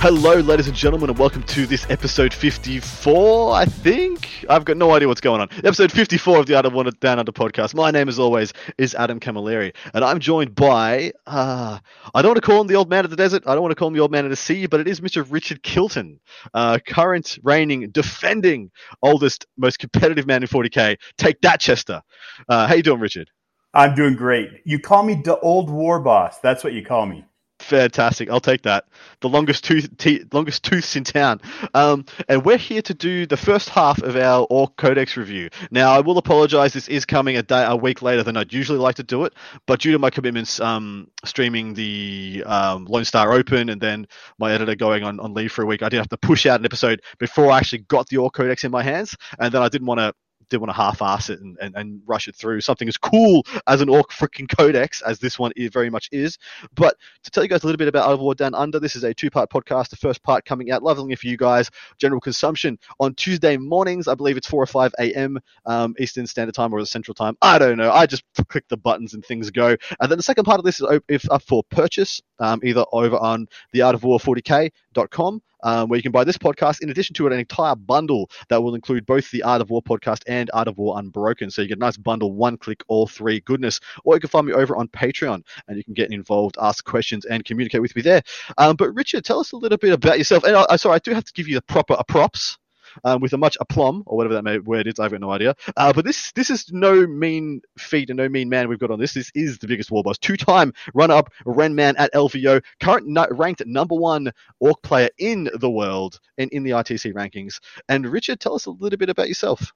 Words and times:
Hello, 0.00 0.34
ladies 0.34 0.68
and 0.68 0.76
gentlemen, 0.76 1.10
and 1.10 1.18
welcome 1.18 1.42
to 1.42 1.66
this 1.66 1.84
episode 1.90 2.32
54, 2.32 3.52
I 3.52 3.64
think. 3.64 4.28
I've 4.48 4.64
got 4.64 4.76
no 4.76 4.92
idea 4.92 5.08
what's 5.08 5.20
going 5.20 5.40
on. 5.40 5.48
Episode 5.64 5.90
54 5.90 6.38
of 6.38 6.46
the 6.46 6.54
Art 6.54 6.66
of 6.66 6.72
Wanted 6.72 7.00
Down 7.00 7.18
Under 7.18 7.32
podcast. 7.32 7.74
My 7.74 7.90
name, 7.90 8.08
as 8.08 8.16
always, 8.16 8.52
is 8.78 8.94
Adam 8.94 9.18
Camilleri, 9.18 9.74
and 9.92 10.04
I'm 10.04 10.20
joined 10.20 10.54
by, 10.54 11.10
uh, 11.26 11.80
I 12.14 12.22
don't 12.22 12.28
want 12.28 12.36
to 12.36 12.46
call 12.46 12.60
him 12.60 12.68
the 12.68 12.76
old 12.76 12.88
man 12.88 13.04
of 13.04 13.10
the 13.10 13.16
desert, 13.16 13.42
I 13.44 13.54
don't 13.54 13.62
want 13.62 13.72
to 13.72 13.74
call 13.74 13.88
him 13.88 13.94
the 13.94 13.98
old 13.98 14.12
man 14.12 14.24
of 14.24 14.30
the 14.30 14.36
sea, 14.36 14.66
but 14.66 14.78
it 14.78 14.86
is 14.86 15.00
Mr. 15.00 15.26
Richard 15.28 15.64
Killton, 15.64 16.20
uh, 16.54 16.78
current, 16.86 17.36
reigning, 17.42 17.90
defending, 17.90 18.70
oldest, 19.02 19.46
most 19.56 19.80
competitive 19.80 20.28
man 20.28 20.42
in 20.44 20.48
40k. 20.48 20.96
Take 21.16 21.40
that, 21.40 21.58
Chester. 21.58 22.02
Uh, 22.48 22.68
how 22.68 22.74
you 22.74 22.84
doing, 22.84 23.00
Richard? 23.00 23.30
I'm 23.74 23.96
doing 23.96 24.14
great. 24.14 24.48
You 24.64 24.78
call 24.78 25.02
me 25.02 25.14
the 25.14 25.40
old 25.40 25.70
war 25.70 25.98
boss. 25.98 26.38
That's 26.38 26.62
what 26.62 26.72
you 26.72 26.84
call 26.84 27.04
me. 27.06 27.24
Fantastic. 27.68 28.30
I'll 28.30 28.40
take 28.40 28.62
that. 28.62 28.86
The 29.20 29.28
longest 29.28 29.62
tooth, 29.62 29.90
longest 30.32 30.64
tooths 30.64 30.96
in 30.96 31.04
town. 31.04 31.42
Um, 31.74 32.06
and 32.26 32.42
we're 32.42 32.56
here 32.56 32.80
to 32.80 32.94
do 32.94 33.26
the 33.26 33.36
first 33.36 33.68
half 33.68 34.00
of 34.00 34.16
our 34.16 34.46
Orc 34.48 34.74
Codex 34.76 35.18
review. 35.18 35.50
Now, 35.70 35.92
I 35.92 36.00
will 36.00 36.16
apologize. 36.16 36.72
This 36.72 36.88
is 36.88 37.04
coming 37.04 37.36
a 37.36 37.42
day, 37.42 37.62
a 37.66 37.76
week 37.76 38.00
later 38.00 38.22
than 38.22 38.38
I'd 38.38 38.54
usually 38.54 38.78
like 38.78 38.94
to 38.94 39.02
do 39.02 39.24
it, 39.24 39.34
but 39.66 39.80
due 39.80 39.92
to 39.92 39.98
my 39.98 40.08
commitments, 40.08 40.60
um, 40.60 41.10
streaming 41.26 41.74
the 41.74 42.42
um, 42.46 42.86
Lone 42.86 43.04
Star 43.04 43.34
Open 43.34 43.68
and 43.68 43.82
then 43.82 44.06
my 44.38 44.50
editor 44.52 44.74
going 44.74 45.04
on, 45.04 45.20
on 45.20 45.34
leave 45.34 45.52
for 45.52 45.60
a 45.60 45.66
week, 45.66 45.82
I 45.82 45.90
did 45.90 45.98
have 45.98 46.08
to 46.08 46.16
push 46.16 46.46
out 46.46 46.60
an 46.60 46.64
episode 46.64 47.02
before 47.18 47.50
I 47.50 47.58
actually 47.58 47.80
got 47.80 48.08
the 48.08 48.16
Orc 48.16 48.32
Codex 48.32 48.64
in 48.64 48.70
my 48.70 48.82
hands, 48.82 49.14
and 49.38 49.52
then 49.52 49.60
I 49.60 49.68
didn't 49.68 49.88
want 49.88 50.00
to 50.00 50.14
did 50.48 50.58
want 50.58 50.70
to 50.70 50.74
half-ass 50.74 51.30
it 51.30 51.40
and, 51.40 51.56
and, 51.60 51.74
and 51.76 52.00
rush 52.06 52.28
it 52.28 52.36
through. 52.36 52.60
Something 52.60 52.88
as 52.88 52.96
cool 52.96 53.44
as 53.66 53.80
an 53.80 53.88
orc 53.88 54.10
freaking 54.10 54.48
codex 54.56 55.02
as 55.02 55.18
this 55.18 55.38
one 55.38 55.52
is, 55.56 55.70
very 55.70 55.90
much 55.90 56.08
is. 56.12 56.38
But 56.74 56.96
to 57.24 57.30
tell 57.30 57.42
you 57.42 57.48
guys 57.48 57.62
a 57.62 57.66
little 57.66 57.78
bit 57.78 57.88
about 57.88 58.08
overlord 58.08 58.38
down 58.38 58.54
under 58.54 58.80
this 58.80 58.96
is 58.96 59.04
a 59.04 59.14
two-part 59.14 59.50
podcast 59.50 59.90
the 59.90 59.96
first 59.96 60.22
part 60.22 60.44
coming 60.44 60.70
out. 60.70 60.82
Lovingly 60.82 61.16
for 61.16 61.26
you 61.26 61.36
guys 61.36 61.70
general 61.98 62.20
consumption 62.20 62.78
on 63.00 63.14
tuesday 63.14 63.56
mornings. 63.56 64.08
I 64.08 64.14
believe 64.14 64.36
it's 64.36 64.46
4 64.46 64.62
or 64.62 64.66
5 64.66 64.94
a.m 64.98 65.38
um, 65.66 65.94
eastern 65.98 66.26
standard 66.26 66.54
time 66.54 66.72
or 66.72 66.84
central 66.84 67.14
time. 67.14 67.36
I 67.42 67.58
don't 67.58 67.76
know. 67.76 67.90
I 67.90 68.06
just 68.06 68.24
click 68.48 68.64
the 68.68 68.76
buttons 68.76 69.14
and 69.14 69.24
things 69.24 69.50
go. 69.50 69.76
And 70.00 70.10
then 70.10 70.18
the 70.18 70.22
second 70.22 70.44
part 70.44 70.58
of 70.58 70.64
this 70.64 70.80
is 70.80 71.00
if 71.08 71.30
up 71.30 71.42
for 71.42 71.62
purchase 71.70 72.20
um, 72.38 72.60
either 72.64 72.84
over 72.92 73.16
on 73.16 73.46
the 73.72 73.82
art 73.82 73.94
of 73.94 74.04
war 74.04 74.18
40k.com 74.18 75.42
um, 75.62 75.88
where 75.88 75.96
you 75.96 76.02
can 76.02 76.12
buy 76.12 76.24
this 76.24 76.38
podcast 76.38 76.80
in 76.80 76.90
addition 76.90 77.14
to 77.14 77.26
an 77.26 77.32
entire 77.32 77.74
bundle 77.74 78.30
that 78.48 78.62
will 78.62 78.74
include 78.74 79.06
both 79.06 79.30
the 79.30 79.42
Art 79.42 79.60
of 79.60 79.70
War 79.70 79.82
podcast 79.82 80.22
and 80.26 80.50
Art 80.52 80.68
of 80.68 80.78
War 80.78 80.98
Unbroken. 80.98 81.50
So 81.50 81.62
you 81.62 81.68
get 81.68 81.78
a 81.78 81.80
nice 81.80 81.96
bundle, 81.96 82.32
one 82.32 82.56
click, 82.56 82.82
all 82.88 83.06
three 83.06 83.40
goodness. 83.40 83.80
Or 84.04 84.14
you 84.14 84.20
can 84.20 84.30
find 84.30 84.46
me 84.46 84.52
over 84.52 84.76
on 84.76 84.88
Patreon 84.88 85.42
and 85.66 85.76
you 85.76 85.84
can 85.84 85.94
get 85.94 86.12
involved, 86.12 86.56
ask 86.60 86.84
questions, 86.84 87.24
and 87.24 87.44
communicate 87.44 87.82
with 87.82 87.94
me 87.96 88.02
there. 88.02 88.22
Um, 88.56 88.76
but 88.76 88.94
Richard, 88.94 89.24
tell 89.24 89.40
us 89.40 89.52
a 89.52 89.56
little 89.56 89.78
bit 89.78 89.92
about 89.92 90.18
yourself. 90.18 90.44
And 90.44 90.56
I, 90.56 90.76
sorry, 90.76 90.96
I 90.96 90.98
do 90.98 91.12
have 91.12 91.24
to 91.24 91.32
give 91.32 91.48
you 91.48 91.54
the 91.54 91.62
proper 91.62 91.96
a 91.98 92.04
props 92.04 92.58
um, 93.04 93.20
with 93.20 93.32
a 93.32 93.38
much 93.38 93.56
aplomb 93.60 94.02
or 94.06 94.16
whatever 94.16 94.34
that 94.34 94.42
may, 94.42 94.58
word 94.58 94.86
is. 94.86 94.98
I've 94.98 95.10
got 95.10 95.20
no 95.20 95.30
idea. 95.30 95.54
Uh, 95.76 95.92
but 95.92 96.04
this 96.04 96.32
this 96.32 96.50
is 96.50 96.72
no 96.72 97.06
mean 97.06 97.60
feat 97.78 98.10
and 98.10 98.16
no 98.16 98.28
mean 98.28 98.48
man 98.48 98.68
we've 98.68 98.78
got 98.78 98.90
on 98.90 98.98
this. 98.98 99.14
This 99.14 99.30
is 99.34 99.58
the 99.58 99.66
biggest 99.66 99.90
war 99.90 100.02
boss. 100.02 100.18
Two 100.18 100.36
time 100.36 100.72
run 100.94 101.10
up 101.10 101.32
Ren 101.44 101.74
Man 101.74 101.96
at 101.96 102.12
LVO, 102.14 102.62
current 102.80 103.06
no, 103.06 103.26
ranked 103.30 103.64
number 103.66 103.94
one 103.94 104.32
orc 104.60 104.82
player 104.82 105.10
in 105.18 105.50
the 105.54 105.70
world 105.70 106.20
and 106.38 106.50
in 106.52 106.62
the 106.62 106.70
ITC 106.70 107.12
rankings. 107.14 107.60
And 107.88 108.06
Richard, 108.06 108.40
tell 108.40 108.54
us 108.54 108.66
a 108.66 108.70
little 108.70 108.98
bit 108.98 109.10
about 109.10 109.28
yourself. 109.28 109.72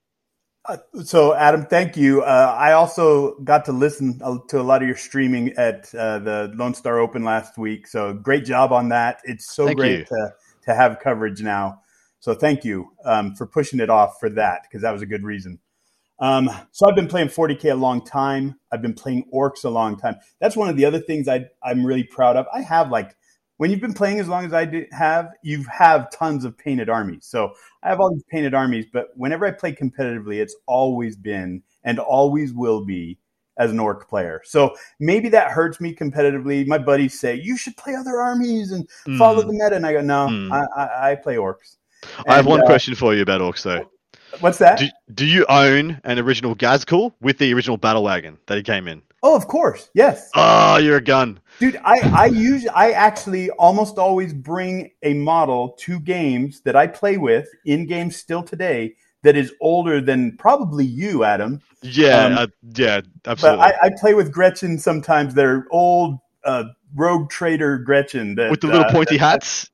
Uh, 0.65 0.77
so, 1.03 1.35
Adam, 1.35 1.67
thank 1.67 1.97
you. 1.97 2.23
Uh, 2.23 2.55
I 2.57 2.73
also 2.73 3.35
got 3.41 3.65
to 3.65 3.73
listen 3.73 4.21
to 4.49 4.61
a 4.61 4.63
lot 4.63 4.81
of 4.81 4.87
your 4.87 4.97
streaming 4.97 5.53
at 5.55 5.93
uh, 5.93 6.21
the 6.21 6.53
Lone 6.55 6.73
Star 6.75 7.01
Open 7.01 7.25
last 7.25 7.59
week. 7.59 7.89
So, 7.89 8.15
great 8.15 8.45
job 8.45 8.71
on 8.71 8.89
that. 8.91 9.21
It's 9.25 9.53
so 9.53 9.67
Thank 9.67 9.79
great 9.79 9.99
you. 9.99 10.05
to 10.05 10.31
to 10.67 10.75
have 10.75 11.01
coverage 11.01 11.43
now. 11.43 11.81
So, 12.23 12.35
thank 12.35 12.65
you 12.65 12.93
um, 13.05 13.35
for 13.35 13.47
pushing 13.47 13.81
it 13.81 13.91
off 13.91 14.21
for 14.21 14.31
that 14.31 14.63
because 14.63 14.83
that 14.83 14.93
was 14.93 15.03
a 15.03 15.07
good 15.07 15.25
reason. 15.25 15.59
Um, 16.21 16.49
so, 16.71 16.89
I've 16.89 16.95
been 16.95 17.09
playing 17.09 17.29
40k 17.29 17.73
a 17.73 17.75
long 17.75 18.05
time. 18.05 18.55
I've 18.71 18.81
been 18.81 18.95
playing 18.95 19.29
orcs 19.35 19.65
a 19.65 19.69
long 19.69 19.97
time. 19.99 20.17
That's 20.41 20.57
one 20.57 20.69
of 20.69 20.77
the 20.77 20.85
other 20.85 21.01
things 21.01 21.27
I, 21.27 21.47
I'm 21.65 21.85
really 21.85 22.05
proud 22.05 22.37
of. 22.37 22.47
I 22.55 22.61
have 22.61 22.91
like 22.91 23.17
when 23.57 23.73
you've 23.73 23.81
been 23.81 23.93
playing 23.93 24.21
as 24.21 24.29
long 24.29 24.45
as 24.45 24.53
I 24.53 24.65
do 24.65 24.87
have, 24.93 25.31
you 25.43 25.65
have 25.65 26.11
tons 26.13 26.45
of 26.45 26.57
painted 26.57 26.89
armies. 26.89 27.27
So 27.27 27.53
I 27.83 27.89
have 27.89 28.01
all 28.01 28.13
these 28.13 28.25
painted 28.31 28.55
armies, 28.55 28.87
but 28.93 29.09
whenever 29.17 29.45
I 29.45 29.51
play 29.51 29.73
competitively, 29.73 30.41
it's 30.41 30.57
always 30.67 31.17
been 31.17 31.63
and 31.83 31.99
always 31.99 32.53
will 32.53 32.85
be 32.85 33.19
as 33.59 33.71
an 33.71 33.81
orc 33.81 34.09
player. 34.09 34.41
So 34.45 34.75
maybe 34.99 35.29
that 35.31 35.51
hurts 35.51 35.81
me 35.81 35.95
competitively. 35.95 36.67
My 36.67 36.79
buddies 36.79 37.19
say 37.19 37.35
you 37.35 37.57
should 37.57 37.77
play 37.77 37.95
other 37.95 38.21
armies 38.21 38.73
and 38.73 38.89
follow 39.19 39.43
Mm. 39.43 39.47
the 39.47 39.53
meta, 39.53 39.77
and 39.77 39.87
I 39.87 39.93
go, 39.93 40.01
no, 40.01 40.29
Mm. 40.29 40.53
I, 40.53 40.83
I, 40.83 41.11
I 41.11 41.15
play 41.17 41.37
orcs. 41.37 41.77
I 42.27 42.37
have 42.37 42.41
And, 42.41 42.47
one 42.47 42.61
uh, 42.63 42.67
question 42.67 42.95
for 42.95 43.15
you 43.15 43.23
about 43.23 43.41
orcs 43.41 43.63
though. 43.63 43.91
What's 44.41 44.59
that? 44.59 44.79
Do, 44.79 44.87
do 45.15 45.27
you 45.27 45.45
own 45.49 46.01
an 46.05 46.19
original 46.19 46.55
Ghazghkull 46.57 47.13
with 47.21 47.39
the 47.39 47.53
original 47.53 47.77
battle 47.77 48.03
wagon 48.03 48.39
that 48.47 48.57
he 48.57 48.63
came 48.63 48.89
in? 48.89 49.03
oh, 49.23 49.37
of 49.37 49.47
course, 49.47 49.89
yes. 49.95 50.31
Oh, 50.35 50.79
you're 50.79 50.97
a 50.97 51.03
gun. 51.03 51.39
Dude, 51.61 51.77
I, 51.85 52.01
I 52.13 52.27
use 52.27 52.67
I 52.67 52.93
actually 52.93 53.51
almost 53.51 53.99
always 53.99 54.33
bring 54.33 54.91
a 55.03 55.15
model 55.15 55.77
to 55.81 56.01
games 56.01 56.61
that 56.63 56.75
I 56.75 56.87
play 56.87 57.19
with 57.19 57.49
in 57.65 57.87
games 57.87 58.17
still 58.17 58.43
today 58.43 58.97
that 59.23 59.37
is 59.37 59.55
older 59.61 60.01
than 60.01 60.37
probably 60.37 60.85
you, 60.85 61.23
Adam. 61.23 61.61
Yeah, 61.83 62.25
Um, 62.25 62.39
uh, 62.39 62.47
yeah, 62.75 63.01
But 63.23 63.31
absolutely. 63.31 63.65
I, 63.65 63.73
I 63.83 63.91
play 64.01 64.15
with 64.15 64.33
Gretchin 64.33 64.79
sometimes. 64.79 65.35
They're 65.35 65.67
old 65.71 66.19
uh, 66.45 66.65
rogue 66.95 67.31
trader 67.31 67.79
Gretchin. 67.79 68.35
That, 68.35 68.51
with 68.51 68.61
the 68.61 68.67
little 68.67 68.83
uh, 68.85 68.93
pointy 68.93 69.17
hats. 69.17 69.71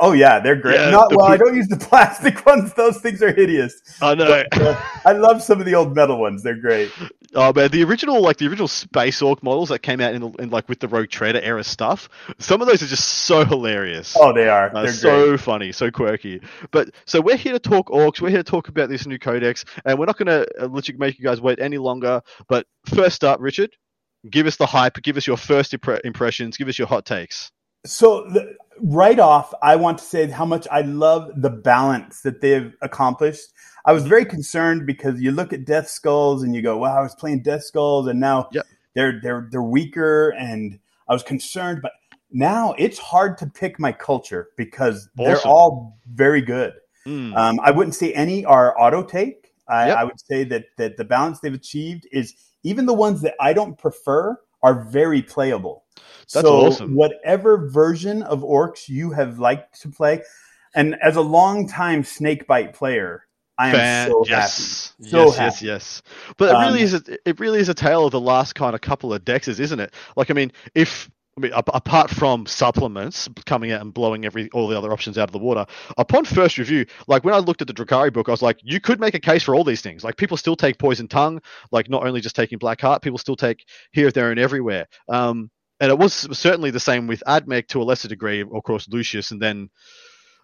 Oh 0.00 0.12
yeah, 0.12 0.40
they're 0.40 0.56
great. 0.56 0.76
Yeah, 0.80 0.90
Not 0.90 1.10
the 1.10 1.16
well. 1.18 1.26
I 1.26 1.36
don't 1.36 1.54
use 1.54 1.68
the 1.68 1.76
plastic 1.90 2.44
ones. 2.46 2.72
Those 2.74 2.98
things 3.00 3.22
are 3.22 3.32
hideous. 3.32 3.80
I 4.00 4.14
know. 4.14 4.42
Uh, 4.52 4.82
I 5.04 5.12
love 5.12 5.42
some 5.42 5.60
of 5.60 5.66
the 5.66 5.74
old 5.74 5.94
metal 5.94 6.18
ones. 6.18 6.42
They're 6.42 6.56
great. 6.60 6.90
Oh 7.36 7.52
man, 7.52 7.68
the 7.72 7.82
original 7.82 8.22
like 8.22 8.36
the 8.36 8.46
original 8.46 8.68
space 8.68 9.20
orc 9.20 9.42
models 9.42 9.70
that 9.70 9.80
came 9.80 10.00
out 10.00 10.14
in, 10.14 10.20
the, 10.20 10.30
in 10.38 10.50
like 10.50 10.68
with 10.68 10.78
the 10.78 10.86
Rogue 10.86 11.08
Trader 11.08 11.40
era 11.40 11.64
stuff. 11.64 12.08
Some 12.38 12.60
of 12.62 12.68
those 12.68 12.80
are 12.80 12.86
just 12.86 13.08
so 13.08 13.44
hilarious. 13.44 14.16
Oh, 14.16 14.32
they 14.32 14.48
are. 14.48 14.70
Uh, 14.72 14.82
They're 14.82 14.92
so 14.92 15.28
great. 15.30 15.40
funny, 15.40 15.72
so 15.72 15.90
quirky. 15.90 16.40
But 16.70 16.90
so 17.06 17.20
we're 17.20 17.36
here 17.36 17.52
to 17.52 17.58
talk 17.58 17.88
orcs. 17.88 18.20
We're 18.20 18.28
here 18.28 18.44
to 18.44 18.48
talk 18.48 18.68
about 18.68 18.88
this 18.88 19.04
new 19.04 19.18
codex, 19.18 19.64
and 19.84 19.98
we're 19.98 20.06
not 20.06 20.16
going 20.16 20.28
to 20.28 20.46
uh, 20.62 20.68
let 20.68 20.86
you 20.88 20.96
make 20.96 21.18
you 21.18 21.24
guys 21.24 21.40
wait 21.40 21.58
any 21.58 21.76
longer. 21.78 22.22
But 22.46 22.68
first 22.86 23.24
up, 23.24 23.40
Richard, 23.40 23.74
give 24.30 24.46
us 24.46 24.54
the 24.54 24.66
hype. 24.66 25.02
Give 25.02 25.16
us 25.16 25.26
your 25.26 25.36
first 25.36 25.72
impre- 25.72 26.02
impressions. 26.04 26.56
Give 26.56 26.68
us 26.68 26.78
your 26.78 26.86
hot 26.86 27.04
takes. 27.04 27.50
So 27.84 28.28
the, 28.30 28.54
right 28.80 29.18
off, 29.18 29.52
I 29.62 29.76
want 29.76 29.98
to 29.98 30.04
say 30.04 30.26
how 30.28 30.44
much 30.44 30.66
I 30.70 30.82
love 30.82 31.30
the 31.36 31.50
balance 31.50 32.20
that 32.22 32.40
they've 32.40 32.72
accomplished. 32.82 33.52
I 33.84 33.92
was 33.92 34.06
very 34.06 34.24
concerned 34.24 34.86
because 34.86 35.20
you 35.20 35.30
look 35.30 35.52
at 35.52 35.64
Death 35.64 35.88
Skulls 35.88 36.42
and 36.42 36.54
you 36.54 36.62
go, 36.62 36.78
"Wow, 36.78 36.98
I 36.98 37.02
was 37.02 37.14
playing 37.14 37.42
Death 37.42 37.64
Skulls, 37.64 38.06
and 38.06 38.18
now 38.20 38.48
Yep. 38.52 38.66
they're 38.94 39.20
they're 39.22 39.48
they're 39.50 39.62
weaker." 39.62 40.30
And 40.30 40.78
I 41.08 41.12
was 41.12 41.22
concerned, 41.22 41.80
but 41.82 41.92
now 42.30 42.74
it's 42.78 42.98
hard 42.98 43.38
to 43.38 43.46
pick 43.46 43.78
my 43.78 43.92
culture 43.92 44.48
because 44.56 45.08
they're 45.16 45.40
all 45.46 45.98
very 46.12 46.40
good. 46.40 46.72
Mm. 47.06 47.36
Um, 47.36 47.60
I 47.62 47.70
wouldn't 47.70 47.94
say 47.94 48.12
any 48.14 48.44
are 48.44 48.78
auto 48.80 49.02
take. 49.02 49.52
I, 49.68 49.88
Yep. 49.88 49.96
I 49.98 50.04
would 50.04 50.20
say 50.20 50.44
that 50.44 50.64
that 50.78 50.96
the 50.96 51.04
balance 51.04 51.40
they've 51.40 51.52
achieved 51.54 52.06
is 52.12 52.34
even 52.62 52.86
the 52.86 52.94
ones 52.94 53.20
that 53.20 53.34
I 53.40 53.52
don't 53.52 53.76
prefer 53.78 54.38
are 54.62 54.84
very 54.84 55.20
playable. 55.20 55.84
That's 56.32 56.46
so 56.46 56.66
awesome. 56.66 56.94
whatever 56.94 57.68
version 57.68 58.22
of 58.22 58.40
orcs 58.42 58.88
you 58.88 59.10
have 59.12 59.38
liked 59.38 59.80
to 59.82 59.88
play, 59.88 60.22
and 60.74 60.96
as 61.02 61.16
a 61.16 61.20
longtime 61.20 62.04
snakebite 62.04 62.74
player, 62.74 63.26
I 63.58 63.68
am 63.68 63.74
Fan- 63.74 64.10
so 64.10 64.24
yes, 64.26 64.94
happy. 64.98 65.10
So 65.10 65.24
yes, 65.26 65.36
happy. 65.36 65.44
yes, 65.44 65.62
yes. 65.62 66.02
But 66.38 66.50
it 66.54 66.58
really 66.66 66.80
Um, 66.80 66.84
is. 66.84 66.94
A, 66.94 67.28
it 67.28 67.38
really 67.40 67.60
is 67.60 67.68
a 67.68 67.74
tale 67.74 68.06
of 68.06 68.12
the 68.12 68.20
last 68.20 68.54
kind 68.54 68.74
of 68.74 68.80
couple 68.80 69.12
of 69.14 69.24
dexes, 69.24 69.60
isn't 69.60 69.78
it? 69.80 69.94
Like, 70.16 70.30
I 70.30 70.34
mean, 70.34 70.50
if 70.74 71.08
I 71.36 71.40
mean, 71.40 71.52
apart 71.54 72.10
from 72.10 72.46
supplements 72.46 73.28
coming 73.44 73.72
out 73.72 73.80
and 73.80 73.92
blowing 73.92 74.24
every 74.24 74.48
all 74.50 74.68
the 74.68 74.78
other 74.78 74.92
options 74.92 75.18
out 75.18 75.28
of 75.28 75.32
the 75.32 75.38
water, 75.38 75.66
upon 75.98 76.24
first 76.24 76.58
review, 76.58 76.86
like 77.08 77.24
when 77.24 77.34
I 77.34 77.38
looked 77.38 77.60
at 77.60 77.66
the 77.66 77.74
Drukhari 77.74 78.12
book, 78.12 78.28
I 78.28 78.32
was 78.32 78.42
like, 78.42 78.58
you 78.62 78.80
could 78.80 79.00
make 79.00 79.14
a 79.14 79.20
case 79.20 79.42
for 79.42 79.54
all 79.54 79.64
these 79.64 79.80
things. 79.80 80.04
Like 80.04 80.16
people 80.16 80.36
still 80.36 80.54
take 80.56 80.78
poison 80.78 81.08
tongue, 81.08 81.40
like 81.72 81.88
not 81.90 82.06
only 82.06 82.20
just 82.20 82.36
taking 82.36 82.58
black 82.58 82.80
heart, 82.80 83.02
people 83.02 83.18
still 83.18 83.34
take 83.36 83.64
here, 83.92 84.10
there, 84.12 84.30
and 84.30 84.38
everywhere. 84.38 84.86
Um, 85.08 85.50
and 85.84 85.92
it 85.92 85.98
was 85.98 86.14
certainly 86.32 86.70
the 86.70 86.80
same 86.80 87.06
with 87.06 87.22
Admech 87.26 87.68
to 87.68 87.82
a 87.82 87.84
lesser 87.84 88.08
degree, 88.08 88.40
of 88.40 88.62
course, 88.62 88.88
Lucius, 88.88 89.32
and 89.32 89.40
then 89.40 89.68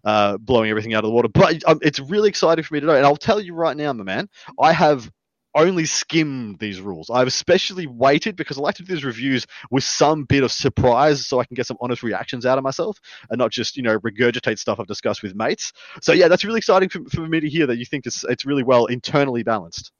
uh, 0.05 0.37
blowing 0.37 0.69
everything 0.69 0.93
out 0.93 1.03
of 1.03 1.09
the 1.09 1.15
water. 1.15 1.29
But 1.29 1.67
um, 1.67 1.79
it's 1.81 1.99
really 1.99 2.29
exciting 2.29 2.63
for 2.63 2.75
me 2.75 2.81
to 2.81 2.87
know, 2.87 2.95
and 2.95 3.07
I'll 3.07 3.17
tell 3.17 3.41
you 3.41 3.55
right 3.55 3.75
now, 3.75 3.91
my 3.95 4.05
man, 4.05 4.29
I 4.61 4.73
have 4.73 5.11
only 5.55 5.87
skimmed 5.87 6.59
these 6.59 6.79
rules. 6.79 7.09
I've 7.09 7.27
especially 7.27 7.87
waited 7.87 8.37
because 8.37 8.59
I 8.59 8.61
like 8.61 8.75
to 8.77 8.83
do 8.83 8.93
these 8.95 9.05
reviews 9.05 9.47
with 9.71 9.83
some 9.83 10.25
bit 10.25 10.45
of 10.45 10.53
surprise 10.53 11.27
so 11.27 11.41
I 11.41 11.45
can 11.45 11.55
get 11.55 11.67
some 11.67 11.79
honest 11.81 12.03
reactions 12.03 12.45
out 12.45 12.59
of 12.59 12.63
myself 12.63 12.99
and 13.31 13.39
not 13.39 13.51
just, 13.51 13.79
you 13.79 13.83
know, 13.83 13.99
regurgitate 13.99 14.59
stuff 14.59 14.79
I've 14.79 14.87
discussed 14.87 15.23
with 15.23 15.35
mates. 15.35 15.73
So 16.03 16.13
yeah, 16.13 16.29
that's 16.29 16.45
really 16.45 16.59
exciting 16.59 16.91
for, 16.91 17.01
for 17.11 17.27
me 17.27 17.41
to 17.41 17.49
hear 17.49 17.67
that 17.67 17.79
you 17.79 17.87
think 17.87 18.07
it's, 18.07 18.25
it's 18.25 18.45
really 18.45 18.63
well 18.63 18.87
internally 18.87 19.43
balanced. 19.43 19.91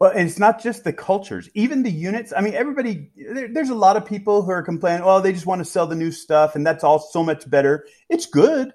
Well, 0.00 0.12
and 0.12 0.28
it's 0.28 0.38
not 0.38 0.62
just 0.62 0.84
the 0.84 0.92
cultures, 0.92 1.48
even 1.54 1.82
the 1.82 1.90
units. 1.90 2.32
I 2.36 2.40
mean, 2.40 2.54
everybody, 2.54 3.10
there, 3.16 3.48
there's 3.52 3.70
a 3.70 3.74
lot 3.74 3.96
of 3.96 4.06
people 4.06 4.42
who 4.42 4.52
are 4.52 4.62
complaining, 4.62 5.02
oh, 5.04 5.20
they 5.20 5.32
just 5.32 5.46
want 5.46 5.60
to 5.60 5.64
sell 5.64 5.88
the 5.88 5.96
new 5.96 6.12
stuff 6.12 6.54
and 6.54 6.64
that's 6.64 6.84
all 6.84 7.00
so 7.00 7.24
much 7.24 7.48
better. 7.50 7.84
It's 8.08 8.26
good, 8.26 8.72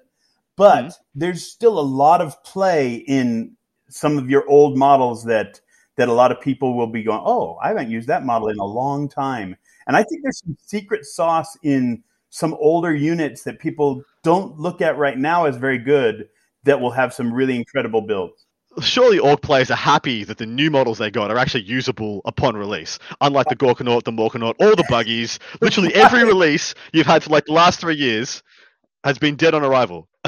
but 0.56 0.84
mm-hmm. 0.84 1.18
there's 1.18 1.46
still 1.46 1.78
a 1.78 1.80
lot 1.80 2.20
of 2.20 2.42
play 2.44 2.96
in 2.96 3.56
some 3.88 4.18
of 4.18 4.28
your 4.28 4.46
old 4.48 4.76
models 4.76 5.24
that 5.24 5.60
that 5.96 6.08
a 6.08 6.12
lot 6.12 6.32
of 6.32 6.40
people 6.40 6.76
will 6.76 6.88
be 6.88 7.04
going, 7.04 7.22
oh, 7.24 7.56
I 7.62 7.68
haven't 7.68 7.90
used 7.90 8.08
that 8.08 8.24
model 8.24 8.48
in 8.48 8.58
a 8.58 8.64
long 8.64 9.08
time. 9.08 9.56
And 9.86 9.96
I 9.96 10.02
think 10.02 10.22
there's 10.22 10.40
some 10.40 10.56
secret 10.60 11.04
sauce 11.04 11.56
in 11.62 12.02
some 12.30 12.54
older 12.54 12.92
units 12.92 13.44
that 13.44 13.60
people 13.60 14.02
don't 14.24 14.58
look 14.58 14.80
at 14.80 14.98
right 14.98 15.16
now 15.16 15.44
as 15.44 15.56
very 15.56 15.78
good 15.78 16.28
that 16.64 16.80
will 16.80 16.90
have 16.90 17.14
some 17.14 17.32
really 17.32 17.54
incredible 17.54 18.00
builds. 18.00 18.43
Surely 18.80 19.18
Orc 19.18 19.42
players 19.42 19.70
are 19.70 19.76
happy 19.76 20.24
that 20.24 20.38
the 20.38 20.46
new 20.46 20.70
models 20.70 20.98
they 20.98 21.10
got 21.10 21.30
are 21.30 21.38
actually 21.38 21.64
usable 21.64 22.20
upon 22.24 22.56
release. 22.56 22.98
Unlike 23.20 23.48
the 23.48 23.56
Gorkanaut, 23.56 24.04
the 24.04 24.10
Morkanaut, 24.12 24.54
all 24.60 24.74
the 24.74 24.84
buggies, 24.88 25.38
literally 25.60 25.94
every 25.94 26.24
release 26.24 26.74
you've 26.92 27.06
had 27.06 27.22
for 27.22 27.30
like 27.30 27.46
the 27.46 27.52
last 27.52 27.80
three 27.80 27.96
years 27.96 28.42
has 29.04 29.18
been 29.18 29.36
dead 29.36 29.54
on 29.54 29.62
arrival. 29.62 30.08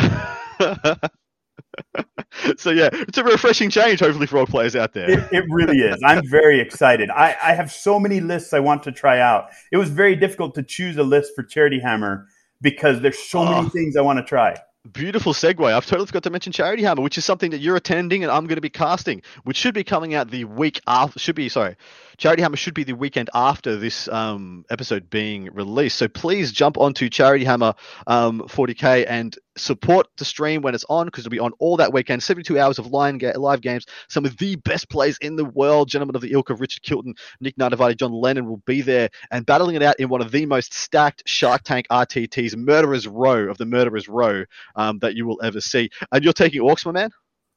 so 2.57 2.71
yeah, 2.71 2.89
it's 2.93 3.19
a 3.19 3.25
refreshing 3.25 3.71
change, 3.71 4.01
hopefully 4.01 4.27
for 4.27 4.39
all 4.39 4.47
players 4.47 4.77
out 4.77 4.93
there. 4.93 5.11
It, 5.11 5.33
it 5.33 5.45
really 5.49 5.79
is. 5.79 6.01
I'm 6.05 6.27
very 6.29 6.61
excited. 6.61 7.11
I, 7.11 7.37
I, 7.43 7.55
have 7.55 7.73
so 7.73 7.99
many 7.99 8.21
lists 8.21 8.53
I 8.53 8.61
want 8.61 8.83
to 8.85 8.93
try 8.93 9.21
out. 9.21 9.49
It 9.73 9.77
was 9.79 9.91
very 9.91 10.17
difficult 10.17 10.55
to 10.57 10.63
choose 10.63 10.97
a 10.97 11.03
list 11.03 11.33
for 11.35 11.43
Charity 11.43 11.81
Hammer 11.81 12.27
because 12.61 13.01
there's 13.01 13.19
so 13.19 13.41
oh. 13.41 13.45
many 13.47 13.67
ah. 13.67 13.71
things 13.71 13.97
I 13.97 14.03
want 14.03 14.19
to 14.19 14.25
try. 14.25 14.57
Beautiful 14.93 15.33
segue. 15.33 15.73
I've 15.73 15.87
totally 15.87 16.07
forgot 16.07 16.23
to 16.25 16.31
mention 16.31 16.53
Charity 16.53 16.83
Hammer, 16.83 17.03
which 17.03 17.19
is 17.19 17.25
something 17.25 17.51
that 17.51 17.59
you're 17.59 17.77
attending 17.77 18.23
and 18.23 18.31
I'm 18.31 18.47
going 18.47 18.57
to 18.57 18.61
be 18.61 18.71
casting, 18.71 19.23
which 19.45 19.57
should 19.57 19.75
be 19.75 19.85
coming 19.85 20.15
out 20.15 20.31
the 20.31 20.45
week 20.45 20.81
after. 20.87 21.19
Should 21.19 21.35
be 21.35 21.49
sorry, 21.49 21.77
Charity 22.19 22.43
Hammer 22.43 22.57
should 22.57 22.75
be 22.75 22.85
the 22.85 22.95
weekend 22.95 23.29
after 23.35 23.77
this 23.77 24.09
um, 24.09 24.65
episode 24.71 25.11
being 25.11 25.51
released. 25.53 25.97
So 25.97 26.09
please 26.09 26.53
jump 26.53 26.79
onto 26.79 27.09
Charity 27.09 27.45
Hammer 27.45 27.75
um, 28.07 28.41
40k 28.43 29.05
and 29.09 29.37
support 29.57 30.07
the 30.17 30.25
stream 30.25 30.63
when 30.63 30.75
it's 30.75 30.85
on 30.89 31.07
because 31.07 31.27
it'll 31.27 31.31
be 31.31 31.39
on 31.39 31.53
all 31.59 31.77
that 31.77 31.93
weekend. 31.93 32.23
72 32.23 32.59
hours 32.59 32.79
of 32.79 32.87
live, 32.87 33.61
games. 33.61 33.87
Some 34.09 34.25
of 34.25 34.37
the 34.39 34.57
best 34.57 34.89
players 34.89 35.19
in 35.19 35.37
the 35.37 35.45
world. 35.45 35.89
Gentlemen 35.89 36.17
of 36.17 36.23
the 36.23 36.33
ilk 36.33 36.51
of 36.51 36.61
Richard 36.61 36.83
Killton, 36.83 37.17
Nick 37.41 37.57
Nanavati, 37.57 37.97
John 37.97 38.13
Lennon 38.13 38.47
will 38.47 38.63
be 38.67 38.81
there 38.81 39.11
and 39.31 39.45
battling 39.45 39.77
it 39.77 39.83
out 39.83 39.99
in 40.01 40.09
one 40.09 40.21
of 40.21 40.31
the 40.31 40.47
most 40.47 40.73
stacked 40.73 41.23
Shark 41.27 41.63
Tank 41.65 41.87
RTTs, 41.91 42.57
Murderer's 42.57 43.07
Row 43.07 43.51
of 43.51 43.59
the 43.59 43.67
Murderer's 43.67 44.09
Row 44.09 44.45
um, 44.75 44.99
that 45.01 45.17
you 45.17 45.27
will 45.27 45.41
ever 45.43 45.61
see. 45.61 45.91
And 46.13 46.25
you're 46.25 46.33
taking 46.33 46.63
Orcs, 46.63 46.87
my 46.87 46.93
man? 46.93 47.11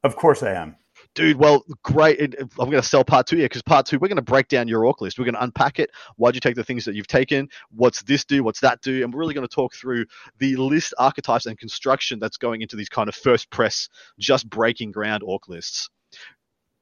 Of 0.03 0.15
course 0.15 0.43
I 0.43 0.53
am 0.53 0.75
dude, 1.19 1.37
well, 1.37 1.65
great. 1.83 2.19
I'm 2.39 2.47
going 2.57 2.71
to 2.71 2.81
sell 2.81 3.03
part 3.03 3.27
two 3.27 3.35
here 3.35 3.45
because 3.45 3.61
part 3.61 3.85
two, 3.85 3.99
we're 3.99 4.07
going 4.07 4.15
to 4.15 4.21
break 4.21 4.47
down 4.47 4.69
your 4.69 4.85
orc 4.85 5.01
list. 5.01 5.19
We're 5.19 5.25
going 5.25 5.35
to 5.35 5.43
unpack 5.43 5.77
it. 5.77 5.91
Why'd 6.15 6.33
you 6.33 6.39
take 6.39 6.55
the 6.55 6.63
things 6.63 6.85
that 6.85 6.95
you've 6.95 7.07
taken? 7.07 7.49
What's 7.71 8.01
this 8.03 8.23
do? 8.23 8.41
What's 8.41 8.61
that 8.61 8.81
do? 8.81 9.03
And 9.03 9.13
we're 9.13 9.19
really 9.19 9.33
going 9.33 9.47
to 9.47 9.53
talk 9.53 9.73
through 9.73 10.05
the 10.37 10.55
list 10.55 10.93
archetypes 10.97 11.45
and 11.45 11.57
construction 11.57 12.19
that's 12.19 12.37
going 12.37 12.61
into 12.61 12.77
these 12.77 12.87
kind 12.87 13.09
of 13.09 13.15
first 13.15 13.51
press, 13.51 13.89
just 14.17 14.49
breaking 14.49 14.91
ground 14.91 15.21
orc 15.25 15.49
lists. 15.49 15.89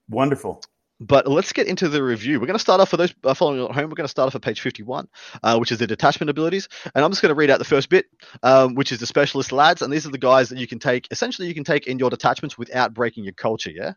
Wonderful. 0.07 0.61
But 0.99 1.27
let's 1.27 1.51
get 1.51 1.67
into 1.67 1.89
the 1.89 2.03
review. 2.03 2.39
We're 2.39 2.47
going 2.47 2.55
to 2.55 2.59
start 2.59 2.79
off 2.79 2.89
for 2.89 2.97
those 2.97 3.13
uh, 3.23 3.33
following 3.33 3.63
at 3.63 3.71
home. 3.71 3.89
We're 3.89 3.95
going 3.95 4.05
to 4.05 4.07
start 4.07 4.27
off 4.27 4.35
at 4.35 4.41
page 4.41 4.61
51, 4.61 5.07
uh, 5.43 5.57
which 5.57 5.71
is 5.71 5.79
the 5.79 5.87
detachment 5.87 6.29
abilities. 6.29 6.67
And 6.95 7.03
I'm 7.03 7.11
just 7.11 7.21
going 7.21 7.29
to 7.29 7.35
read 7.35 7.49
out 7.49 7.59
the 7.59 7.65
first 7.65 7.89
bit, 7.89 8.05
um, 8.41 8.73
which 8.75 8.91
is 8.91 8.99
the 8.99 9.05
specialist 9.05 9.51
lads. 9.51 9.83
And 9.83 9.91
these 9.93 10.07
are 10.07 10.11
the 10.11 10.17
guys 10.17 10.49
that 10.49 10.57
you 10.57 10.67
can 10.67 10.79
take, 10.79 11.07
essentially, 11.11 11.47
you 11.47 11.53
can 11.53 11.63
take 11.63 11.87
in 11.87 11.99
your 11.99 12.09
detachments 12.09 12.57
without 12.57 12.93
breaking 12.93 13.23
your 13.23 13.33
culture, 13.33 13.71
yeah? 13.71 13.93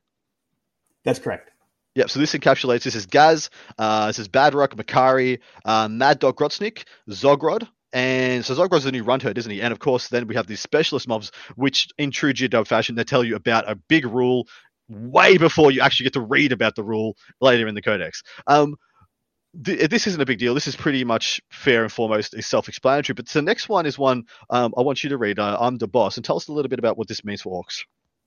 That's 1.04 1.18
correct. 1.18 1.50
Yep. 1.94 2.10
So 2.10 2.20
this 2.20 2.34
encapsulates 2.34 2.84
this 2.84 2.94
is 2.94 3.06
Gaz, 3.06 3.50
uh, 3.78 4.06
this 4.06 4.18
is 4.18 4.28
Badrukk, 4.28 4.74
Makari, 4.74 5.40
uh, 5.64 5.88
Mad 5.88 6.20
Dog 6.20 6.36
Grotsnik, 6.36 6.84
Zodgrod, 7.08 7.66
and 7.92 8.44
so 8.44 8.54
Zodgrod's 8.54 8.84
the 8.84 8.92
new 8.92 9.04
Runtherd, 9.04 9.38
isn't 9.38 9.50
he? 9.50 9.60
And 9.60 9.72
of 9.72 9.80
course, 9.80 10.08
then 10.08 10.26
we 10.28 10.36
have 10.36 10.46
these 10.46 10.60
specialist 10.60 11.08
mobs, 11.08 11.32
which 11.56 11.88
in 11.98 12.12
true 12.12 12.32
GW 12.32 12.66
fashion, 12.66 12.94
they 12.94 13.04
tell 13.04 13.24
you 13.24 13.34
about 13.34 13.68
a 13.68 13.74
big 13.74 14.06
rule 14.06 14.46
way 14.88 15.36
before 15.36 15.70
you 15.70 15.80
actually 15.80 16.04
get 16.04 16.12
to 16.12 16.20
read 16.20 16.52
about 16.52 16.76
the 16.76 16.84
rule 16.84 17.16
later 17.40 17.66
in 17.66 17.74
the 17.74 17.82
codex. 17.82 18.22
Um, 18.46 18.76
th- 19.64 19.88
this 19.90 20.06
isn't 20.06 20.20
a 20.20 20.26
big 20.26 20.38
deal. 20.38 20.54
This 20.54 20.68
is 20.68 20.76
pretty 20.76 21.02
much 21.02 21.40
fair 21.50 21.82
and 21.82 21.92
foremost 21.92 22.34
is 22.34 22.46
self-explanatory. 22.46 23.14
But 23.14 23.28
the 23.28 23.42
next 23.42 23.68
one 23.68 23.86
is 23.86 23.98
one 23.98 24.24
um, 24.50 24.72
I 24.76 24.82
want 24.82 25.02
you 25.02 25.10
to 25.10 25.18
read. 25.18 25.40
Uh, 25.40 25.56
I'm 25.60 25.76
the 25.76 25.88
boss, 25.88 26.16
and 26.16 26.24
tell 26.24 26.36
us 26.36 26.46
a 26.46 26.52
little 26.52 26.68
bit 26.68 26.78
about 26.78 26.96
what 26.96 27.08
this 27.08 27.24
means 27.24 27.42
for 27.42 27.62
orcs. 27.64 27.80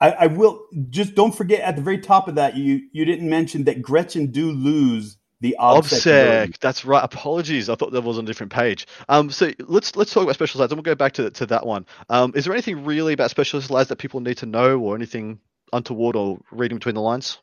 I, 0.04 0.12
I, 0.12 0.28
will 0.28 0.66
just 0.90 1.16
don't 1.16 1.34
forget 1.34 1.62
at 1.62 1.78
the 1.78 1.82
very 1.82 1.98
top 1.98 2.28
of 2.28 2.36
that 2.36 2.58
you 2.58 2.82
you 2.92 3.06
didn't 3.06 3.30
mention 3.30 3.64
that 3.64 3.82
Gretchin 3.82 4.32
do 4.32 4.52
lose 4.52 5.16
the 5.40 5.56
obsec. 5.60 6.60
That's 6.60 6.84
right. 6.84 7.02
Apologies. 7.02 7.70
I 7.70 7.76
thought 7.76 7.94
that 7.94 8.02
was 8.02 8.18
on 8.18 8.26
a 8.26 8.28
different 8.28 8.52
page. 8.52 8.86
Um, 9.08 9.32
so 9.32 9.52
let's 9.60 9.96
let's 9.96 10.14
talk 10.14 10.24
about 10.24 10.36
specialist 10.36 10.60
lads, 10.60 10.74
and 10.74 10.78
we'll 10.78 10.84
go 10.84 10.96
back 10.96 11.14
to 11.14 11.30
to 11.32 11.46
that 11.46 11.66
one. 11.66 11.86
Um, 12.10 12.34
is 12.36 12.44
there 12.44 12.54
anything 12.54 12.84
really 12.84 13.14
about 13.14 13.30
specialist 13.30 13.72
lads 13.72 13.88
that 13.90 13.96
people 13.96 14.20
need 14.20 14.38
to 14.40 14.46
know, 14.46 14.78
or 14.78 14.96
anything 14.96 15.40
untoward, 15.72 16.18
or 16.18 16.40
reading 16.52 16.80
between 16.80 16.96
the 16.96 17.02
lines? 17.02 17.40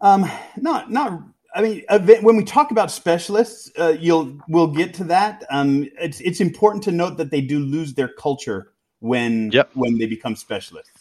Um, 0.00 0.30
not 0.56 0.92
not. 0.92 1.20
I 1.56 1.62
mean, 1.62 1.84
when 2.22 2.36
we 2.36 2.44
talk 2.44 2.70
about 2.70 2.92
specialists, 2.92 3.72
uh, 3.76 3.96
you'll 3.98 4.40
we'll 4.48 4.68
get 4.68 4.94
to 4.94 5.04
that. 5.04 5.44
Um, 5.50 5.88
it's 6.00 6.20
it's 6.20 6.40
important 6.40 6.84
to 6.84 6.92
note 6.92 7.16
that 7.16 7.32
they 7.32 7.40
do 7.40 7.58
lose 7.58 7.94
their 7.94 8.08
culture 8.08 8.72
when 9.00 9.50
yep. 9.50 9.70
when 9.74 9.98
they 9.98 10.06
become 10.06 10.36
specialists. 10.36 10.93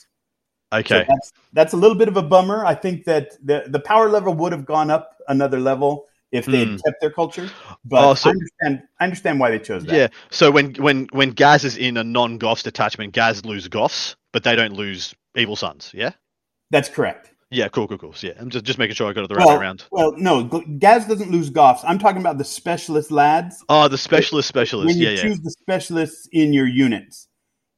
Okay. 0.73 1.01
So 1.01 1.05
that's, 1.07 1.33
that's 1.53 1.73
a 1.73 1.77
little 1.77 1.97
bit 1.97 2.07
of 2.07 2.17
a 2.17 2.23
bummer. 2.23 2.65
I 2.65 2.75
think 2.75 3.05
that 3.05 3.31
the, 3.45 3.65
the 3.67 3.79
power 3.79 4.09
level 4.09 4.33
would 4.33 4.51
have 4.51 4.65
gone 4.65 4.89
up 4.89 5.17
another 5.27 5.59
level 5.59 6.07
if 6.31 6.45
they 6.45 6.59
had 6.59 6.67
mm. 6.67 6.83
kept 6.83 6.99
their 6.99 7.11
culture. 7.11 7.49
But 7.85 8.03
oh, 8.03 8.13
so, 8.15 8.29
I 8.29 8.31
understand 8.31 8.87
I 8.99 9.03
understand 9.03 9.39
why 9.39 9.51
they 9.51 9.59
chose 9.59 9.85
that. 9.85 9.95
Yeah. 9.95 10.07
So 10.31 10.49
when 10.49 10.73
when 10.75 11.07
when 11.11 11.29
Gaz 11.29 11.63
is 11.63 11.77
in 11.77 11.95
a 11.97 12.03
non 12.03 12.39
Goffs 12.39 12.63
detachment, 12.63 13.13
Gaz 13.13 13.45
lose 13.45 13.69
Goffs, 13.69 14.15
but 14.31 14.43
they 14.43 14.55
don't 14.55 14.73
lose 14.73 15.13
Evil 15.35 15.55
Sons, 15.55 15.91
yeah? 15.93 16.11
That's 16.71 16.89
correct. 16.89 17.29
Yeah, 17.51 17.67
cool, 17.67 17.87
cool, 17.87 17.99
cool. 17.99 18.13
So, 18.13 18.27
yeah, 18.27 18.33
I'm 18.39 18.49
just, 18.49 18.65
just 18.65 18.79
making 18.79 18.95
sure 18.95 19.07
I 19.07 19.13
got 19.13 19.25
it 19.25 19.29
the 19.29 19.35
right 19.35 19.45
well, 19.45 19.57
way 19.57 19.61
around. 19.61 19.85
Well, 19.91 20.13
no, 20.17 20.43
Gaz 20.43 21.05
doesn't 21.05 21.29
lose 21.29 21.51
Goffs. 21.51 21.81
I'm 21.83 21.99
talking 21.99 22.19
about 22.19 22.39
the 22.39 22.43
specialist 22.43 23.11
lads. 23.11 23.63
Oh, 23.69 23.87
the 23.87 23.97
specialist 23.97 24.47
specialists. 24.47 24.91
When 24.91 24.97
you 24.97 25.09
yeah, 25.09 25.21
choose 25.21 25.37
yeah. 25.37 25.43
the 25.43 25.51
specialists 25.51 26.27
in 26.31 26.51
your 26.51 26.65
units. 26.65 27.27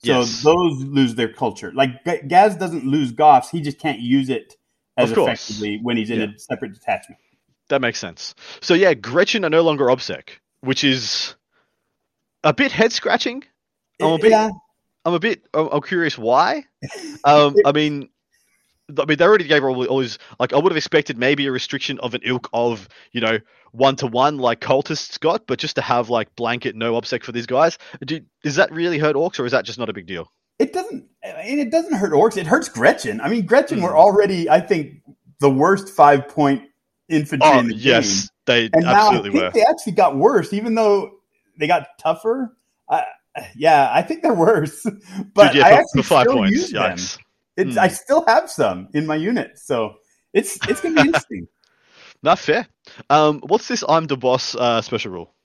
So 0.05 0.19
yes. 0.19 0.43
those 0.43 0.83
lose 0.83 1.15
their 1.15 1.33
culture. 1.33 1.71
Like 1.73 2.03
Gaz 2.27 2.55
doesn't 2.55 2.85
lose 2.85 3.11
Goff's, 3.11 3.49
he 3.49 3.61
just 3.61 3.79
can't 3.79 3.99
use 3.99 4.29
it 4.29 4.55
as 4.97 5.11
effectively 5.11 5.79
when 5.81 5.97
he's 5.97 6.09
in 6.09 6.19
yeah. 6.19 6.27
a 6.35 6.39
separate 6.39 6.73
detachment. 6.73 7.19
That 7.69 7.81
makes 7.81 7.99
sense. 7.99 8.35
So 8.61 8.73
yeah, 8.73 8.93
Gretchin 8.93 9.43
are 9.43 9.49
no 9.49 9.61
longer 9.61 9.85
OBSEC, 9.85 10.29
which 10.61 10.83
is 10.83 11.35
a 12.43 12.53
bit 12.53 12.71
head 12.71 12.93
scratching. 12.93 13.43
I'm 13.99 14.13
a 14.13 14.17
bit. 14.19 14.31
Yeah. 14.31 14.51
I'm 15.03 15.13
a 15.13 15.19
bit. 15.19 15.47
I'm 15.53 15.81
curious 15.81 16.17
why. 16.17 16.65
Um, 17.23 17.55
I 17.65 17.71
mean, 17.71 18.09
I 18.97 19.05
mean, 19.05 19.17
they 19.17 19.25
already 19.25 19.47
gave 19.47 19.63
all, 19.63 19.85
all 19.87 19.99
his 19.99 20.19
like. 20.39 20.53
I 20.53 20.57
would 20.57 20.71
have 20.71 20.77
expected 20.77 21.17
maybe 21.17 21.47
a 21.47 21.51
restriction 21.51 21.99
of 21.99 22.13
an 22.13 22.21
ilk 22.23 22.49
of 22.53 22.87
you 23.11 23.21
know 23.21 23.39
one 23.75 23.95
to 23.97 24.07
one 24.07 24.37
like 24.37 24.61
cultists 24.61 25.19
got, 25.19 25.47
but 25.47 25.59
just 25.59 25.75
to 25.75 25.81
have 25.81 26.09
like 26.09 26.35
blanket 26.35 26.75
no 26.75 26.93
obsec 26.93 27.23
for 27.23 27.31
these 27.31 27.45
guys, 27.45 27.77
do, 28.05 28.19
does 28.43 28.55
that 28.55 28.71
really 28.71 28.97
hurt 28.97 29.15
orcs 29.15 29.39
or 29.39 29.45
is 29.45 29.51
that 29.51 29.65
just 29.65 29.79
not 29.79 29.89
a 29.89 29.93
big 29.93 30.07
deal? 30.07 30.31
It 30.59 30.73
doesn't. 30.73 31.05
I 31.23 31.43
mean, 31.45 31.59
it 31.59 31.71
doesn't 31.71 31.93
hurt 31.93 32.13
orcs. 32.13 32.37
It 32.37 32.47
hurts 32.47 32.69
Gretchin. 32.69 33.19
I 33.19 33.27
mean, 33.27 33.45
Gretchin 33.45 33.79
mm. 33.79 33.83
were 33.83 33.97
already, 33.97 34.49
I 34.49 34.61
think, 34.61 35.01
the 35.39 35.49
worst 35.49 35.89
five 35.89 36.27
point 36.29 36.63
infantry 37.09 37.49
oh, 37.51 37.59
in 37.59 37.67
the 37.67 37.75
yes, 37.75 38.21
game. 38.21 38.29
they 38.45 38.69
and 38.73 38.85
absolutely 38.85 39.29
now 39.31 39.47
I 39.47 39.51
think 39.51 39.53
were. 39.53 39.59
They 39.59 39.65
actually 39.65 39.93
got 39.93 40.15
worse, 40.17 40.53
even 40.53 40.75
though 40.75 41.11
they 41.59 41.67
got 41.67 41.87
tougher. 41.99 42.55
Uh, 42.87 43.01
yeah, 43.55 43.89
I 43.91 44.01
think 44.01 44.21
they're 44.21 44.33
worse. 44.33 44.85
But 45.33 45.51
Dude, 45.51 45.61
yeah, 45.61 45.67
I 45.67 45.69
for, 45.71 45.79
actually 45.79 46.03
five 46.03 46.23
still 46.23 46.35
points, 46.35 46.55
use 46.55 46.71
yikes. 46.71 47.15
them. 47.15 47.23
It's 47.57 47.77
mm. 47.77 47.81
I 47.81 47.87
still 47.89 48.23
have 48.27 48.49
some 48.49 48.89
in 48.93 49.05
my 49.05 49.15
unit, 49.15 49.57
so 49.57 49.95
it's 50.33 50.57
it's 50.69 50.81
gonna 50.81 50.95
be 50.95 51.01
interesting. 51.07 51.47
Not 52.25 52.39
fair. 52.39 52.67
Um, 53.11 53.39
what's 53.45 53.67
this 53.67 53.83
I'm 53.87 54.07
the 54.07 54.17
boss 54.17 54.55
uh, 54.55 54.81
special 54.81 55.11
rule? 55.11 55.35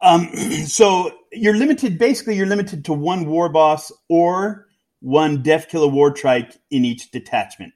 Um, 0.00 0.28
so 0.66 1.10
you're 1.32 1.56
limited. 1.56 1.98
Basically, 1.98 2.36
you're 2.36 2.46
limited 2.46 2.84
to 2.84 2.92
one 2.92 3.26
war 3.26 3.48
boss 3.48 3.90
or 4.08 4.68
one 5.00 5.42
Deffkilla 5.42 5.90
War 5.92 6.12
Trike 6.12 6.56
in 6.70 6.84
each 6.84 7.10
detachment. 7.10 7.74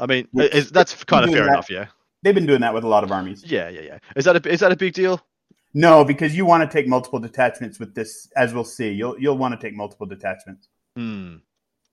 I 0.00 0.06
mean, 0.06 0.28
is, 0.34 0.70
that's 0.70 1.04
kind 1.04 1.26
of 1.26 1.30
fair 1.30 1.44
that. 1.44 1.50
enough, 1.50 1.68
yeah. 1.68 1.88
They've 2.22 2.34
been 2.34 2.46
doing 2.46 2.62
that 2.62 2.72
with 2.72 2.84
a 2.84 2.88
lot 2.88 3.04
of 3.04 3.12
armies. 3.12 3.44
Yeah, 3.44 3.68
yeah, 3.68 3.82
yeah. 3.82 3.98
Is 4.16 4.24
that 4.24 4.34
a 4.34 4.50
is 4.50 4.60
that 4.60 4.72
a 4.72 4.76
big 4.76 4.94
deal? 4.94 5.20
No, 5.74 6.02
because 6.02 6.34
you 6.34 6.46
want 6.46 6.68
to 6.68 6.74
take 6.74 6.88
multiple 6.88 7.18
detachments 7.18 7.78
with 7.78 7.94
this, 7.94 8.28
as 8.34 8.54
we'll 8.54 8.64
see. 8.64 8.90
You'll 8.92 9.20
you'll 9.20 9.36
want 9.36 9.60
to 9.60 9.66
take 9.66 9.76
multiple 9.76 10.06
detachments. 10.06 10.68
Hmm. 10.96 11.36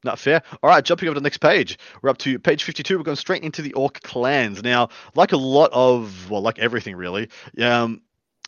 Not 0.04 0.20
fair. 0.20 0.44
All 0.62 0.70
right, 0.70 0.84
jumping 0.84 1.08
over 1.10 1.16
to 1.16 1.20
the 1.20 1.24
next 1.24 1.40
page. 1.40 1.80
We're 2.02 2.10
up 2.10 2.20
to 2.20 2.38
page 2.40 2.64
52. 2.64 2.98
We're 2.98 3.04
going 3.04 3.18
straight 3.18 3.44
into 3.44 3.62
the 3.62 3.74
Orc 3.74 4.02
clans. 4.02 4.64
Now, 4.64 4.90
like 5.16 5.32
a 5.32 5.38
lot 5.38 5.72
of, 5.74 6.30
well, 6.30 6.42
like 6.42 6.60
everything 6.60 6.96
really, 6.96 7.30
um, 7.60 8.02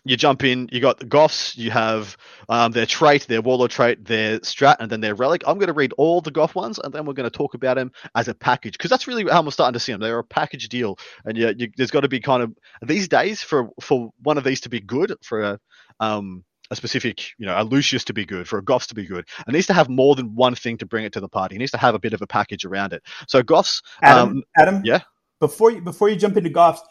you 0.06 0.16
jump 0.16 0.44
in, 0.44 0.70
you 0.72 0.80
got 0.80 0.98
the 0.98 1.06
Goffs, 1.06 1.58
you 1.58 1.72
have 1.72 2.16
um, 2.48 2.72
their 2.72 2.86
trait, 2.86 3.28
their 3.28 3.42
warlord 3.42 3.72
trait, 3.72 4.06
their 4.06 4.40
strat, 4.40 4.78
and 4.80 4.90
then 4.90 5.02
their 5.02 5.16
relic. 5.16 5.44
I'm 5.46 5.58
going 5.58 5.68
to 5.68 5.74
read 5.74 5.94
all 5.98 6.22
the 6.22 6.32
Goff 6.32 6.56
ones, 6.56 6.80
and 6.80 6.94
then 6.94 7.06
we're 7.06 7.14
going 7.14 7.30
to 7.30 7.38
talk 7.38 7.54
about 7.54 7.76
them 7.76 7.92
as 8.16 8.28
a 8.28 8.34
package 8.34 8.74
because 8.74 8.90
that's 8.90 9.08
really 9.08 9.30
how 9.30 9.40
I'm 9.40 9.52
starting 9.52 9.74
to 9.74 9.80
see 9.80 9.92
them. 9.92 10.02
They're 10.02 10.20
a 10.20 10.24
package 10.24 10.70
deal, 10.70 10.98
and 11.26 11.38
yeah, 11.38 11.52
you, 11.56 11.70
there's 11.76 11.92
got 11.92 12.02
to 12.02 12.08
be 12.08 12.22
kind 12.22 12.44
of 12.44 12.56
these 12.82 13.08
days 13.08 13.42
for 13.42 13.70
for 13.82 14.12
one 14.22 14.38
of 14.38 14.44
these 14.44 14.62
to 14.62 14.70
be 14.70 14.80
good 14.80 15.14
for 15.22 15.42
a 15.42 15.60
um, 16.00 16.46
a 16.72 16.76
specific, 16.76 17.32
you 17.38 17.46
know, 17.46 17.56
a 17.60 17.64
Lucius 17.64 18.04
to 18.06 18.14
be 18.14 18.26
good, 18.26 18.48
for 18.48 18.60
a 18.60 18.64
Goffs 18.64 18.88
to 18.88 18.96
be 18.96 19.06
good. 19.06 19.26
It 19.48 19.52
needs 19.52 19.68
to 19.68 19.74
have 19.74 19.90
more 19.90 20.16
than 20.16 20.36
one 20.36 20.56
thing 20.56 20.78
to 20.78 20.86
bring 20.86 21.06
it 21.06 21.14
to 21.14 21.20
the 21.20 21.30
party. 21.30 21.56
It 21.56 21.60
needs 21.60 21.72
to 21.72 21.78
have 21.78 21.96
a 21.96 22.00
bit 22.00 22.14
of 22.14 22.22
a 22.22 22.28
package 22.28 22.66
around 22.66 22.94
it. 22.94 23.04
So 23.28 23.42
Goffs, 23.42 23.82
Adam, 24.02 24.30
um, 24.30 24.44
Adam, 24.58 24.82
yeah. 24.84 25.02
Before 25.40 25.72
you 25.72 25.82
before 25.82 26.10
you 26.10 26.16
jump 26.16 26.38
into 26.38 26.50
Goths, 26.50 26.82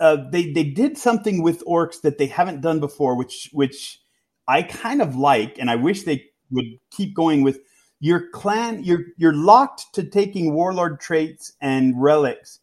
uh, 0.00 0.16
they 0.30 0.52
they 0.52 0.64
did 0.64 0.96
something 0.96 1.42
with 1.42 1.64
orcs 1.66 2.00
that 2.02 2.18
they 2.18 2.26
haven't 2.26 2.60
done 2.60 2.80
before, 2.80 3.16
which 3.16 3.50
which 3.52 4.00
I 4.46 4.62
kind 4.62 5.02
of 5.02 5.16
like, 5.16 5.58
and 5.58 5.70
I 5.70 5.76
wish 5.76 6.04
they 6.04 6.24
would 6.50 6.66
keep 6.90 7.14
going 7.14 7.42
with. 7.42 7.58
Your 8.00 8.30
clan, 8.30 8.84
you're 8.84 9.06
you're 9.16 9.34
locked 9.34 9.86
to 9.94 10.04
taking 10.04 10.54
warlord 10.54 11.00
traits 11.00 11.52
and 11.60 12.00
relics 12.00 12.60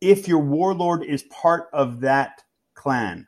if 0.00 0.26
your 0.26 0.40
warlord 0.40 1.04
is 1.04 1.22
part 1.22 1.68
of 1.72 2.00
that 2.00 2.42
clan. 2.74 3.27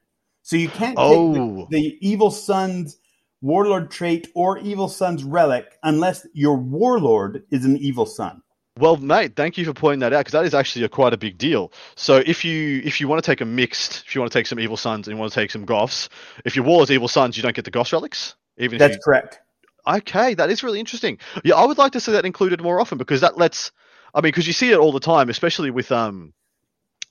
So 0.51 0.57
you 0.57 0.69
can't 0.69 0.99
take 0.99 1.07
Oh. 1.07 1.33
the, 1.33 1.67
the 1.71 1.99
evil 2.01 2.33
son's 2.33 2.99
warlord 3.41 3.89
trait 3.89 4.27
or 4.35 4.59
evil 4.59 4.89
son's 4.89 5.23
relic 5.23 5.79
unless 5.85 6.27
your 6.33 6.57
warlord 6.57 7.45
is 7.53 7.65
an 7.65 7.77
evil 7.77 8.05
son. 8.05 8.43
Well, 8.77 8.97
mate, 8.97 9.37
thank 9.37 9.59
you 9.59 9.65
for 9.65 9.73
pointing 9.75 10.01
that 10.01 10.13
out 10.13 10.19
because 10.19 10.33
that 10.33 10.45
is 10.45 10.53
actually 10.53 10.85
a 10.85 10.89
quite 10.89 11.13
a 11.13 11.17
big 11.17 11.39
deal. 11.39 11.73
So 11.95 12.17
if 12.17 12.45
you 12.45 12.83
if 12.85 13.01
you 13.01 13.07
want 13.07 13.23
to 13.23 13.31
take 13.31 13.41
a 13.41 13.45
mixed, 13.45 14.03
if 14.05 14.13
you 14.13 14.21
want 14.21 14.33
to 14.33 14.37
take 14.37 14.49
some 14.49 14.59
evil 14.59 14.77
sons 14.77 15.07
and 15.07 15.15
you 15.15 15.21
want 15.21 15.33
to 15.33 15.41
take 15.41 15.53
some 15.53 15.65
goffs, 15.65 16.09
if 16.45 16.57
your 16.57 16.65
war 16.65 16.83
is 16.83 16.91
evil 16.91 17.07
sons, 17.07 17.37
you 17.37 17.45
don't 17.45 17.55
get 17.55 17.65
the 17.65 17.71
goff 17.71 17.93
relics. 17.93 18.35
Even 18.59 18.75
if 18.75 18.81
That's 18.81 18.97
you, 18.97 19.03
correct. 19.05 19.39
okay, 19.87 20.35
that 20.35 20.51
is 20.51 20.65
really 20.65 20.81
interesting. 20.81 21.19
Yeah, 21.45 21.55
I 21.55 21.65
would 21.65 21.79
like 21.79 21.93
to 21.93 22.01
see 22.01 22.11
that 22.11 22.27
included 22.27 22.61
more 22.61 22.81
often 22.81 22.99
because 22.99 23.21
that 23.21 23.39
lets, 23.39 23.71
I 24.13 24.19
mean, 24.19 24.33
because 24.33 24.49
you 24.49 24.53
see 24.53 24.73
it 24.73 24.79
all 24.79 24.91
the 24.91 24.99
time, 24.99 25.29
especially 25.29 25.71
with 25.71 25.93
um 25.93 26.35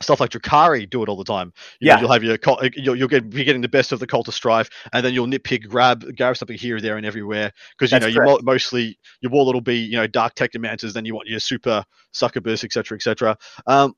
stuff 0.01 0.19
like 0.19 0.29
Drukhari 0.29 0.89
do 0.89 1.03
it 1.03 1.09
all 1.09 1.17
the 1.17 1.23
time. 1.23 1.51
You 1.79 1.87
know, 1.89 1.95
Yeah. 1.95 1.99
you'll 2.01 2.11
have 2.11 2.23
your 2.23 2.37
you'll, 2.75 2.95
you'll 2.95 3.07
get 3.07 3.29
be 3.29 3.43
getting 3.43 3.61
the 3.61 3.67
best 3.69 3.91
of 3.91 3.99
the 3.99 4.07
cult 4.07 4.27
of 4.27 4.33
strife, 4.33 4.69
and 4.93 5.05
then 5.05 5.13
you'll 5.13 5.27
nitpick, 5.27 5.67
grab, 5.67 6.15
grab 6.15 6.37
something 6.37 6.57
here, 6.57 6.79
there, 6.79 6.97
and 6.97 7.05
everywhere 7.05 7.51
because 7.77 7.91
you 7.91 7.99
That's 7.99 8.15
know 8.15 8.23
you 8.23 8.27
mo- 8.29 8.39
mostly 8.43 8.97
your 9.21 9.31
wall. 9.31 9.39
warlord 9.45 9.55
will 9.55 9.61
be 9.61 9.77
you 9.79 9.97
know 9.97 10.07
dark 10.07 10.35
technomancers, 10.35 10.93
then 10.93 11.05
you 11.05 11.13
want 11.15 11.27
your 11.27 11.39
super 11.39 11.83
succubus, 12.11 12.63
etc., 12.63 12.95
etc. 12.95 13.37
Um, 13.67 13.93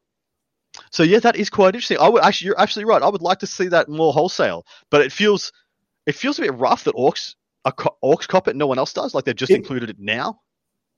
so 0.91 1.03
yeah, 1.03 1.19
that 1.19 1.35
is 1.35 1.49
quite 1.49 1.75
interesting. 1.75 1.97
I 1.99 2.07
would 2.09 2.23
actually, 2.23 2.47
you're 2.47 2.59
absolutely 2.61 2.89
right. 2.91 3.01
I 3.01 3.09
would 3.09 3.21
like 3.21 3.39
to 3.39 3.47
see 3.47 3.67
that 3.67 3.89
more 3.89 4.13
wholesale, 4.13 4.65
but 4.89 5.01
it 5.01 5.11
feels 5.11 5.51
it 6.07 6.15
feels 6.15 6.39
a 6.39 6.43
bit 6.43 6.55
rough 6.55 6.85
that 6.85 6.95
orcs 6.95 7.35
co- 7.77 7.95
orcs 8.03 8.27
cop 8.27 8.47
it, 8.47 8.55
no 8.55 8.67
one 8.67 8.79
else 8.79 8.93
does. 8.93 9.13
Like 9.13 9.25
they've 9.25 9.35
just 9.35 9.51
It- 9.51 9.55
included 9.55 9.89
it 9.89 9.97
now. 9.99 10.39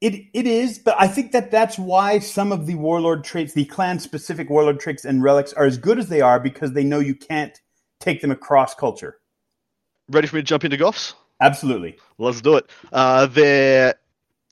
It 0.04 0.26
it 0.34 0.46
is, 0.46 0.80
but 0.80 0.98
I 1.00 1.08
think 1.08 1.32
that 1.32 1.50
that's 1.50 1.80
why 1.80 2.20
some 2.20 2.52
of 2.52 2.66
the 2.66 2.76
warlord 2.76 3.24
traits, 3.24 3.54
the 3.54 3.64
clan 3.64 4.00
specific 4.00 4.50
warlord 4.50 4.82
traits 4.82 5.06
and 5.06 5.24
relics, 5.24 5.54
are 5.54 5.64
as 5.64 5.78
good 5.78 5.98
as 5.98 6.10
they 6.10 6.20
are 6.20 6.42
because 6.42 6.74
they 6.74 6.84
know 6.84 7.00
you 7.00 7.16
can't 7.16 7.58
take 8.02 8.20
them 8.20 8.30
across 8.30 8.76
culture. 8.76 9.20
Ready 10.10 10.28
for 10.28 10.36
me 10.36 10.42
to 10.42 10.46
jump 10.46 10.66
into 10.66 10.76
Goffs? 10.76 11.14
Absolutely. 11.40 11.98
Let's 12.18 12.42
do 12.42 12.58
it. 12.58 12.70
Uh, 12.92 13.28
their 13.28 13.96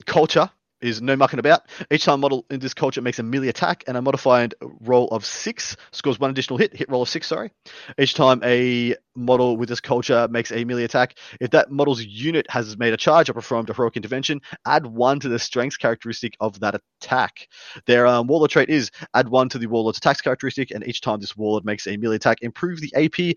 culture 0.06 0.50
is 0.82 1.00
no 1.00 1.16
mucking 1.16 1.38
about. 1.38 1.62
Each 1.90 2.04
time 2.04 2.14
a 2.14 2.18
model 2.18 2.44
in 2.50 2.60
this 2.60 2.74
culture 2.74 3.00
makes 3.00 3.18
a 3.18 3.22
melee 3.22 3.48
attack 3.48 3.84
and 3.86 3.96
a 3.96 4.02
modified 4.02 4.54
roll 4.80 5.08
of 5.08 5.24
six, 5.24 5.76
scores 5.92 6.18
one 6.18 6.30
additional 6.30 6.58
hit, 6.58 6.76
hit 6.76 6.90
roll 6.90 7.02
of 7.02 7.08
six, 7.08 7.26
sorry. 7.26 7.50
Each 7.98 8.14
time 8.14 8.40
a 8.44 8.94
model 9.14 9.56
with 9.56 9.68
this 9.68 9.80
culture 9.80 10.26
makes 10.30 10.52
a 10.52 10.64
melee 10.64 10.84
attack, 10.84 11.16
if 11.40 11.50
that 11.50 11.70
model's 11.70 12.02
unit 12.02 12.46
has 12.50 12.76
made 12.78 12.92
a 12.92 12.96
charge 12.96 13.28
or 13.28 13.34
performed 13.34 13.70
a 13.70 13.74
heroic 13.74 13.96
intervention, 13.96 14.40
add 14.66 14.86
one 14.86 15.20
to 15.20 15.28
the 15.28 15.38
strength 15.38 15.78
characteristic 15.78 16.36
of 16.40 16.60
that 16.60 16.80
attack. 17.00 17.48
Their 17.86 18.06
um, 18.06 18.26
warlord 18.26 18.50
trait 18.50 18.68
is 18.68 18.90
add 19.14 19.28
one 19.28 19.48
to 19.50 19.58
the 19.58 19.66
warlord's 19.66 19.98
attacks 19.98 20.20
characteristic, 20.20 20.70
and 20.70 20.86
each 20.86 21.00
time 21.00 21.20
this 21.20 21.36
warlord 21.36 21.64
makes 21.64 21.86
a 21.86 21.96
melee 21.96 22.16
attack, 22.16 22.38
improve 22.42 22.80
the 22.80 22.92
AP 22.94 23.36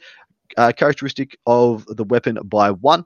uh, 0.57 0.71
characteristic 0.71 1.37
of 1.45 1.85
the 1.87 2.03
weapon 2.03 2.37
by 2.45 2.71
one. 2.71 3.05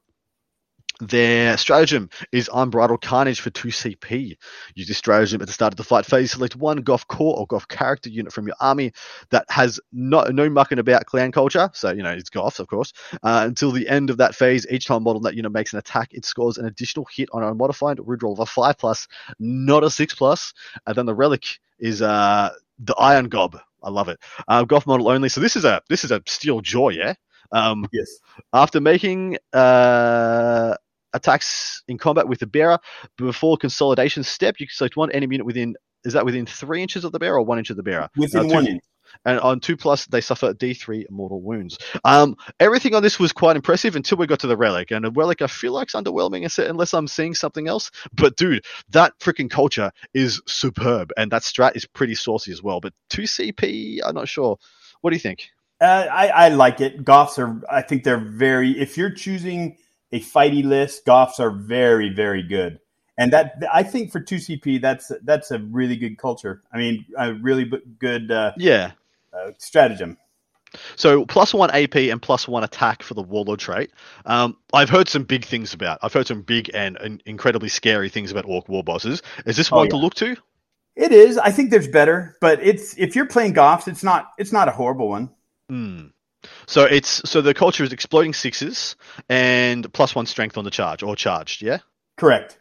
Their 0.99 1.55
stratagem 1.57 2.09
is 2.33 2.49
Unbridled 2.53 3.01
Carnage 3.01 3.39
for 3.39 3.49
2 3.51 3.69
CP. 3.69 4.35
Use 4.75 4.87
this 4.87 4.97
stratagem 4.97 5.41
at 5.41 5.47
the 5.47 5.53
start 5.53 5.71
of 5.73 5.77
the 5.77 5.83
fight 5.83 6.05
phase. 6.05 6.31
Select 6.31 6.57
one 6.57 6.77
Goff 6.77 7.07
core 7.07 7.37
or 7.37 7.47
Goff 7.47 7.67
character 7.69 8.09
unit 8.09 8.33
from 8.33 8.47
your 8.47 8.55
army 8.59 8.91
that 9.29 9.45
has 9.49 9.79
no, 9.93 10.23
no 10.23 10.49
mucking 10.49 10.79
about 10.79 11.05
clan 11.05 11.31
culture, 11.31 11.69
so 11.73 11.91
you 11.91 12.03
know 12.03 12.11
it's 12.11 12.29
Goffs, 12.29 12.59
of 12.59 12.67
course. 12.67 12.91
Uh, 13.23 13.43
until 13.47 13.71
the 13.71 13.87
end 13.87 14.09
of 14.09 14.17
that 14.17 14.35
phase, 14.35 14.67
each 14.69 14.87
time 14.87 14.97
a 14.97 14.99
model 14.99 15.21
that 15.21 15.35
unit 15.35 15.51
makes 15.53 15.71
an 15.71 15.79
attack, 15.79 16.09
it 16.11 16.25
scores 16.25 16.57
an 16.57 16.65
additional 16.65 17.07
hit 17.09 17.29
on 17.31 17.43
a 17.43 17.53
modified 17.53 17.99
root 18.05 18.21
roll 18.21 18.33
of 18.33 18.39
a 18.39 18.45
5 18.45 18.77
plus, 18.77 19.07
not 19.39 19.83
a 19.85 19.89
6 19.89 20.15
plus. 20.15 20.53
And 20.85 20.95
then 20.95 21.05
the 21.05 21.15
relic 21.15 21.59
is 21.79 22.01
uh, 22.01 22.49
the 22.79 22.95
Iron 22.95 23.29
Gob. 23.29 23.57
I 23.81 23.89
love 23.89 24.09
it. 24.09 24.19
Uh, 24.49 24.65
Goff 24.65 24.85
model 24.85 25.07
only. 25.07 25.29
So 25.29 25.39
this 25.39 25.55
is 25.55 25.63
a 25.63 25.81
this 25.87 26.03
is 26.03 26.11
a 26.11 26.21
steel 26.27 26.59
jaw, 26.59 26.89
yeah. 26.89 27.13
Um, 27.53 27.87
Yes. 27.93 28.19
after 28.53 28.81
making 28.81 29.37
uh, 29.53 30.75
attacks 31.13 31.83
in 31.87 31.97
combat 31.97 32.27
with 32.27 32.39
the 32.39 32.47
bearer 32.47 32.79
before 33.17 33.57
consolidation 33.57 34.23
step, 34.23 34.55
you 34.59 34.67
can 34.67 34.73
select 34.73 34.97
one 34.97 35.11
enemy 35.11 35.35
unit 35.35 35.45
within. 35.45 35.75
Is 36.05 36.13
that 36.13 36.25
within 36.25 36.45
three 36.45 36.81
inches 36.81 37.03
of 37.03 37.11
the 37.11 37.19
bearer 37.19 37.37
or 37.37 37.43
one 37.43 37.57
inch 37.57 37.69
of 37.69 37.75
the 37.75 37.83
bearer? 37.83 38.09
Within 38.15 38.49
Uh, 38.49 38.53
one 38.53 38.67
inch. 38.67 38.83
And 39.25 39.39
on 39.39 39.59
two 39.59 39.75
plus, 39.75 40.05
they 40.05 40.21
suffer 40.21 40.53
D3 40.53 41.09
mortal 41.09 41.41
wounds. 41.41 41.77
Um, 42.05 42.35
everything 42.59 42.95
on 42.95 43.03
this 43.03 43.19
was 43.19 43.31
quite 43.31 43.55
impressive 43.55 43.95
until 43.95 44.17
we 44.17 44.27
got 44.27 44.39
to 44.41 44.47
the 44.47 44.57
relic, 44.57 44.91
and 44.91 45.03
the 45.03 45.11
relic 45.11 45.41
I 45.41 45.47
feel 45.47 45.73
like, 45.73 45.79
like's 45.79 45.95
underwhelming 45.95 46.69
unless 46.69 46.93
I'm 46.93 47.07
seeing 47.07 47.33
something 47.33 47.67
else. 47.67 47.91
But 48.13 48.35
dude, 48.35 48.63
that 48.89 49.17
freaking 49.19 49.49
culture 49.49 49.91
is 50.13 50.41
superb, 50.47 51.11
and 51.17 51.31
that 51.31 51.41
strat 51.41 51.75
is 51.75 51.85
pretty 51.85 52.15
saucy 52.15 52.51
as 52.51 52.63
well. 52.63 52.79
But 52.79 52.93
two 53.09 53.23
CP, 53.23 53.99
I'm 54.05 54.15
not 54.15 54.27
sure. 54.27 54.57
What 55.01 55.11
do 55.11 55.15
you 55.15 55.21
think? 55.21 55.49
Uh, 55.81 56.07
I, 56.11 56.27
I 56.27 56.49
like 56.49 56.81
it. 56.81 57.05
Goffs 57.05 57.39
are, 57.39 57.61
I 57.71 57.81
think 57.81 58.03
they're 58.03 58.17
very, 58.17 58.77
if 58.79 58.97
you're 58.97 59.11
choosing 59.11 59.77
a 60.11 60.19
fighty 60.19 60.63
list, 60.63 61.05
Goffs 61.05 61.39
are 61.39 61.51
very, 61.51 62.09
very 62.09 62.43
good. 62.43 62.79
And 63.17 63.33
that, 63.33 63.61
I 63.71 63.83
think 63.83 64.11
for 64.11 64.19
2CP, 64.21 64.81
that's, 64.81 65.11
that's 65.23 65.51
a 65.51 65.59
really 65.59 65.97
good 65.97 66.17
culture. 66.17 66.63
I 66.71 66.77
mean, 66.77 67.05
a 67.17 67.33
really 67.33 67.65
b- 67.65 67.81
good 67.99 68.31
uh, 68.31 68.53
Yeah, 68.55 68.91
uh, 69.33 69.51
stratagem. 69.57 70.17
So 70.95 71.25
plus 71.25 71.53
one 71.53 71.71
AP 71.71 71.95
and 71.95 72.21
plus 72.21 72.47
one 72.47 72.63
attack 72.63 73.01
for 73.01 73.15
the 73.15 73.23
warlord 73.23 73.59
trait. 73.59 73.91
Um, 74.25 74.55
I've 74.71 74.89
heard 74.89 75.09
some 75.09 75.23
big 75.23 75.43
things 75.43 75.73
about. 75.73 75.99
I've 76.03 76.13
heard 76.13 76.27
some 76.27 76.43
big 76.43 76.69
and, 76.73 76.95
and 76.97 77.23
incredibly 77.25 77.69
scary 77.69 78.07
things 78.07 78.31
about 78.31 78.45
orc 78.45 78.69
war 78.69 78.83
bosses. 78.83 79.21
Is 79.45 79.57
this 79.57 79.71
Oh, 79.71 79.77
one 79.77 79.89
to 79.89 79.97
look 79.97 80.13
to? 80.15 80.35
It 80.95 81.11
is. 81.11 81.37
I 81.37 81.51
think 81.51 81.71
there's 81.71 81.87
better, 81.87 82.37
but 82.41 82.61
it's, 82.61 82.95
if 82.97 83.15
you're 83.15 83.27
playing 83.27 83.53
Goffs, 83.55 83.87
it's 83.87 84.03
not, 84.03 84.31
it's 84.37 84.51
not 84.51 84.67
a 84.67 84.71
horrible 84.71 85.07
one. 85.09 85.29
Hmm. 85.69 86.07
So 86.67 86.85
it's 86.85 87.21
so 87.29 87.41
the 87.41 87.53
culture 87.53 87.83
is 87.83 87.91
exploding 87.91 88.33
sixes 88.33 88.95
and 89.27 89.91
plus 89.93 90.15
one 90.15 90.25
strength 90.25 90.57
on 90.57 90.63
the 90.63 90.71
charge 90.71 91.03
or 91.03 91.15
charged. 91.15 91.61
Yeah, 91.61 91.79
Correct. 92.17 92.59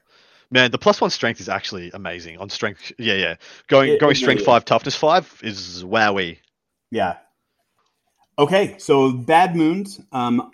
man, 0.51 0.71
the 0.71 0.79
plus 0.79 1.01
one 1.01 1.11
strength 1.11 1.41
is 1.41 1.49
actually 1.49 1.91
amazing 1.95 2.39
on 2.39 2.49
strength. 2.51 2.93
Yeah, 2.99 3.15
yeah. 3.15 3.35
Going 3.69 3.93
It- 3.93 4.01
going 4.01 4.15
strength 4.15 4.45
five, 4.45 4.65
toughness 4.65 4.97
five 4.97 5.33
is 5.43 5.85
wowie. 5.85 6.39
Yeah. 6.91 7.17
Okay, 8.39 8.77
so 8.79 9.13
Bad 9.13 9.57
Moons, 9.57 10.01
um, 10.13 10.51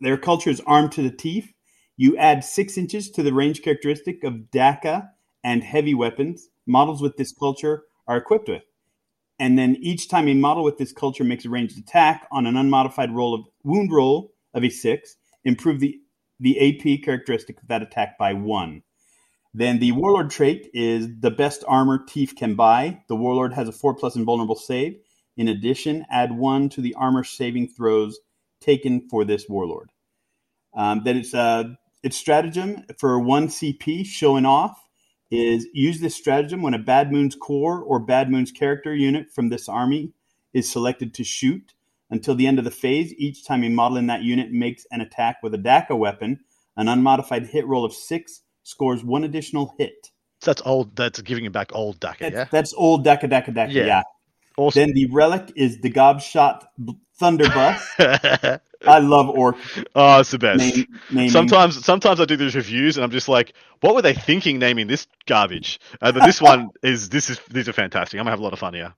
their 0.00 0.16
culture 0.16 0.50
is 0.50 0.60
armed 0.66 0.92
to 0.92 1.02
the 1.02 1.10
teeth. 1.10 1.52
You 1.96 2.16
add 2.16 2.42
six 2.42 2.76
inches 2.76 3.10
to 3.12 3.22
the 3.22 3.32
range 3.32 3.62
characteristic 3.62 4.24
of 4.24 4.34
Dakka 4.52 5.08
and 5.44 5.62
heavy 5.62 5.94
weapons 5.94 6.48
models 6.66 7.00
with 7.02 7.16
this 7.16 7.32
culture 7.32 7.84
are 8.08 8.16
equipped 8.16 8.48
with. 8.48 8.62
And 9.42 9.58
then 9.58 9.76
each 9.80 10.08
time 10.08 10.28
a 10.28 10.34
model 10.34 10.62
with 10.62 10.78
this 10.78 10.92
culture 10.92 11.24
makes 11.24 11.44
a 11.44 11.50
ranged 11.50 11.76
attack 11.76 12.28
on 12.30 12.46
an 12.46 12.56
unmodified 12.56 13.12
roll 13.12 13.34
of 13.34 13.40
wound 13.64 13.90
roll 13.90 14.32
of 14.54 14.62
a 14.62 14.70
six, 14.70 15.16
improve 15.42 15.80
the, 15.80 15.98
the 16.38 16.60
AP 16.60 17.02
characteristic 17.04 17.60
of 17.60 17.66
that 17.66 17.82
attack 17.82 18.16
by 18.16 18.34
one. 18.34 18.84
Then 19.52 19.80
the 19.80 19.90
Warlord 19.90 20.30
trait 20.30 20.70
is 20.72 21.08
the 21.18 21.32
best 21.32 21.64
armor 21.66 22.04
Teeth 22.06 22.34
can 22.36 22.54
buy. 22.54 23.02
The 23.08 23.16
Warlord 23.16 23.52
has 23.54 23.66
a 23.66 23.72
four 23.72 23.96
plus 23.96 24.14
invulnerable 24.14 24.54
save. 24.54 25.00
In 25.36 25.48
addition, 25.48 26.06
add 26.08 26.38
one 26.38 26.68
to 26.68 26.80
the 26.80 26.94
armor 26.94 27.24
saving 27.24 27.66
throws 27.66 28.20
taken 28.60 29.08
for 29.10 29.24
this 29.24 29.48
warlord. 29.48 29.90
Um, 30.72 31.02
then 31.02 31.16
it's 31.16 31.34
uh, 31.34 31.64
its 32.04 32.16
stratagem 32.16 32.84
for 32.96 33.18
one 33.18 33.48
CP 33.48 34.06
showing 34.06 34.46
off 34.46 34.80
is 35.32 35.66
use 35.72 36.00
this 36.00 36.14
stratagem 36.14 36.60
when 36.60 36.74
a 36.74 36.78
Bad 36.78 37.10
Moon's 37.10 37.34
core 37.34 37.80
or 37.80 37.98
Bad 37.98 38.30
Moon's 38.30 38.52
character 38.52 38.94
unit 38.94 39.30
from 39.32 39.48
this 39.48 39.68
army 39.68 40.12
is 40.52 40.70
selected 40.70 41.14
to 41.14 41.24
shoot 41.24 41.72
until 42.10 42.34
the 42.34 42.46
end 42.46 42.58
of 42.58 42.66
the 42.66 42.70
phase. 42.70 43.14
Each 43.16 43.44
time 43.44 43.64
a 43.64 43.70
model 43.70 43.96
in 43.96 44.06
that 44.08 44.22
unit 44.22 44.52
makes 44.52 44.86
an 44.90 45.00
attack 45.00 45.38
with 45.42 45.54
a 45.54 45.58
Dakka 45.58 45.98
weapon, 45.98 46.40
an 46.76 46.86
unmodified 46.86 47.46
hit 47.46 47.66
roll 47.66 47.84
of 47.84 47.94
six 47.94 48.42
scores 48.62 49.02
one 49.02 49.24
additional 49.24 49.74
hit. 49.78 50.10
So 50.42 50.50
that's 50.50 50.62
old. 50.66 50.94
That's 50.96 51.20
giving 51.22 51.46
it 51.46 51.52
back 51.52 51.74
old 51.74 51.98
Dakka. 51.98 52.18
That's, 52.18 52.34
yeah. 52.34 52.46
that's 52.50 52.74
old 52.74 53.06
Dakka, 53.06 53.30
Dakka, 53.30 53.54
Dakka. 53.54 53.72
Yeah. 53.72 53.86
Yeah. 53.86 54.02
Awesome. 54.58 54.80
Then 54.80 54.92
the 54.92 55.06
relic 55.06 55.50
is 55.56 55.80
the 55.80 55.90
Gobshot 55.90 56.64
B- 56.84 56.98
Thunderbuss. 57.18 58.60
I 58.86 58.98
love 58.98 59.28
Orc 59.28 59.56
oh, 59.94 60.20
it's 60.20 60.30
the 60.30 60.38
best. 60.38 60.58
name, 60.58 60.86
naming. 61.10 61.30
Sometimes, 61.30 61.84
sometimes 61.84 62.20
I 62.20 62.24
do 62.24 62.36
these 62.36 62.54
reviews 62.54 62.96
and 62.96 63.04
I'm 63.04 63.10
just 63.10 63.28
like, 63.28 63.54
what 63.80 63.94
were 63.94 64.02
they 64.02 64.14
thinking 64.14 64.58
naming 64.58 64.86
this 64.86 65.06
garbage? 65.26 65.80
Uh, 66.00 66.12
but 66.12 66.24
this 66.24 66.40
one 66.40 66.70
is 66.82 67.08
this 67.08 67.30
is 67.30 67.40
these 67.50 67.68
are 67.68 67.72
fantastic. 67.72 68.18
I'm 68.18 68.24
gonna 68.24 68.30
have 68.30 68.40
a 68.40 68.44
lot 68.44 68.52
of 68.52 68.58
fun 68.58 68.74
here. 68.74 68.94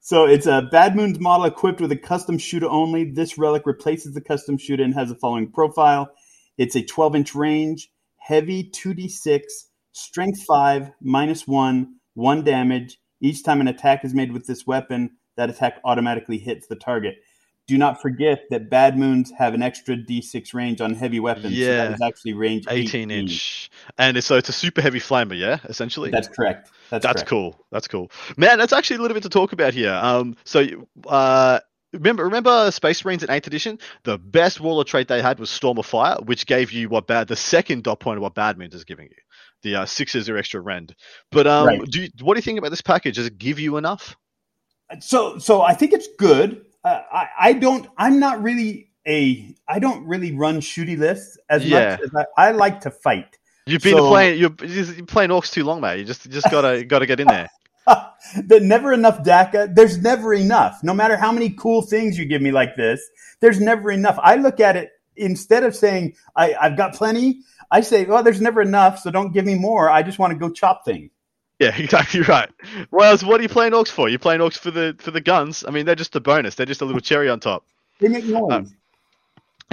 So 0.00 0.24
it's 0.24 0.46
a 0.46 0.62
Bad 0.62 0.96
Moon's 0.96 1.20
model 1.20 1.44
equipped 1.44 1.80
with 1.80 1.92
a 1.92 1.96
custom 1.96 2.38
shooter 2.38 2.68
only. 2.68 3.10
This 3.10 3.36
relic 3.36 3.66
replaces 3.66 4.14
the 4.14 4.22
custom 4.22 4.56
shooter 4.56 4.82
and 4.82 4.94
has 4.94 5.10
the 5.10 5.14
following 5.14 5.52
profile. 5.52 6.10
It's 6.56 6.74
a 6.74 6.82
12 6.82 7.16
inch 7.16 7.34
range, 7.34 7.90
heavy 8.16 8.70
2d6, 8.70 9.42
strength 9.92 10.42
5, 10.44 10.90
minus 11.02 11.46
1, 11.46 11.94
1 12.14 12.44
damage. 12.44 12.98
Each 13.20 13.44
time 13.44 13.60
an 13.60 13.68
attack 13.68 14.04
is 14.04 14.14
made 14.14 14.32
with 14.32 14.46
this 14.46 14.66
weapon, 14.66 15.18
that 15.36 15.50
attack 15.50 15.80
automatically 15.84 16.38
hits 16.38 16.66
the 16.66 16.76
target. 16.76 17.16
Do 17.70 17.78
not 17.78 18.02
forget 18.02 18.46
that 18.50 18.68
Bad 18.68 18.98
Moons 18.98 19.30
have 19.38 19.54
an 19.54 19.62
extra 19.62 19.96
d6 19.96 20.52
range 20.54 20.80
on 20.80 20.92
heavy 20.92 21.20
weapons. 21.20 21.54
So 21.54 21.60
Yeah. 21.60 21.84
that 21.84 21.92
is 21.92 22.00
actually 22.02 22.32
range 22.32 22.64
18 22.68 23.12
inch, 23.12 23.70
and 23.96 24.16
it's, 24.16 24.26
so 24.26 24.36
it's 24.36 24.48
a 24.48 24.52
super 24.52 24.82
heavy 24.82 24.98
flamer. 24.98 25.38
Yeah, 25.38 25.60
essentially. 25.66 26.10
That's 26.10 26.26
correct. 26.26 26.68
That's, 26.90 27.04
That's 27.06 27.18
correct. 27.20 27.28
cool. 27.28 27.64
That's 27.70 27.86
cool, 27.86 28.10
man. 28.36 28.58
That's 28.58 28.72
actually 28.72 28.96
a 28.96 29.02
little 29.02 29.14
bit 29.14 29.22
to 29.22 29.28
talk 29.28 29.52
about 29.52 29.72
here. 29.72 29.92
Um, 29.92 30.34
so 30.42 30.66
uh, 31.06 31.60
remember, 31.92 32.24
remember 32.24 32.72
Space 32.72 33.04
Marines 33.04 33.22
in 33.22 33.30
Eighth 33.30 33.46
Edition? 33.46 33.78
The 34.02 34.18
best 34.18 34.60
warlord 34.60 34.88
trait 34.88 35.06
they 35.06 35.22
had 35.22 35.38
was 35.38 35.48
Storm 35.48 35.78
of 35.78 35.86
Fire, 35.86 36.16
which 36.24 36.44
gave 36.46 36.72
you 36.72 36.88
what 36.88 37.06
bad 37.06 37.28
the 37.28 37.36
second 37.36 37.84
dot 37.84 38.00
point 38.00 38.16
of 38.16 38.22
what 38.22 38.34
Bad 38.34 38.58
Moons 38.58 38.74
is 38.74 38.82
giving 38.82 39.06
you. 39.06 39.16
The 39.62 39.76
uh, 39.76 39.86
sixes 39.86 40.28
are 40.28 40.36
extra 40.36 40.60
rend. 40.60 40.96
But 41.30 41.46
um, 41.46 41.66
Right. 41.68 41.80
do 41.88 42.02
you, 42.02 42.08
what 42.22 42.34
do 42.34 42.38
you 42.38 42.42
think 42.42 42.58
about 42.58 42.70
this 42.70 42.80
package? 42.80 43.14
Does 43.14 43.26
it 43.26 43.38
give 43.38 43.60
you 43.60 43.76
enough? 43.76 44.16
so 44.98 45.38
so 45.38 45.62
I 45.62 45.72
think 45.74 45.92
it's 45.92 46.08
good. 46.18 46.66
Uh, 46.84 47.00
I 47.12 47.28
I 47.38 47.52
don't. 47.54 47.86
I'm 47.98 48.18
not 48.20 48.42
really 48.42 48.90
a. 49.06 49.54
I 49.68 49.78
don't 49.78 50.06
really 50.06 50.32
run 50.34 50.60
shooty 50.60 50.96
lists 50.98 51.36
as 51.48 51.64
Yeah. 51.64 51.90
much 51.90 52.00
as 52.00 52.26
I, 52.36 52.48
I 52.48 52.50
like 52.52 52.80
to 52.82 52.90
fight. 52.90 53.38
You've 53.66 53.82
been 53.82 53.96
So- 53.96 54.08
playing. 54.08 54.38
You're, 54.38 54.54
you're 54.64 55.06
playing 55.06 55.30
orcs 55.30 55.52
too 55.52 55.64
long, 55.64 55.80
mate. 55.80 55.98
You 55.98 56.04
just 56.04 56.24
you 56.26 56.32
just 56.32 56.50
gotta 56.50 56.84
gotta 56.84 57.06
get 57.06 57.20
in 57.20 57.28
there. 57.28 57.48
There's 58.44 58.62
never 58.62 58.92
enough 58.92 59.22
Dakka. 59.22 59.74
There's 59.74 59.98
never 59.98 60.32
enough. 60.34 60.80
No 60.82 60.94
matter 60.94 61.16
how 61.16 61.32
many 61.32 61.50
cool 61.50 61.82
things 61.82 62.18
you 62.18 62.24
give 62.24 62.40
me 62.42 62.52
like 62.52 62.76
this, 62.76 63.00
there's 63.40 63.60
never 63.60 63.90
enough. 63.90 64.18
I 64.22 64.36
look 64.36 64.60
at 64.60 64.76
it 64.76 64.90
instead 65.16 65.64
of 65.64 65.74
saying 65.74 66.14
I, 66.36 66.54
I've 66.54 66.76
got 66.76 66.94
plenty. 66.94 67.40
I 67.70 67.80
say, 67.80 68.04
well, 68.04 68.22
there's 68.22 68.40
never 68.40 68.60
enough, 68.60 68.98
so 69.00 69.10
don't 69.10 69.32
give 69.32 69.44
me 69.46 69.54
more. 69.54 69.90
I 69.90 70.02
just 70.02 70.18
want 70.18 70.32
to 70.32 70.38
go 70.38 70.50
chop 70.50 70.84
things. 70.84 71.10
Yeah, 71.60 71.76
exactly 71.78 72.22
right. 72.22 72.50
Whereas, 72.90 73.24
what 73.24 73.38
are 73.38 73.42
you 73.42 73.48
playing 73.48 73.72
orcs 73.72 73.88
for? 73.88 74.08
You're 74.08 74.18
playing 74.18 74.40
orcs 74.40 74.58
for 74.58 74.72
the 74.72 74.96
for 74.98 75.12
the 75.12 75.20
guns. 75.20 75.64
I 75.66 75.70
mean, 75.70 75.86
they're 75.86 75.94
just 75.94 76.16
a 76.16 76.20
bonus. 76.20 76.56
They're 76.56 76.66
just 76.66 76.80
a 76.80 76.86
little 76.86 77.00
cherry 77.00 77.28
on 77.28 77.40
top. 77.40 77.64
They 78.00 78.08
make 78.08 78.24
noise. 78.24 78.50
Um, 78.52 78.76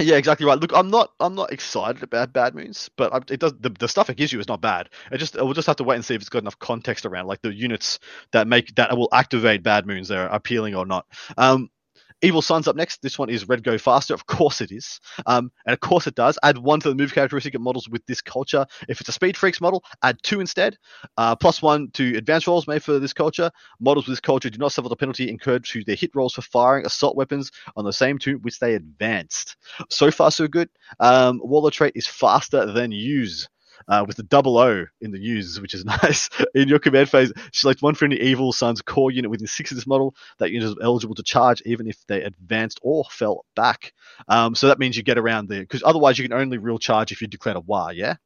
Yeah, 0.00 0.16
exactly 0.16 0.46
right. 0.46 0.58
Look, 0.58 0.72
I'm 0.74 0.90
not 0.90 1.12
I'm 1.18 1.34
not 1.34 1.52
excited 1.52 2.04
about 2.04 2.32
Bad 2.32 2.54
Moons, 2.54 2.88
but 2.96 3.12
I, 3.12 3.16
it 3.32 3.40
does 3.40 3.54
the, 3.58 3.70
the 3.70 3.88
stuff 3.88 4.10
it 4.10 4.16
gives 4.16 4.32
you 4.32 4.38
is 4.38 4.46
not 4.46 4.60
bad. 4.60 4.90
It 5.10 5.18
just 5.18 5.34
we'll 5.34 5.54
just 5.54 5.66
have 5.66 5.76
to 5.76 5.84
wait 5.84 5.96
and 5.96 6.04
see 6.04 6.14
if 6.14 6.20
it's 6.20 6.28
got 6.28 6.42
enough 6.42 6.58
context 6.60 7.04
around, 7.04 7.26
like 7.26 7.42
the 7.42 7.52
units 7.52 7.98
that 8.32 8.46
make 8.46 8.74
that 8.76 8.96
will 8.96 9.08
activate 9.12 9.64
Bad 9.64 9.86
Moons. 9.86 10.08
They're 10.08 10.26
appealing 10.28 10.76
or 10.76 10.86
not. 10.86 11.06
Um, 11.36 11.70
Evil 12.20 12.42
Sun's 12.42 12.66
up 12.66 12.76
next. 12.76 13.00
This 13.00 13.18
one 13.18 13.30
is 13.30 13.48
Red 13.48 13.62
Go 13.62 13.78
Faster. 13.78 14.14
Of 14.14 14.26
course 14.26 14.60
it 14.60 14.72
is. 14.72 15.00
Um, 15.26 15.52
and 15.66 15.72
of 15.72 15.80
course 15.80 16.06
it 16.06 16.14
does. 16.14 16.38
Add 16.42 16.58
one 16.58 16.80
to 16.80 16.88
the 16.88 16.94
move 16.94 17.14
characteristic 17.14 17.54
of 17.54 17.60
models 17.60 17.88
with 17.88 18.04
this 18.06 18.20
culture. 18.20 18.66
If 18.88 19.00
it's 19.00 19.08
a 19.08 19.12
Speed 19.12 19.36
Freaks 19.36 19.60
model, 19.60 19.84
add 20.02 20.18
two 20.22 20.40
instead. 20.40 20.76
Uh, 21.16 21.36
plus 21.36 21.62
one 21.62 21.90
to 21.92 22.16
advanced 22.16 22.46
rolls 22.46 22.66
made 22.66 22.82
for 22.82 22.98
this 22.98 23.12
culture. 23.12 23.50
Models 23.80 24.06
with 24.06 24.12
this 24.12 24.20
culture 24.20 24.50
do 24.50 24.58
not 24.58 24.72
suffer 24.72 24.88
the 24.88 24.96
penalty 24.96 25.28
incurred 25.28 25.64
to 25.66 25.84
their 25.84 25.94
hit 25.96 26.10
rolls 26.14 26.34
for 26.34 26.42
firing 26.42 26.86
assault 26.86 27.16
weapons 27.16 27.50
on 27.76 27.84
the 27.84 27.92
same 27.92 28.18
turn 28.18 28.36
which 28.42 28.58
they 28.58 28.74
advanced. 28.74 29.56
So 29.90 30.10
far, 30.10 30.30
so 30.30 30.48
good. 30.48 30.68
Um, 30.98 31.40
Warlord 31.42 31.72
trait 31.72 31.92
is 31.94 32.06
faster 32.06 32.66
than 32.66 32.90
use. 32.90 33.48
Uh, 33.86 34.04
with 34.06 34.16
the 34.16 34.22
double 34.22 34.58
O 34.58 34.84
in 35.00 35.10
the 35.10 35.18
use, 35.18 35.60
which 35.60 35.74
is 35.74 35.84
nice. 36.02 36.28
In 36.54 36.68
your 36.68 36.78
command 36.78 37.08
phase, 37.08 37.32
select 37.52 37.82
one 37.82 37.94
friendly 37.94 38.20
Evil 38.20 38.52
Sun's 38.52 38.82
core 38.82 39.10
unit 39.10 39.30
within 39.30 39.46
six 39.46 39.70
of 39.70 39.76
this 39.76 39.86
model. 39.86 40.14
That 40.38 40.50
unit 40.50 40.70
is 40.70 40.76
eligible 40.82 41.14
to 41.14 41.22
charge 41.22 41.62
even 41.64 41.88
if 41.88 41.96
they 42.06 42.22
advanced 42.22 42.80
or 42.82 43.04
fell 43.10 43.44
back. 43.54 43.92
Um, 44.28 44.54
so 44.54 44.68
that 44.68 44.78
means 44.78 44.96
you 44.96 45.02
get 45.02 45.18
around 45.18 45.48
the 45.48 45.60
because 45.60 45.82
otherwise 45.84 46.18
you 46.18 46.28
can 46.28 46.32
only 46.38 46.58
real 46.58 46.78
charge 46.78 47.12
if 47.12 47.20
you 47.20 47.28
declare 47.28 47.56
a 47.56 47.60
war. 47.60 47.92
Yeah, 47.92 48.16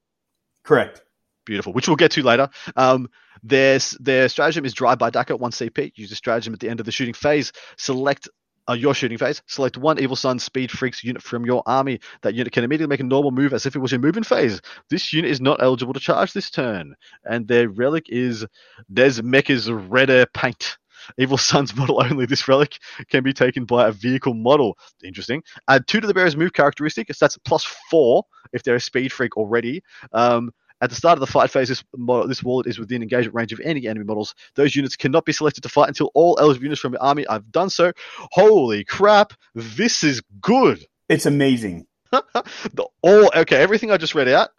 Correct. 0.64 1.02
beautiful. 1.44 1.72
Which 1.72 1.88
we'll 1.88 1.96
get 1.96 2.12
to 2.12 2.22
later. 2.22 2.48
Um, 2.76 3.08
their 3.42 3.78
their 4.00 4.28
stratagem 4.28 4.64
is 4.64 4.74
drive 4.74 4.98
by 4.98 5.10
Dakka 5.10 5.38
one 5.38 5.50
CP. 5.50 5.92
Use 5.96 6.10
the 6.10 6.16
stratagem 6.16 6.54
at 6.54 6.60
the 6.60 6.68
end 6.68 6.80
of 6.80 6.86
the 6.86 6.92
shooting 6.92 7.14
phase. 7.14 7.52
Select. 7.76 8.28
Uh, 8.68 8.74
your 8.74 8.94
shooting 8.94 9.18
phase. 9.18 9.42
Select 9.46 9.76
one 9.76 9.98
Evil 9.98 10.14
Sun 10.14 10.38
Speed 10.38 10.70
Freaks 10.70 11.02
unit 11.02 11.20
from 11.20 11.44
your 11.44 11.64
army. 11.66 11.98
That 12.22 12.34
unit 12.34 12.52
can 12.52 12.62
immediately 12.62 12.92
make 12.92 13.00
a 13.00 13.04
normal 13.04 13.32
move 13.32 13.52
as 13.52 13.66
if 13.66 13.74
it 13.74 13.80
was 13.80 13.90
your 13.90 14.00
moving 14.00 14.22
phase. 14.22 14.60
This 14.88 15.12
unit 15.12 15.32
is 15.32 15.40
not 15.40 15.60
eligible 15.60 15.92
to 15.94 16.00
charge 16.00 16.32
this 16.32 16.50
turn. 16.50 16.94
And 17.24 17.48
their 17.48 17.68
relic 17.68 18.06
is 18.08 18.46
Des 18.92 19.20
Mecha's 19.20 19.70
Red 19.70 20.10
Air 20.10 20.26
Paint. 20.26 20.78
Evil 21.18 21.38
Sun's 21.38 21.74
model 21.76 22.02
only. 22.02 22.26
This 22.26 22.46
relic 22.46 22.78
can 23.08 23.24
be 23.24 23.32
taken 23.32 23.64
by 23.64 23.88
a 23.88 23.92
vehicle 23.92 24.34
model. 24.34 24.78
Interesting. 25.02 25.42
Add 25.68 25.86
two 25.86 26.00
to 26.00 26.06
the 26.06 26.14
bearer's 26.14 26.36
move 26.36 26.52
characteristic. 26.52 27.08
So 27.08 27.24
that's 27.24 27.38
plus 27.38 27.64
four 27.90 28.24
if 28.52 28.62
they're 28.62 28.76
a 28.76 28.80
speed 28.80 29.12
freak 29.12 29.36
already. 29.36 29.82
Um, 30.12 30.52
at 30.82 30.90
the 30.90 30.96
start 30.96 31.16
of 31.16 31.20
the 31.20 31.28
fight 31.28 31.48
phase, 31.48 31.68
this, 31.68 31.84
model, 31.96 32.26
this 32.26 32.42
wallet 32.42 32.66
is 32.66 32.78
within 32.78 33.02
engagement 33.02 33.36
range 33.36 33.52
of 33.52 33.60
any 33.60 33.86
enemy 33.86 34.04
models. 34.04 34.34
Those 34.56 34.74
units 34.74 34.96
cannot 34.96 35.24
be 35.24 35.32
selected 35.32 35.62
to 35.62 35.68
fight 35.68 35.88
until 35.88 36.10
all 36.12 36.36
eligible 36.40 36.64
units 36.64 36.80
from 36.80 36.92
your 36.92 37.02
army 37.02 37.24
have 37.30 37.50
done 37.52 37.70
so. 37.70 37.92
Holy 38.32 38.84
crap! 38.84 39.32
This 39.54 40.02
is 40.02 40.20
good. 40.40 40.84
It's 41.08 41.24
amazing. 41.24 41.86
the, 42.10 42.86
all 43.00 43.30
okay. 43.34 43.56
Everything 43.56 43.92
I 43.92 43.96
just 43.96 44.16
read 44.16 44.28
out 44.28 44.50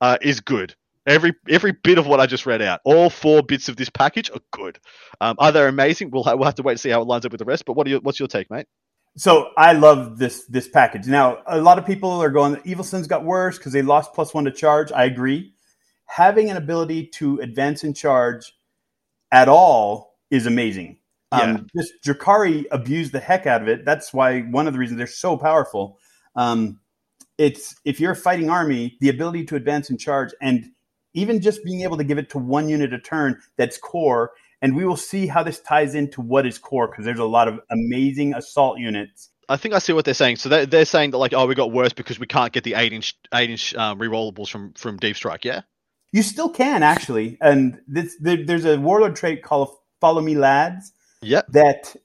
uh, 0.00 0.16
is 0.22 0.40
good. 0.40 0.74
Every 1.06 1.34
every 1.48 1.72
bit 1.72 1.98
of 1.98 2.06
what 2.06 2.20
I 2.20 2.26
just 2.26 2.46
read 2.46 2.62
out, 2.62 2.80
all 2.84 3.10
four 3.10 3.42
bits 3.42 3.68
of 3.68 3.76
this 3.76 3.90
package 3.90 4.30
are 4.30 4.40
good. 4.50 4.78
Um, 5.20 5.36
are 5.38 5.52
they 5.52 5.68
amazing? 5.68 6.10
We'll 6.10 6.24
we'll 6.24 6.44
have 6.44 6.56
to 6.56 6.62
wait 6.62 6.72
and 6.72 6.80
see 6.80 6.90
how 6.90 7.02
it 7.02 7.06
lines 7.06 7.26
up 7.26 7.32
with 7.32 7.38
the 7.38 7.44
rest. 7.44 7.66
But 7.66 7.74
what 7.74 7.86
are 7.86 7.90
your, 7.90 8.00
what's 8.00 8.18
your 8.18 8.28
take, 8.28 8.50
mate? 8.50 8.66
So 9.16 9.50
I 9.56 9.72
love 9.72 10.18
this 10.18 10.44
this 10.46 10.68
package. 10.68 11.06
Now, 11.06 11.42
a 11.46 11.60
lot 11.60 11.78
of 11.78 11.86
people 11.86 12.10
are 12.10 12.30
going, 12.30 12.52
that 12.52 12.66
Evil 12.66 12.84
Sons 12.84 13.06
got 13.06 13.24
worse 13.24 13.56
because 13.56 13.72
they 13.72 13.82
lost 13.82 14.14
plus 14.14 14.34
one 14.34 14.44
to 14.44 14.50
charge. 14.50 14.90
I 14.90 15.04
agree. 15.04 15.54
Having 16.06 16.50
an 16.50 16.56
ability 16.56 17.08
to 17.14 17.40
advance 17.40 17.84
and 17.84 17.94
charge 17.94 18.54
at 19.32 19.48
all 19.48 20.18
is 20.30 20.46
amazing. 20.46 20.98
Um, 21.32 21.66
this 21.74 21.92
Drukhari 22.06 22.64
abused 22.70 23.12
the 23.12 23.20
heck 23.20 23.46
out 23.46 23.60
of 23.60 23.68
it. 23.68 23.84
That's 23.84 24.12
why 24.12 24.42
one 24.42 24.66
of 24.66 24.72
the 24.72 24.78
reasons 24.78 24.98
they're 24.98 25.06
so 25.06 25.36
powerful. 25.36 25.98
Um, 26.36 26.80
it's 27.36 27.74
if 27.84 28.00
you're 28.00 28.12
a 28.12 28.16
fighting 28.16 28.48
army, 28.48 28.96
the 29.00 29.08
ability 29.08 29.44
to 29.46 29.56
advance 29.56 29.90
and 29.90 30.00
charge, 30.00 30.32
and 30.40 30.70
even 31.14 31.40
just 31.40 31.64
being 31.64 31.82
able 31.82 31.96
to 31.96 32.04
give 32.04 32.18
it 32.18 32.30
to 32.30 32.38
one 32.38 32.68
unit 32.68 32.92
a 32.92 32.98
turn 32.98 33.40
that's 33.56 33.76
core. 33.76 34.32
And 34.62 34.74
we 34.74 34.86
will 34.86 34.96
see 34.96 35.26
how 35.26 35.42
this 35.42 35.60
ties 35.60 35.94
into 35.94 36.22
what 36.22 36.46
is 36.46 36.58
core 36.58 36.88
because 36.88 37.04
there's 37.04 37.18
a 37.18 37.24
lot 37.24 37.46
of 37.46 37.60
amazing 37.70 38.32
assault 38.34 38.78
units 38.78 39.30
I 39.48 39.56
think 39.56 39.74
I 39.74 39.78
see 39.78 39.92
what 39.92 40.04
they're 40.04 40.14
saying. 40.14 40.36
So 40.36 40.48
they're, 40.48 40.66
they're 40.66 40.84
saying 40.84 41.12
that 41.12 41.18
like, 41.18 41.32
oh, 41.32 41.46
we 41.46 41.54
got 41.54 41.70
worse 41.70 41.92
because 41.92 42.18
we 42.18 42.26
can't 42.26 42.52
get 42.52 42.64
the 42.64 42.74
eight 42.74 42.92
inch 42.92 43.16
eight 43.32 43.50
inch 43.50 43.74
um, 43.74 43.98
rerollables 43.98 44.48
from 44.48 44.72
from 44.72 44.96
Deep 44.96 45.16
Strike. 45.16 45.44
Yeah. 45.44 45.62
You 46.12 46.22
still 46.22 46.48
can 46.48 46.82
actually, 46.82 47.36
and 47.40 47.80
this 47.86 48.16
there, 48.20 48.44
there's 48.44 48.64
a 48.64 48.78
warlord 48.78 49.16
trait 49.16 49.42
called 49.42 49.70
"Follow 50.00 50.22
Me, 50.22 50.34
Lads" 50.34 50.92
Yep. 51.22 51.46
that 51.48 51.96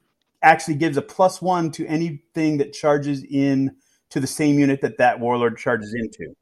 actually 0.42 0.76
gives 0.76 0.98
a 0.98 1.02
plus 1.02 1.42
one 1.42 1.72
to 1.72 1.86
anything 1.86 2.58
that 2.58 2.74
charges 2.74 3.24
in 3.24 3.76
to 4.10 4.20
the 4.20 4.28
same 4.28 4.60
unit 4.60 4.82
that 4.82 4.98
that 4.98 5.20
warlord 5.20 5.58
charges 5.58 5.94
into. 5.94 6.34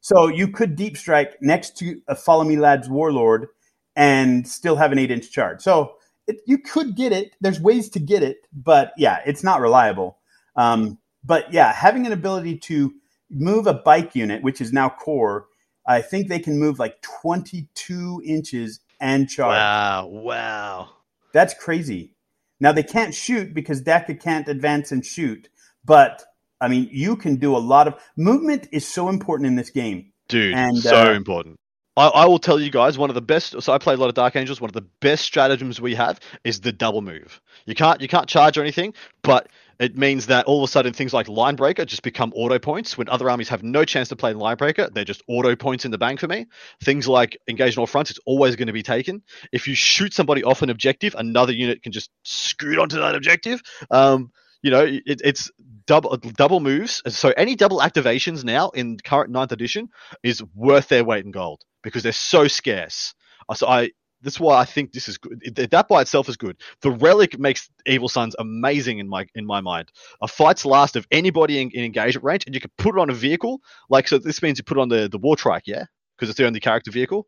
So 0.00 0.28
you 0.28 0.48
could 0.48 0.74
deep 0.74 0.96
strike 0.96 1.36
next 1.40 1.76
to 1.78 2.00
a 2.08 2.14
"Follow 2.16 2.44
Me, 2.44 2.56
Lads" 2.56 2.88
warlord 2.88 3.48
and 3.94 4.48
still 4.48 4.76
have 4.76 4.92
an 4.92 4.98
eight 4.98 5.10
inch 5.10 5.30
charge. 5.30 5.60
So 5.60 5.94
it, 6.26 6.36
you 6.46 6.58
could 6.58 6.96
get 6.96 7.12
it. 7.12 7.36
There's 7.40 7.60
ways 7.60 7.88
to 7.90 8.00
get 8.00 8.22
it, 8.22 8.38
but 8.52 8.92
yeah, 8.96 9.20
it's 9.26 9.44
not 9.44 9.60
reliable. 9.60 10.18
Um, 10.56 10.98
but 11.24 11.52
yeah, 11.52 11.72
having 11.72 12.06
an 12.06 12.12
ability 12.12 12.58
to 12.58 12.92
move 13.30 13.66
a 13.66 13.74
bike 13.74 14.14
unit, 14.14 14.42
which 14.42 14.60
is 14.60 14.72
now 14.72 14.88
core, 14.88 15.46
I 15.86 16.00
think 16.02 16.28
they 16.28 16.38
can 16.38 16.58
move 16.58 16.78
like 16.78 17.00
22 17.02 18.22
inches 18.24 18.80
and 19.00 19.28
charge. 19.28 19.56
Wow. 19.56 20.06
Wow. 20.06 20.90
That's 21.32 21.54
crazy. 21.54 22.14
Now 22.60 22.72
they 22.72 22.84
can't 22.84 23.14
shoot 23.14 23.52
because 23.52 23.82
Dakka 23.82 24.20
can't 24.20 24.48
advance 24.48 24.92
and 24.92 25.04
shoot, 25.04 25.48
but 25.84 26.22
I 26.60 26.68
mean, 26.68 26.88
you 26.92 27.16
can 27.16 27.36
do 27.36 27.56
a 27.56 27.58
lot 27.58 27.88
of 27.88 27.94
movement 28.16 28.68
is 28.70 28.86
so 28.86 29.08
important 29.08 29.48
in 29.48 29.56
this 29.56 29.70
game. 29.70 30.12
Dude, 30.28 30.54
And, 30.54 30.78
so 30.78 31.10
uh, 31.10 31.12
important. 31.12 31.58
I, 31.96 32.06
I 32.06 32.26
will 32.26 32.38
tell 32.38 32.60
you 32.60 32.70
guys 32.70 32.96
one 32.96 33.10
of 33.10 33.14
the 33.14 33.20
best. 33.20 33.60
So 33.60 33.72
I 33.72 33.78
play 33.78 33.94
a 33.94 33.96
lot 33.96 34.08
of 34.08 34.14
Dark 34.14 34.36
Angels. 34.36 34.60
One 34.60 34.70
of 34.70 34.74
the 34.74 34.86
best 35.00 35.24
stratagems 35.24 35.80
we 35.80 35.94
have 35.96 36.20
is 36.44 36.60
the 36.60 36.72
double 36.72 37.02
move. 37.02 37.40
You 37.66 37.74
can't 37.74 38.00
you 38.00 38.08
can't 38.08 38.28
charge 38.28 38.56
or 38.56 38.62
anything, 38.62 38.94
but 39.22 39.48
it 39.82 39.96
means 39.96 40.26
that 40.26 40.46
all 40.46 40.62
of 40.62 40.68
a 40.68 40.70
sudden 40.70 40.92
things 40.92 41.12
like 41.12 41.28
Line 41.28 41.56
Breaker 41.56 41.84
just 41.84 42.02
become 42.02 42.32
auto 42.36 42.58
points 42.58 42.96
when 42.96 43.08
other 43.08 43.28
armies 43.28 43.48
have 43.48 43.62
no 43.62 43.84
chance 43.84 44.08
to 44.10 44.16
play 44.16 44.32
Line 44.32 44.56
Breaker. 44.56 44.88
They're 44.88 45.04
just 45.04 45.22
auto 45.26 45.56
points 45.56 45.84
in 45.84 45.90
the 45.90 45.98
bank 45.98 46.20
for 46.20 46.28
me. 46.28 46.46
Things 46.82 47.08
like 47.08 47.36
Engage 47.48 47.76
on 47.76 47.82
all 47.82 47.86
fronts, 47.86 48.10
it's 48.10 48.20
always 48.24 48.54
going 48.54 48.68
to 48.68 48.72
be 48.72 48.84
taken. 48.84 49.22
If 49.50 49.66
you 49.66 49.74
shoot 49.74 50.14
somebody 50.14 50.44
off 50.44 50.62
an 50.62 50.70
objective, 50.70 51.16
another 51.18 51.52
unit 51.52 51.82
can 51.82 51.90
just 51.90 52.10
scoot 52.22 52.78
onto 52.78 52.96
that 52.98 53.16
objective. 53.16 53.60
Um, 53.90 54.30
you 54.62 54.70
know, 54.70 54.84
it, 54.84 55.02
it's 55.24 55.50
double 55.86 56.16
double 56.16 56.60
moves. 56.60 57.02
So 57.08 57.32
any 57.36 57.56
double 57.56 57.80
activations 57.80 58.44
now 58.44 58.70
in 58.70 58.98
current 58.98 59.30
ninth 59.30 59.50
edition 59.50 59.88
is 60.22 60.42
worth 60.54 60.88
their 60.88 61.02
weight 61.02 61.24
in 61.24 61.32
gold 61.32 61.64
because 61.82 62.04
they're 62.04 62.12
so 62.12 62.46
scarce. 62.46 63.14
So 63.54 63.66
I 63.66 63.90
that's 64.22 64.40
why 64.40 64.56
I 64.58 64.64
think 64.64 64.92
this 64.92 65.08
is 65.08 65.18
good. 65.18 65.40
That 65.70 65.88
by 65.88 66.00
itself 66.02 66.28
is 66.28 66.36
good. 66.36 66.56
The 66.80 66.90
relic 66.90 67.38
makes 67.38 67.68
Evil 67.86 68.08
Sons 68.08 68.34
amazing 68.38 68.98
in 68.98 69.08
my 69.08 69.26
in 69.34 69.44
my 69.44 69.60
mind. 69.60 69.90
A 70.20 70.28
fight's 70.28 70.64
last 70.64 70.96
of 70.96 71.06
anybody 71.10 71.60
in, 71.60 71.70
in 71.70 71.84
engagement 71.84 72.24
range, 72.24 72.44
and 72.46 72.54
you 72.54 72.60
can 72.60 72.70
put 72.78 72.94
it 72.96 73.00
on 73.00 73.10
a 73.10 73.14
vehicle. 73.14 73.60
Like 73.90 74.08
so, 74.08 74.18
this 74.18 74.42
means 74.42 74.58
you 74.58 74.64
put 74.64 74.78
it 74.78 74.80
on 74.80 74.88
the 74.88 75.08
the 75.08 75.18
war 75.18 75.36
trike, 75.36 75.64
yeah, 75.66 75.84
because 76.16 76.28
it's 76.30 76.38
the 76.38 76.46
only 76.46 76.60
character 76.60 76.90
vehicle. 76.90 77.26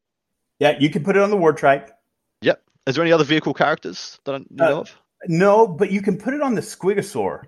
Yeah, 0.60 0.76
you 0.78 0.88
can 0.90 1.02
put 1.02 1.16
it 1.16 1.22
on 1.22 1.30
the 1.30 1.36
war 1.36 1.52
trike. 1.52 1.90
Yep. 2.42 2.62
Is 2.86 2.94
there 2.94 3.04
any 3.04 3.12
other 3.12 3.24
vehicle 3.24 3.54
characters 3.54 4.20
that 4.24 4.34
I 4.36 4.38
know 4.50 4.78
Uh, 4.78 4.80
of? 4.80 4.96
No, 5.26 5.66
but 5.66 5.90
you 5.90 6.02
can 6.02 6.18
put 6.18 6.34
it 6.34 6.42
on 6.42 6.54
the 6.54 6.60
Squigosaur. 6.60 7.44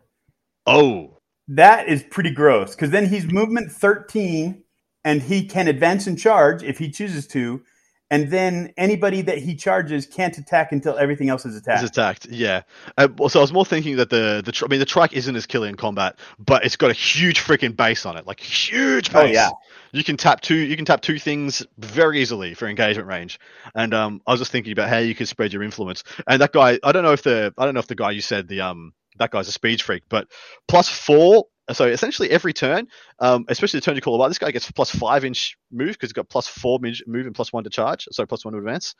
Oh, 0.66 1.18
That 1.48 1.88
is 1.88 2.02
pretty 2.02 2.30
gross 2.30 2.74
because 2.74 2.90
then 2.90 3.06
he's 3.08 3.26
movement 3.30 3.70
13 3.70 4.64
and 5.04 5.22
he 5.22 5.46
can 5.46 5.68
advance 5.68 6.08
and 6.08 6.18
charge 6.18 6.64
if 6.64 6.78
he 6.78 6.90
chooses 6.90 7.26
to. 7.28 7.62
And 8.08 8.30
then 8.30 8.72
anybody 8.76 9.22
that 9.22 9.38
he 9.38 9.56
charges 9.56 10.06
can't 10.06 10.36
attack 10.38 10.70
until 10.70 10.96
everything 10.96 11.28
else 11.28 11.44
is 11.44 11.56
attacked. 11.56 11.82
It's 11.82 11.90
attacked, 11.90 12.26
yeah. 12.26 12.62
Uh, 12.96 13.08
so 13.28 13.40
I 13.40 13.42
was 13.42 13.52
more 13.52 13.64
thinking 13.64 13.96
that 13.96 14.10
the 14.10 14.42
the 14.44 14.52
tr- 14.52 14.66
I 14.66 14.68
mean 14.68 14.78
the 14.78 14.86
trike 14.86 15.12
isn't 15.12 15.34
as 15.34 15.46
killing 15.46 15.70
in 15.70 15.76
combat, 15.76 16.16
but 16.38 16.64
it's 16.64 16.76
got 16.76 16.90
a 16.90 16.94
huge 16.94 17.40
freaking 17.40 17.76
base 17.76 18.06
on 18.06 18.16
it, 18.16 18.24
like 18.24 18.38
huge 18.38 19.12
base. 19.12 19.22
Oh, 19.22 19.24
yeah. 19.24 19.50
You 19.90 20.04
can 20.04 20.16
tap 20.16 20.40
two. 20.40 20.54
You 20.54 20.76
can 20.76 20.84
tap 20.84 21.00
two 21.00 21.18
things 21.18 21.66
very 21.78 22.20
easily 22.20 22.54
for 22.54 22.68
engagement 22.68 23.08
range. 23.08 23.40
And 23.74 23.92
um, 23.92 24.22
I 24.24 24.30
was 24.30 24.40
just 24.40 24.52
thinking 24.52 24.72
about 24.72 24.88
how 24.88 24.98
you 24.98 25.14
could 25.14 25.26
spread 25.26 25.52
your 25.52 25.64
influence. 25.64 26.04
And 26.28 26.40
that 26.42 26.52
guy, 26.52 26.78
I 26.84 26.92
don't 26.92 27.02
know 27.02 27.12
if 27.12 27.22
the 27.22 27.52
I 27.58 27.64
don't 27.64 27.74
know 27.74 27.80
if 27.80 27.88
the 27.88 27.96
guy 27.96 28.12
you 28.12 28.20
said 28.20 28.46
the 28.46 28.60
um 28.60 28.92
that 29.18 29.32
guy's 29.32 29.48
a 29.48 29.52
speed 29.52 29.82
freak, 29.82 30.04
but 30.08 30.28
plus 30.68 30.88
four. 30.88 31.46
So 31.72 31.86
essentially 31.86 32.30
every 32.30 32.52
turn, 32.52 32.86
um, 33.18 33.44
especially 33.48 33.80
the 33.80 33.84
turn 33.84 33.96
you 33.96 34.00
call 34.00 34.14
about, 34.14 34.28
this 34.28 34.38
guy 34.38 34.50
gets 34.52 34.70
plus 34.70 34.90
five 34.90 35.24
inch 35.24 35.56
move 35.72 35.88
because 35.88 36.08
he's 36.10 36.12
got 36.12 36.28
plus 36.28 36.46
four 36.46 36.78
mid- 36.80 37.02
move 37.06 37.26
and 37.26 37.34
plus 37.34 37.52
one 37.52 37.64
to 37.64 37.70
charge. 37.70 38.06
So 38.12 38.24
plus 38.26 38.44
one 38.44 38.52
to 38.52 38.58
advance. 38.58 38.94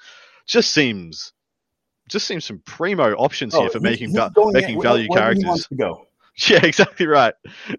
Just 0.47 0.73
seems, 0.73 1.33
just 2.09 2.27
seems 2.27 2.45
some 2.45 2.61
primo 2.67 3.13
options 3.15 3.55
Oh, 3.55 3.61
here 3.63 3.71
for 3.71 3.81
making 3.81 4.13
va- 4.15 4.33
making 4.53 4.77
where- 4.79 4.83
value 4.89 5.09
wherever 5.09 5.33
he 5.35 5.41
characters. 5.43 5.69
go. 5.77 6.07
Yeah, 6.49 6.67
exactly 6.67 7.07
right. 7.07 7.33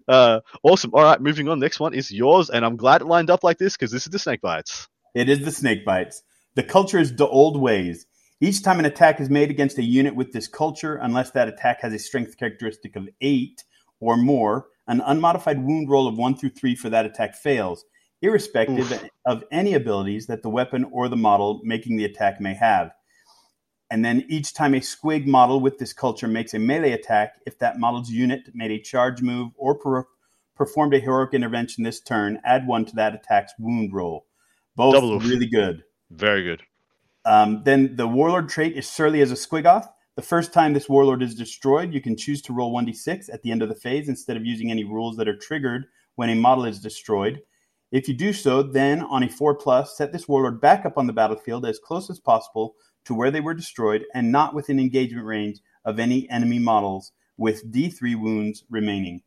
Uh, 0.08 0.40
awesome. 0.64 0.90
All 0.92 1.04
right, 1.04 1.20
moving 1.20 1.48
on. 1.48 1.60
Next 1.60 1.78
one 1.78 1.94
is 1.94 2.10
yours, 2.10 2.50
and 2.50 2.64
I'm 2.64 2.76
glad 2.76 3.02
it 3.02 3.04
lined 3.04 3.30
up 3.30 3.44
like 3.44 3.56
this 3.56 3.74
because 3.76 3.92
this 3.92 4.04
is 4.04 4.10
the 4.10 4.18
snake 4.18 4.40
bites. 4.40 4.88
It 5.14 5.28
is 5.28 5.44
the 5.44 5.52
snake 5.52 5.84
bites. 5.84 6.24
The 6.56 6.64
culture 6.64 6.98
is 6.98 7.14
the 7.14 7.28
old 7.28 7.60
ways. 7.60 8.06
Each 8.40 8.60
time 8.64 8.80
an 8.80 8.84
attack 8.84 9.20
is 9.20 9.30
made 9.30 9.50
against 9.50 9.78
a 9.78 9.82
unit 9.84 10.16
with 10.16 10.32
this 10.32 10.48
culture, 10.48 10.96
unless 10.96 11.30
that 11.32 11.46
attack 11.46 11.82
has 11.82 11.92
a 11.92 12.00
strength 12.00 12.36
characteristic 12.36 12.96
of 12.96 13.08
eight 13.20 13.62
or 14.00 14.16
more, 14.16 14.66
an 14.88 15.02
unmodified 15.04 15.62
wound 15.62 15.88
roll 15.88 16.08
of 16.08 16.16
one 16.16 16.34
through 16.34 16.50
three 16.50 16.74
for 16.74 16.90
that 16.90 17.06
attack 17.06 17.36
fails, 17.36 17.84
irrespective 18.22 18.90
Oof. 18.90 19.04
of 19.26 19.44
any 19.52 19.74
abilities 19.74 20.26
that 20.26 20.42
the 20.42 20.50
weapon 20.50 20.84
or 20.90 21.08
the 21.08 21.16
model 21.16 21.60
making 21.62 21.96
the 21.96 22.04
attack 22.04 22.40
may 22.40 22.54
have. 22.54 22.90
And 23.90 24.04
then 24.04 24.24
each 24.28 24.52
time 24.54 24.74
a 24.74 24.80
squig 24.80 25.26
model 25.26 25.60
with 25.60 25.78
this 25.78 25.92
culture 25.92 26.28
makes 26.28 26.52
a 26.52 26.58
melee 26.58 26.92
attack, 26.92 27.34
if 27.46 27.58
that 27.58 27.78
model's 27.78 28.10
unit 28.10 28.50
made 28.54 28.70
a 28.70 28.80
charge 28.80 29.22
move 29.22 29.52
or 29.56 29.76
per- 29.76 30.06
performed 30.56 30.92
a 30.94 31.00
heroic 31.00 31.32
intervention 31.32 31.84
this 31.84 32.00
turn, 32.00 32.40
add 32.44 32.66
one 32.66 32.84
to 32.84 32.94
that 32.96 33.14
attack's 33.14 33.52
wound 33.58 33.92
roll. 33.94 34.26
Both 34.76 34.94
Double 34.94 35.18
really 35.20 35.46
good. 35.46 35.84
Very 36.10 36.42
good. 36.42 36.62
Um, 37.24 37.62
then 37.64 37.96
the 37.96 38.08
warlord 38.08 38.48
trait 38.48 38.76
is 38.76 38.88
surly 38.88 39.20
as 39.20 39.30
a 39.30 39.34
squigoth. 39.34 39.88
The 40.18 40.22
first 40.22 40.52
time 40.52 40.72
this 40.72 40.88
warlord 40.88 41.22
is 41.22 41.36
destroyed, 41.36 41.94
you 41.94 42.00
can 42.00 42.16
choose 42.16 42.42
to 42.42 42.52
roll 42.52 42.74
1d6 42.74 43.32
at 43.32 43.40
the 43.42 43.52
end 43.52 43.62
of 43.62 43.68
the 43.68 43.74
phase 43.76 44.08
instead 44.08 44.36
of 44.36 44.44
using 44.44 44.68
any 44.68 44.82
rules 44.82 45.16
that 45.16 45.28
are 45.28 45.36
triggered 45.36 45.86
when 46.16 46.28
a 46.28 46.34
model 46.34 46.64
is 46.64 46.80
destroyed. 46.80 47.40
If 47.92 48.08
you 48.08 48.14
do 48.14 48.32
so, 48.32 48.64
then 48.64 49.02
on 49.02 49.22
a 49.22 49.28
4 49.28 49.54
plus, 49.54 49.96
set 49.96 50.10
this 50.10 50.26
warlord 50.26 50.60
back 50.60 50.84
up 50.84 50.98
on 50.98 51.06
the 51.06 51.12
battlefield 51.12 51.64
as 51.64 51.78
close 51.78 52.10
as 52.10 52.18
possible 52.18 52.74
to 53.04 53.14
where 53.14 53.30
they 53.30 53.40
were 53.40 53.54
destroyed 53.54 54.06
and 54.12 54.32
not 54.32 54.54
within 54.54 54.80
engagement 54.80 55.24
range 55.24 55.60
of 55.84 56.00
any 56.00 56.28
enemy 56.30 56.58
models 56.58 57.12
with 57.36 57.70
d3 57.70 58.20
wounds 58.20 58.64
remaining. 58.68 59.22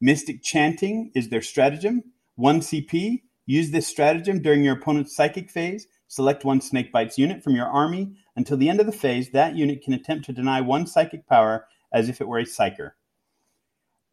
Mystic 0.00 0.42
chanting 0.42 1.10
is 1.14 1.28
their 1.28 1.42
stratagem. 1.42 2.02
1 2.36 2.60
CP. 2.60 3.24
Use 3.44 3.72
this 3.72 3.86
stratagem 3.86 4.40
during 4.40 4.64
your 4.64 4.78
opponent's 4.78 5.14
psychic 5.14 5.50
phase. 5.50 5.86
Select 6.08 6.46
one 6.46 6.60
Snakebites 6.60 7.18
unit 7.18 7.44
from 7.44 7.54
your 7.54 7.66
army. 7.66 8.16
Until 8.36 8.56
the 8.56 8.68
end 8.68 8.80
of 8.80 8.86
the 8.86 8.92
phase, 8.92 9.30
that 9.30 9.56
unit 9.56 9.82
can 9.82 9.92
attempt 9.92 10.24
to 10.26 10.32
deny 10.32 10.60
one 10.60 10.86
psychic 10.86 11.26
power 11.26 11.66
as 11.92 12.08
if 12.08 12.20
it 12.20 12.28
were 12.28 12.38
a 12.38 12.44
psyker. 12.44 12.92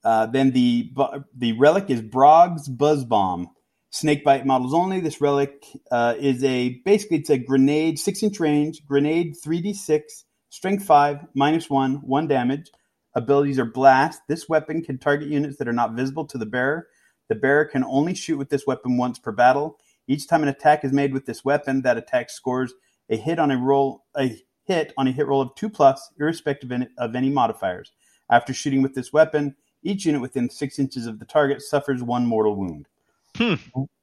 Uh, 0.03 0.25
then 0.25 0.51
the 0.51 0.91
the 1.35 1.53
relic 1.53 1.89
is 1.89 2.01
Brog's 2.01 2.67
Buzz 2.67 3.03
Bomb. 3.05 3.49
Snakebite 3.91 4.45
models 4.45 4.73
only. 4.73 4.99
This 5.01 5.19
relic 5.19 5.65
uh, 5.91 6.15
is 6.17 6.43
a 6.43 6.79
basically 6.85 7.17
it's 7.17 7.29
a 7.29 7.37
grenade, 7.37 7.99
six 7.99 8.23
inch 8.23 8.39
range, 8.39 8.85
grenade, 8.85 9.35
three 9.43 9.61
d 9.61 9.73
six, 9.73 10.25
strength 10.49 10.85
five, 10.85 11.25
minus 11.33 11.69
one, 11.69 11.95
one 11.95 12.27
damage. 12.27 12.71
Abilities 13.13 13.59
are 13.59 13.65
blast. 13.65 14.21
This 14.29 14.47
weapon 14.47 14.81
can 14.81 14.97
target 14.97 15.27
units 15.27 15.57
that 15.57 15.67
are 15.67 15.73
not 15.73 15.93
visible 15.93 16.25
to 16.27 16.37
the 16.37 16.45
bearer. 16.45 16.87
The 17.27 17.35
bearer 17.35 17.65
can 17.65 17.83
only 17.83 18.15
shoot 18.15 18.37
with 18.37 18.49
this 18.49 18.65
weapon 18.65 18.97
once 18.97 19.19
per 19.19 19.31
battle. 19.33 19.77
Each 20.07 20.27
time 20.27 20.43
an 20.43 20.49
attack 20.49 20.85
is 20.85 20.93
made 20.93 21.13
with 21.13 21.25
this 21.25 21.43
weapon, 21.43 21.81
that 21.81 21.97
attack 21.97 22.29
scores 22.29 22.73
a 23.09 23.17
hit 23.17 23.39
on 23.39 23.51
a 23.51 23.57
roll 23.57 24.03
a 24.15 24.41
hit 24.65 24.93
on 24.97 25.07
a 25.07 25.11
hit 25.11 25.27
roll 25.27 25.41
of 25.41 25.55
two 25.55 25.69
plus, 25.69 26.11
irrespective 26.19 26.71
of 26.97 27.15
any 27.15 27.29
modifiers. 27.29 27.91
After 28.29 28.53
shooting 28.53 28.81
with 28.81 28.93
this 28.95 29.11
weapon, 29.11 29.55
each 29.83 30.05
unit 30.05 30.21
within 30.21 30.49
six 30.49 30.79
inches 30.79 31.07
of 31.07 31.19
the 31.19 31.25
target 31.25 31.61
suffers 31.61 32.01
one 32.03 32.25
mortal 32.25 32.55
wound. 32.55 32.87
Hmm. 33.35 33.55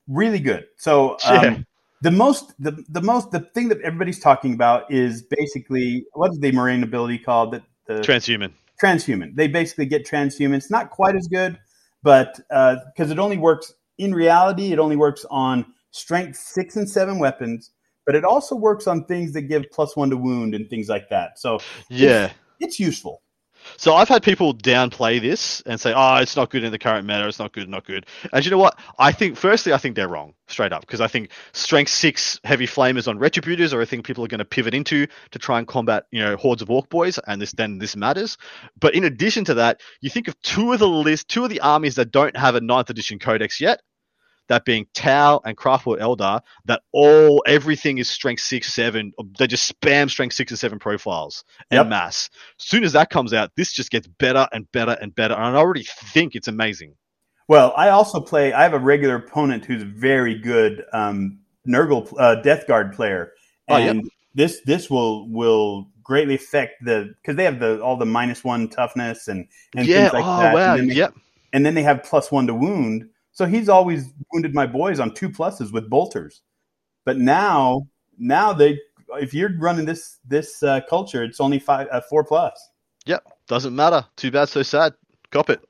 Really 0.06 0.40
good. 0.40 0.66
So 0.76 1.16
Yeah. 1.24 1.40
um, 1.40 1.66
the 2.02 2.10
most 2.10 2.54
the, 2.58 2.84
the 2.88 3.02
most 3.02 3.30
the 3.30 3.40
thing 3.40 3.68
that 3.68 3.80
everybody's 3.82 4.20
talking 4.20 4.54
about 4.54 4.90
is 4.92 5.22
basically 5.22 6.04
what 6.12 6.32
is 6.32 6.38
the 6.40 6.52
marine 6.52 6.82
ability 6.82 7.18
called 7.18 7.52
that 7.52 7.62
the 7.86 7.94
Transhuman. 8.00 8.52
transhuman. 8.82 9.34
They 9.34 9.48
basically 9.48 9.86
get 9.86 10.06
transhuman. 10.06 10.54
It's 10.54 10.70
not 10.70 10.90
quite 10.90 11.16
as 11.16 11.26
good, 11.28 11.58
but 12.02 12.36
because 12.48 13.10
it 13.10 13.18
only 13.18 13.38
works 13.38 13.72
in 13.98 14.14
reality, 14.14 14.72
it 14.72 14.78
only 14.78 14.96
works 14.96 15.24
on 15.30 15.64
strength 15.90 16.36
six 16.36 16.76
and 16.76 16.88
seven 16.88 17.18
weapons, 17.18 17.70
but 18.08 18.14
it 18.14 18.24
also 18.24 18.56
works 18.56 18.86
on 18.86 19.04
things 19.04 19.34
that 19.34 19.42
give 19.42 19.66
plus 19.70 19.94
one 19.94 20.08
to 20.08 20.16
wound 20.16 20.54
and 20.54 20.66
things 20.70 20.88
like 20.88 21.10
that. 21.10 21.38
So 21.38 21.60
Yeah. 21.90 22.30
it's 22.58 22.80
useful. 22.80 23.20
So 23.76 23.92
I've 23.92 24.08
had 24.08 24.22
people 24.22 24.54
downplay 24.54 25.20
this 25.20 25.60
and 25.66 25.78
say, 25.78 25.92
"Oh, 25.94 26.14
it's 26.16 26.34
not 26.34 26.48
good 26.48 26.64
in 26.64 26.72
the 26.72 26.78
current 26.78 27.06
meta. 27.06 27.28
It's 27.28 27.38
not 27.38 27.52
good, 27.52 27.68
not 27.68 27.84
good." 27.84 28.06
And 28.32 28.42
you 28.42 28.50
know 28.50 28.56
what? 28.56 28.78
I 28.98 29.12
think 29.12 29.36
firstly, 29.36 29.74
I 29.74 29.76
think 29.76 29.94
they're 29.94 30.08
wrong, 30.08 30.32
straight 30.46 30.72
up, 30.72 30.80
because 30.80 31.02
I 31.02 31.06
think 31.06 31.32
strength 31.52 31.90
six 31.90 32.40
heavy 32.44 32.66
flamers 32.66 33.08
on 33.08 33.18
retributors, 33.18 33.74
or 33.74 33.82
I 33.82 33.84
think 33.84 34.06
people 34.06 34.24
are 34.24 34.28
going 34.28 34.38
to 34.38 34.44
pivot 34.46 34.72
into 34.72 35.06
to 35.32 35.38
try 35.38 35.58
and 35.58 35.68
combat, 35.68 36.04
you 36.10 36.20
know, 36.22 36.36
hordes 36.36 36.62
of 36.62 36.70
orc 36.70 36.88
boys, 36.88 37.18
and 37.26 37.42
this 37.42 37.52
then 37.52 37.76
this 37.76 37.94
matters. 37.94 38.38
But 38.80 38.94
in 38.94 39.04
addition 39.04 39.44
to 39.44 39.54
that, 39.54 39.82
you 40.00 40.08
think 40.08 40.28
of 40.28 40.40
two 40.40 40.72
of 40.72 40.78
the 40.78 40.88
list, 40.88 41.28
two 41.28 41.44
of 41.44 41.50
the 41.50 41.60
armies 41.60 41.96
that 41.96 42.10
don't 42.10 42.36
have 42.38 42.54
a 42.54 42.62
ninth 42.62 42.88
edition 42.88 43.18
codex 43.18 43.60
yet. 43.60 43.82
That 44.48 44.64
being 44.64 44.86
Tau 44.94 45.40
and 45.44 45.56
Craftworld 45.56 46.00
Eldar, 46.00 46.40
that 46.64 46.82
all 46.92 47.42
everything 47.46 47.98
is 47.98 48.08
strength 48.08 48.40
six, 48.42 48.72
seven. 48.72 49.12
They 49.38 49.46
just 49.46 49.70
spam 49.80 50.08
strength 50.10 50.34
six 50.34 50.50
and 50.52 50.58
seven 50.58 50.78
profiles 50.78 51.44
Yep. 51.70 51.80
en 51.84 51.88
masse. 51.90 52.30
As 52.58 52.66
soon 52.66 52.82
as 52.84 52.92
that 52.94 53.10
comes 53.10 53.32
out, 53.34 53.50
this 53.56 53.72
just 53.72 53.90
gets 53.90 54.06
better 54.06 54.48
and 54.52 54.70
better 54.72 54.96
and 55.00 55.14
better. 55.14 55.34
And 55.34 55.44
I 55.44 55.54
already 55.58 55.84
think 55.84 56.34
it's 56.34 56.48
amazing. 56.48 56.94
Well, 57.46 57.72
I 57.76 57.90
also 57.90 58.20
play. 58.20 58.52
I 58.52 58.62
have 58.62 58.74
a 58.74 58.78
regular 58.78 59.16
opponent 59.16 59.64
who's 59.64 59.82
very 59.82 60.34
good 60.38 60.84
um, 60.92 61.38
Nurgle 61.66 62.12
uh, 62.18 62.36
Death 62.42 62.66
Guard 62.66 62.92
player, 62.94 63.32
Oh, 63.68 63.76
yep. 63.76 63.90
and 63.90 64.10
this 64.34 64.60
this 64.64 64.88
will 64.90 65.28
will 65.30 65.88
greatly 66.02 66.34
affect 66.36 66.82
the 66.84 67.14
because 67.20 67.36
they 67.36 67.44
have 67.44 67.58
the 67.60 67.82
all 67.82 67.96
the 67.98 68.06
minus 68.06 68.42
one 68.44 68.68
toughness 68.68 69.28
and 69.28 69.46
and 69.76 69.86
yeah. 69.86 70.02
things 70.08 70.12
like 70.14 70.24
oh 70.24 70.38
that. 70.40 70.54
wow. 70.54 70.70
And 70.72 70.80
then, 70.80 70.88
they, 70.88 70.94
Yep. 70.94 71.14
and 71.52 71.66
then 71.66 71.74
they 71.74 71.82
have 71.82 72.02
plus 72.02 72.32
one 72.32 72.46
to 72.46 72.54
wound. 72.54 73.10
So 73.38 73.46
he's 73.46 73.68
always 73.68 74.12
wounded 74.32 74.52
my 74.52 74.66
boys 74.66 74.98
on 74.98 75.14
two 75.14 75.30
pluses 75.30 75.72
with 75.72 75.88
bolters. 75.88 76.42
But 77.04 77.18
now, 77.18 77.86
now 78.18 78.52
they 78.52 78.80
if 79.10 79.32
you're 79.32 79.56
running 79.56 79.84
this 79.84 80.18
this 80.26 80.60
uh, 80.64 80.80
culture, 80.90 81.22
it's 81.22 81.38
only 81.38 81.60
five 81.60 81.86
uh, 81.92 82.00
four 82.00 82.24
plus. 82.24 82.60
Yep. 83.06 83.22
Doesn't 83.46 83.76
matter. 83.76 84.04
Too 84.16 84.32
bad, 84.32 84.48
so 84.48 84.64
sad. 84.64 84.92
Cop 85.30 85.50
it. 85.50 85.60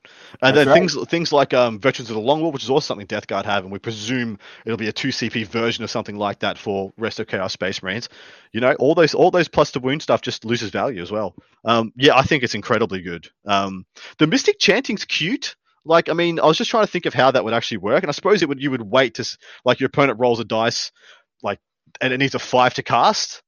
And 0.41 0.55
That's 0.55 0.55
then 0.55 0.67
right. 0.67 0.73
things 0.73 0.97
things 1.09 1.31
like 1.31 1.53
um, 1.53 1.79
Veterans 1.79 2.09
of 2.09 2.15
the 2.15 2.21
Long 2.21 2.41
War, 2.41 2.51
which 2.51 2.63
is 2.63 2.71
also 2.71 2.87
something 2.87 3.05
Death 3.05 3.27
Guard 3.27 3.45
have, 3.45 3.65
and 3.65 3.71
we 3.71 3.77
presume 3.77 4.39
it'll 4.65 4.75
be 4.75 4.87
a 4.87 4.91
two 4.91 5.09
CP 5.09 5.45
version 5.45 5.83
of 5.83 5.91
something 5.91 6.15
like 6.15 6.39
that 6.39 6.57
for 6.57 6.91
rest 6.97 7.19
of 7.19 7.27
Chaos 7.27 7.53
Space 7.53 7.83
Marines. 7.83 8.09
You 8.51 8.61
know, 8.61 8.73
all 8.79 8.95
those 8.95 9.13
all 9.13 9.29
those 9.29 9.47
plus 9.47 9.69
to 9.73 9.79
wound 9.79 10.01
stuff 10.01 10.23
just 10.23 10.43
loses 10.43 10.71
value 10.71 11.03
as 11.03 11.11
well. 11.11 11.35
Um, 11.65 11.93
yeah, 11.95 12.17
I 12.17 12.23
think 12.23 12.41
it's 12.41 12.55
incredibly 12.55 13.01
good. 13.01 13.29
Um, 13.45 13.85
the 14.17 14.25
Mystic 14.25 14.57
Chanting's 14.57 15.05
cute. 15.05 15.55
Like, 15.89 16.07
I 16.07 16.13
mean, 16.13 16.39
I 16.39 16.45
was 16.45 16.55
just 16.55 16.69
trying 16.69 16.85
to 16.85 16.91
think 16.91 17.07
of 17.07 17.15
how 17.15 17.31
that 17.31 17.43
would 17.43 17.53
actually 17.55 17.77
work, 17.77 18.03
and 18.03 18.09
I 18.09 18.13
suppose 18.13 18.43
it 18.43 18.47
would 18.47 18.61
you 18.61 18.69
would 18.69 18.83
wait 18.83 19.15
to 19.15 19.37
like 19.65 19.79
your 19.79 19.87
opponent 19.87 20.19
rolls 20.19 20.39
a 20.39 20.45
dice, 20.45 20.91
like, 21.41 21.59
and 21.99 22.13
it 22.13 22.19
needs 22.19 22.35
a 22.35 22.39
five 22.39 22.75
to 22.75 22.83
cast, 22.83 23.41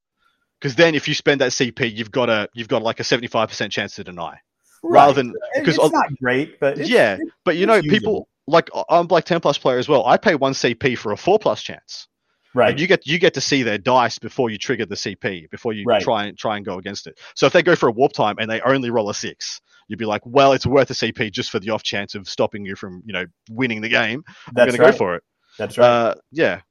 because 0.60 0.74
then 0.74 0.96
if 0.96 1.08
you 1.08 1.14
spend 1.14 1.42
that 1.42 1.52
CP, 1.52 1.96
you've 1.96 2.10
got 2.12 2.30
a 2.30 2.50
you've 2.56 2.68
got 2.68 2.82
like 2.82 3.00
a 3.00 3.04
seventy 3.04 3.28
five 3.28 3.48
percent 3.50 3.72
chance 3.72 3.96
to 3.98 4.04
deny 4.04 4.40
rather 4.84 5.14
than 5.14 5.36
because 5.54 5.76
it's 5.78 5.94
not 5.94 6.18
great, 6.20 6.60
but 6.60 6.78
yeah, 6.80 7.14
it's- 7.14 7.30
but 7.46 7.58
you 7.58 7.68
know, 7.68 7.76
usable. 7.76 7.92
people 7.92 8.28
like 8.48 8.70
I'm 8.90 9.06
Black 9.06 9.26
Templars 9.26 9.60
player 9.60 9.78
as 9.78 9.88
well. 9.88 10.04
I 10.08 10.18
pay 10.18 10.34
one 10.34 10.54
CP 10.54 10.98
for 10.98 11.12
a 11.12 11.18
four 11.18 11.38
plus 11.38 11.62
chance. 11.62 12.08
Right. 12.54 12.72
And 12.72 12.80
you 12.80 12.88
get 12.88 13.06
you 13.08 13.20
get 13.20 13.34
to 13.36 13.42
see 13.42 13.64
their 13.64 13.78
dice 13.78 14.20
before 14.20 14.50
you 14.50 14.58
trigger 14.58 14.86
the 14.86 14.96
CP 14.96 15.50
before 15.50 15.74
you 15.74 15.84
Right. 15.86 16.02
try 16.02 16.26
and 16.26 16.38
try 16.38 16.58
and 16.58 16.66
go 16.66 16.78
against 16.78 17.08
it. 17.08 17.20
So 17.36 17.46
if 17.46 17.54
they 17.54 17.64
go 17.64 17.76
for 17.76 17.88
a 17.90 17.92
warp 17.92 18.14
time 18.14 18.36
and 18.40 18.50
they 18.50 18.62
only 18.62 18.90
roll 18.90 19.10
a 19.10 19.14
six, 19.14 19.62
you'd 19.88 20.00
be 20.00 20.06
like, 20.06 20.22
well, 20.26 20.54
it's 20.54 20.66
worth 20.66 20.90
a 20.90 20.94
CP 20.94 21.32
just 21.32 21.50
for 21.52 21.60
the 21.60 21.70
off 21.72 21.84
chance 21.84 22.16
of 22.16 22.28
stopping 22.30 22.66
you 22.66 22.76
from 22.76 23.02
you 23.06 23.14
know 23.14 23.26
winning 23.50 23.82
the 23.82 23.90
game. 23.90 24.24
I'm 24.48 24.54
That's 24.54 24.76
to 24.76 24.82
right. 24.82 24.92
go 24.92 24.98
for 24.98 25.16
it. 25.16 25.24
That's 25.58 25.78
right. 25.78 25.86
Uh, 25.88 26.16
yeah. 26.32 26.62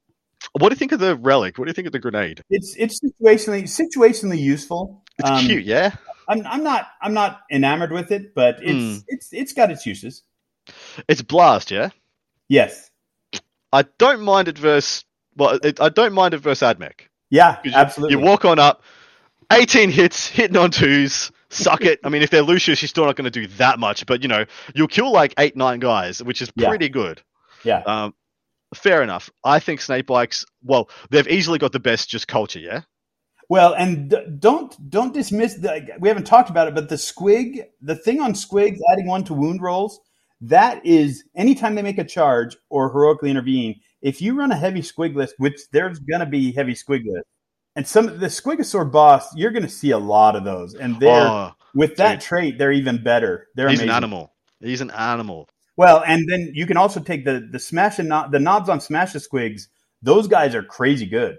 What 0.59 0.71
do 0.71 0.75
you 0.75 0.79
think 0.79 0.93
of 0.93 1.01
the 1.01 1.17
relic? 1.17 1.59
What 1.59 1.67
do 1.67 1.71
you 1.71 1.75
think 1.75 1.87
of 1.87 1.93
the 1.93 1.99
grenade? 1.99 2.43
it's 2.49 2.75
it's 2.79 2.99
situationally 3.01 3.65
situationally 3.65 4.39
useful. 4.39 5.05
It's 5.19 5.29
Um, 5.29 5.45
cute, 5.47 5.65
yeah. 5.65 5.95
I'm 6.29 6.47
I'm 6.47 6.63
not 6.63 6.87
I'm 7.03 7.13
not 7.13 7.41
enamored 7.53 7.93
with 7.93 8.11
it, 8.11 8.35
but 8.35 8.57
it's 8.63 8.73
Mm. 9.01 9.05
it's 9.09 9.29
it's 9.33 9.53
got 9.53 9.71
its 9.71 9.85
uses. 9.85 10.23
It's 11.09 11.21
blast, 11.23 11.71
yeah. 11.71 11.91
Yes. 12.49 12.91
I 13.73 13.83
don't 13.99 14.21
mind 14.23 14.49
it 14.49 14.57
versus 14.59 15.05
well, 15.41 15.59
it, 15.65 15.81
I 15.81 15.89
don't 15.89 16.13
mind 16.13 16.35
it 16.35 16.39
versus 16.39 16.63
Admech. 16.63 17.01
Yeah. 17.31 17.59
you- 17.65 17.73
Absolutely. 17.75 18.17
You 18.19 18.23
walk 18.25 18.45
on 18.45 18.59
up, 18.59 18.83
18 19.53 19.91
hits, 19.91 20.27
hitting 20.29 20.57
on 20.57 20.71
twos, 20.71 21.33
suck 21.49 21.83
it. 21.83 21.99
I 22.05 22.09
mean, 22.09 22.23
if 22.23 22.31
they're 22.31 22.43
Lucius, 22.43 22.81
you're 22.83 22.89
still 22.89 23.05
not 23.07 23.17
going 23.17 23.25
to 23.25 23.31
do 23.31 23.47
that 23.57 23.79
much, 23.81 24.07
but 24.07 24.23
you 24.23 24.29
know, 24.29 24.45
you'll 24.75 24.87
kill 24.89 25.11
like 25.13 25.35
eight, 25.39 25.57
nine 25.57 25.81
guys, 25.81 26.23
which 26.23 26.41
is 26.43 26.51
Yeah. 26.55 26.69
pretty 26.69 26.89
good. 26.89 27.23
Yeah. 27.65 27.81
Um, 27.87 28.15
fair 28.75 29.03
enough. 29.03 29.29
I 29.45 29.59
think 29.59 29.81
Snakebites, 29.81 30.45
well, 30.63 30.89
they've 31.11 31.27
easily 31.29 31.59
got 31.59 31.73
the 31.73 31.81
best 31.81 32.09
just 32.09 32.29
culture, 32.29 32.61
yeah? 32.61 32.83
Well, 33.49 33.73
and 33.75 34.09
d- 34.11 34.17
don't 34.39 34.73
don't 34.91 35.13
dismiss 35.13 35.55
the. 35.55 35.85
We 35.99 36.09
haven't 36.09 36.25
talked 36.29 36.51
about 36.51 36.69
it, 36.69 36.75
but 36.77 36.89
the 36.89 36.95
squig, 36.95 37.65
the 37.83 37.97
thing 37.97 38.21
on 38.21 38.33
squigs, 38.35 38.79
adding 38.93 39.09
one 39.09 39.25
to 39.25 39.35
wound 39.35 39.61
rolls, 39.61 39.99
that 40.43 40.87
is 40.87 41.25
anytime 41.35 41.75
they 41.75 41.83
make 41.83 41.99
a 41.99 42.05
charge 42.05 42.57
or 42.69 42.93
heroically 42.93 43.29
intervene. 43.29 43.81
If 44.03 44.23
you 44.23 44.35
run 44.35 44.53
a 44.53 44.57
heavy 44.57 44.81
squig 44.83 45.15
list, 45.15 45.35
which 45.39 45.61
there's 45.73 45.99
gonna 45.99 46.27
be 46.27 46.53
heavy 46.53 46.75
squig 46.75 47.05
list, 47.07 47.27
and 47.77 47.87
some 47.87 48.09
of 48.09 48.21
the 48.21 48.27
squigosaur 48.27 48.91
boss, 48.91 49.35
you're 49.37 49.51
gonna 49.51 49.69
see 49.69 49.91
a 49.91 49.99
lot 49.99 50.37
of 50.37 50.45
those, 50.45 50.75
and 50.75 50.99
they're 51.01 51.27
Oh, 51.29 51.53
with 51.75 51.97
that 51.97 52.15
dude. 52.15 52.21
trait, 52.23 52.59
they're 52.59 52.73
even 52.73 53.03
better. 53.03 53.49
They're 53.55 53.69
he's 53.69 53.79
amazing. 53.81 53.91
an 53.91 53.97
animal. 53.97 54.33
He's 54.61 54.81
an 54.81 54.91
animal. 54.91 55.49
Well, 55.77 56.03
and 56.07 56.29
then 56.29 56.51
you 56.55 56.67
can 56.67 56.77
also 56.77 57.01
take 57.01 57.25
the 57.25 57.49
the 57.51 57.59
smash 57.59 57.99
and 57.99 58.09
no, 58.09 58.27
the 58.31 58.39
knobs 58.41 58.69
on 58.69 58.81
smash 58.81 59.13
the 59.13 59.19
squigs. 59.19 59.69
Those 60.03 60.27
guys 60.29 60.55
are 60.55 60.63
crazy 60.63 61.07
good. 61.07 61.37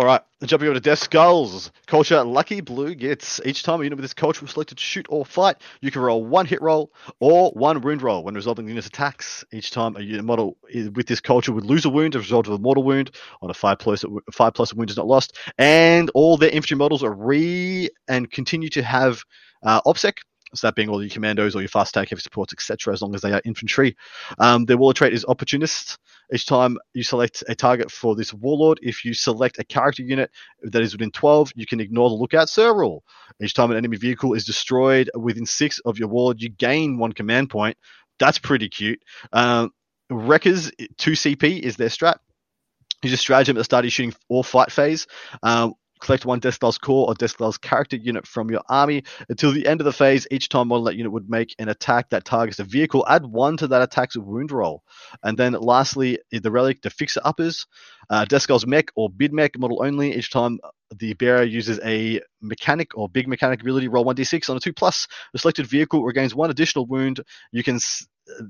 All 0.00 0.06
right, 0.06 0.22
jumping 0.44 0.66
over 0.66 0.72
to 0.76 0.80
Death 0.80 1.00
Skulls. 1.00 1.70
Culture 1.86 2.24
Lucky 2.24 2.62
Blue 2.62 2.94
Gitz 2.94 3.38
each 3.44 3.62
time 3.62 3.82
a 3.82 3.84
unit 3.84 3.98
with 3.98 4.04
this 4.04 4.14
culture 4.14 4.40
was 4.40 4.52
selected 4.52 4.78
to 4.78 4.82
shoot 4.82 5.04
or 5.10 5.26
fight, 5.26 5.56
you 5.82 5.90
can 5.90 6.00
roll 6.00 6.24
one 6.24 6.46
hit 6.46 6.62
roll 6.62 6.90
or 7.18 7.50
one 7.50 7.82
wound 7.82 8.00
roll 8.00 8.24
when 8.24 8.34
resolving 8.34 8.64
the 8.64 8.70
unit's 8.70 8.86
attacks. 8.86 9.44
Each 9.52 9.70
time 9.70 9.96
a 9.96 10.00
unit 10.00 10.24
model 10.24 10.56
with 10.72 11.06
this 11.06 11.20
culture 11.20 11.52
would 11.52 11.66
lose 11.66 11.84
a 11.84 11.90
wound 11.90 12.14
as 12.14 12.20
a 12.20 12.22
result 12.22 12.46
of 12.46 12.54
a 12.54 12.58
mortal 12.58 12.82
wound 12.82 13.10
on 13.42 13.50
a 13.50 13.52
five 13.52 13.78
plus 13.78 14.02
five 14.32 14.54
plus 14.54 14.72
a 14.72 14.74
wound 14.74 14.88
is 14.88 14.96
not 14.96 15.06
lost, 15.06 15.36
and 15.58 16.10
all 16.14 16.38
their 16.38 16.48
infantry 16.48 16.78
models 16.78 17.04
are 17.04 17.12
re 17.12 17.90
and 18.08 18.30
continue 18.30 18.70
to 18.70 18.82
have 18.82 19.22
uh, 19.62 19.82
OPSEC. 19.82 20.14
So 20.54 20.66
that 20.66 20.74
being 20.74 20.88
all 20.88 21.02
your 21.02 21.10
commandos 21.10 21.54
or 21.54 21.60
your 21.60 21.68
fast 21.68 21.94
attack, 21.94 22.10
heavy 22.10 22.20
supports, 22.20 22.52
etc., 22.52 22.92
as 22.92 23.02
long 23.02 23.14
as 23.14 23.20
they 23.20 23.32
are 23.32 23.42
infantry. 23.44 23.96
Um, 24.38 24.64
their 24.64 24.76
war 24.76 24.92
trait 24.92 25.12
is 25.12 25.24
opportunist. 25.26 25.98
Each 26.32 26.46
time 26.46 26.78
you 26.94 27.02
select 27.02 27.44
a 27.48 27.54
target 27.54 27.90
for 27.90 28.14
this 28.16 28.32
warlord, 28.34 28.78
if 28.82 29.04
you 29.04 29.14
select 29.14 29.58
a 29.58 29.64
character 29.64 30.02
unit 30.02 30.30
that 30.62 30.82
is 30.82 30.92
within 30.92 31.10
12, 31.10 31.52
you 31.54 31.66
can 31.66 31.80
ignore 31.80 32.08
the 32.08 32.14
lookout 32.14 32.48
sir 32.48 32.74
rule. 32.74 33.04
Each 33.40 33.54
time 33.54 33.70
an 33.70 33.76
enemy 33.76 33.96
vehicle 33.96 34.34
is 34.34 34.44
destroyed 34.44 35.10
within 35.14 35.46
six 35.46 35.78
of 35.80 35.98
your 35.98 36.08
warlord, 36.08 36.42
you 36.42 36.48
gain 36.48 36.98
one 36.98 37.12
command 37.12 37.50
point. 37.50 37.76
That's 38.18 38.38
pretty 38.38 38.68
cute. 38.68 39.00
Um, 39.32 39.70
Wreckers 40.10 40.72
2 40.98 41.12
CP 41.12 41.60
is 41.60 41.76
their 41.76 41.88
strat. 41.88 42.16
Use 43.02 43.14
a 43.14 43.16
stratagem 43.16 43.56
at 43.56 43.60
the 43.60 43.64
start 43.64 43.84
of 43.84 43.92
shooting 43.92 44.14
or 44.28 44.44
fight 44.44 44.70
phase. 44.70 45.06
Um, 45.42 45.74
collect 46.00 46.24
one 46.24 46.40
Deathskull's 46.40 46.78
core 46.78 47.08
or 47.08 47.14
Deathskull's 47.14 47.58
character 47.58 47.96
unit 47.96 48.26
from 48.26 48.50
your 48.50 48.62
army. 48.68 49.04
Until 49.28 49.52
the 49.52 49.66
end 49.66 49.80
of 49.80 49.84
the 49.84 49.92
phase, 49.92 50.26
each 50.30 50.48
time 50.48 50.68
model 50.68 50.84
that 50.84 50.96
unit 50.96 51.12
would 51.12 51.30
make 51.30 51.54
an 51.58 51.68
attack 51.68 52.10
that 52.10 52.24
targets 52.24 52.58
a 52.58 52.64
vehicle, 52.64 53.06
add 53.08 53.24
one 53.26 53.56
to 53.58 53.66
that 53.68 53.82
attack's 53.82 54.16
wound 54.16 54.50
roll. 54.50 54.82
And 55.22 55.38
then 55.38 55.52
lastly, 55.52 56.18
the 56.32 56.50
relic, 56.50 56.82
the 56.82 56.90
fixer 56.90 57.20
uppers, 57.24 57.66
uh, 58.10 58.26
Mek 58.66 58.90
or 58.96 59.08
Big 59.08 59.32
Mek 59.32 59.58
model 59.58 59.82
only. 59.82 60.14
Each 60.14 60.30
time 60.30 60.58
the 60.96 61.14
bearer 61.14 61.44
uses 61.44 61.80
a 61.84 62.20
mechanic 62.40 62.96
or 62.96 63.08
big 63.08 63.28
mechanic 63.28 63.62
ability, 63.62 63.88
roll 63.88 64.04
1d6 64.04 64.50
on 64.50 64.56
a 64.56 64.60
2 64.60 64.72
plus. 64.72 65.06
The 65.32 65.38
selected 65.38 65.66
vehicle 65.66 66.04
regains 66.04 66.34
one 66.34 66.50
additional 66.50 66.86
wound. 66.86 67.20
You 67.52 67.62
can 67.62 67.78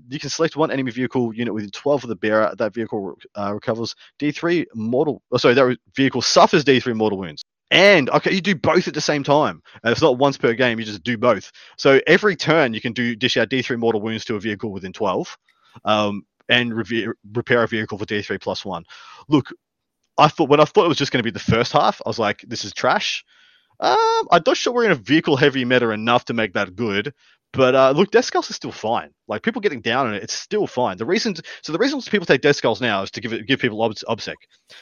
you 0.08 0.18
can 0.18 0.30
select 0.30 0.56
one 0.56 0.70
enemy 0.70 0.90
vehicle 0.90 1.34
unit 1.34 1.54
within 1.54 1.70
12 1.70 2.04
of 2.04 2.08
the 2.08 2.16
bearer. 2.16 2.52
That 2.58 2.74
vehicle 2.74 3.16
uh, 3.36 3.52
recovers 3.54 3.94
D3 4.18 4.66
mortal. 4.74 5.22
Oh, 5.30 5.36
sorry, 5.36 5.54
that 5.54 5.78
vehicle 5.94 6.22
suffers 6.22 6.64
D3 6.64 6.94
mortal 6.96 7.18
wounds. 7.18 7.42
And 7.70 8.10
okay, 8.10 8.32
you 8.32 8.40
do 8.40 8.56
both 8.56 8.88
at 8.88 8.94
the 8.94 9.00
same 9.00 9.22
time. 9.22 9.62
And 9.84 9.92
it's 9.92 10.02
not 10.02 10.18
once 10.18 10.36
per 10.36 10.54
game. 10.54 10.78
You 10.78 10.84
just 10.84 11.04
do 11.04 11.16
both. 11.16 11.52
So 11.76 12.00
every 12.06 12.34
turn 12.34 12.74
you 12.74 12.80
can 12.80 12.92
do 12.92 13.14
dish 13.14 13.36
out 13.36 13.48
D3 13.48 13.78
mortal 13.78 14.00
wounds 14.00 14.24
to 14.26 14.36
a 14.36 14.40
vehicle 14.40 14.72
within 14.72 14.92
12, 14.92 15.38
um, 15.84 16.22
and 16.50 16.74
repair 17.32 17.62
a 17.62 17.68
vehicle 17.68 17.96
for 17.96 18.04
D3 18.04 18.40
plus 18.40 18.64
one. 18.64 18.84
Look, 19.28 19.50
I 20.18 20.28
thought 20.28 20.50
when 20.50 20.60
I 20.60 20.64
thought 20.64 20.84
it 20.84 20.88
was 20.88 20.98
just 20.98 21.12
going 21.12 21.20
to 21.20 21.24
be 21.24 21.30
the 21.30 21.38
first 21.38 21.72
half, 21.72 22.02
I 22.04 22.08
was 22.08 22.18
like, 22.18 22.44
this 22.46 22.64
is 22.64 22.74
trash. 22.74 23.24
Um, 23.78 24.28
I'm 24.30 24.42
not 24.46 24.56
sure 24.58 24.74
we're 24.74 24.84
in 24.84 24.90
a 24.90 24.96
vehicle 24.96 25.36
heavy 25.36 25.64
meta 25.64 25.88
enough 25.90 26.26
to 26.26 26.34
make 26.34 26.52
that 26.52 26.76
good. 26.76 27.14
But 27.52 27.74
uh, 27.74 27.90
look, 27.92 28.10
Death 28.10 28.26
Skulls 28.26 28.50
is 28.50 28.56
still 28.56 28.72
fine. 28.72 29.10
Like 29.26 29.42
people 29.42 29.60
getting 29.60 29.80
down 29.80 30.06
on 30.06 30.14
it, 30.14 30.22
it's 30.22 30.34
still 30.34 30.66
fine. 30.66 30.98
The 30.98 31.06
reasons, 31.06 31.40
so 31.62 31.72
the 31.72 31.78
reasons 31.78 32.08
people 32.08 32.26
take 32.26 32.42
Death 32.42 32.62
now 32.80 33.02
is 33.02 33.10
to 33.12 33.20
give 33.20 33.32
it, 33.32 33.46
give 33.46 33.60
people 33.60 33.82
obs- 33.82 34.04
obsec. 34.08 34.34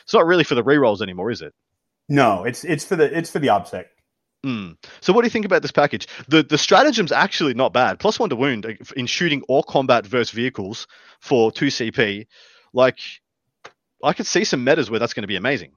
It's 0.03 0.13
not 0.13 0.27
really 0.27 0.45
for 0.45 0.55
the 0.55 0.65
rerolls 0.65 1.01
anymore, 1.01 1.31
is 1.31 1.41
it? 1.41 1.55
No, 2.09 2.45
it's 2.45 2.65
it's 2.65 2.85
for 2.85 2.97
the 2.97 3.17
it's 3.17 3.31
for 3.31 3.39
the 3.39 3.49
obsec. 3.49 3.85
Mm. 4.47 4.77
So 5.01 5.13
what 5.13 5.23
do 5.23 5.27
you 5.27 5.31
think 5.31 5.47
about 5.47 5.63
this 5.63 5.73
package? 5.73 6.07
The 6.29 6.43
the 6.43 6.57
stratagem's 6.57 7.11
actually 7.11 7.55
not 7.55 7.73
bad. 7.73 7.99
Plus 7.99 8.21
one 8.21 8.31
to 8.31 8.37
wound 8.37 8.67
uh, 8.67 8.73
in 8.97 9.07
shooting 9.07 9.43
or 9.49 9.65
combat 9.65 10.07
versus 10.07 10.31
vehicles 10.31 10.87
for 11.21 11.51
two 11.51 11.67
CP. 11.67 12.27
Like 12.73 12.99
I 14.05 14.13
could 14.13 14.27
see 14.27 14.45
some 14.45 14.63
metas 14.63 14.91
where 14.91 15.01
that's 15.01 15.15
going 15.15 15.25
to 15.25 15.29
be 15.29 15.37
amazing. 15.37 15.73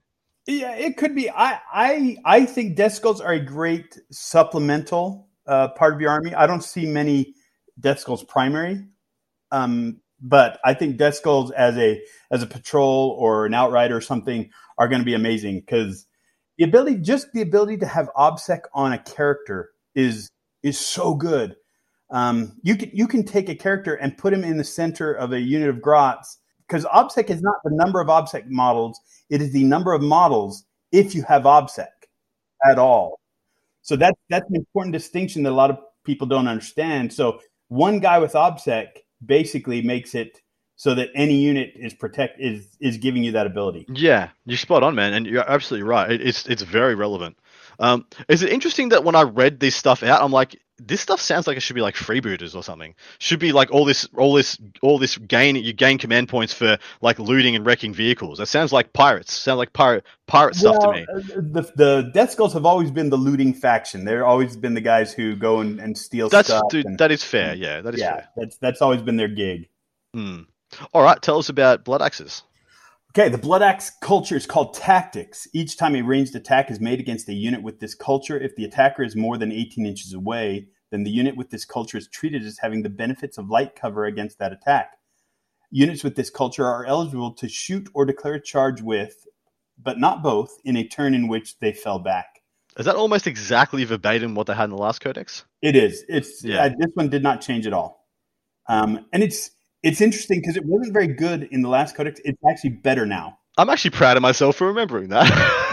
Yeah, 0.47 0.75
it 0.75 0.97
could 0.97 1.15
be. 1.15 1.29
I 1.29 1.59
I 1.73 2.17
I 2.23 2.45
think 2.45 2.75
death 2.75 2.93
skulls 2.93 3.21
are 3.21 3.33
a 3.33 3.39
great 3.43 3.99
supplemental 4.11 5.27
uh, 5.47 5.69
part 5.69 5.93
of 5.93 6.01
your 6.01 6.11
army. 6.11 6.35
I 6.35 6.45
don't 6.45 6.63
see 6.63 6.85
many 6.85 7.33
death 7.79 7.99
skulls 7.99 8.23
primary, 8.23 8.85
um, 9.51 10.01
but 10.19 10.59
I 10.63 10.75
think 10.75 10.97
death 10.97 11.15
skulls 11.15 11.51
as 11.51 11.77
a 11.77 12.01
as 12.31 12.43
a 12.43 12.47
patrol 12.47 13.15
or 13.19 13.47
an 13.47 13.53
outrider 13.53 13.97
or 13.97 14.01
something 14.01 14.51
are 14.77 14.87
going 14.87 15.01
to 15.01 15.05
be 15.05 15.15
amazing 15.15 15.61
because 15.61 16.05
the 16.57 16.65
ability, 16.65 16.97
just 16.97 17.31
the 17.33 17.41
ability 17.41 17.77
to 17.77 17.87
have 17.87 18.09
obsec 18.15 18.61
on 18.73 18.93
a 18.93 18.99
character 18.99 19.71
is 19.95 20.29
is 20.63 20.79
so 20.79 21.13
good. 21.15 21.55
Um, 22.11 22.57
you 22.61 22.75
can 22.75 22.91
you 22.93 23.07
can 23.07 23.23
take 23.23 23.49
a 23.49 23.55
character 23.55 23.95
and 23.95 24.17
put 24.17 24.33
him 24.33 24.43
in 24.43 24.57
the 24.57 24.63
center 24.63 25.13
of 25.13 25.31
a 25.31 25.39
unit 25.39 25.69
of 25.69 25.81
grots 25.81 26.37
because 26.71 26.85
obsec 26.85 27.29
is 27.29 27.41
not 27.41 27.55
the 27.63 27.71
number 27.73 27.99
of 27.99 28.07
obsec 28.07 28.47
models 28.47 28.99
it 29.29 29.41
is 29.41 29.51
the 29.51 29.63
number 29.63 29.93
of 29.93 30.01
models 30.01 30.63
if 30.91 31.13
you 31.13 31.23
have 31.23 31.43
obsec 31.43 31.87
at 32.69 32.79
all 32.79 33.19
so 33.81 33.95
that 33.95 34.15
that's 34.29 34.49
an 34.49 34.55
important 34.55 34.93
distinction 34.93 35.43
that 35.43 35.51
a 35.51 35.55
lot 35.55 35.69
of 35.69 35.77
people 36.05 36.25
don't 36.27 36.47
understand 36.47 37.11
so 37.11 37.39
one 37.67 37.99
guy 37.99 38.19
with 38.19 38.33
obsec 38.33 38.87
basically 39.25 39.81
makes 39.81 40.15
it 40.15 40.39
so 40.81 40.95
that 40.95 41.09
any 41.13 41.35
unit 41.35 41.73
is 41.75 41.93
protect 41.93 42.39
is 42.39 42.65
is 42.79 42.97
giving 42.97 43.23
you 43.23 43.33
that 43.33 43.45
ability 43.45 43.85
Yeah, 43.87 44.29
you're 44.47 44.57
spot 44.57 44.81
on, 44.81 44.95
man, 44.95 45.13
and 45.13 45.27
you're 45.27 45.47
absolutely 45.47 45.87
right. 45.87 46.11
It, 46.11 46.21
it's 46.27 46.47
it's 46.47 46.63
very 46.63 46.95
relevant. 46.95 47.37
Um, 47.79 48.05
is 48.27 48.41
it 48.41 48.51
interesting 48.51 48.89
that 48.89 49.03
when 49.03 49.15
I 49.15 49.21
read 49.21 49.59
this 49.59 49.75
stuff 49.75 50.01
out, 50.01 50.21
I'm 50.23 50.31
like, 50.31 50.59
this 50.77 50.99
stuff 51.01 51.21
sounds 51.21 51.45
like 51.45 51.55
it 51.57 51.59
should 51.59 51.75
be 51.75 51.81
like 51.81 51.93
freebooters 51.95 52.55
or 52.55 52.63
something. 52.63 52.95
Should 53.19 53.39
be 53.39 53.51
like 53.51 53.71
all 53.71 53.85
this, 53.85 54.07
all 54.17 54.33
this, 54.33 54.57
all 54.81 54.97
this 54.99 55.17
gain. 55.17 55.55
You 55.55 55.73
gain 55.73 55.97
command 55.99 56.27
points 56.29 56.53
for 56.53 56.77
like 57.01 57.17
looting 57.19 57.55
and 57.55 57.63
wrecking 57.65 57.93
vehicles. 57.93 58.39
That 58.39 58.47
sounds 58.47 58.71
like 58.73 58.91
pirates. 58.93 59.33
Sounds 59.33 59.57
like 59.57 59.73
pirate 59.73 60.03
pirate 60.27 60.55
stuff 60.55 60.79
to 60.79 60.91
me. 60.91 61.05
uh, 61.11 61.19
The, 61.37 61.71
the 61.75 62.11
Death 62.13 62.31
Skulls 62.31 62.53
have 62.53 62.65
always 62.65 62.89
been 62.91 63.09
the 63.11 63.17
looting 63.17 63.53
faction. 63.53 64.05
They've 64.05 64.21
always 64.21 64.57
been 64.57 64.73
the 64.73 64.81
guys 64.81 65.13
who 65.13 65.35
go 65.35 65.59
and, 65.61 65.79
and 65.79 65.95
steal 65.97 66.29
That's 66.29 66.47
stuff. 66.49 66.63
dude, 66.69 66.85
and- 66.85 66.97
that 66.97 67.11
is 67.11 67.23
fair. 67.23 67.53
Yeah, 67.55 67.81
that 67.81 67.93
is 67.93 67.99
yeah, 67.99 68.13
fair. 68.15 68.29
that's 68.37 68.57
that's 68.57 68.81
always 68.81 69.01
been 69.03 69.17
their 69.17 69.27
gig. 69.43 69.69
Hmm. 70.15 70.41
All 70.93 71.03
right, 71.03 71.21
tell 71.21 71.37
us 71.37 71.49
about 71.49 71.83
blood 71.83 72.01
axes. 72.01 72.43
Okay, 73.11 73.27
the 73.27 73.37
Blood 73.37 73.61
Axe 73.61 73.91
culture 74.01 74.37
is 74.37 74.45
called 74.45 74.73
Tactics. 74.73 75.45
Each 75.51 75.75
time 75.75 75.95
a 75.97 76.01
ranged 76.01 76.33
attack 76.33 76.71
is 76.71 76.79
made 76.79 77.01
against 77.01 77.27
a 77.27 77.33
unit 77.33 77.61
with 77.61 77.81
this 77.81 77.93
culture, 77.93 78.39
if 78.39 78.55
the 78.55 78.63
attacker 78.63 79.03
is 79.03 79.17
more 79.17 79.37
than 79.37 79.51
18 79.51 79.85
inches 79.85 80.13
away, 80.13 80.69
then 80.91 81.03
the 81.03 81.11
unit 81.11 81.35
with 81.35 81.49
this 81.49 81.65
culture 81.65 81.97
is 81.97 82.07
treated 82.07 82.43
as 82.45 82.59
having 82.59 82.83
the 82.83 82.89
benefits 82.89 83.37
of 83.37 83.49
light 83.49 83.75
cover 83.75 84.05
against 84.05 84.39
that 84.39 84.53
attack. 84.53 84.93
Units 85.71 86.05
with 86.05 86.15
this 86.15 86.29
culture 86.29 86.65
are 86.65 86.85
eligible 86.85 87.33
to 87.33 87.49
shoot 87.49 87.89
or 87.93 88.05
declare 88.05 88.35
a 88.35 88.41
charge 88.41 88.81
with, 88.81 89.27
but 89.81 89.99
not 89.99 90.23
both, 90.23 90.57
in 90.63 90.77
a 90.77 90.87
turn 90.87 91.13
in 91.13 91.27
which 91.27 91.59
they 91.59 91.73
fell 91.73 91.99
back. 91.99 92.39
Is 92.77 92.85
that 92.85 92.95
almost 92.95 93.27
exactly 93.27 93.83
verbatim 93.83 94.35
what 94.35 94.47
they 94.47 94.53
had 94.53 94.65
in 94.65 94.69
the 94.69 94.77
last 94.77 94.99
codex? 95.01 95.43
It 95.61 95.75
is. 95.75 96.05
It's 96.07 96.45
Yeah. 96.45 96.63
uh, 96.63 96.69
this 96.69 96.91
one 96.93 97.09
did 97.09 97.23
not 97.23 97.41
change 97.41 97.67
at 97.67 97.73
all, 97.73 98.07
um, 98.69 99.05
and 99.11 99.21
it's 99.21 99.51
it's 99.83 100.01
interesting 100.01 100.39
because 100.39 100.57
it 100.57 100.65
wasn't 100.65 100.93
very 100.93 101.07
good 101.07 101.43
in 101.51 101.61
the 101.61 101.69
last 101.69 101.95
codex. 101.95 102.19
It's 102.23 102.41
actually 102.49 102.71
better 102.71 103.05
now. 103.05 103.39
I'm 103.57 103.69
actually 103.69 103.91
proud 103.91 104.17
of 104.17 104.21
myself 104.21 104.55
for 104.55 104.67
remembering 104.67 105.09
that. 105.09 105.27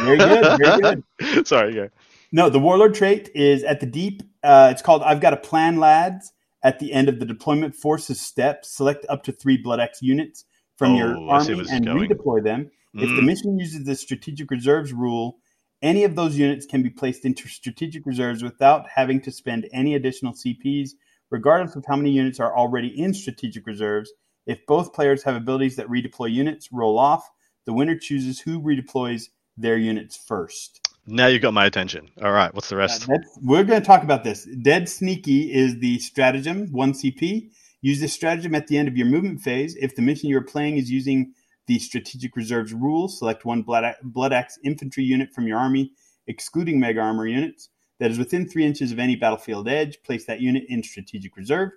Very 0.05 0.19
good, 0.19 0.59
very 0.59 1.03
good. 1.23 1.47
Sorry, 1.47 1.75
go. 1.75 1.89
No, 2.33 2.51
the 2.51 2.59
warlord 2.59 2.95
trait 2.95 3.31
is 3.35 3.63
at 3.65 3.81
the 3.81 3.87
deep. 3.87 4.23
Uh, 4.43 4.69
it's 4.71 4.83
called 4.83 5.03
"I've 5.03 5.21
got 5.21 5.33
a 5.33 5.37
plan, 5.39 5.79
lads." 5.79 6.33
At 6.61 6.81
the 6.81 6.93
end 6.93 7.09
of 7.09 7.21
the 7.21 7.25
deployment 7.25 7.77
forces 7.77 8.21
step, 8.21 8.65
select 8.65 9.07
up 9.09 9.23
to 9.25 9.33
three 9.33 9.57
Blood 9.57 9.79
Axe 9.79 10.03
units 10.03 10.45
from 10.77 10.97
your 10.97 11.17
Oh, 11.17 11.39
see 11.39 11.53
army 11.53 11.55
where 11.55 11.57
this 11.65 11.67
is 11.67 11.73
and 11.73 11.87
going. 11.87 12.09
redeploy 12.09 12.43
them. 12.43 12.71
If 12.95 13.15
the 13.15 13.23
Mm. 13.23 13.27
mission 13.27 13.59
uses 13.61 13.85
the 13.85 13.95
strategic 13.95 14.51
reserves 14.51 14.93
rule, 14.93 15.39
any 15.83 16.03
of 16.03 16.17
those 16.17 16.37
units 16.37 16.67
can 16.67 16.83
be 16.83 16.91
placed 16.91 17.25
into 17.25 17.47
strategic 17.49 18.07
reserves 18.07 18.43
without 18.43 18.89
having 18.97 19.21
to 19.21 19.31
spend 19.31 19.69
any 19.73 19.95
additional 19.95 20.35
CPs, 20.35 20.91
regardless 21.31 21.77
of 21.77 21.85
how 21.87 21.97
many 21.97 22.11
units 22.11 22.41
are 22.41 22.57
already 22.57 22.89
in 22.89 23.15
strategic 23.15 23.67
reserves. 23.67 24.13
If 24.47 24.65
both 24.67 24.95
players 24.95 25.25
have 25.25 25.37
abilities 25.37 25.77
that 25.77 25.89
redeploy 25.89 26.33
units, 26.33 26.69
roll 26.73 26.99
off. 26.99 27.29
The 27.67 27.75
winner 27.75 27.99
chooses 27.99 28.41
who 28.41 28.61
redeploys 28.61 29.25
their 29.57 29.77
units 29.77 30.17
first. 30.17 30.81
Now 31.07 31.27
you 31.27 31.39
got 31.39 31.55
my 31.55 31.67
attention. 31.67 32.11
All 32.23 32.33
right, 32.33 32.53
what's 32.55 32.69
the 32.69 32.77
rest? 32.77 33.09
Uh, 33.09 33.19
we're 33.43 33.65
going 33.65 33.81
to 33.81 33.87
talk 33.87 34.03
about 34.03 34.25
this. 34.25 34.47
Dead 34.63 34.89
Sneaky 34.89 35.53
is 35.53 35.79
the 35.81 35.99
stratagem, 35.99 36.71
1 36.71 36.93
CP. 36.93 37.51
Use 37.81 38.01
this 38.01 38.13
stratagem 38.13 38.55
at 38.55 38.67
the 38.67 38.77
end 38.77 38.89
of 38.89 38.97
your 38.97 39.07
movement 39.07 39.41
phase. 39.41 39.77
If 39.77 39.97
the 39.97 40.03
mission 40.03 40.29
you're 40.29 40.43
playing 40.43 40.77
is 40.77 40.91
using 40.91 41.33
the 41.67 41.79
Strategic 41.79 42.37
Reserves 42.37 42.73
rule, 42.73 43.09
select 43.09 43.45
one 43.45 43.63
Blood, 43.63 43.95
Blood 44.03 44.33
Axe 44.33 44.59
infantry 44.65 45.05
unit 45.05 45.33
from 45.33 45.47
your 45.47 45.59
army, 45.59 45.93
excluding 46.27 46.81
Mega 46.81 47.01
Armor 47.01 47.27
units, 47.27 47.69
that 47.99 48.11
is 48.11 48.19
within 48.19 48.49
three 48.49 48.65
inches 48.65 48.93
of 48.93 48.99
any 48.99 49.17
battlefield 49.17 49.69
edge. 49.69 50.03
Place 50.03 50.25
that 50.27 50.41
unit 50.41 50.65
in 50.69 50.83
Strategic 50.83 51.37
Reserve. 51.37 51.71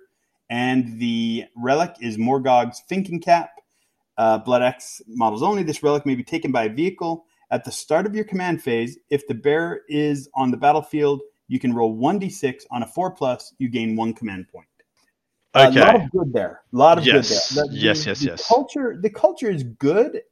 And 0.50 1.00
the 1.00 1.44
relic 1.56 1.94
is 2.00 2.18
Morgog's 2.18 2.80
Thinking 2.88 3.20
Cap. 3.20 3.50
Uh, 4.18 4.38
Blood 4.38 4.62
Axe 4.62 5.00
models 5.08 5.42
only. 5.42 5.62
This 5.62 5.82
relic 5.82 6.04
may 6.04 6.14
be 6.14 6.22
taken 6.24 6.52
by 6.52 6.64
a 6.64 6.68
vehicle. 6.68 7.24
At 7.50 7.64
the 7.64 7.72
start 7.72 8.06
of 8.06 8.14
your 8.14 8.24
command 8.24 8.62
phase, 8.62 8.98
if 9.10 9.26
the 9.26 9.34
bearer 9.34 9.80
is 9.88 10.28
on 10.34 10.50
the 10.50 10.56
battlefield, 10.56 11.22
you 11.48 11.58
can 11.58 11.74
roll 11.74 11.96
1d6 11.96 12.64
on 12.70 12.82
a 12.82 12.86
4 12.86 13.10
plus, 13.12 13.54
you 13.58 13.68
gain 13.68 13.96
one 13.96 14.14
command 14.14 14.48
point. 14.48 14.66
Okay. 15.54 15.80
A 15.80 15.84
lot 15.84 15.94
of 15.96 16.10
good 16.10 16.32
there. 16.32 16.62
A 16.72 16.76
lot 16.76 16.98
of 16.98 17.04
Yes. 17.04 17.52
good 17.52 17.66
there. 17.68 17.74
Yes, 17.74 18.06
yes, 18.06 18.22
yes. 18.22 18.48
Culture, 18.48 18.96
the 19.00 19.10
culture 19.10 19.50
is 19.50 19.64
good 19.64 20.22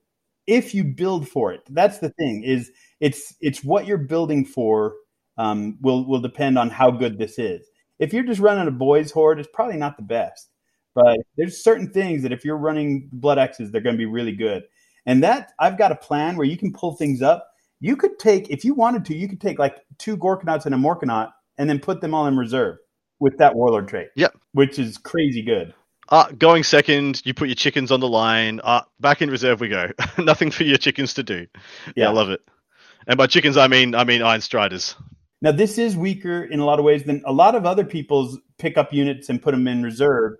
if 0.47 0.75
you 0.75 0.83
build 0.83 1.29
for 1.29 1.53
it. 1.53 1.61
That's 1.69 1.99
the 1.99 2.09
thing. 2.11 2.43
Is 2.43 2.71
it's 3.01 3.35
it's 3.41 3.63
what 3.63 3.87
you're 3.87 3.99
building 3.99 4.45
for 4.47 4.95
um, 5.41 5.79
will 5.81 6.05
will 6.05 6.21
depend 6.21 6.59
on 6.59 6.69
how 6.69 6.91
good 6.91 7.19
this 7.19 7.39
is. 7.39 7.67
If 7.99 8.13
you're 8.13 8.25
just 8.25 8.41
running 8.41 8.69
a 8.69 8.71
boys 8.71 9.11
horde, 9.11 9.41
it's 9.41 9.49
probably 9.53 9.79
not 9.79 9.97
the 9.97 10.03
best. 10.03 10.51
But 10.95 11.19
there's 11.37 11.65
certain 11.65 11.91
things 11.91 12.23
that 12.23 12.33
if 12.33 12.45
you're 12.45 12.59
running 12.59 13.09
blood 13.13 13.39
axes, 13.39 13.71
they're 13.71 13.81
going 13.81 13.95
to 13.95 13.99
be 13.99 14.07
really 14.07 14.33
good. 14.33 14.65
And 15.07 15.23
that 15.23 15.53
I've 15.59 15.79
got 15.79 15.93
a 15.93 15.97
plan 15.97 16.37
where 16.37 16.47
you 16.47 16.59
can 16.59 16.73
pull 16.73 16.95
things 16.95 17.23
up. 17.23 17.49
You 17.81 17.97
could 17.97 18.19
take, 18.19 18.51
if 18.51 18.65
you 18.65 18.75
wanted 18.75 19.07
to, 19.07 19.17
you 19.17 19.29
could 19.29 19.41
take 19.41 19.59
like 19.59 19.79
two 19.97 20.17
Gorkanauts 20.17 20.67
and 20.67 20.75
a 20.75 20.79
Morkanaut 20.79 21.33
and 21.57 21.71
then 21.71 21.79
put 21.79 22.03
them 22.03 22.13
all 22.13 22.27
in 22.27 22.37
reserve 22.37 22.77
with 23.19 23.39
that 23.39 23.55
Warlord 23.55 23.89
trait. 23.89 24.09
Yep. 24.17 24.37
Which 24.53 24.79
is 24.79 24.99
crazy 24.99 25.43
good. 25.43 25.73
Uh, 26.11 26.31
going 26.33 26.65
second, 26.65 27.23
you 27.25 27.33
put 27.33 27.49
your 27.49 27.55
chickens 27.55 27.91
on 27.91 28.01
the 28.01 28.09
line. 28.09 28.61
Uh, 28.63 28.83
back 28.99 29.23
in 29.23 29.31
reserve 29.31 29.61
we 29.61 29.69
go. 29.69 29.91
Nothing 30.19 30.51
for 30.51 30.65
your 30.65 30.77
chickens 30.77 31.15
to 31.15 31.23
do. 31.23 31.47
Yeah, 31.95 32.09
I 32.09 32.13
love 32.13 32.29
it. 32.29 32.41
And 33.07 33.17
by 33.17 33.27
chickens, 33.27 33.57
I 33.57 33.69
mean 33.69 33.95
I 33.95 34.05
mean 34.05 34.21
Iron 34.21 34.41
Striders. 34.41 34.97
Now, 35.43 35.53
this 35.53 35.79
is 35.79 35.97
weaker 35.97 36.45
in 36.45 36.61
a 36.61 36.65
lot 36.67 36.79
of 36.79 36.85
ways 36.85 37.05
than 37.05 37.23
a 37.25 37.33
lot 37.33 37.55
of 37.55 37.65
other 37.65 37.85
people's 37.85 38.39
pick 38.59 38.77
up 38.77 38.93
units 38.93 39.29
and 39.31 39.41
put 39.41 39.53
them 39.53 39.67
in 39.67 39.83
reserve 39.83 40.35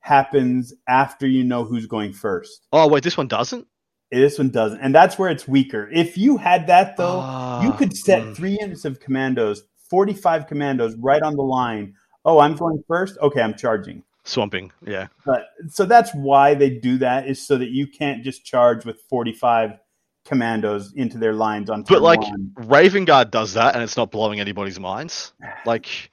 happens 0.00 0.72
after 0.88 1.26
you 1.26 1.42
know 1.44 1.64
who's 1.64 1.86
going 1.86 2.12
first. 2.12 2.66
Oh 2.72 2.86
wait, 2.88 3.02
this 3.02 3.16
one 3.16 3.26
doesn't. 3.28 3.66
This 4.12 4.38
one 4.38 4.50
doesn't. 4.50 4.80
And 4.80 4.94
that's 4.94 5.18
where 5.18 5.30
it's 5.30 5.48
weaker. 5.48 5.88
If 5.92 6.16
you 6.18 6.36
had 6.36 6.66
that, 6.68 6.96
though, 6.96 7.16
you 7.62 7.70
Ah, 7.72 7.76
could 7.78 7.96
set 7.96 8.22
mm. 8.22 8.36
three 8.36 8.56
units 8.60 8.84
of 8.84 9.00
commandos, 9.00 9.62
45 9.90 10.46
commandos 10.46 10.94
right 10.96 11.22
on 11.22 11.34
the 11.36 11.42
line. 11.42 11.94
Oh, 12.24 12.38
I'm 12.38 12.54
going 12.54 12.82
first? 12.86 13.18
Okay, 13.20 13.40
I'm 13.40 13.54
charging. 13.54 14.02
swamping. 14.24 14.70
Yeah. 14.86 15.08
But 15.26 15.46
so 15.68 15.84
that's 15.84 16.12
why 16.14 16.54
they 16.54 16.70
do 16.70 16.98
that 16.98 17.26
is 17.26 17.44
so 17.44 17.58
that 17.58 17.70
you 17.70 17.86
can't 17.86 18.22
just 18.22 18.44
charge 18.44 18.84
with 18.84 19.00
45 19.08 19.72
commandos 20.24 20.92
into 20.94 21.18
their 21.18 21.32
lines 21.32 21.70
on 21.70 21.84
turn 21.84 21.96
But 21.96 22.02
like 22.02 22.20
one. 22.20 22.52
Raven 22.56 23.04
Guard 23.04 23.30
does 23.30 23.54
that, 23.54 23.74
and 23.74 23.82
it's 23.82 23.96
not 23.96 24.10
blowing 24.10 24.40
anybody's 24.40 24.80
minds. 24.80 25.32
Like 25.66 26.10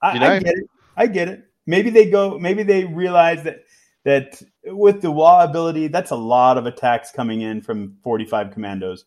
I, 0.00 0.14
you 0.14 0.20
know? 0.20 0.26
I 0.26 0.38
get 0.38 0.54
it. 0.54 0.70
I 0.96 1.06
get 1.06 1.28
it. 1.28 1.44
Maybe 1.66 1.90
they 1.90 2.10
go. 2.10 2.38
Maybe 2.38 2.62
they 2.62 2.84
realize 2.84 3.42
that 3.44 3.64
that 4.04 4.40
with 4.64 5.02
the 5.02 5.10
wall 5.10 5.40
ability, 5.40 5.88
that's 5.88 6.10
a 6.10 6.16
lot 6.16 6.56
of 6.56 6.66
attacks 6.66 7.10
coming 7.10 7.42
in 7.42 7.60
from 7.60 7.96
45 8.02 8.52
commandos. 8.52 9.04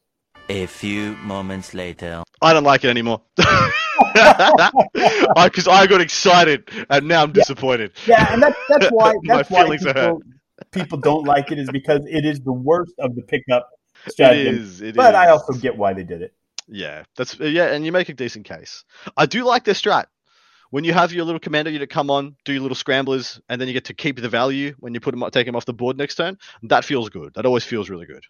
A 0.49 0.65
few 0.65 1.13
moments 1.17 1.73
later. 1.73 2.23
I 2.41 2.53
don't 2.53 2.63
like 2.63 2.83
it 2.83 2.89
anymore. 2.89 3.21
Because 4.13 5.67
I, 5.67 5.87
got 5.87 6.01
excited, 6.01 6.69
and 6.89 7.07
now 7.07 7.23
I'm 7.23 7.31
disappointed. 7.31 7.93
Yeah, 8.05 8.33
and 8.33 8.41
that's 8.41 8.57
that's 8.67 8.87
why 8.91 9.13
My 9.23 9.37
that's 9.37 9.49
why 9.49 9.63
feelings 9.63 9.85
are 9.85 9.93
hurt. 9.93 10.17
people, 10.71 10.71
people 10.71 10.97
don't 10.97 11.23
like 11.25 11.51
it 11.51 11.59
is 11.59 11.69
because 11.71 12.01
it 12.07 12.25
is 12.25 12.39
the 12.41 12.51
worst 12.51 12.93
of 12.99 13.15
the 13.15 13.21
pickup 13.21 13.69
It 14.05 14.13
stratagem. 14.13 14.55
is. 14.55 14.81
It 14.81 14.95
But 14.95 15.15
I 15.15 15.29
also 15.29 15.53
get 15.53 15.77
why 15.77 15.93
they 15.93 16.03
did 16.03 16.21
it. 16.21 16.33
Yeah, 16.67 17.03
that's 17.17 17.37
yeah, 17.39 17.73
and 17.73 17.85
you 17.85 17.91
make 17.91 18.09
a 18.09 18.13
decent 18.13 18.45
case. 18.45 18.85
I 19.17 19.25
do 19.25 19.43
like 19.43 19.65
their 19.65 19.73
strat. 19.73 20.05
When 20.69 20.85
you 20.85 20.93
have 20.93 21.11
your 21.11 21.25
little 21.25 21.39
commander 21.39 21.69
unit 21.69 21.89
come 21.89 22.09
on, 22.09 22.37
do 22.45 22.53
your 22.53 22.61
little 22.61 22.75
scramblers, 22.75 23.41
and 23.49 23.59
then 23.59 23.67
you 23.67 23.73
get 23.73 23.85
to 23.85 23.93
keep 23.93 24.21
the 24.21 24.29
value 24.29 24.73
when 24.79 24.93
you 24.93 25.01
put 25.01 25.11
them, 25.11 25.29
take 25.29 25.45
them 25.45 25.55
off 25.57 25.65
the 25.65 25.73
board 25.73 25.97
next 25.97 26.15
turn. 26.15 26.37
That 26.63 26.85
feels 26.85 27.09
good. 27.09 27.33
That 27.33 27.45
always 27.45 27.65
feels 27.65 27.89
really 27.89 28.05
good. 28.05 28.23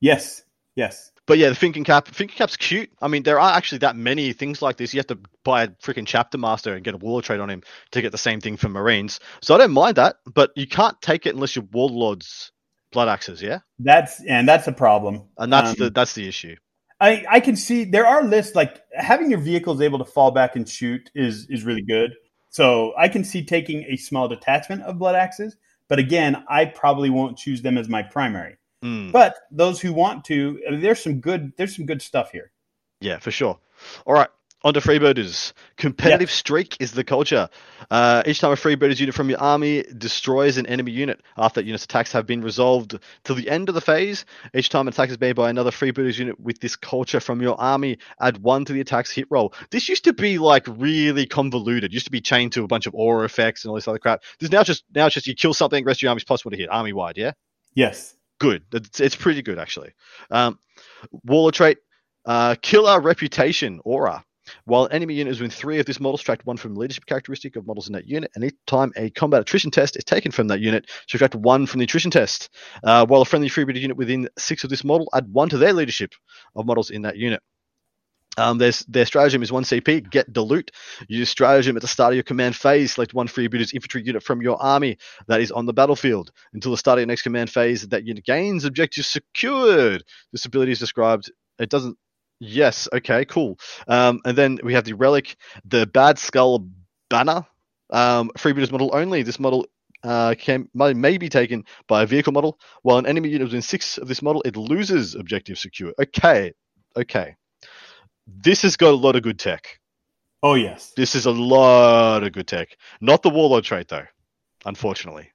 Yes, 0.00 0.42
yes. 0.76 1.12
But 1.26 1.38
yeah, 1.38 1.48
the 1.48 1.54
thinking 1.54 1.84
cap, 1.84 2.08
thinking 2.08 2.36
cap's 2.36 2.56
cute. 2.56 2.90
I 3.00 3.08
mean, 3.08 3.22
there 3.22 3.40
are 3.40 3.56
actually 3.56 3.78
that 3.78 3.96
many 3.96 4.34
things 4.34 4.60
like 4.60 4.76
this. 4.76 4.92
You 4.92 4.98
have 4.98 5.06
to 5.08 5.18
buy 5.44 5.64
a 5.64 5.68
freaking 5.68 6.06
chapter 6.06 6.36
master 6.36 6.74
and 6.74 6.84
get 6.84 6.94
a 6.94 6.98
warlord 6.98 7.24
trade 7.24 7.40
on 7.40 7.50
him 7.50 7.62
to 7.92 8.02
get 8.02 8.12
the 8.12 8.18
same 8.18 8.40
thing 8.40 8.58
for 8.58 8.68
marines. 8.68 9.20
So 9.40 9.54
I 9.54 9.58
don't 9.58 9.72
mind 9.72 9.96
that, 9.96 10.16
but 10.26 10.50
you 10.56 10.66
can't 10.66 11.00
take 11.00 11.26
it 11.26 11.34
unless 11.34 11.56
your 11.56 11.66
warlords 11.72 12.52
blood 12.92 13.08
axes, 13.08 13.42
yeah. 13.42 13.60
That's 13.78 14.22
and 14.24 14.48
that's 14.48 14.66
a 14.66 14.72
problem. 14.72 15.24
And 15.36 15.52
that's 15.52 15.70
Um, 15.70 15.76
the 15.78 15.90
that's 15.90 16.14
the 16.14 16.28
issue. 16.28 16.56
I, 17.00 17.24
I 17.30 17.40
can 17.40 17.54
see 17.54 17.84
there 17.84 18.06
are 18.06 18.24
lists 18.24 18.56
like 18.56 18.80
having 18.92 19.30
your 19.30 19.38
vehicles 19.40 19.80
able 19.80 19.98
to 19.98 20.04
fall 20.04 20.30
back 20.32 20.56
and 20.56 20.68
shoot 20.68 21.10
is 21.14 21.46
is 21.48 21.64
really 21.64 21.82
good. 21.82 22.14
So 22.50 22.94
I 22.98 23.08
can 23.08 23.24
see 23.24 23.44
taking 23.44 23.84
a 23.84 23.96
small 23.96 24.26
detachment 24.26 24.82
of 24.82 24.98
blood 24.98 25.14
axes, 25.14 25.56
but 25.88 25.98
again, 25.98 26.44
I 26.48 26.64
probably 26.64 27.10
won't 27.10 27.36
choose 27.36 27.62
them 27.62 27.78
as 27.78 27.88
my 27.88 28.02
primary. 28.02 28.56
Mm. 28.82 29.12
But 29.12 29.36
those 29.50 29.80
who 29.80 29.92
want 29.92 30.24
to, 30.26 30.60
I 30.66 30.72
mean, 30.72 30.80
there's 30.80 31.02
some 31.02 31.20
good 31.20 31.52
there's 31.56 31.76
some 31.76 31.86
good 31.86 32.02
stuff 32.02 32.30
here. 32.32 32.52
Yeah, 33.00 33.18
for 33.18 33.30
sure. 33.30 33.58
All 34.06 34.14
right, 34.14 34.28
on 34.68 34.74
to 34.74 34.80
freebooters. 34.80 35.54
Competitive 35.78 36.30
streak 36.30 36.76
is 36.78 36.92
the 36.92 37.02
culture. 37.02 37.48
Uh, 37.90 38.22
each 38.26 38.38
time 38.38 38.52
a 38.52 38.54
freebooters 38.54 39.00
unit 39.00 39.14
from 39.14 39.30
your 39.30 39.40
army 39.40 39.82
destroys 39.96 40.58
an 40.58 40.66
enemy 40.66 40.92
unit 40.92 41.22
after 41.38 41.60
that 41.60 41.66
unit's 41.66 41.84
attacks 41.84 42.12
have 42.12 42.26
been 42.26 42.42
resolved 42.42 42.98
till 43.24 43.34
the 43.34 43.48
end 43.48 43.70
of 43.70 43.74
the 43.74 43.80
phase, 43.80 44.26
each 44.54 44.68
time 44.68 44.82
an 44.82 44.88
attack 44.92 45.08
is 45.08 45.18
made 45.18 45.34
by 45.34 45.48
another 45.48 45.70
freebooters 45.70 46.18
unit 46.18 46.38
with 46.38 46.60
this 46.60 46.76
culture 46.76 47.18
from 47.18 47.40
your 47.40 47.58
army, 47.58 47.96
add 48.20 48.36
one 48.38 48.64
to 48.66 48.74
the 48.74 48.80
attack's 48.80 49.10
hit 49.10 49.26
roll. 49.30 49.54
This 49.70 49.88
used 49.88 50.04
to 50.04 50.12
be 50.12 50.38
like 50.38 50.66
really 50.68 51.24
convoluted. 51.24 51.92
Used 51.92 52.06
to 52.06 52.12
be 52.12 52.20
chained 52.20 52.52
to 52.52 52.62
a 52.62 52.68
bunch 52.68 52.86
of 52.86 52.94
aura 52.94 53.24
effects 53.24 53.64
and 53.64 53.70
all 53.70 53.74
this 53.74 53.88
other 53.88 53.98
crap. 53.98 54.22
This 54.38 54.50
now 54.50 54.62
just 54.62 54.84
now 54.94 55.06
it's 55.06 55.14
just 55.14 55.26
you 55.26 55.34
kill 55.34 55.54
something, 55.54 55.84
rest 55.84 55.98
of 55.98 56.02
your 56.02 56.10
army's 56.10 56.24
possible 56.24 56.50
to 56.50 56.58
hit 56.58 56.68
army 56.70 56.92
wide. 56.92 57.16
Yeah 57.16 57.32
Yes. 57.74 58.16
good. 58.38 58.64
It's, 58.72 59.00
it's 59.00 59.16
pretty 59.16 59.40
good 59.40 59.58
actually. 59.58 59.94
Um, 60.30 60.58
Warlord 61.24 61.54
trait, 61.54 61.78
uh, 62.26 62.54
killer 62.60 63.00
reputation 63.00 63.80
aura. 63.84 64.24
While 64.64 64.88
enemy 64.90 65.14
unit 65.14 65.32
is 65.32 65.40
within 65.40 65.50
three 65.50 65.78
of 65.78 65.86
this 65.86 66.00
model, 66.00 66.18
subtract 66.18 66.46
one 66.46 66.56
from 66.56 66.74
the 66.74 66.80
leadership 66.80 67.06
characteristic 67.06 67.56
of 67.56 67.66
models 67.66 67.88
in 67.88 67.92
that 67.94 68.08
unit. 68.08 68.30
And 68.34 68.44
each 68.44 68.56
time 68.66 68.92
a 68.96 69.10
combat 69.10 69.40
attrition 69.40 69.70
test 69.70 69.96
is 69.96 70.04
taken 70.04 70.32
from 70.32 70.48
that 70.48 70.60
unit, 70.60 70.86
subtract 71.08 71.34
one 71.34 71.66
from 71.66 71.78
the 71.78 71.84
attrition 71.84 72.10
test. 72.10 72.48
Uh, 72.82 73.06
while 73.06 73.22
a 73.22 73.24
friendly 73.24 73.48
freebooter 73.48 73.80
unit 73.80 73.96
within 73.96 74.28
six 74.38 74.64
of 74.64 74.70
this 74.70 74.84
model, 74.84 75.08
add 75.14 75.32
one 75.32 75.48
to 75.48 75.58
their 75.58 75.72
leadership 75.72 76.12
of 76.54 76.66
models 76.66 76.90
in 76.90 77.02
that 77.02 77.16
unit. 77.16 77.42
Um, 78.38 78.58
there's, 78.58 78.80
their 78.86 79.04
stratagem 79.04 79.42
is 79.42 79.50
one 79.50 79.64
CP, 79.64 80.08
Get 80.10 80.32
Da 80.32 80.42
Loot. 80.42 80.70
Use 81.08 81.28
stratagem 81.28 81.74
at 81.76 81.82
the 81.82 81.88
start 81.88 82.12
of 82.12 82.16
your 82.16 82.22
command 82.22 82.54
phase. 82.54 82.94
Select 82.94 83.12
one 83.12 83.26
freebooter's 83.26 83.72
infantry 83.72 84.02
unit 84.04 84.22
from 84.22 84.40
your 84.40 84.62
army 84.62 84.96
that 85.26 85.40
is 85.40 85.50
on 85.50 85.66
the 85.66 85.72
battlefield. 85.72 86.30
Until 86.52 86.70
the 86.70 86.76
start 86.76 86.98
of 86.98 87.00
your 87.00 87.08
next 87.08 87.22
command 87.22 87.50
phase, 87.50 87.88
that 87.88 88.06
unit 88.06 88.24
gains 88.24 88.64
objectives 88.64 89.08
secured. 89.08 90.04
This 90.32 90.44
ability 90.44 90.72
is 90.72 90.78
described. 90.78 91.32
It 91.58 91.68
doesn't. 91.68 91.98
Yes. 92.40 92.88
Okay. 92.92 93.24
Cool. 93.24 93.58
Um, 93.86 94.20
and 94.24 94.36
then 94.36 94.58
we 94.62 94.74
have 94.74 94.84
the 94.84 94.94
relic, 94.94 95.36
the 95.64 95.86
Bad 95.86 96.18
Skull 96.18 96.68
banner. 97.10 97.46
Um, 97.90 98.30
freebooters 98.36 98.70
model 98.70 98.90
only. 98.92 99.22
This 99.22 99.40
model 99.40 99.66
uh, 100.04 100.34
can 100.38 100.68
may, 100.74 100.92
may 100.94 101.18
be 101.18 101.28
taken 101.28 101.64
by 101.86 102.02
a 102.02 102.06
vehicle 102.06 102.32
model. 102.32 102.58
While 102.82 102.98
an 102.98 103.06
enemy 103.06 103.30
unit 103.30 103.48
within 103.48 103.62
six 103.62 103.98
of 103.98 104.08
this 104.08 104.22
model, 104.22 104.42
it 104.44 104.56
loses 104.56 105.14
objective 105.14 105.58
secure. 105.58 105.92
Okay. 105.98 106.52
Okay 106.96 107.34
this 108.28 108.62
has 108.62 108.76
got 108.76 108.90
a 108.90 108.96
lot 108.96 109.16
of 109.16 109.22
good 109.22 109.38
tech. 109.38 109.80
Oh 110.42 110.54
yes, 110.54 110.92
this 110.96 111.14
is 111.14 111.26
a 111.26 111.30
lot 111.30 112.22
of 112.22 112.32
good 112.32 112.46
tech. 112.46 112.76
Not 113.00 113.22
the 113.22 113.30
warlord 113.30 113.64
trait 113.64 113.88
though, 113.88 114.06
unfortunately. 114.64 115.30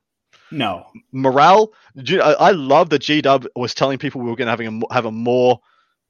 No 0.52 0.86
morale. 1.12 1.74
I 1.98 2.52
love 2.52 2.90
that 2.92 3.02
G 3.02 3.22
Dub 3.22 3.48
was 3.56 3.74
telling 3.74 3.98
people 3.98 4.22
we 4.22 4.30
were 4.30 4.36
going 4.36 4.46
to 4.46 4.52
having 4.52 4.84
a, 4.90 4.94
have 4.94 5.06
a 5.06 5.12
more 5.12 5.60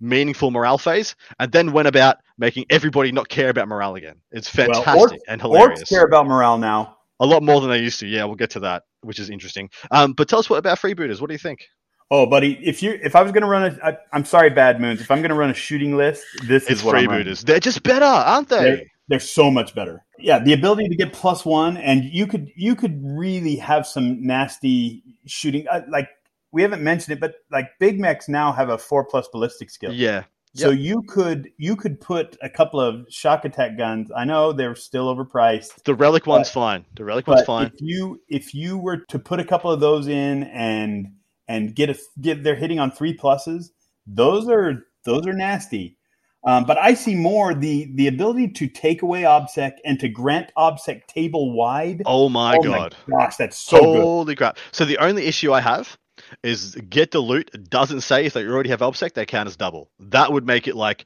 meaningful 0.03 0.51
morale 0.51 0.77
phase, 0.77 1.15
and 1.39 1.51
then 1.51 1.71
went 1.71 1.87
about 1.87 2.17
making 2.37 2.65
everybody 2.69 3.11
not 3.11 3.29
care 3.29 3.49
about 3.49 3.67
morale 3.67 3.95
again. 3.95 4.15
It's 4.31 4.49
fantastic 4.49 4.85
well, 4.85 5.07
orcs, 5.07 5.17
and 5.27 5.41
hilarious. 5.41 5.83
Orcs 5.83 5.89
care 5.89 6.03
about 6.03 6.27
morale 6.27 6.57
now. 6.57 6.97
A 7.19 7.25
lot 7.25 7.41
more 7.41 7.61
than 7.61 7.69
they 7.69 7.79
used 7.79 7.99
to. 8.01 8.07
Yeah, 8.07 8.25
we'll 8.25 8.35
get 8.35 8.51
to 8.51 8.59
that, 8.61 8.83
which 9.01 9.19
is 9.19 9.29
interesting. 9.29 9.69
Um, 9.91 10.13
but 10.13 10.27
tell 10.27 10.39
us 10.39 10.49
what 10.49 10.57
about 10.57 10.79
freebooters. 10.79 11.21
What 11.21 11.27
do 11.27 11.33
you 11.33 11.39
think? 11.39 11.67
Oh, 12.11 12.25
buddy, 12.25 12.59
if 12.61 12.83
you 12.83 12.99
if 13.01 13.15
I 13.15 13.23
was 13.23 13.31
going 13.31 13.43
to 13.43 13.47
run 13.47 13.63
a, 13.63 13.85
I, 13.85 13.97
I'm 14.11 14.25
sorry, 14.25 14.49
Bad 14.49 14.81
Moons. 14.81 15.01
If 15.01 15.09
I'm 15.09 15.19
going 15.19 15.29
to 15.29 15.35
run 15.35 15.49
a 15.49 15.53
shooting 15.53 15.95
list, 15.95 16.23
this 16.43 16.63
it's 16.63 16.81
is 16.81 16.83
what 16.83 16.95
freebooters. 16.95 17.43
They're 17.43 17.59
just 17.59 17.81
better, 17.81 18.05
aren't 18.05 18.49
they? 18.49 18.63
They're, 18.63 18.81
they're 19.07 19.19
so 19.19 19.49
much 19.49 19.73
better. 19.73 20.03
Yeah, 20.19 20.39
the 20.39 20.53
ability 20.53 20.89
to 20.89 20.95
get 20.95 21.13
plus 21.13 21.45
one, 21.45 21.77
and 21.77 22.03
you 22.03 22.27
could 22.27 22.49
you 22.55 22.75
could 22.75 22.99
really 23.03 23.55
have 23.55 23.87
some 23.87 24.25
nasty 24.25 25.03
shooting. 25.25 25.65
Uh, 25.67 25.81
like 25.89 26.09
we 26.53 26.61
haven't 26.61 26.83
mentioned 26.83 27.17
it, 27.17 27.19
but 27.19 27.35
like 27.51 27.71
big 27.79 27.99
meks 27.99 28.29
now 28.29 28.53
have 28.53 28.69
a 28.69 28.77
four 28.77 29.03
plus 29.03 29.27
ballistic 29.27 29.69
skill. 29.69 29.91
Yeah. 29.91 30.23
So 30.55 30.69
yep. 30.69 30.79
you 30.79 31.01
could 31.07 31.49
you 31.57 31.75
could 31.75 31.99
put 31.99 32.37
a 32.43 32.49
couple 32.49 32.79
of 32.79 33.07
shock 33.09 33.43
attack 33.43 33.75
guns. 33.75 34.11
I 34.15 34.23
know 34.23 34.53
they're 34.53 34.75
still 34.75 35.13
overpriced. 35.13 35.83
The 35.83 35.95
relic 35.95 36.27
one's 36.27 36.51
fine. 36.51 36.85
The 36.95 37.03
relic 37.03 37.25
one's 37.25 37.43
fine. 37.43 37.71
If 37.73 37.81
you 37.81 38.21
if 38.29 38.53
you 38.53 38.77
were 38.77 38.97
to 38.97 39.17
put 39.17 39.39
a 39.39 39.43
couple 39.43 39.71
of 39.71 39.79
those 39.79 40.07
in 40.07 40.43
and 40.43 41.07
and 41.47 41.75
get 41.75 41.89
a 41.89 41.97
get 42.21 42.43
they're 42.43 42.55
hitting 42.55 42.79
on 42.79 42.91
three 42.91 43.17
pluses. 43.17 43.69
Those 44.05 44.47
are 44.47 44.85
those 45.05 45.25
are 45.25 45.33
nasty. 45.33 45.97
Um, 46.45 46.65
but 46.65 46.77
I 46.77 46.93
see 46.93 47.15
more 47.15 47.55
the 47.55 47.91
the 47.95 48.07
ability 48.07 48.49
to 48.49 48.67
take 48.67 49.01
away 49.01 49.21
obsec 49.23 49.73
and 49.85 49.99
to 50.01 50.07
grant 50.07 50.51
obsec 50.55 51.07
table 51.07 51.55
wide. 51.55 52.03
Oh 52.05 52.29
my 52.29 52.57
oh 52.57 52.61
god! 52.61 52.95
My 53.07 53.23
gosh, 53.25 53.37
that's 53.37 53.57
so 53.57 53.77
holy 53.77 54.35
good. 54.35 54.37
crap! 54.37 54.57
So 54.71 54.85
the 54.85 54.99
only 54.99 55.25
issue 55.25 55.51
I 55.51 55.61
have 55.61 55.97
is 56.43 56.75
get 56.75 57.11
the 57.11 57.19
loot 57.19 57.51
doesn't 57.69 58.01
say 58.01 58.25
if 58.25 58.33
they 58.33 58.45
already 58.45 58.69
have 58.69 58.79
obsec 58.79 59.13
they 59.13 59.25
count 59.25 59.47
as 59.47 59.55
double. 59.55 59.89
That 59.99 60.31
would 60.31 60.45
make 60.45 60.67
it 60.67 60.75
like 60.75 61.05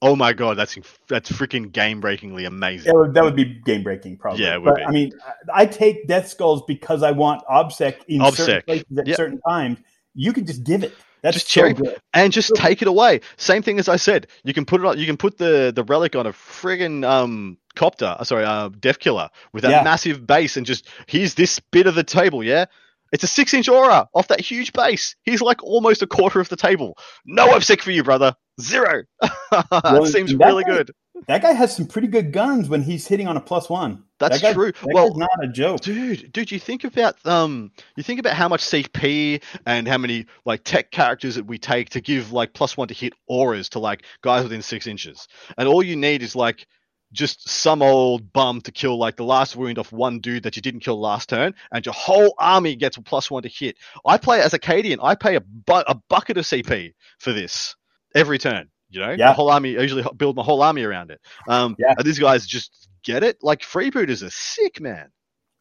Oh 0.00 0.14
my 0.14 0.32
god, 0.32 0.56
that's 0.56 0.78
that's 1.08 1.30
freaking 1.30 1.72
game 1.72 2.00
breakingly 2.00 2.44
amazing. 2.44 2.92
That 2.92 2.98
would, 2.98 3.14
that 3.14 3.24
would 3.24 3.34
be 3.34 3.44
game 3.44 3.82
breaking, 3.82 4.18
probably. 4.18 4.44
Yeah, 4.44 4.58
but, 4.60 4.86
I 4.86 4.92
mean, 4.92 5.12
I 5.52 5.66
take 5.66 6.06
Death 6.06 6.28
Skulls 6.28 6.62
because 6.68 7.02
I 7.02 7.10
want 7.10 7.42
OBSEC 7.50 8.04
in 8.06 8.20
OBSEC. 8.20 8.36
certain 8.36 8.62
places 8.62 8.98
at 8.98 9.06
yep. 9.08 9.16
certain 9.16 9.40
times. 9.40 9.78
You 10.14 10.32
can 10.32 10.46
just 10.46 10.62
give 10.62 10.84
it. 10.84 10.94
That's 11.22 11.34
just 11.34 11.48
cherry 11.48 11.74
so 11.74 11.96
and 12.14 12.32
just 12.32 12.54
take 12.54 12.80
it 12.80 12.86
away. 12.86 13.22
Same 13.38 13.60
thing 13.60 13.80
as 13.80 13.88
I 13.88 13.96
said. 13.96 14.28
You 14.44 14.54
can 14.54 14.64
put 14.64 14.80
it 14.80 14.86
on. 14.86 14.98
You 14.98 15.06
can 15.06 15.16
put 15.16 15.36
the 15.36 15.72
the 15.74 15.82
relic 15.82 16.14
on 16.14 16.26
a 16.28 16.32
friggin' 16.32 17.04
um 17.04 17.58
copter. 17.74 18.16
Uh, 18.18 18.22
sorry, 18.22 18.44
uh, 18.44 18.68
Deffkilla 18.68 19.30
with 19.52 19.62
that 19.62 19.70
yeah. 19.70 19.82
massive 19.82 20.28
base, 20.28 20.56
and 20.56 20.64
just 20.64 20.86
here's 21.08 21.34
this 21.34 21.58
bit 21.58 21.88
of 21.88 21.96
the 21.96 22.04
table. 22.04 22.44
Yeah, 22.44 22.66
it's 23.12 23.24
a 23.24 23.26
six 23.26 23.54
inch 23.54 23.68
aura 23.68 24.08
off 24.14 24.28
that 24.28 24.40
huge 24.40 24.72
base. 24.72 25.16
He's 25.24 25.40
like 25.40 25.62
almost 25.62 26.02
a 26.02 26.06
quarter 26.06 26.40
of 26.40 26.48
the 26.48 26.56
table. 26.56 26.98
No 27.26 27.48
OBSEC 27.48 27.80
for 27.80 27.90
you, 27.90 28.02
brother. 28.02 28.34
Zero. 28.60 29.04
that 29.20 29.66
well, 29.82 30.06
seems 30.06 30.34
really 30.34 30.64
guy, 30.64 30.70
good. 30.70 30.90
That 31.26 31.42
guy 31.42 31.52
has 31.52 31.74
some 31.74 31.86
pretty 31.86 32.08
good 32.08 32.32
guns 32.32 32.68
when 32.68 32.82
he's 32.82 33.06
hitting 33.06 33.28
on 33.28 33.36
a 33.36 33.40
plus 33.40 33.70
one. 33.70 34.04
That's 34.18 34.40
that 34.40 34.54
true. 34.54 34.72
That 34.72 34.90
well, 34.92 35.14
not 35.14 35.30
a 35.42 35.48
joke, 35.48 35.80
dude. 35.80 36.32
Dude, 36.32 36.50
you 36.50 36.58
think 36.58 36.84
about 36.84 37.24
um, 37.24 37.70
you 37.96 38.02
think 38.02 38.18
about 38.18 38.34
how 38.34 38.48
much 38.48 38.62
CP 38.62 39.42
and 39.64 39.86
how 39.86 39.98
many 39.98 40.26
like 40.44 40.64
tech 40.64 40.90
characters 40.90 41.36
that 41.36 41.46
we 41.46 41.58
take 41.58 41.90
to 41.90 42.00
give 42.00 42.32
like 42.32 42.52
plus 42.52 42.76
one 42.76 42.88
to 42.88 42.94
hit 42.94 43.12
auras 43.28 43.68
to 43.70 43.78
like 43.78 44.04
guys 44.22 44.42
within 44.42 44.62
six 44.62 44.86
inches, 44.86 45.28
and 45.56 45.68
all 45.68 45.82
you 45.82 45.94
need 45.94 46.22
is 46.22 46.34
like 46.34 46.66
just 47.12 47.48
some 47.48 47.82
old 47.82 48.32
bum 48.32 48.60
to 48.62 48.72
kill 48.72 48.98
like 48.98 49.16
the 49.16 49.24
last 49.24 49.56
wound 49.56 49.78
off 49.78 49.92
one 49.92 50.20
dude 50.20 50.42
that 50.42 50.56
you 50.56 50.62
didn't 50.62 50.80
kill 50.80 51.00
last 51.00 51.28
turn, 51.28 51.54
and 51.72 51.84
your 51.86 51.94
whole 51.94 52.34
army 52.38 52.76
gets 52.76 52.96
a 52.96 53.02
plus 53.02 53.30
one 53.30 53.42
to 53.42 53.48
hit. 53.48 53.76
I 54.06 54.18
play 54.18 54.40
as 54.40 54.54
a 54.54 54.58
Cadian. 54.58 54.98
I 55.02 55.14
pay 55.14 55.36
a, 55.36 55.40
bu- 55.40 55.84
a 55.86 55.94
bucket 56.08 56.36
of 56.36 56.44
CP 56.44 56.94
for 57.18 57.32
this 57.32 57.76
every 58.14 58.38
turn. 58.38 58.68
You 58.90 59.00
know, 59.00 59.10
yeah. 59.10 59.28
the 59.28 59.32
whole 59.34 59.50
army. 59.50 59.76
I 59.76 59.82
usually 59.82 60.04
build 60.16 60.36
my 60.36 60.42
whole 60.42 60.62
army 60.62 60.82
around 60.82 61.10
it. 61.10 61.20
Um, 61.46 61.76
yeah. 61.78 61.94
these 62.02 62.18
guys 62.18 62.46
just 62.46 62.88
get 63.04 63.22
it. 63.22 63.38
Like 63.42 63.60
freebooters 63.60 64.26
are 64.26 64.30
sick, 64.30 64.80
man. 64.80 65.10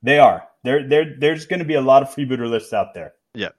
They 0.02 0.20
are. 0.20 0.48
There, 0.64 0.88
there, 0.88 1.16
there's 1.18 1.46
going 1.46 1.60
to 1.60 1.66
be 1.66 1.74
a 1.74 1.82
lot 1.82 2.04
of 2.04 2.10
freebooter 2.10 2.50
lists 2.50 2.74
out 2.74 2.94
there. 2.94 3.14
Yeah, 3.34 3.50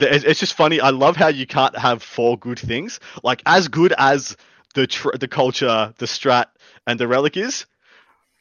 it's 0.00 0.40
just 0.40 0.54
funny. 0.54 0.80
I 0.80 0.90
love 0.90 1.16
how 1.16 1.28
you 1.28 1.46
can't 1.46 1.76
have 1.76 2.02
four 2.02 2.38
good 2.38 2.58
things. 2.58 2.98
Like 3.22 3.42
as 3.46 3.68
good 3.68 3.94
as 3.98 4.36
the 4.78 4.86
tr- 4.86 5.16
the 5.18 5.26
culture, 5.26 5.92
the 5.98 6.06
strat, 6.06 6.46
and 6.86 7.00
the 7.00 7.08
relic 7.08 7.36
is, 7.36 7.66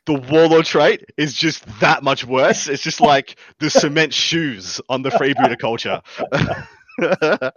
the 0.06 0.14
warlord 0.14 0.66
trait 0.66 1.04
is 1.18 1.34
just 1.34 1.66
that 1.80 2.04
much 2.04 2.26
worse. 2.26 2.68
It's 2.68 2.84
just 2.84 3.02
like 3.02 3.40
the 3.60 3.72
cement 3.72 4.14
shoes 4.14 4.80
on 4.88 5.02
the 5.02 5.10
freebooter 5.10 5.58
culture. 5.58 6.00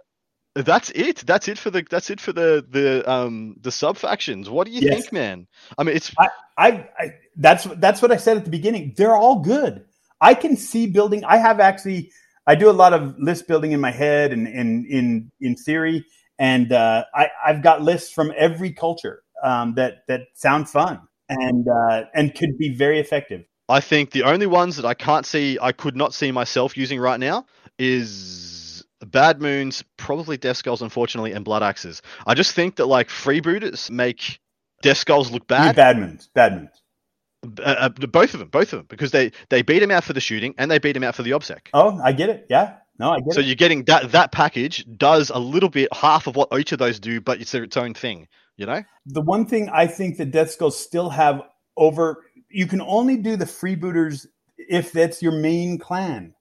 that's 0.55 0.89
it. 0.89 1.17
That's 1.27 1.47
it 1.47 1.59
for 1.59 1.69
the. 1.69 1.85
That's 1.87 2.09
it 2.09 2.19
for 2.19 2.33
the 2.33 2.65
the 2.67 3.09
um 3.09 3.55
the 3.61 3.71
sub 3.71 3.97
factions. 3.97 4.49
What 4.49 4.65
do 4.65 4.73
you 4.73 4.81
yes. 4.81 4.93
think, 4.93 5.13
man? 5.13 5.47
I 5.77 5.83
mean, 5.83 5.95
it's. 5.95 6.11
I, 6.17 6.29
I, 6.57 6.69
I 6.97 7.13
that's 7.37 7.65
that's 7.77 8.01
what 8.01 8.11
I 8.11 8.17
said 8.17 8.37
at 8.37 8.45
the 8.45 8.51
beginning. 8.51 8.95
They're 8.97 9.15
all 9.15 9.41
good. 9.41 9.85
I 10.19 10.33
can 10.33 10.57
see 10.57 10.87
building. 10.87 11.23
I 11.23 11.37
have 11.37 11.59
actually. 11.59 12.11
I 12.47 12.55
do 12.55 12.71
a 12.71 12.73
lot 12.73 12.93
of 12.93 13.15
list 13.19 13.47
building 13.47 13.73
in 13.73 13.79
my 13.79 13.91
head 13.91 14.33
and 14.33 14.47
in 14.47 14.85
in 14.89 15.31
in 15.39 15.55
theory, 15.55 16.03
and 16.41 16.73
uh, 16.73 17.05
I 17.13 17.29
I've 17.45 17.61
got 17.61 17.83
lists 17.83 18.11
from 18.11 18.33
every 18.35 18.73
culture 18.73 19.21
um, 19.43 19.75
that 19.75 19.99
that 20.07 20.21
sound 20.33 20.67
fun 20.67 20.99
and 21.29 21.67
uh, 21.67 22.05
and 22.15 22.33
could 22.35 22.57
be 22.57 22.75
very 22.75 22.99
effective. 22.99 23.45
I 23.69 23.79
think 23.79 24.11
the 24.11 24.23
only 24.23 24.47
ones 24.47 24.75
that 24.75 24.85
I 24.85 24.95
can't 24.95 25.25
see, 25.25 25.57
I 25.61 25.71
could 25.71 25.95
not 25.95 26.13
see 26.13 26.31
myself 26.31 26.75
using 26.75 26.99
right 26.99 27.19
now 27.19 27.45
is 27.77 28.83
Bad 29.05 29.39
Moons, 29.39 29.83
probably 29.97 30.35
Death 30.35 30.57
Skulls, 30.57 30.81
unfortunately, 30.81 31.31
and 31.31 31.45
Blood 31.45 31.63
Axes. 31.63 32.01
I 32.25 32.33
just 32.33 32.53
think 32.53 32.77
that 32.77 32.87
like 32.87 33.07
freebooters 33.07 33.89
make 33.91 34.39
Death 34.81 34.97
Skulls 34.97 35.31
look 35.31 35.47
bad. 35.47 35.75
Bad 35.75 35.99
Moons, 35.99 36.27
Bad 36.33 36.55
Moons. 36.55 37.59
Uh, 37.59 37.61
uh, 37.77 37.89
both 37.89 38.33
of 38.33 38.39
them, 38.39 38.49
both 38.49 38.73
of 38.73 38.79
them, 38.79 38.85
because 38.89 39.11
they 39.11 39.31
they 39.49 39.61
beat 39.61 39.81
him 39.81 39.91
out 39.91 40.03
for 40.03 40.13
the 40.13 40.19
shooting 40.19 40.55
and 40.57 40.69
they 40.69 40.79
beat 40.79 40.97
him 40.97 41.03
out 41.03 41.15
for 41.15 41.23
the 41.23 41.31
obsec. 41.31 41.67
Oh, 41.71 41.99
I 42.03 42.11
get 42.13 42.29
it. 42.29 42.47
Yeah, 42.49 42.77
no, 43.01 43.13
I 43.13 43.19
get 43.19 43.33
so 43.33 43.39
it. 43.39 43.47
you're 43.47 43.55
getting 43.55 43.83
that 43.85 44.11
that 44.11 44.31
package 44.31 44.85
does 44.95 45.31
a 45.31 45.39
little 45.39 45.69
bit 45.69 45.91
half 45.91 46.27
of 46.27 46.35
what 46.35 46.49
each 46.57 46.71
of 46.71 46.77
those 46.77 46.99
do, 46.99 47.19
but 47.19 47.41
it's 47.41 47.53
its 47.55 47.75
own 47.75 47.95
thing. 47.95 48.27
You 48.57 48.67
know, 48.67 48.83
the 49.07 49.21
one 49.21 49.47
thing 49.47 49.69
I 49.69 49.87
think 49.87 50.17
that 50.17 50.29
Death 50.29 50.51
Skulls 50.51 50.79
still 50.79 51.09
have 51.09 51.41
over 51.77 52.23
you 52.49 52.67
can 52.67 52.79
only 52.81 53.17
do 53.17 53.35
the 53.35 53.45
freebooters 53.45 54.27
if 54.55 54.91
that's 54.91 55.19
your 55.19 55.31
main 55.31 55.79
clan. 55.79 56.35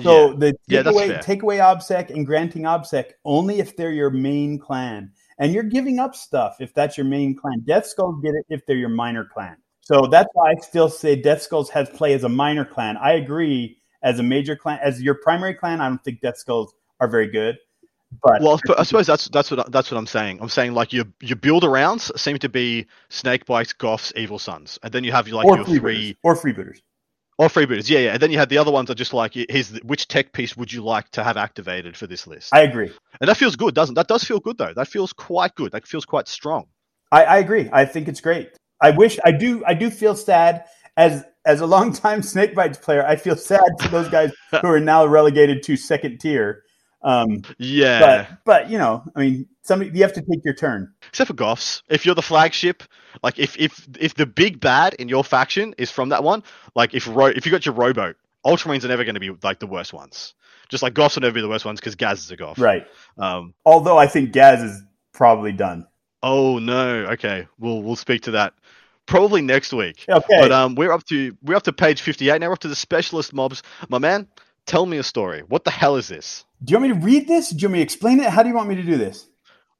So 0.00 0.30
yeah. 0.30 0.36
the 0.38 0.46
take 0.46 0.84
yeah, 0.86 0.90
away 0.90 1.20
take 1.20 1.42
away 1.42 1.58
obsec 1.58 2.08
and 2.08 2.24
granting 2.24 2.62
obsec 2.62 3.10
only 3.26 3.60
if 3.60 3.76
they're 3.76 3.92
your 3.92 4.10
main 4.10 4.58
clan. 4.58 5.12
And 5.38 5.52
you're 5.52 5.62
giving 5.62 5.98
up 5.98 6.16
stuff 6.16 6.56
if 6.58 6.72
that's 6.72 6.96
your 6.96 7.06
main 7.06 7.36
clan. 7.36 7.64
Death 7.66 7.86
Skulls 7.86 8.18
get 8.22 8.30
it 8.30 8.46
if 8.48 8.64
they're 8.64 8.76
your 8.76 8.88
minor 8.88 9.26
clan. 9.26 9.56
So 9.82 10.06
that's 10.06 10.28
why 10.32 10.52
I 10.52 10.54
still 10.62 10.88
say 10.88 11.16
Death 11.16 11.42
Skulls 11.42 11.68
has 11.70 11.90
play 11.90 12.14
as 12.14 12.24
a 12.24 12.28
minor 12.28 12.64
clan. 12.64 12.96
I 12.96 13.12
agree 13.12 13.77
as 14.02 14.18
a 14.18 14.22
major 14.22 14.56
clan, 14.56 14.78
as 14.82 15.02
your 15.02 15.14
primary 15.14 15.54
clan. 15.54 15.80
I 15.80 15.88
don't 15.88 16.02
think 16.02 16.20
Death 16.20 16.38
Skulls 16.38 16.72
are 17.00 17.08
very 17.08 17.28
good. 17.28 17.58
But 18.22 18.40
well, 18.40 18.58
I 18.78 18.84
suppose 18.84 19.06
that's 19.06 19.28
that's 19.28 19.50
what 19.50 19.70
that's 19.70 19.90
what 19.90 19.98
I'm 19.98 20.06
saying. 20.06 20.38
I'm 20.40 20.48
saying 20.48 20.72
like 20.72 20.94
your 20.94 21.04
your 21.20 21.36
build 21.36 21.62
arounds 21.62 22.16
seem 22.18 22.38
to 22.38 22.48
be 22.48 22.86
Snakebites, 23.10 23.76
Goffs, 23.76 24.16
Evil 24.16 24.38
Sons, 24.38 24.78
and 24.82 24.92
then 24.92 25.04
you 25.04 25.12
have 25.12 25.28
like 25.28 25.46
your 25.46 25.64
three 25.64 26.16
or 26.22 26.34
freebooters. 26.34 26.78
Or 27.36 27.48
freebooters, 27.48 27.88
yeah, 27.88 28.00
yeah. 28.00 28.12
And 28.14 28.20
then 28.20 28.32
you 28.32 28.38
have 28.38 28.48
the 28.48 28.58
other 28.58 28.72
ones 28.72 28.90
are 28.90 28.96
just 28.96 29.12
like, 29.12 29.34
here's 29.34 29.68
the, 29.68 29.80
which 29.84 30.08
tech 30.08 30.32
piece 30.32 30.56
would 30.56 30.72
you 30.72 30.82
like 30.82 31.08
to 31.10 31.22
have 31.22 31.36
activated 31.36 31.96
for 31.96 32.08
this 32.08 32.26
list? 32.26 32.52
I 32.52 32.62
agree, 32.62 32.90
and 33.20 33.28
that 33.28 33.36
feels 33.36 33.56
good, 33.56 33.74
doesn't 33.74 33.94
that? 33.94 34.08
Does 34.08 34.24
feel 34.24 34.40
good 34.40 34.56
though. 34.58 34.72
That 34.74 34.88
feels 34.88 35.12
quite 35.12 35.54
good. 35.54 35.72
That 35.72 35.86
feels 35.86 36.06
quite 36.06 36.28
strong. 36.28 36.66
I, 37.12 37.24
I 37.24 37.38
agree. 37.38 37.68
I 37.72 37.84
think 37.84 38.08
it's 38.08 38.20
great. 38.20 38.50
I 38.80 38.90
wish 38.90 39.18
I 39.24 39.32
do. 39.32 39.62
I 39.66 39.74
do 39.74 39.90
feel 39.90 40.16
sad 40.16 40.64
as 40.96 41.24
as 41.48 41.60
a 41.60 41.66
longtime 41.66 42.20
Snakebites 42.20 42.80
player. 42.80 43.04
I 43.04 43.16
feel 43.16 43.34
sad 43.34 43.62
for 43.80 43.88
those 43.88 44.08
guys 44.08 44.32
who 44.50 44.68
are 44.68 44.78
now 44.80 45.06
relegated 45.06 45.62
to 45.64 45.76
second 45.76 46.18
tier. 46.20 46.62
Um, 47.02 47.42
Yeah. 47.58 48.00
but 48.00 48.38
but 48.44 48.70
you 48.70 48.78
know, 48.78 49.02
I 49.16 49.20
mean, 49.20 49.46
somebody 49.62 49.90
you 49.96 50.02
have 50.02 50.12
to 50.12 50.20
take 50.20 50.44
your 50.44 50.54
turn. 50.54 50.92
Except 51.08 51.28
for 51.28 51.34
Goffs. 51.34 51.82
If 51.88 52.04
you're 52.04 52.14
the 52.14 52.22
flagship, 52.22 52.82
like 53.22 53.38
if 53.38 53.56
if 53.58 53.88
if 53.98 54.14
the 54.14 54.26
big 54.26 54.60
bad 54.60 54.94
in 54.94 55.08
your 55.08 55.24
faction 55.24 55.74
is 55.78 55.90
from 55.90 56.10
that 56.10 56.22
one, 56.22 56.42
like 56.74 56.94
if 56.94 57.08
ro- 57.08 57.26
if 57.26 57.46
you 57.46 57.52
got 57.52 57.64
your 57.64 57.74
rowboat, 57.74 58.16
Ultramarines 58.44 58.84
are 58.84 58.88
never 58.88 59.04
going 59.04 59.14
to 59.14 59.20
be 59.20 59.30
like 59.42 59.58
the 59.60 59.66
worst 59.66 59.92
ones. 59.92 60.34
Just 60.68 60.82
like 60.82 60.92
Goffs 60.92 61.14
will 61.14 61.22
never 61.22 61.34
be 61.34 61.40
the 61.40 61.48
worst 61.48 61.64
ones 61.64 61.80
because 61.80 61.94
Gaz 61.94 62.18
is 62.20 62.30
a 62.30 62.36
Goff. 62.36 62.58
Right. 62.58 62.86
Um. 63.16 63.54
Although 63.64 63.96
I 63.96 64.06
think 64.06 64.32
Gaz 64.32 64.62
is 64.62 64.82
probably 65.12 65.52
done. 65.52 65.86
Oh 66.22 66.58
no. 66.58 67.06
Okay. 67.12 67.46
We'll 67.58 67.80
we'll 67.82 67.96
speak 67.96 68.22
to 68.22 68.32
that 68.32 68.54
probably 69.08 69.42
next 69.42 69.72
week. 69.72 70.04
Okay. 70.08 70.38
But 70.40 70.52
um, 70.52 70.76
we're 70.76 70.92
up 70.92 71.04
to 71.06 71.36
we're 71.42 71.56
up 71.56 71.64
to 71.64 71.72
page 71.72 72.00
fifty-eight 72.00 72.40
now. 72.40 72.46
We're 72.48 72.52
up 72.52 72.58
to 72.60 72.68
the 72.68 72.76
specialist 72.76 73.32
mobs. 73.32 73.62
My 73.88 73.98
man, 73.98 74.28
tell 74.66 74.86
me 74.86 74.98
a 74.98 75.02
story. 75.02 75.42
What 75.48 75.64
the 75.64 75.70
hell 75.72 75.96
is 75.96 76.06
this? 76.08 76.44
do 76.64 76.72
you 76.72 76.78
want 76.80 76.92
me 76.92 77.00
to 77.00 77.04
read 77.06 77.28
this? 77.28 77.50
Do 77.50 77.56
you 77.62 77.68
want 77.68 77.72
me 77.74 77.78
to 77.78 77.82
explain 77.84 78.20
it? 78.20 78.28
How 78.30 78.42
do 78.42 78.48
you 78.48 78.54
want 78.54 78.68
me 78.68 78.74
to 78.76 78.82
do 78.82 78.96
this? 78.96 79.28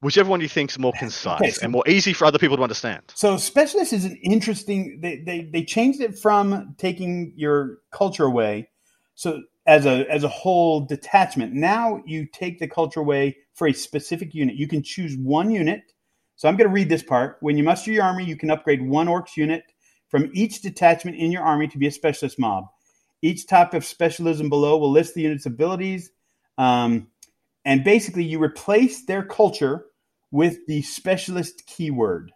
Whichever 0.00 0.30
one 0.30 0.40
you 0.40 0.48
think's 0.48 0.78
more 0.78 0.92
concise 0.96 1.40
Okay, 1.40 1.50
so- 1.50 1.62
and 1.64 1.72
more 1.72 1.82
easy 1.88 2.12
for 2.12 2.24
other 2.24 2.38
people 2.38 2.56
to 2.56 2.62
understand. 2.62 3.02
So 3.14 3.36
specialist 3.36 3.92
is 3.92 4.04
an 4.04 4.16
interesting. 4.22 5.00
They, 5.00 5.22
they 5.24 5.48
they 5.52 5.64
changed 5.64 6.00
it 6.00 6.18
from 6.18 6.74
taking 6.78 7.32
your 7.36 7.78
culture 7.90 8.24
away, 8.24 8.70
so 9.14 9.42
as 9.66 9.86
a 9.86 10.06
as 10.08 10.22
a 10.24 10.28
whole 10.28 10.80
detachment. 10.82 11.52
Now 11.52 12.02
you 12.06 12.26
take 12.26 12.60
the 12.60 12.68
culture 12.68 13.00
away 13.00 13.36
for 13.54 13.66
a 13.66 13.72
specific 13.72 14.34
unit. 14.34 14.54
You 14.54 14.68
can 14.68 14.84
choose 14.84 15.16
one 15.16 15.50
unit. 15.50 15.82
So 16.38 16.48
I'm 16.48 16.56
going 16.56 16.68
to 16.68 16.72
read 16.72 16.88
this 16.88 17.02
part. 17.02 17.36
When 17.40 17.58
you 17.58 17.64
muster 17.64 17.90
your 17.90 18.04
army, 18.04 18.24
you 18.24 18.36
can 18.36 18.48
upgrade 18.48 18.80
one 18.80 19.08
orcs 19.08 19.36
unit 19.36 19.64
from 20.08 20.30
each 20.32 20.62
detachment 20.62 21.16
in 21.16 21.32
your 21.32 21.42
army 21.42 21.66
to 21.66 21.78
be 21.78 21.88
a 21.88 21.90
specialist 21.90 22.38
mob. 22.38 22.66
Each 23.20 23.44
type 23.44 23.74
of 23.74 23.84
specialism 23.84 24.48
below 24.48 24.78
will 24.78 24.92
list 24.92 25.14
the 25.14 25.22
unit's 25.22 25.46
abilities, 25.46 26.12
um, 26.56 27.08
and 27.64 27.82
basically 27.82 28.22
you 28.22 28.40
replace 28.40 29.04
their 29.04 29.24
culture 29.24 29.86
with 30.30 30.64
the 30.68 30.82
specialist 30.82 31.66
keyword. 31.66 32.30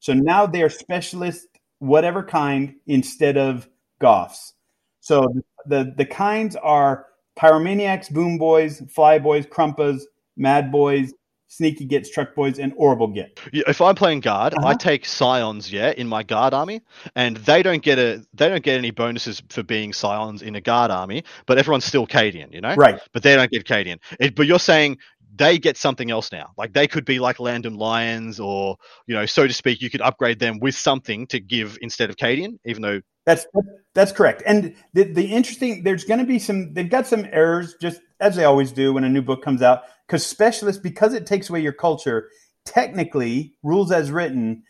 So 0.00 0.12
now 0.12 0.44
they 0.44 0.62
are 0.62 0.68
specialist 0.68 1.48
whatever 1.78 2.22
kind 2.22 2.74
instead 2.86 3.38
of 3.38 3.70
goffs. 4.02 4.52
So 5.00 5.26
the 5.64 5.94
the 5.96 6.04
kinds 6.04 6.56
are 6.56 7.06
pyromaniacs, 7.38 8.12
boom 8.12 8.36
boys, 8.36 8.82
fly 8.90 9.18
boys, 9.18 9.46
krumpas, 9.46 10.02
mad 10.36 10.70
boys, 10.70 11.14
sneaky 11.48 11.86
gitz, 11.86 12.10
truck 12.10 12.34
boys, 12.34 12.58
and 12.58 12.72
horrible 12.72 13.08
get. 13.08 13.38
If 13.52 13.80
I'm 13.80 13.94
playing 13.94 14.20
guard, 14.20 14.54
I 14.54 14.56
Uh-huh. 14.56 14.74
take 14.78 15.04
scions, 15.04 15.72
yeah, 15.72 15.92
in 15.96 16.08
my 16.08 16.22
guard 16.22 16.54
army, 16.54 16.82
and 17.14 17.36
they 17.38 17.62
don't 17.62 17.82
get 17.82 17.98
a 17.98 18.24
they 18.34 18.48
don't 18.48 18.62
get 18.62 18.78
any 18.78 18.90
bonuses 18.90 19.42
for 19.48 19.62
being 19.62 19.92
scions 19.92 20.42
in 20.42 20.54
a 20.56 20.60
guard 20.60 20.90
army, 20.90 21.22
but 21.46 21.58
everyone's 21.58 21.84
still 21.84 22.06
Cadian, 22.06 22.52
you 22.52 22.60
know? 22.60 22.74
Right. 22.74 23.00
But 23.12 23.22
they 23.22 23.34
don't 23.36 23.50
get 23.50 23.64
Cadian. 23.64 23.98
It, 24.20 24.34
but 24.34 24.46
you're 24.46 24.58
saying 24.58 24.98
they 25.34 25.58
get 25.58 25.76
something 25.76 26.10
else 26.10 26.32
now. 26.32 26.52
Like 26.56 26.72
they 26.72 26.88
could 26.88 27.04
be 27.04 27.18
like 27.18 27.38
Landon 27.38 27.76
Lions, 27.76 28.40
or 28.40 28.76
you 29.06 29.14
know, 29.14 29.26
so 29.26 29.46
to 29.46 29.52
speak, 29.52 29.82
you 29.82 29.90
could 29.90 30.00
upgrade 30.00 30.38
them 30.38 30.58
with 30.60 30.74
something 30.74 31.26
to 31.28 31.40
give 31.40 31.78
instead 31.82 32.10
of 32.10 32.16
Cadian, 32.16 32.58
even 32.64 32.82
though 32.82 33.00
That's 33.26 33.46
that's 33.94 34.12
correct. 34.12 34.42
And 34.46 34.74
the 34.94 35.04
the 35.04 35.26
interesting 35.26 35.82
there's 35.84 36.04
going 36.04 36.20
to 36.20 36.26
be 36.26 36.38
some 36.38 36.72
they've 36.72 36.88
got 36.88 37.06
some 37.06 37.26
errors 37.30 37.74
just 37.80 38.00
as 38.18 38.34
they 38.36 38.44
always 38.44 38.72
do 38.72 38.94
when 38.94 39.04
a 39.04 39.08
new 39.10 39.22
book 39.22 39.42
comes 39.42 39.60
out 39.60 39.82
because 40.06 40.24
specialist 40.24 40.82
because 40.82 41.14
it 41.14 41.26
takes 41.26 41.48
away 41.50 41.60
your 41.60 41.72
culture 41.72 42.28
technically 42.64 43.54
rules 43.62 43.90
as 43.92 44.10
written 44.10 44.62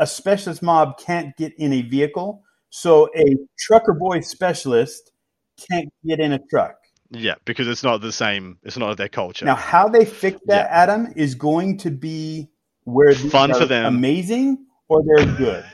a 0.00 0.06
specialist 0.06 0.62
mob 0.62 0.98
can't 0.98 1.36
get 1.36 1.52
in 1.58 1.72
a 1.72 1.82
vehicle 1.82 2.42
so 2.70 3.08
a 3.16 3.36
trucker 3.58 3.92
boy 3.94 4.20
specialist 4.20 5.12
can't 5.70 5.88
get 6.04 6.18
in 6.18 6.32
a 6.32 6.40
truck. 6.50 6.74
yeah, 7.10 7.34
because 7.44 7.68
it's 7.68 7.84
not 7.84 8.00
the 8.00 8.10
same. 8.10 8.58
It's 8.64 8.76
not 8.76 8.96
their 8.96 9.08
culture. 9.08 9.44
Now 9.46 9.54
how 9.54 9.86
they 9.88 10.04
fix 10.04 10.40
that 10.46 10.68
Adam 10.70 11.12
is 11.14 11.36
going 11.36 11.78
to 11.78 11.90
be 11.92 12.50
where 12.82 13.14
Fun 13.14 13.54
for 13.54 13.66
them. 13.66 13.84
amazing 13.94 14.66
or 14.88 15.02
they're 15.06 15.36
good. 15.36 15.64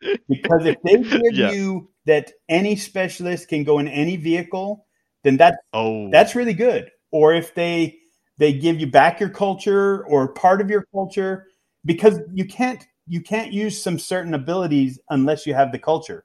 because 0.28 0.64
if 0.64 0.76
they 0.84 0.96
give 1.02 1.34
Yeah. 1.34 1.50
you 1.52 1.90
that 2.06 2.32
any 2.48 2.76
specialist 2.76 3.48
can 3.48 3.62
go 3.64 3.78
in 3.78 3.88
any 3.88 4.16
vehicle, 4.16 4.86
then 5.22 5.36
that 5.36 5.58
oh, 5.74 6.08
that's 6.10 6.34
really 6.34 6.54
good. 6.54 6.90
Or 7.10 7.34
if 7.34 7.54
they 7.54 7.98
they 8.38 8.52
give 8.52 8.80
you 8.80 8.86
back 8.86 9.20
your 9.20 9.30
culture 9.30 10.04
or 10.06 10.32
part 10.32 10.60
of 10.60 10.70
your 10.70 10.86
culture, 10.92 11.46
because 11.84 12.20
you 12.32 12.44
can't 12.46 12.86
you 13.06 13.20
can't 13.20 13.52
use 13.52 13.80
some 13.80 13.98
certain 13.98 14.34
abilities 14.34 14.98
unless 15.10 15.46
you 15.46 15.54
have 15.54 15.72
the 15.72 15.78
culture. 15.78 16.24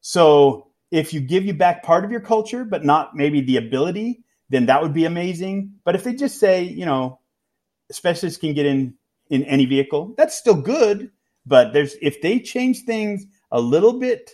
So 0.00 0.68
if 0.90 1.12
you 1.12 1.20
give 1.20 1.44
you 1.44 1.54
back 1.54 1.82
part 1.82 2.04
of 2.04 2.10
your 2.10 2.20
culture, 2.20 2.64
but 2.64 2.84
not 2.84 3.14
maybe 3.14 3.40
the 3.40 3.56
ability, 3.56 4.22
then 4.48 4.66
that 4.66 4.82
would 4.82 4.92
be 4.92 5.04
amazing. 5.04 5.72
But 5.84 5.94
if 5.94 6.04
they 6.04 6.14
just 6.14 6.38
say, 6.38 6.62
you 6.62 6.84
know, 6.84 7.20
specialists 7.90 8.38
can 8.38 8.54
get 8.54 8.66
in 8.66 8.94
in 9.30 9.44
any 9.44 9.66
vehicle, 9.66 10.14
that's 10.16 10.36
still 10.36 10.60
good. 10.60 11.10
But 11.46 11.72
there's 11.72 11.94
if 12.02 12.20
they 12.20 12.38
change 12.40 12.82
things 12.82 13.26
a 13.50 13.60
little 13.60 13.94
bit 13.94 14.30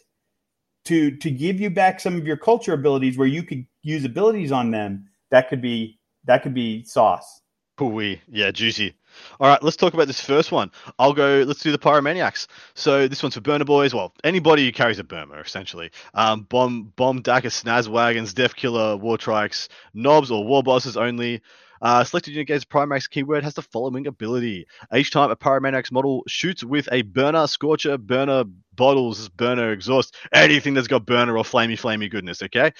to 0.86 1.16
to 1.18 1.30
give 1.30 1.60
you 1.60 1.70
back 1.70 2.00
some 2.00 2.16
of 2.16 2.26
your 2.26 2.36
culture 2.36 2.72
abilities 2.72 3.18
where 3.18 3.28
you 3.28 3.42
could 3.42 3.66
use 3.82 4.04
abilities 4.04 4.52
on 4.52 4.70
them, 4.70 5.08
that 5.30 5.48
could 5.48 5.62
be 5.62 5.95
that 6.26 6.42
could 6.42 6.54
be 6.54 6.84
sauce. 6.84 7.42
Ooh-wee. 7.80 8.22
Yeah, 8.28 8.50
juicy. 8.52 8.94
All 9.38 9.48
right, 9.48 9.62
let's 9.62 9.76
talk 9.76 9.92
about 9.94 10.06
this 10.06 10.20
first 10.20 10.50
one. 10.50 10.70
I'll 10.98 11.12
go. 11.12 11.44
Let's 11.46 11.62
do 11.62 11.72
the 11.72 11.78
pyromaniacs. 11.78 12.46
So 12.74 13.06
this 13.08 13.22
one's 13.22 13.34
for 13.34 13.40
burner 13.40 13.64
boys. 13.64 13.94
Well, 13.94 14.14
anybody 14.24 14.64
who 14.64 14.72
carries 14.72 14.98
a 14.98 15.04
burner, 15.04 15.40
essentially. 15.40 15.90
Um, 16.14 16.42
bomb, 16.42 16.92
bomb, 16.96 17.22
dacker, 17.22 17.46
snaz 17.46 17.88
wagons, 17.88 18.34
Deffkilla, 18.34 18.98
war 18.98 19.18
trikes, 19.18 19.68
knobs 19.94 20.30
or 20.30 20.44
war 20.44 20.62
bosses 20.62 20.96
only. 20.96 21.42
Uh, 21.82 22.04
selected 22.04 22.32
unit 22.32 22.42
against 22.42 22.68
Primax 22.68 23.08
keyword 23.08 23.44
has 23.44 23.54
the 23.54 23.62
following 23.62 24.06
ability. 24.06 24.66
Each 24.94 25.10
time 25.10 25.30
a 25.30 25.36
Pyromaniacs 25.36 25.92
model 25.92 26.22
shoots 26.26 26.64
with 26.64 26.88
a 26.92 27.02
burner, 27.02 27.46
scorcher, 27.46 27.98
burner, 27.98 28.44
bottles, 28.74 29.28
burner, 29.30 29.72
exhaust, 29.72 30.16
anything 30.32 30.74
that's 30.74 30.88
got 30.88 31.06
burner 31.06 31.36
or 31.36 31.44
flamey, 31.44 31.78
flamey 31.78 32.10
goodness, 32.10 32.42
okay? 32.42 32.72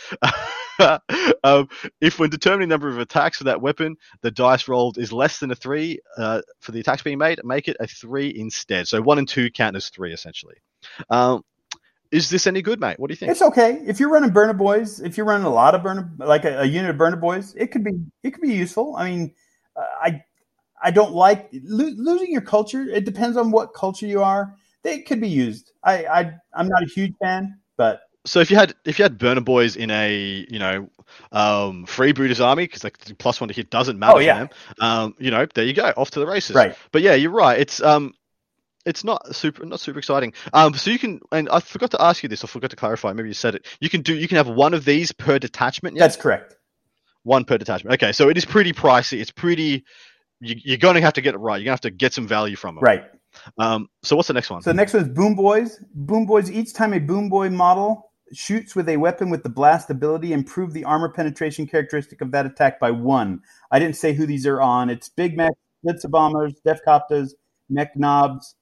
um, 1.44 1.68
if 2.00 2.18
when 2.18 2.30
determining 2.30 2.68
number 2.68 2.88
of 2.88 2.98
attacks 2.98 3.38
for 3.38 3.44
that 3.44 3.60
weapon, 3.60 3.96
the 4.22 4.30
dice 4.30 4.68
rolled 4.68 4.98
is 4.98 5.12
less 5.12 5.38
than 5.38 5.50
a 5.50 5.54
three 5.54 5.98
uh, 6.18 6.42
for 6.60 6.72
the 6.72 6.80
attacks 6.80 7.02
being 7.02 7.18
made, 7.18 7.40
make 7.44 7.68
it 7.68 7.76
a 7.80 7.86
three 7.86 8.32
instead. 8.36 8.86
So 8.88 9.00
one 9.00 9.18
and 9.18 9.28
two 9.28 9.50
count 9.50 9.76
as 9.76 9.88
three, 9.88 10.12
essentially. 10.12 10.56
Um, 11.10 11.42
is 12.10 12.30
this 12.30 12.46
any 12.46 12.62
good, 12.62 12.80
mate? 12.80 12.98
What 12.98 13.08
do 13.08 13.12
you 13.12 13.16
think? 13.16 13.32
It's 13.32 13.42
okay 13.42 13.82
if 13.86 13.98
you're 14.00 14.10
running 14.10 14.30
burner 14.30 14.52
boys. 14.54 15.00
If 15.00 15.16
you're 15.16 15.26
running 15.26 15.46
a 15.46 15.50
lot 15.52 15.74
of 15.74 15.82
burner, 15.82 16.10
like 16.18 16.44
a, 16.44 16.60
a 16.60 16.64
unit 16.64 16.90
of 16.90 16.98
burner 16.98 17.16
boys, 17.16 17.54
it 17.56 17.68
could 17.72 17.84
be 17.84 17.92
it 18.22 18.30
could 18.32 18.42
be 18.42 18.54
useful. 18.54 18.96
I 18.96 19.10
mean, 19.10 19.34
uh, 19.76 19.80
I 20.02 20.24
I 20.82 20.90
don't 20.90 21.12
like 21.12 21.48
lo- 21.52 21.92
losing 21.96 22.30
your 22.32 22.42
culture. 22.42 22.82
It 22.82 23.04
depends 23.04 23.36
on 23.36 23.50
what 23.50 23.74
culture 23.74 24.06
you 24.06 24.22
are. 24.22 24.54
They 24.82 25.00
could 25.00 25.20
be 25.20 25.28
used. 25.28 25.72
I, 25.82 26.04
I 26.06 26.20
I'm 26.54 26.68
not 26.68 26.82
a 26.82 26.86
huge 26.86 27.14
fan, 27.22 27.58
but 27.76 28.02
So 28.24 28.40
if 28.40 28.50
you 28.50 28.56
had 28.56 28.74
if 28.84 28.98
you 28.98 29.02
had 29.02 29.18
burner 29.18 29.40
boys 29.40 29.76
in 29.76 29.90
a 29.90 30.46
you 30.48 30.58
know 30.58 30.88
um, 31.32 31.86
freebooters 31.86 32.44
army 32.44 32.64
because 32.64 32.84
like 32.84 32.98
the 32.98 33.14
plus 33.14 33.40
one 33.40 33.48
to 33.48 33.54
hit 33.54 33.70
doesn't 33.70 33.98
matter 33.98 34.16
Oh, 34.16 34.18
yeah. 34.20 34.34
for 34.34 34.38
them, 34.38 34.48
um, 34.80 35.14
you 35.18 35.30
know 35.30 35.46
there 35.54 35.64
you 35.64 35.72
go 35.72 35.92
off 35.96 36.10
to 36.12 36.20
the 36.20 36.26
races. 36.26 36.54
right. 36.54 36.76
But 36.92 37.02
yeah, 37.02 37.14
you're 37.14 37.30
right. 37.30 37.58
It's 37.58 37.80
um, 37.82 38.14
it's 38.86 39.04
not 39.04 39.34
super 39.34 39.66
not 39.66 39.80
super 39.80 39.98
exciting. 39.98 40.32
Um, 40.52 40.74
so 40.74 40.90
you 40.90 40.98
can 40.98 41.20
and 41.32 41.48
I 41.50 41.60
forgot 41.60 41.90
to 41.90 42.02
ask 42.02 42.22
you 42.22 42.28
this. 42.28 42.44
I 42.44 42.46
forgot 42.46 42.70
to 42.70 42.76
clarify. 42.76 43.12
Maybe 43.12 43.28
you 43.28 43.34
said 43.34 43.54
it. 43.56 43.66
You 43.80 43.90
can 43.90 44.00
do 44.00 44.14
you 44.14 44.28
can 44.28 44.36
have 44.36 44.48
one 44.48 44.72
of 44.72 44.84
these 44.84 45.12
per 45.12 45.38
detachment. 45.38 45.96
Yeah, 45.96 46.04
That's 46.04 46.16
correct. 46.16 46.56
one 47.24 47.44
per 47.44 47.58
detachment. 47.58 47.94
Okay, 47.94 48.12
so 48.12 48.28
it 48.28 48.38
is 48.38 48.44
pretty 48.44 48.72
pricey. 48.72 49.20
It's 49.20 49.32
pretty. 49.32 49.84
You, 50.40 50.54
you're 50.64 50.78
going 50.78 50.94
to 50.96 51.00
have 51.00 51.14
to 51.14 51.20
get 51.20 51.34
it 51.34 51.38
right. 51.38 51.56
You're 51.56 51.64
going 51.64 51.78
to 51.78 51.86
have 51.86 51.92
to 51.92 51.96
get 51.96 52.12
some 52.12 52.28
value 52.28 52.56
from 52.56 52.78
it. 52.78 52.82
Right. 52.82 53.04
Um. 53.58 53.88
So 54.02 54.16
what's 54.16 54.28
the 54.28 54.34
next 54.34 54.50
one? 54.50 54.62
So 54.62 54.70
the 54.70 54.74
next 54.74 54.94
one 54.94 55.02
is 55.02 55.08
Boom 55.08 55.34
Boys. 55.34 55.82
Boom 55.94 56.24
Boys. 56.24 56.50
Each 56.50 56.72
time 56.72 56.94
a 56.94 57.00
Boom 57.00 57.28
Boy 57.28 57.50
model 57.50 58.10
shoots 58.32 58.74
with 58.74 58.88
a 58.88 58.96
weapon 58.96 59.30
with 59.30 59.42
the 59.42 59.48
blast 59.48 59.90
ability, 59.90 60.32
improve 60.32 60.72
the 60.72 60.84
armor 60.84 61.08
penetration 61.08 61.66
characteristic 61.66 62.20
of 62.20 62.32
that 62.32 62.46
attack 62.46 62.80
by 62.80 62.90
one. 62.90 63.40
I 63.70 63.78
didn't 63.78 63.96
say 63.96 64.14
who 64.14 64.26
these 64.26 64.46
are 64.46 64.60
on. 64.60 64.90
It's 64.90 65.08
Big 65.08 65.36
Mek, 65.36 65.52
Blitzer 65.84 66.10
Bombers, 66.10 66.54
Def 66.64 66.80
Mech 67.68 67.96
Knobs, 67.96 68.54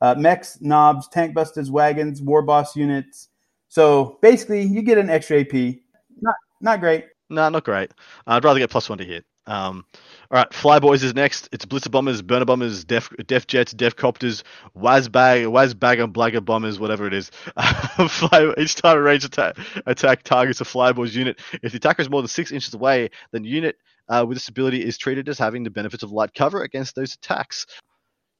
uh, 0.00 0.14
Meks, 0.16 0.60
Knobs, 0.60 1.08
Tank 1.08 1.34
Busters, 1.34 1.70
Wagons, 1.70 2.22
War 2.22 2.42
Boss 2.42 2.76
units. 2.76 3.28
So 3.68 4.18
basically, 4.22 4.62
you 4.62 4.82
get 4.82 4.98
an 4.98 5.10
extra 5.10 5.40
AP. 5.40 5.76
Not 6.20 6.34
not 6.60 6.80
great. 6.80 7.06
No, 7.28 7.48
not 7.48 7.64
great. 7.64 7.92
I'd 8.26 8.44
rather 8.44 8.58
get 8.58 8.70
plus 8.70 8.88
one 8.88 8.98
to 8.98 9.04
hit. 9.04 9.24
Um, 9.46 9.84
all 10.30 10.38
right, 10.38 10.50
Flyboys 10.50 11.02
is 11.02 11.14
next. 11.14 11.48
It's 11.50 11.64
Blitza-bommers, 11.64 12.24
Burner 12.24 12.44
Bombers, 12.44 12.84
Def, 12.84 13.10
Def 13.26 13.46
Jets, 13.46 13.74
Deffkoptas, 13.74 14.44
Wazbag, 14.76 15.46
Wazbagger, 15.46 16.12
Blagger 16.12 16.44
Bombers, 16.44 16.78
whatever 16.78 17.06
it 17.06 17.14
is. 17.14 17.30
Fly, 18.08 18.52
each 18.58 18.76
time 18.76 18.96
a 18.96 19.00
range 19.00 19.24
attack, 19.24 19.56
attack 19.86 20.22
targets 20.22 20.60
a 20.60 20.64
Flyboys 20.64 21.14
unit. 21.14 21.40
If 21.62 21.72
the 21.72 21.78
attacker 21.78 22.02
is 22.02 22.10
more 22.10 22.22
than 22.22 22.28
six 22.28 22.52
inches 22.52 22.74
away, 22.74 23.10
then 23.32 23.44
unit 23.44 23.76
uh, 24.08 24.24
with 24.28 24.36
this 24.36 24.48
ability 24.48 24.84
is 24.84 24.98
treated 24.98 25.28
as 25.28 25.38
having 25.38 25.64
the 25.64 25.70
benefits 25.70 26.02
of 26.02 26.12
light 26.12 26.32
cover 26.34 26.62
against 26.62 26.94
those 26.94 27.14
attacks. 27.14 27.66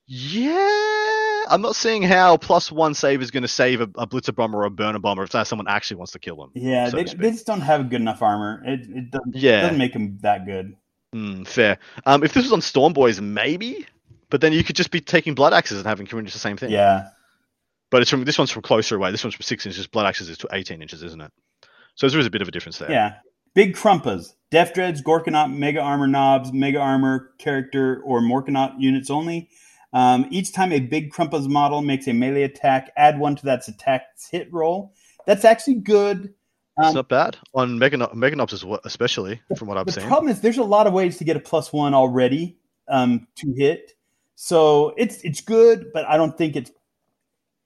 Yeah, 0.06 1.09
I'm 1.51 1.61
not 1.61 1.76
seeing 1.76 2.03
how 2.03 2.36
plus 2.36 2.70
one 2.72 2.94
save 2.94 3.20
is 3.20 3.30
going 3.30 3.42
to 3.42 3.48
save 3.48 3.80
a, 3.80 3.90
a 3.96 4.07
Blitza-bommer 4.07 4.59
or 4.59 4.64
a 4.64 4.70
burner 4.70 4.98
bomber 5.01 5.24
if 5.24 5.46
someone 5.46 5.68
actually 5.68 5.96
wants 5.98 6.12
to 6.12 6.18
kill 6.18 6.36
them. 6.36 6.51
Yeah, 6.55 6.88
so 6.88 6.96
they, 6.96 7.05
they 7.05 7.30
just 7.32 7.46
don't 7.46 7.61
have 7.61 7.90
good 7.90 8.01
enough 8.01 8.22
armor. 8.22 8.62
It, 8.64 8.80
it 8.88 9.11
doesn't, 9.11 9.34
Yeah. 9.36 9.62
doesn't 9.62 9.78
make 9.78 9.92
them 9.92 10.18
that 10.22 10.46
good. 10.46 10.76
Mm, 11.14 11.46
fair. 11.46 11.78
Um, 12.07 12.22
if 12.22 12.32
this 12.32 12.44
was 12.44 12.53
on 12.53 12.61
Storm 12.61 12.92
Boys, 12.92 13.20
maybe, 13.20 13.86
but 14.30 14.40
then 14.40 14.53
you 14.53 14.62
could 14.62 14.76
just 14.76 14.90
be 14.92 15.01
taking 15.01 15.34
blood 15.34 15.53
axes 15.53 15.78
and 15.78 15.86
having 15.86 16.07
Corinne 16.07 16.24
the 16.24 16.30
same 16.30 16.57
thing. 16.57 16.70
Yeah. 16.70 17.09
But 17.90 18.03
it's 18.03 18.11
from 18.11 18.24
this 18.24 18.38
one's 18.38 18.53
from 18.53 18.62
closer 18.62 18.94
away. 18.94 19.11
This 19.11 19.24
one's 19.24 19.34
from 19.34 19.42
six 19.42 19.66
inches. 19.66 19.88
Blood 19.88 20.07
axes 20.07 20.28
is 20.28 20.38
to 20.38 20.48
18 20.53 20.80
inches, 20.80 21.03
isn't 21.03 21.20
it? 21.20 21.32
So 21.96 22.09
there 22.09 22.20
is 22.20 22.26
a 22.26 22.30
bit 22.30 22.40
of 22.42 22.48
a 22.48 22.53
difference 22.53 22.78
there. 22.78 22.90
Yeah. 22.90 23.14
Big 23.53 23.74
Krumpas, 23.74 24.34
Deff 24.53 24.72
Dreads, 24.72 25.03
Gorkanaut, 25.03 25.53
Mega 25.53 25.80
Armor 25.80 26.07
Knobs, 26.07 26.53
Mega 26.53 26.78
Armor 26.78 27.32
character, 27.38 28.01
or 28.05 28.20
Morkanaut 28.20 28.74
units 28.78 29.11
only. 29.11 29.48
Um, 29.93 30.26
each 30.30 30.53
time 30.53 30.72
a 30.72 30.80
Big 30.80 31.12
Krumpas 31.12 31.49
model 31.49 31.82
makes 31.82 32.07
a 32.07 32.12
melee 32.12 32.43
attack, 32.43 32.91
add 32.97 33.18
one 33.18 33.34
to 33.36 33.45
that 33.47 33.66
attack's 33.66 34.28
hit 34.28 34.53
roll. 34.53 34.93
That's 35.26 35.45
actually 35.45 35.74
good. 35.76 36.32
It's 36.78 36.88
Um, 36.88 36.95
not 36.95 37.09
bad 37.09 37.36
on 37.55 37.78
Megano- 37.78 38.14
Meganobs 38.14 38.62
well, 38.64 38.80
especially 38.84 39.41
from 39.57 39.68
what 39.68 39.76
I've 39.76 39.86
the 39.86 39.93
seen. 39.93 40.07
problem 40.07 40.30
is 40.30 40.41
there's 40.41 40.59
a 40.59 40.62
lot 40.64 40.86
of 40.86 40.93
ways 40.93 41.18
to 41.18 41.24
get 41.24 41.36
a 41.36 41.41
plus 41.41 41.72
one 41.72 41.93
already 41.95 42.57
um, 42.88 43.26
to 43.36 43.53
hit. 43.57 43.93
So 44.36 44.95
it's 44.97 45.20
it's 45.22 45.41
good, 45.43 45.91
but 45.93 46.07
I 46.09 46.16
don't 46.16 46.38
think 46.38 46.57
it's 46.57 46.70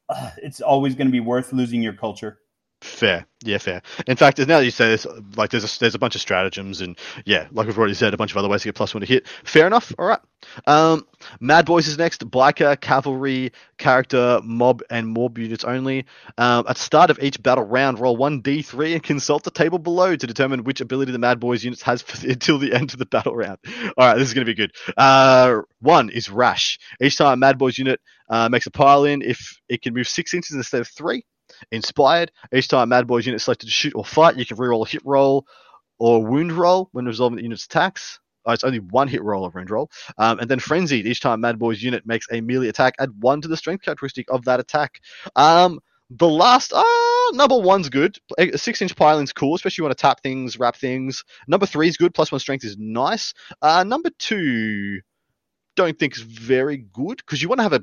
uh, 0.09 0.31
it's 0.39 0.61
always 0.61 0.95
going 0.95 1.07
to 1.07 1.12
be 1.12 1.20
worth 1.20 1.53
losing 1.53 1.83
your 1.83 1.93
culture. 1.93 2.39
Fair, 2.85 3.26
yeah, 3.43 3.57
fair. 3.57 3.80
In 4.07 4.16
fact, 4.16 4.39
now 4.39 4.59
that 4.59 4.64
you 4.64 4.70
say 4.70 4.91
this, 4.91 5.07
like 5.37 5.51
there's 5.51 5.64
a, 5.64 5.78
there's 5.80 5.95
a 5.95 5.99
bunch 5.99 6.16
of 6.16 6.20
stratagems, 6.20 6.82
and 6.82 6.99
yeah, 7.24 7.49
like 7.51 7.66
we've 7.66 7.78
already 7.78 7.95
said, 7.95 8.12
a 8.12 8.18
bunch 8.18 8.30
of 8.30 8.37
other 8.37 8.49
ways 8.49 8.61
to 8.61 8.68
get 8.68 8.74
plus 8.74 8.93
one 8.93 9.01
to 9.01 9.07
hit. 9.07 9.26
Fair 9.43 9.66
enough. 9.66 9.93
All 9.99 10.05
right. 10.05 10.20
Um, 10.66 11.07
Mad 11.41 11.64
Boys 11.64 11.89
is 11.89 11.97
next. 11.97 12.28
Biker, 12.30 12.78
cavalry, 12.78 13.53
character, 13.78 14.39
mob, 14.45 14.82
and 14.91 15.09
mob 15.09 15.39
units 15.39 15.64
only. 15.64 16.05
Um, 16.37 16.66
at 16.68 16.76
start 16.76 17.09
of 17.09 17.18
each 17.22 17.43
battle 17.43 17.64
round, 17.64 18.01
roll 18.01 18.18
one 18.18 18.43
d3 18.43 18.93
and 18.93 19.03
consult 19.03 19.45
the 19.45 19.51
table 19.51 19.78
below 19.78 20.14
to 20.14 20.26
determine 20.26 20.64
which 20.64 20.82
ability 20.82 21.11
the 21.11 21.18
Mad 21.18 21.41
Boys 21.41 21.64
units 21.64 21.80
has 21.82 22.03
for, 22.03 22.26
until 22.30 22.59
the 22.59 22.74
end 22.74 22.93
of 22.93 22.99
the 22.99 23.07
battle 23.07 23.35
round. 23.35 23.59
All 23.97 24.07
right, 24.07 24.18
this 24.18 24.28
is 24.28 24.35
going 24.35 24.47
to 24.47 24.53
be 24.53 24.55
good. 24.55 24.72
Uh, 24.95 25.62
one 25.80 26.11
is 26.11 26.28
rash. 26.28 26.78
Each 27.01 27.16
time 27.16 27.32
a 27.32 27.37
Mad 27.37 27.57
Boys 27.57 27.78
unit 27.78 27.99
uh, 28.28 28.51
makes 28.51 28.66
a 28.66 28.70
pile 28.70 29.05
in, 29.05 29.22
if 29.22 29.59
it 29.70 29.80
can 29.80 29.95
move 29.95 30.07
six 30.07 30.35
inches 30.35 30.55
instead 30.55 30.82
of 30.82 30.89
three. 30.89 31.24
Inspired. 31.70 32.32
Each 32.53 32.68
time 32.68 32.88
Mad 32.88 33.07
Boys 33.07 33.26
unit 33.26 33.36
is 33.36 33.45
selected 33.45 33.66
to 33.66 33.72
shoot 33.72 33.95
or 33.95 34.05
fight, 34.05 34.36
you 34.36 34.47
can 34.47 34.57
reroll 34.57 34.86
a 34.86 34.88
hit 34.88 35.03
roll 35.05 35.47
or 35.99 36.24
wound 36.24 36.53
roll 36.53 36.88
when 36.92 37.07
resolving 37.07 37.36
the 37.36 37.42
unit's 37.42 37.64
attacks. 37.64 38.20
Oh, 38.47 38.53
it's 38.53 38.64
only 38.64 38.80
one 38.80 39.09
hit 39.09 39.22
roll 39.22 39.45
or 39.45 39.51
wound 39.51 39.70
roll. 39.70 39.90
Um, 40.18 40.38
and 40.38 40.51
then 40.51 40.59
Frenzied. 40.59 41.07
Each 41.07 41.20
time 41.20 41.40
Mad 41.40 41.59
Boys 41.59 41.82
unit 41.82 42.07
makes 42.07 42.26
a 42.30 42.40
melee 42.40 42.68
attack, 42.68 42.95
add 42.99 43.11
one 43.20 43.40
to 43.40 43.49
the 43.49 43.57
strength 43.57 43.84
characteristic 43.84 44.26
of 44.30 44.45
that 44.45 44.61
attack. 44.61 45.01
Um, 45.34 45.80
the 46.11 46.28
last, 46.28 46.72
uh, 46.72 46.82
number 47.32 47.59
one's 47.59 47.88
good. 47.88 48.18
A 48.38 48.59
six 48.59 48.82
inch 48.82 48.95
piling's 48.95 49.32
cool, 49.32 49.55
especially 49.55 49.82
when 49.82 49.86
you 49.86 49.88
want 49.90 49.99
to 49.99 50.03
tap 50.03 50.22
things, 50.22 50.59
wrap 50.59 50.76
things. 50.76 51.24
Number 51.49 51.66
three 51.66 51.88
is 51.88 51.97
good. 51.97 52.12
Plus 52.14 52.30
one 52.30 52.38
strength 52.38 52.64
is 52.64 52.76
nice. 52.78 53.32
Uh, 53.62 53.84
number 53.84 54.11
two, 54.18 55.01
don't 55.77 55.99
think 55.99 56.16
is 56.16 56.22
very 56.22 56.79
good 56.93 57.18
because 57.18 57.43
you 57.43 57.49
want 57.49 57.59
to 57.59 57.62
have 57.64 57.72
a 57.72 57.83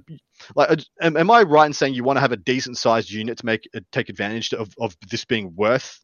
like. 0.56 0.70
a- 0.70 1.06
Am, 1.06 1.18
am 1.18 1.30
I 1.32 1.44
right 1.44 1.66
in 1.66 1.74
saying 1.74 1.94
you 1.94 2.04
want 2.04 2.18
to 2.18 2.22
have 2.22 2.32
a 2.32 2.38
decent 2.38 2.78
sized 2.78 3.10
unit 3.12 3.38
to 3.39 3.46
make 3.46 3.68
uh, 3.76 3.80
take 3.92 4.10
advantage 4.10 4.54
of, 4.54 4.74
of 4.80 4.96
this 5.10 5.26
being 5.26 5.54
worth 5.56 6.00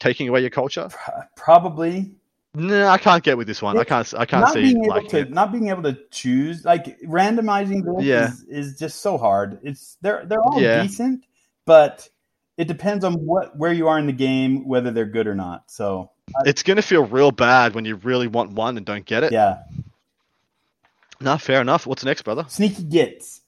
taking 0.00 0.28
away 0.28 0.40
your 0.40 0.50
culture? 0.50 0.88
Probably 1.36 2.12
No, 2.54 2.88
I 2.88 2.98
can't 2.98 3.22
get 3.22 3.36
with 3.36 3.46
this 3.46 3.60
one. 3.62 3.76
I 3.78 3.84
can't. 3.84 4.12
I 4.14 4.24
can't 4.24 4.48
see 4.48 4.62
being 4.74 4.86
like 4.88 5.08
to 5.08 5.24
not 5.26 5.52
being 5.52 5.68
able 5.68 5.82
to 5.84 5.98
choose 6.10 6.64
like 6.64 6.98
randomizing 7.02 7.82
this 7.84 8.04
Yeah. 8.04 8.28
is, 8.28 8.44
is 8.48 8.78
just 8.78 9.00
so 9.00 9.18
hard. 9.18 9.58
It's 9.62 9.98
they're 10.00 10.24
they're 10.26 10.42
all 10.42 10.60
Yeah. 10.60 10.82
decent, 10.82 11.24
but 11.66 12.08
it 12.56 12.66
depends 12.68 13.04
on 13.04 13.14
what 13.14 13.56
where 13.58 13.72
you 13.72 13.88
are 13.88 13.98
in 13.98 14.06
the 14.06 14.12
game, 14.12 14.66
whether 14.66 14.90
they're 14.90 15.04
good 15.04 15.26
or 15.26 15.34
not. 15.34 15.70
So 15.70 16.10
It's 16.46 16.62
gonna 16.62 16.82
feel 16.82 17.04
real 17.04 17.30
bad 17.30 17.74
when 17.74 17.84
you 17.84 17.96
really 17.96 18.26
want 18.26 18.52
one 18.52 18.76
and 18.78 18.86
don't 18.86 19.04
get 19.04 19.22
it. 19.24 19.32
yeah, 19.32 19.58
No, 21.20 21.38
fair 21.38 21.60
enough. 21.60 21.86
What's 21.86 22.04
next, 22.04 22.22
brother? 22.22 22.44
sneaky 22.48 22.84
gitz 22.84 23.40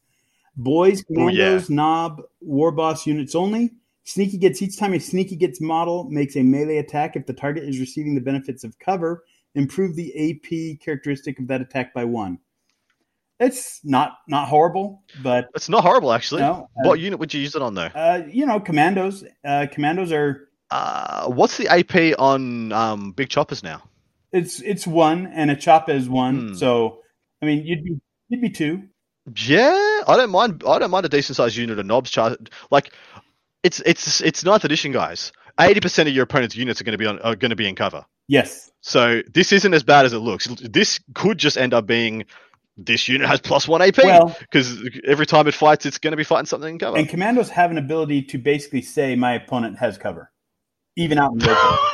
boys, 0.57 1.05
Oh, 1.17 1.29
yeah. 1.29 1.45
commandos, 1.45 1.71
knob, 1.71 2.23
war 2.41 2.73
boss 2.73 3.07
units 3.07 3.35
only. 3.35 3.73
Sneaky 4.05 4.39
gitz 4.39 4.61
each 4.63 4.79
time 4.79 4.93
a 4.95 4.99
sneaky 4.99 5.37
gitz 5.37 5.61
model 5.61 6.05
makes 6.11 6.35
a 6.37 6.43
melee 6.43 6.79
attack 6.79 7.15
if 7.15 7.27
the 7.27 7.33
target 7.35 7.65
is 7.65 7.79
receiving 7.79 8.15
the 8.15 8.21
benefits 8.21 8.65
of 8.65 8.79
cover. 8.79 9.25
Improve 9.55 9.95
the 9.97 10.13
AP 10.33 10.81
characteristic 10.85 11.39
of 11.39 11.47
that 11.49 11.61
attack 11.61 11.93
by 11.95 12.05
one. 12.05 12.39
It's 13.41 13.81
not 13.85 14.19
not 14.27 14.49
horrible, 14.49 15.03
but 15.23 15.49
It's 15.55 15.69
not 15.69 15.85
horrible 15.85 16.13
actually. 16.13 16.41
No, 16.43 16.69
uh, 16.77 16.89
what 16.89 16.99
unit 16.99 17.21
would 17.21 17.33
you 17.33 17.41
use 17.41 17.55
it 17.55 17.63
on 17.63 17.75
though? 17.75 17.91
Uh, 17.95 18.23
you 18.29 18.45
know, 18.47 18.59
commandos. 18.59 19.23
Uh, 19.45 19.67
commandos 19.71 20.11
are 20.11 20.49
Uh, 20.73 21.29
what's 21.29 21.57
the 21.57 21.69
AP 21.69 22.15
on 22.19 22.73
um, 22.73 23.13
big 23.13 23.29
choppas 23.29 23.63
now? 23.63 23.83
it's 24.33 24.61
it's 24.63 24.87
one, 24.87 25.27
and 25.29 25.51
a 25.53 25.57
choppa 25.57 25.91
is 25.91 26.09
one. 26.09 26.49
Hmm. 26.49 26.55
So, 26.55 26.99
I 27.43 27.47
mean, 27.47 27.65
you'd 27.67 27.85
be 27.85 28.01
you'd 28.29 28.41
be 28.41 28.51
two. 28.51 28.83
Yeah, 29.37 30.01
I 30.07 30.17
don't 30.17 30.31
mind. 30.31 30.63
I 30.67 30.79
don't 30.79 30.91
mind 30.91 31.07
a 31.07 31.09
decent 31.09 31.37
sized 31.37 31.57
unit 31.57 31.79
of 31.79 31.87
knobs. 31.87 32.11
Char- 32.11 32.37
like, 32.71 32.93
it's 33.63 33.81
it's 33.81 34.21
it's 34.21 34.45
ninth 34.45 34.65
edition, 34.65 34.93
guys. 34.93 35.33
Eighty 35.61 35.81
percent 35.81 36.09
of 36.09 36.15
your 36.15 36.25
opponent's 36.25 36.57
units 36.57 36.81
are 36.81 36.85
going 36.85 36.93
to 36.93 36.99
be 36.99 37.07
on 37.07 37.19
are 37.21 37.37
going 37.37 37.51
to 37.51 37.57
be 37.57 37.69
in 37.69 37.75
cover. 37.75 38.05
Yes, 38.31 38.71
So 38.83 39.23
this 39.33 39.53
isn't 39.53 39.73
as 39.73 39.83
bad 39.83 40.05
as 40.05 40.13
it 40.13 40.19
looks. 40.19 40.47
This 40.61 41.01
could 41.15 41.39
just 41.39 41.57
end 41.57 41.73
up 41.73 41.87
being 41.87 42.27
this 42.77 43.09
unit 43.09 43.27
has 43.27 43.41
plus 43.41 43.67
one 43.67 43.81
AP 43.81 43.97
Well- 44.05 44.37
because 44.39 44.87
every 45.07 45.25
time 45.27 45.47
it 45.49 45.55
fights, 45.55 45.87
it's 45.87 45.97
going 45.99 46.11
to 46.13 46.17
be 46.19 46.25
fighting 46.25 46.45
something 46.47 46.75
in 46.75 46.79
cover. 46.79 46.99
and 46.99 47.09
commandos 47.09 47.49
have 47.49 47.71
an 47.71 47.79
ability 47.79 48.23
to 48.25 48.39
basically 48.39 48.83
say 48.83 49.17
my 49.17 49.33
opponent 49.33 49.79
has 49.79 49.97
cover, 49.97 50.31
even 50.99 51.19
out 51.19 51.33
in 51.33 51.39
the 51.39 51.51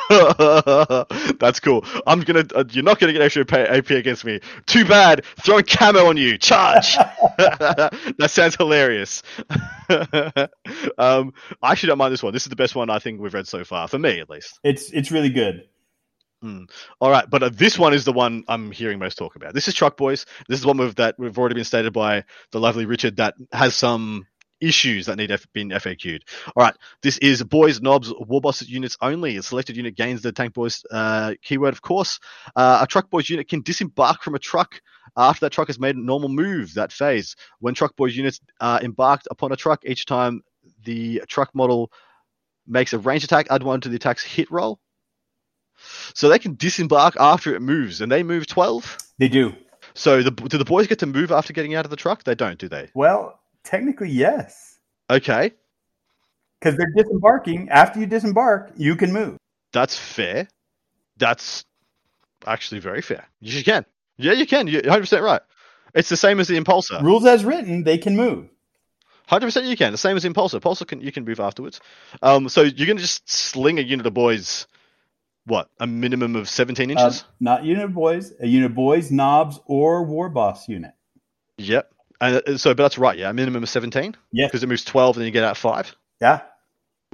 open. 0.09 1.37
That's 1.39 1.61
cool. 1.61 1.85
I'm 2.07 2.21
gonna. 2.21 2.45
Uh, 2.55 2.65
you're 2.71 2.85
not 2.85 2.99
gonna 2.99 3.13
get 3.13 3.23
extra 3.23 3.45
AP 3.53 3.91
against 3.91 4.25
me. 4.25 4.41
Too 4.67 4.85
bad. 4.85 5.25
Throwing 5.45 5.65
camo 5.65 6.07
on 6.07 6.17
you. 6.17 6.39
Charge. 6.39 6.97
that 7.37 8.29
sounds 8.29 8.57
hilarious. 8.57 9.23
um, 10.99 11.33
I 11.63 11.73
actually 11.73 11.89
don't 11.89 11.99
mind 11.99 12.13
this 12.13 12.23
one. 12.23 12.33
This 12.33 12.45
is 12.45 12.51
the 12.51 12.57
best 12.57 12.75
one 12.75 12.91
I 12.91 12.99
think 12.99 13.21
we've 13.21 13.35
read 13.35 13.47
so 13.47 13.65
far, 13.65 13.87
for 13.89 13.99
me 13.99 14.21
at 14.21 14.31
least. 14.31 14.59
It's 14.65 14.91
it's 14.93 15.11
really 15.11 15.31
good. 15.31 15.65
All 17.01 17.11
right, 17.11 17.29
but 17.29 17.43
uh, 17.43 17.49
this 17.49 17.79
one 17.79 17.95
is 17.95 18.05
the 18.05 18.13
one 18.13 18.45
I'm 18.49 18.71
hearing 18.71 18.99
most 18.99 19.17
talk 19.17 19.35
about. 19.35 19.55
This 19.55 19.67
is 19.67 19.75
Truck 19.75 19.97
Boys. 19.97 20.27
This 20.47 20.61
is 20.61 20.67
one 20.67 20.77
with, 20.77 20.97
that 20.97 21.15
we've 21.19 21.39
already 21.39 21.55
been 21.55 21.65
stated 21.65 21.95
by 21.95 22.25
the 22.53 22.61
lovely 22.61 22.85
Richard 22.85 23.17
that 23.17 23.35
has 23.53 23.75
some 23.75 24.27
issues 24.65 25.07
that 25.07 25.17
need 25.17 25.31
F- 25.31 25.47
been 25.53 25.69
FAQ'd. 25.71 26.25
All 26.57 26.65
right, 26.65 26.75
this 27.03 27.19
is 27.19 27.43
Boys, 27.43 27.81
Knobs, 27.81 28.11
Warboss 28.13 28.67
units 28.67 28.97
only. 29.01 29.37
A 29.37 29.43
selected 29.43 29.77
unit 29.77 29.97
gains 29.97 30.23
the 30.23 30.33
Tank 30.33 30.55
Boys 30.55 30.85
uh, 30.91 31.35
keyword, 31.43 31.75
of 31.75 31.83
course. 31.83 32.21
Uh, 32.57 32.81
a 32.83 32.87
Truck 32.87 33.11
Boys 33.11 33.29
unit 33.29 33.49
can 33.49 33.63
disembark 33.63 34.23
from 34.23 34.35
a 34.35 34.39
truck 34.39 34.81
after 35.17 35.47
that 35.47 35.53
truck 35.53 35.69
has 35.69 35.79
made 35.79 35.97
a 35.97 36.01
normal 36.05 36.29
move 36.29 36.75
that 36.75 36.93
phase. 36.93 37.37
When 37.61 37.75
Truck 37.75 37.95
Boys 37.97 38.17
units 38.17 38.41
uh, 38.61 38.81
embarked 38.83 39.29
upon 39.31 39.53
a 39.53 39.57
truck, 39.57 39.85
each 39.85 40.07
time 40.07 40.43
the 40.85 41.23
truck 41.29 41.55
model 41.55 41.91
makes 42.67 42.93
a 42.93 42.99
range 42.99 43.25
attack, 43.25 43.47
add 43.51 43.63
one 43.63 43.81
to 43.83 43.89
the 43.89 43.97
attack's 43.97 44.25
hit 44.25 44.51
roll. 44.51 44.81
So 46.15 46.29
they 46.29 46.39
can 46.39 46.55
disembark 46.55 47.17
after 47.19 47.55
it 47.55 47.61
moves, 47.61 48.01
and 48.01 48.11
they 48.11 48.23
move 48.23 48.47
12. 48.47 48.97
They 49.19 49.29
do 49.29 49.53
So 49.95 50.23
the, 50.23 50.31
do 50.31 50.57
the 50.57 50.65
boys 50.65 50.87
get 50.87 51.01
to 51.01 51.07
move 51.07 51.31
after 51.31 51.53
getting 51.53 51.75
out 51.75 51.85
of 51.85 51.91
the 51.91 51.97
truck? 51.97 52.25
They 52.25 52.35
don't, 52.35 52.59
do 52.59 52.69
they? 52.69 52.91
well. 52.95 53.41
Technically, 53.65 54.11
yes, 54.11 54.79
Okay, 55.11 55.53
because 56.61 56.77
they're 56.77 56.93
disembarking. 56.97 57.69
After 57.71 58.01
you 58.01 58.07
disembark, 58.07 58.73
you 58.77 58.95
can 58.97 59.13
move. 59.13 59.37
that's 59.73 59.97
fair. 59.99 60.49
That's 61.17 61.65
actually 62.47 62.81
very 62.81 63.01
fair. 63.03 63.25
You 63.41 63.63
can. 63.65 63.85
Yeah, 64.17 64.33
you 64.33 64.47
can. 64.47 64.67
You're 64.67 64.83
100% 64.83 65.23
right. 65.23 65.41
It's 65.95 66.09
the 66.09 66.17
same 66.17 66.41
as 66.41 66.49
the 66.49 66.59
Impulsor. 66.61 67.03
Rules 67.03 67.25
as 67.25 67.45
written, 67.45 67.85
they 67.85 67.99
can 67.99 68.17
move. 68.17 68.49
100% 69.31 69.67
you 69.67 69.77
can. 69.77 69.93
The 69.93 69.99
same 69.99 70.17
as 70.17 70.25
Impulsor. 70.25 70.61
Impulsor 70.61 70.87
can 70.87 71.01
you 71.01 71.11
can 71.13 71.25
move 71.25 71.41
afterwards. 71.41 71.81
Um, 72.23 72.49
so 72.49 72.63
you're 72.63 72.87
going 72.87 72.97
to 72.99 73.03
just 73.03 73.29
sling 73.31 73.79
a 73.79 73.83
unit 73.83 74.05
of 74.07 74.13
boys, 74.15 74.67
what, 75.47 75.71
a 75.81 75.87
minimum 75.87 76.37
of 76.37 76.49
17 76.49 76.91
Uh, 76.91 76.93
inches? 76.93 77.25
not 77.41 77.65
unit 77.65 77.85
of 77.85 77.95
boys, 77.95 78.33
a 78.41 78.47
unit 78.47 78.71
of 78.71 78.75
boys, 78.77 79.11
knobs, 79.11 79.61
or 79.67 80.03
war 80.05 80.29
boss 80.29 80.69
unit. 80.69 80.93
Yep. 81.59 81.91
And 82.25 82.43
uh, 82.47 82.59
so, 82.59 82.75
but 82.75 82.83
that's 82.85 82.99
right, 82.99 83.19
yeah, 83.19 83.31
a 83.31 83.33
minimum 83.33 83.63
of 83.63 83.69
17? 83.69 84.17
Yeah, 84.33 84.47
Because 84.47 84.63
it 84.63 84.69
moves 84.69 84.85
12 84.85 85.17
and 85.17 85.21
then 85.23 85.27
you 85.27 85.33
get 85.33 85.45
out 85.45 85.57
5? 85.57 85.95
Yeah, 86.21 86.41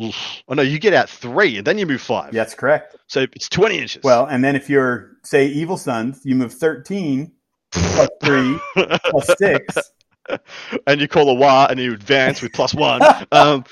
Oof. 0.02 0.42
Oh 0.48 0.54
no, 0.54 0.62
you 0.62 0.78
get 0.78 0.94
out 0.94 1.10
three 1.10 1.58
and 1.58 1.66
then 1.66 1.76
you 1.76 1.84
move 1.84 2.00
five. 2.00 2.32
that's 2.32 2.54
correct. 2.54 2.96
So 3.06 3.26
it's 3.34 3.50
twenty 3.50 3.78
inches. 3.78 4.02
Well, 4.02 4.24
and 4.24 4.42
then 4.42 4.56
if 4.56 4.70
you're 4.70 5.10
say 5.24 5.46
evil 5.48 5.76
sons, 5.76 6.22
you 6.24 6.34
move 6.34 6.54
thirteen 6.54 7.32
plus 7.70 8.08
three 8.22 8.58
plus 9.10 9.30
six. 9.38 9.76
and 10.86 11.00
you 11.02 11.08
call 11.08 11.28
a 11.28 11.34
wa 11.34 11.66
and 11.68 11.78
you 11.78 11.92
advance 11.92 12.40
with 12.40 12.52
plus 12.54 12.72
one. 12.74 13.02
Um, 13.30 13.64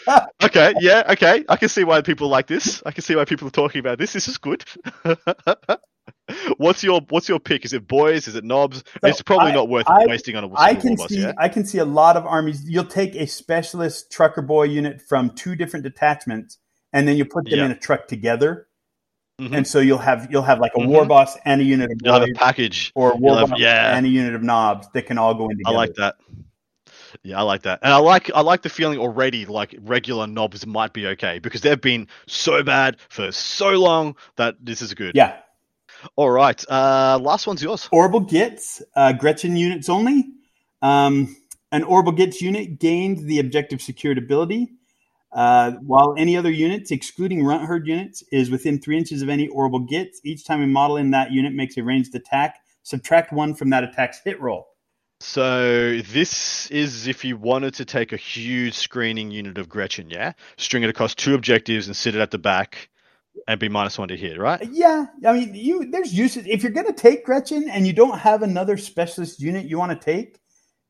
okay, 0.42 0.74
yeah, 0.80 1.04
okay. 1.12 1.44
I 1.48 1.56
can 1.56 1.70
see 1.70 1.84
why 1.84 2.02
people 2.02 2.28
like 2.28 2.46
this. 2.46 2.82
I 2.84 2.90
can 2.90 3.02
see 3.04 3.16
why 3.16 3.24
people 3.24 3.48
are 3.48 3.52
talking 3.52 3.78
about 3.78 3.96
this. 3.98 4.12
This 4.12 4.28
is 4.28 4.36
good. 4.36 4.64
what's 6.58 6.82
your 6.82 7.00
what's 7.10 7.28
your 7.28 7.38
pick? 7.40 7.64
Is 7.64 7.72
it 7.72 7.86
boys? 7.88 8.28
Is 8.28 8.34
it 8.34 8.44
knobs? 8.44 8.78
So 8.78 9.08
it's 9.08 9.22
probably 9.22 9.52
I- 9.52 9.54
not 9.54 9.68
worth 9.68 9.88
I- 9.88 10.06
wasting 10.06 10.36
on 10.36 10.44
a 10.44 10.50
I 10.58 10.74
can 10.74 10.96
see 10.96 11.20
yeah? 11.22 11.32
I 11.38 11.48
can 11.48 11.64
see 11.64 11.78
a 11.78 11.84
lot 11.84 12.16
of 12.16 12.26
armies. 12.26 12.68
You'll 12.68 12.84
take 12.84 13.14
a 13.14 13.26
specialist 13.26 14.10
trucker 14.12 14.42
boy 14.42 14.64
unit 14.64 15.00
from 15.00 15.30
two 15.30 15.54
different 15.56 15.84
detachments, 15.84 16.58
and 16.92 17.06
then 17.08 17.16
you 17.16 17.24
put 17.24 17.44
them 17.48 17.58
Yeah. 17.60 17.64
in 17.66 17.70
a 17.70 17.76
truck 17.78 18.08
together, 18.08 18.66
Mhm. 19.40 19.56
and 19.56 19.66
so 19.66 19.78
you'll 19.78 19.98
have 19.98 20.28
you'll 20.30 20.42
have 20.42 20.58
like 20.60 20.72
a 20.76 20.80
Mhm. 20.80 20.86
war 20.88 21.04
boss 21.06 21.36
and 21.44 21.60
a 21.60 21.64
unit 21.64 21.90
of 21.90 21.98
You'll 22.02 22.14
have 22.14 22.22
a 22.28 22.32
package. 22.34 22.92
or 22.94 23.12
a 23.12 23.16
war 23.16 23.36
have- 23.38 23.50
boss 23.50 23.58
yeah. 23.60 23.96
and 23.96 24.06
a 24.06 24.08
unit 24.08 24.34
of 24.34 24.42
knobs 24.42 24.88
that 24.94 25.02
can 25.06 25.18
all 25.18 25.34
go 25.34 25.48
in 25.48 25.58
I 25.66 25.70
like 25.70 25.94
that. 25.94 26.16
Yeah, 27.22 27.38
I 27.38 27.42
like 27.42 27.62
that, 27.62 27.78
and 27.82 27.92
I 27.92 27.96
like 27.96 28.30
I 28.34 28.42
like 28.42 28.60
the 28.62 28.68
feeling 28.68 28.98
already. 28.98 29.46
Like 29.46 29.74
regular 29.80 30.26
knobs 30.26 30.66
might 30.66 30.92
be 30.92 31.06
okay 31.08 31.38
because 31.38 31.62
they've 31.62 31.80
been 31.80 32.06
so 32.26 32.62
bad 32.62 32.98
for 33.08 33.32
so 33.32 33.70
long 33.70 34.14
that 34.36 34.56
this 34.60 34.82
is 34.82 34.92
good. 34.92 35.12
Yeah, 35.14 35.36
All 36.16 36.30
right. 36.30 36.62
Uh, 36.68 37.18
last 37.20 37.46
one's 37.46 37.62
yours. 37.62 37.88
'Orrible 37.92 38.28
Gitz, 38.28 38.82
uh, 38.96 39.12
Gretchin 39.12 39.56
units 39.56 39.88
only. 39.88 40.24
Um, 40.82 41.36
an 41.72 41.82
'Orrible 41.82 42.16
Gitz 42.16 42.40
unit 42.40 42.78
gained 42.78 43.26
the 43.26 43.40
objective 43.40 43.82
secured 43.82 44.18
ability, 44.18 44.68
uh, 45.32 45.72
while 45.82 46.14
any 46.16 46.36
other 46.36 46.50
units, 46.50 46.90
excluding 46.90 47.42
Runtherd 47.42 47.86
units, 47.86 48.22
is 48.32 48.50
within 48.50 48.80
three 48.80 48.96
inches 48.96 49.22
of 49.22 49.28
any 49.28 49.48
'Orrible 49.48 49.86
Gitz. 49.88 50.16
Each 50.24 50.44
time 50.44 50.62
a 50.62 50.66
model 50.66 50.96
in 50.96 51.10
that 51.10 51.32
unit 51.32 51.52
makes 51.52 51.76
a 51.76 51.82
ranged 51.82 52.14
attack, 52.14 52.56
subtract 52.82 53.32
one 53.32 53.54
from 53.54 53.70
that 53.70 53.84
attack's 53.84 54.20
hit 54.24 54.40
roll. 54.40 54.68
So 55.20 56.00
this 56.00 56.70
is 56.70 57.08
if 57.08 57.24
you 57.24 57.36
wanted 57.36 57.74
to 57.74 57.84
take 57.84 58.12
a 58.12 58.16
huge 58.16 58.74
screening 58.74 59.32
unit 59.32 59.58
of 59.58 59.68
Gretchin, 59.68 60.10
yeah, 60.10 60.32
string 60.56 60.84
it 60.84 60.90
across 60.90 61.14
two 61.14 61.34
objectives 61.34 61.88
and 61.88 61.96
sit 61.96 62.14
it 62.14 62.20
at 62.20 62.30
the 62.30 62.38
back, 62.38 62.88
and 63.46 63.60
be 63.60 63.68
minus 63.68 63.98
one 63.98 64.08
to 64.08 64.16
hit, 64.16 64.38
right? 64.38 64.60
Yeah, 64.70 65.06
I 65.26 65.32
mean, 65.32 65.54
you 65.54 65.90
there's 65.90 66.12
uses 66.12 66.46
if 66.46 66.62
you're 66.62 66.72
going 66.72 66.86
to 66.86 66.92
take 66.92 67.24
Gretchin 67.24 67.68
and 67.68 67.86
you 67.86 67.92
don't 67.92 68.18
have 68.18 68.42
another 68.42 68.76
specialist 68.76 69.40
unit 69.40 69.66
you 69.66 69.78
want 69.78 69.98
to 69.98 70.04
take. 70.04 70.38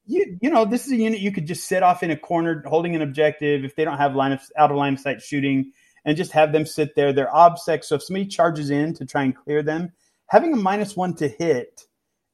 You 0.06 0.38
you 0.40 0.50
know 0.50 0.64
this 0.64 0.86
is 0.86 0.92
a 0.92 0.96
unit 0.96 1.20
you 1.20 1.32
could 1.32 1.46
just 1.46 1.66
sit 1.66 1.82
off 1.82 2.02
in 2.02 2.10
a 2.10 2.16
corner 2.16 2.62
holding 2.66 2.94
an 2.96 3.02
objective 3.02 3.64
if 3.64 3.76
they 3.76 3.84
don't 3.84 3.98
have 3.98 4.14
line 4.14 4.32
of 4.32 4.40
out 4.56 4.70
of 4.70 4.76
line 4.76 4.94
of 4.94 5.00
sight 5.00 5.20
shooting 5.20 5.72
and 6.04 6.16
just 6.16 6.32
have 6.32 6.52
them 6.52 6.64
sit 6.64 6.94
there. 6.96 7.12
They're 7.12 7.30
obsec, 7.30 7.84
so 7.84 7.96
if 7.96 8.02
somebody 8.02 8.26
charges 8.26 8.70
in 8.70 8.94
to 8.94 9.04
try 9.04 9.24
and 9.24 9.36
clear 9.36 9.62
them, 9.62 9.92
having 10.28 10.52
a 10.52 10.56
minus 10.56 10.96
one 10.96 11.14
to 11.16 11.28
hit 11.28 11.82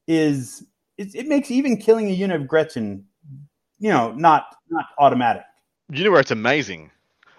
is 0.06 0.64
it, 0.98 1.14
it 1.14 1.26
makes 1.26 1.50
even 1.50 1.76
killing 1.76 2.08
a 2.08 2.12
unit 2.12 2.40
of 2.40 2.46
Gretchin, 2.46 3.04
you 3.78 3.90
know, 3.90 4.12
not 4.12 4.46
not 4.70 4.86
automatic. 4.98 5.42
You 5.90 6.04
know 6.04 6.12
where 6.12 6.20
it's 6.20 6.30
amazing, 6.30 6.90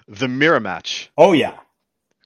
the 0.08 0.28
mirror 0.28 0.60
match. 0.60 1.10
Oh 1.18 1.32
yeah, 1.32 1.58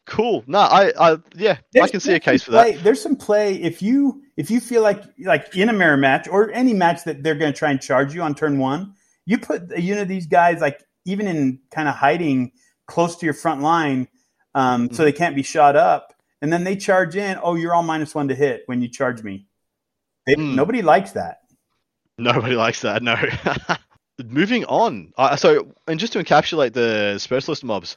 Cool. 0.10 0.44
No, 0.48 0.58
I, 0.60 0.92
I, 1.00 1.18
yeah, 1.36 1.58
I 1.80 1.88
can 1.88 2.00
see 2.00 2.14
a 2.14 2.20
case 2.20 2.42
for 2.44 2.52
that. 2.52 2.64
play- 2.64 2.76
There's 2.78 3.00
some 3.02 3.16
play 3.16 3.56
if 3.62 3.82
you 3.84 4.24
if 4.38 4.50
you 4.50 4.60
feel 4.60 4.82
like 4.82 5.04
like 5.20 5.56
in 5.56 5.70
a 5.70 5.74
mirror 5.74 5.98
match 5.98 6.28
or 6.28 6.50
any 6.52 6.74
match 6.74 7.04
that 7.04 7.22
they're 7.22 7.36
going 7.36 7.54
to 7.54 7.58
try 7.58 7.70
and 7.70 7.80
charge 7.80 8.14
you 8.16 8.22
on 8.24 8.34
turn 8.34 8.58
one, 8.58 8.96
you 9.28 9.38
put 9.38 9.72
a 9.72 9.80
unit 9.80 10.02
of 10.02 10.08
these 10.08 10.26
guys 10.26 10.62
like 10.62 10.84
even 11.06 11.28
in 11.28 11.60
kind 11.72 11.88
of 11.88 11.94
hiding 11.96 12.52
close 12.88 13.18
to 13.18 13.26
your 13.26 13.34
front 13.36 13.62
line, 13.62 14.08
um, 14.56 14.86
Mm-hmm. 14.88 14.96
so 14.96 15.04
they 15.04 15.12
can't 15.12 15.36
be 15.36 15.44
shot 15.44 15.76
up, 15.76 16.14
and 16.42 16.52
then 16.52 16.64
they 16.64 16.76
charge 16.76 17.16
in. 17.16 17.38
Oh, 17.44 17.54
you're 17.54 17.76
all 17.76 17.84
minus 17.84 18.16
one 18.16 18.30
to 18.30 18.36
hit 18.36 18.64
when 18.66 18.82
you 18.82 18.88
charge 18.90 19.22
me. 19.24 19.46
They, 20.26 20.34
Hmm. 20.34 20.56
Nobody 20.56 20.82
likes 20.82 21.12
that. 21.12 21.42
Nobody 22.18 22.56
likes 22.56 22.82
that. 22.82 23.04
No. 23.04 23.16
Moving 24.26 24.66
on. 24.66 25.14
Uh, 25.18 25.36
so, 25.38 25.72
and 25.88 26.00
just 26.00 26.12
to 26.14 26.20
encapsulate 26.24 26.74
the 26.74 27.18
specialist 27.20 27.64
mobs, 27.64 27.96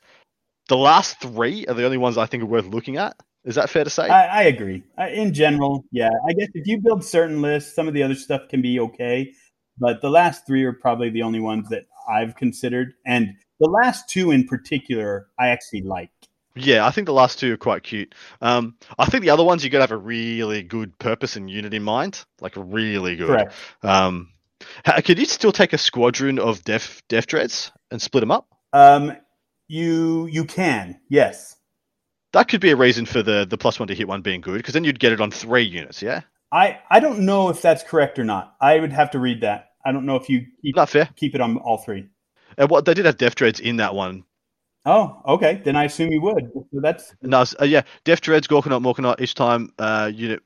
the 0.68 0.76
last 0.76 1.20
three 1.20 1.66
are 1.66 1.74
the 1.74 1.84
only 1.84 1.98
ones 1.98 2.18
I 2.18 2.26
think 2.26 2.42
are 2.42 2.46
worth 2.46 2.66
looking 2.66 2.96
at. 2.96 3.16
Is 3.44 3.56
that 3.56 3.70
fair 3.70 3.84
to 3.84 3.90
say? 3.90 4.08
I, 4.08 4.40
I 4.40 4.42
agree. 4.44 4.84
I, 4.96 5.08
in 5.08 5.34
general, 5.34 5.84
yeah. 5.90 6.10
I 6.28 6.32
guess 6.32 6.48
if 6.54 6.66
you 6.66 6.78
build 6.80 7.04
certain 7.04 7.42
lists, 7.42 7.74
some 7.74 7.88
of 7.88 7.94
the 7.94 8.02
other 8.02 8.14
stuff 8.14 8.42
can 8.48 8.62
be 8.62 8.78
okay, 8.78 9.32
but 9.78 10.00
the 10.00 10.10
last 10.10 10.46
three 10.46 10.64
are 10.64 10.72
probably 10.72 11.10
the 11.10 11.22
only 11.22 11.40
ones 11.40 11.68
that 11.70 11.86
I've 12.08 12.36
considered, 12.36 12.94
and 13.04 13.34
the 13.58 13.68
last 13.68 14.08
two 14.08 14.30
in 14.30 14.46
particular, 14.46 15.28
I 15.38 15.48
actually 15.48 15.82
like. 15.82 16.10
Yeah, 16.54 16.86
I 16.86 16.90
think 16.90 17.06
the 17.06 17.12
last 17.12 17.38
two 17.38 17.54
are 17.54 17.56
quite 17.56 17.82
cute. 17.82 18.14
Um, 18.40 18.76
I 18.98 19.06
think 19.06 19.22
the 19.22 19.30
other 19.30 19.44
ones 19.44 19.64
you 19.64 19.70
got 19.70 19.78
to 19.78 19.84
have 19.84 19.92
a 19.92 19.96
really 19.96 20.62
good 20.62 20.96
purpose 20.98 21.36
and 21.36 21.50
unit 21.50 21.72
in 21.72 21.82
mind, 21.82 22.24
like 22.40 22.52
really 22.56 23.16
good. 23.16 23.28
Correct. 23.28 23.54
Um, 23.82 24.28
could 25.04 25.18
you 25.18 25.24
still 25.24 25.52
take 25.52 25.72
a 25.72 25.78
squadron 25.78 26.38
of 26.38 26.62
Def 26.62 27.02
Deff 27.08 27.26
Dreads 27.26 27.72
and 27.90 28.00
split 28.00 28.20
them 28.20 28.30
up? 28.30 28.46
Um, 28.72 29.16
you 29.72 30.26
you 30.26 30.44
can 30.44 31.00
yes. 31.08 31.56
That 32.32 32.48
could 32.48 32.60
be 32.60 32.70
a 32.70 32.76
reason 32.76 33.06
for 33.06 33.22
the 33.22 33.46
the 33.48 33.58
plus 33.58 33.78
one 33.78 33.88
to 33.88 33.94
hit 33.94 34.06
one 34.06 34.20
being 34.22 34.40
good, 34.40 34.58
because 34.58 34.74
then 34.74 34.84
you'd 34.84 35.00
get 35.00 35.12
it 35.12 35.20
on 35.20 35.30
three 35.30 35.62
units. 35.62 36.02
Yeah, 36.02 36.20
I 36.52 36.78
I 36.90 37.00
don't 37.00 37.20
know 37.20 37.48
if 37.48 37.62
that's 37.62 37.82
correct 37.82 38.18
or 38.18 38.24
not. 38.24 38.54
I 38.60 38.78
would 38.78 38.92
have 38.92 39.10
to 39.12 39.18
read 39.18 39.40
that. 39.40 39.70
I 39.84 39.92
don't 39.92 40.06
know 40.06 40.16
if 40.16 40.28
you 40.28 40.46
keep, 40.62 40.76
not 40.76 40.90
fair. 40.90 41.08
keep 41.16 41.34
it 41.34 41.40
on 41.40 41.56
all 41.56 41.78
three. 41.78 42.06
And 42.58 42.70
what 42.70 42.84
they 42.84 42.94
did 42.94 43.06
have 43.06 43.16
Deff 43.16 43.34
Dreads 43.34 43.60
in 43.60 43.76
that 43.76 43.94
one. 43.94 44.24
Oh, 44.84 45.22
okay. 45.26 45.62
Then 45.64 45.76
I 45.76 45.84
assume 45.84 46.12
you 46.12 46.20
would. 46.20 46.50
So 46.54 46.80
that's 46.82 47.14
No, 47.22 47.44
uh, 47.60 47.64
yeah, 47.64 47.82
Deff 48.04 48.20
Dreads, 48.20 48.48
Gorkanaut, 48.48 48.82
Morkanaut. 48.82 49.20
Each 49.20 49.34
time 49.34 49.72
uh, 49.78 50.10
unit 50.12 50.42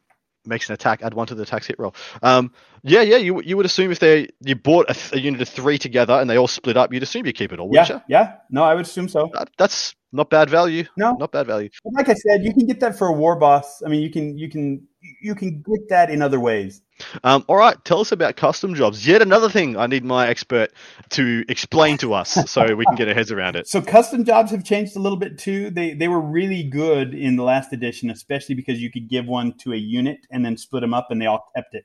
makes 0.47 0.69
an 0.69 0.75
attack, 0.75 1.03
add 1.03 1.15
one 1.15 1.27
to 1.29 1.35
the 1.35 1.43
attack's 1.43 1.67
hit 1.67 1.79
roll. 1.79 1.95
Um, 2.23 2.53
yeah, 2.83 3.03
yeah, 3.03 3.17
you 3.17 3.41
you 3.43 3.57
would 3.57 3.67
assume 3.67 3.91
if 3.91 3.99
they 3.99 4.29
you 4.41 4.55
bought 4.55 4.91
a, 4.91 5.17
a 5.17 5.19
unit 5.19 5.41
of 5.41 5.49
three 5.49 5.79
together 5.79 6.15
and 6.15 6.29
they 6.31 6.37
all 6.39 6.49
split 6.49 6.77
up, 6.77 6.93
you'd 6.93 7.03
assume 7.03 7.27
you 7.27 7.33
keep 7.33 7.53
it 7.53 7.59
all, 7.59 7.69
wouldn't 7.69 7.89
yeah 7.89 7.97
you? 7.97 8.03
yeah. 8.09 8.37
No, 8.51 8.63
I 8.63 8.75
would 8.75 8.87
assume 8.87 9.09
so. 9.09 9.31
That, 9.33 9.51
that's 9.59 9.95
not 10.17 10.31
bad 10.31 10.51
value. 10.51 10.85
No. 10.97 11.13
not 11.13 11.33
bad 11.33 11.47
value. 11.47 11.69
Like 11.85 12.09
I 12.09 12.15
said, 12.15 12.45
you 12.45 12.53
can 12.53 12.67
get 12.67 12.81
that 12.81 12.99
for 12.99 13.07
a 13.09 13.13
war 13.13 13.37
boss. 13.37 13.83
I 13.85 13.89
mean, 13.89 14.03
you 14.03 14.11
can 14.11 14.37
you 14.39 14.49
can 14.49 14.87
you 15.23 15.35
can 15.35 15.63
get 15.63 15.89
that 15.91 16.11
in 16.11 16.23
other 16.23 16.41
ways. 16.41 16.83
Um, 17.23 17.45
all 17.47 17.57
right, 17.57 17.77
tell 17.85 18.01
us 18.01 18.11
about 18.11 18.37
custom 18.37 18.75
jobs. 18.75 19.07
Yet 19.07 19.21
another 19.23 19.51
thing 19.51 19.77
I 19.77 19.87
need 19.87 20.05
my 20.05 20.29
expert 20.29 20.73
to 21.11 21.45
explain 21.49 21.99
to 21.99 22.15
us 22.15 22.51
so 22.51 22.75
we 22.75 22.87
can 22.87 22.97
get 22.97 23.09
our 23.09 23.15
heads 23.15 23.31
around 23.31 23.57
it. 23.57 23.69
So 23.77 23.83
custom 23.83 24.25
jobs 24.25 24.51
have 24.53 24.65
changed 24.65 24.97
a 24.97 25.01
little 25.01 25.19
bit 25.19 25.39
too. 25.39 25.71
They 25.71 25.93
they 25.93 26.09
were 26.09 26.21
really 26.21 26.63
good 26.63 27.15
in 27.15 27.37
the 27.37 27.43
last 27.43 27.73
edition, 27.73 28.11
especially 28.11 28.55
because 28.55 28.81
you 28.81 28.91
could 28.91 29.09
give 29.09 29.27
one 29.27 29.53
to 29.59 29.73
a 29.73 29.77
unit 29.77 30.21
and 30.31 30.45
then 30.45 30.57
split 30.57 30.81
them 30.81 30.95
up, 30.95 31.09
and 31.11 31.21
they 31.21 31.27
all 31.27 31.51
kept 31.55 31.75
it. 31.75 31.85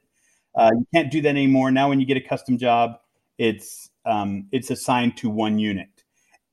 Uh, 0.56 0.72
you 0.74 0.86
can't 0.94 1.12
do 1.12 1.22
that 1.22 1.30
anymore. 1.30 1.72
Now, 1.72 1.90
when 1.90 2.00
you 2.00 2.06
get 2.06 2.18
a 2.18 2.22
custom 2.22 2.58
job, 2.58 2.92
it's 3.38 3.90
um, 4.06 4.48
it's 4.52 4.70
assigned 4.70 5.18
to 5.18 5.30
one 5.30 5.60
unit, 5.60 5.90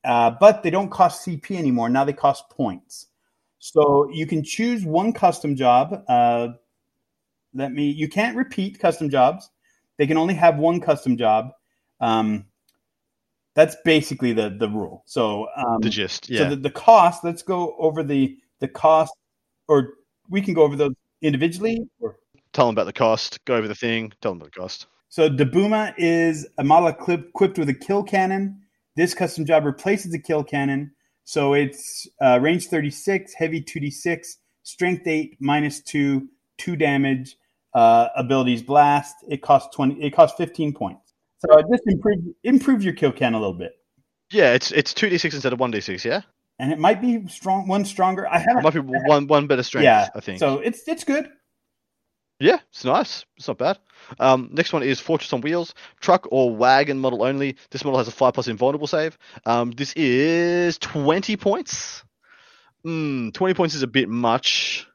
uh, 0.03 0.31
but 0.39 0.63
they 0.63 0.69
don't 0.69 0.89
cost 0.89 1.25
CP 1.25 1.57
anymore. 1.57 1.89
Now 1.89 2.05
they 2.05 2.13
cost 2.13 2.49
points. 2.49 3.07
So 3.59 4.09
you 4.11 4.25
can 4.25 4.43
choose 4.43 4.85
one 4.85 5.11
custom 5.11 5.55
job. 5.55 6.03
Uh, 6.07 6.49
let 7.53 7.73
me. 7.73 7.89
You 7.89 8.07
can't 8.07 8.37
repeat 8.37 8.79
custom 8.79 9.09
jobs. 9.09 9.49
They 9.97 10.07
can 10.07 10.17
only 10.17 10.33
have 10.33 10.57
one 10.57 10.79
custom 10.79 11.17
job. 11.17 11.51
Um, 11.99 12.45
that's 13.55 13.75
basically 13.83 14.31
the 14.31 14.49
the 14.49 14.69
rule. 14.69 15.03
So 15.05 15.47
um, 15.57 15.81
The 15.81 15.89
gist, 15.89 16.25
so 16.27 16.33
yeah. 16.33 16.49
the, 16.49 16.55
the 16.55 16.71
cost. 16.71 17.23
Let's 17.23 17.41
go 17.41 17.75
over 17.77 18.01
the 18.03 18.37
the 18.59 18.67
cost, 18.69 19.13
or 19.67 19.95
we 20.29 20.41
can 20.41 20.53
go 20.53 20.63
over 20.63 20.77
those 20.77 20.93
individually. 21.21 21.81
Or, 21.99 22.17
tell 22.53 22.67
them 22.67 22.75
about 22.75 22.85
the 22.85 22.93
cost. 22.93 23.43
Go 23.43 23.55
over 23.55 23.67
the 23.67 23.75
thing. 23.75 24.13
Tell 24.21 24.31
them 24.31 24.41
about 24.41 24.53
the 24.53 24.59
cost. 24.59 24.87
so 25.09 25.27
Da 25.27 25.43
Booma 25.43 25.93
is 25.97 26.47
a 26.57 26.63
model 26.63 26.87
equipped 26.87 27.57
with 27.57 27.67
a 27.67 27.73
kill 27.73 28.03
cannon. 28.03 28.58
This 28.99 29.13
custom 29.13 29.45
job 29.45 29.63
replaces 29.63 30.11
the 30.11 30.19
kill 30.19 30.43
cannon. 30.43 30.91
So 31.23 31.53
it's 31.53 32.05
uh, 32.21 32.37
range 32.41 32.67
36, 32.67 33.33
heavy 33.33 33.61
2d6, 33.61 34.25
strength 34.63 35.07
8, 35.07 35.37
minus 35.39 35.81
2, 35.83 36.27
2 36.57 36.75
damage, 36.75 37.37
uh, 37.73 38.09
abilities 38.17 38.61
blast. 38.61 39.15
It 39.29 39.41
costs 39.41 39.73
20 39.73 40.03
it 40.03 40.13
costs 40.13 40.35
15 40.35 40.73
points. 40.73 41.13
So 41.37 41.57
it 41.59 41.67
just 41.71 41.83
improve 41.85 42.17
improve 42.43 42.83
your 42.83 42.91
kill 42.91 43.13
can 43.13 43.35
a 43.35 43.39
little 43.39 43.53
bit. 43.53 43.71
Yeah, 44.31 44.51
it's 44.51 44.73
it's 44.73 44.93
two 44.93 45.07
d 45.07 45.17
six 45.17 45.33
instead 45.33 45.53
of 45.53 45.61
one 45.61 45.71
d 45.71 45.79
six. 45.79 46.03
Yeah, 46.03 46.23
And 46.59 46.69
it 46.73 46.77
might 46.77 46.99
be 46.99 47.25
strong 47.29 47.69
one 47.69 47.85
stronger. 47.85 48.27
I 48.27 48.39
haven't 48.39 48.63
might 48.63 48.73
be 48.73 48.81
one 48.81 49.27
one 49.27 49.47
better 49.47 49.63
strength. 49.63 49.85
yeah, 49.85 50.09
I 50.13 50.19
think. 50.19 50.39
So 50.39 50.59
it's 50.59 50.85
it's 50.89 51.05
good. 51.05 51.29
Yeah, 52.39 52.59
it's 52.69 52.85
nice. 52.85 53.25
It's 53.37 53.47
not 53.47 53.57
bad. 53.57 53.79
Um, 54.19 54.49
next 54.53 54.71
one 54.71 54.81
is 54.81 54.99
Fortress 54.99 55.33
on 55.33 55.41
Wheels, 55.41 55.73
truck 55.99 56.25
or 56.31 56.55
wagon 56.55 56.99
model 56.99 57.23
only. 57.23 57.57
This 57.69 57.83
model 57.83 57.97
has 57.97 58.07
a 58.07 58.11
five 58.11 58.33
plus 58.33 58.47
invulnerable 58.47 58.87
save. 58.87 59.17
Um, 59.45 59.71
this 59.71 59.91
is 59.93 60.77
twenty 60.77 61.35
points. 61.35 62.03
Mm, 62.85 63.33
twenty 63.33 63.53
points 63.53 63.75
is 63.75 63.83
a 63.83 63.87
bit 63.87 64.07
much, 64.07 64.87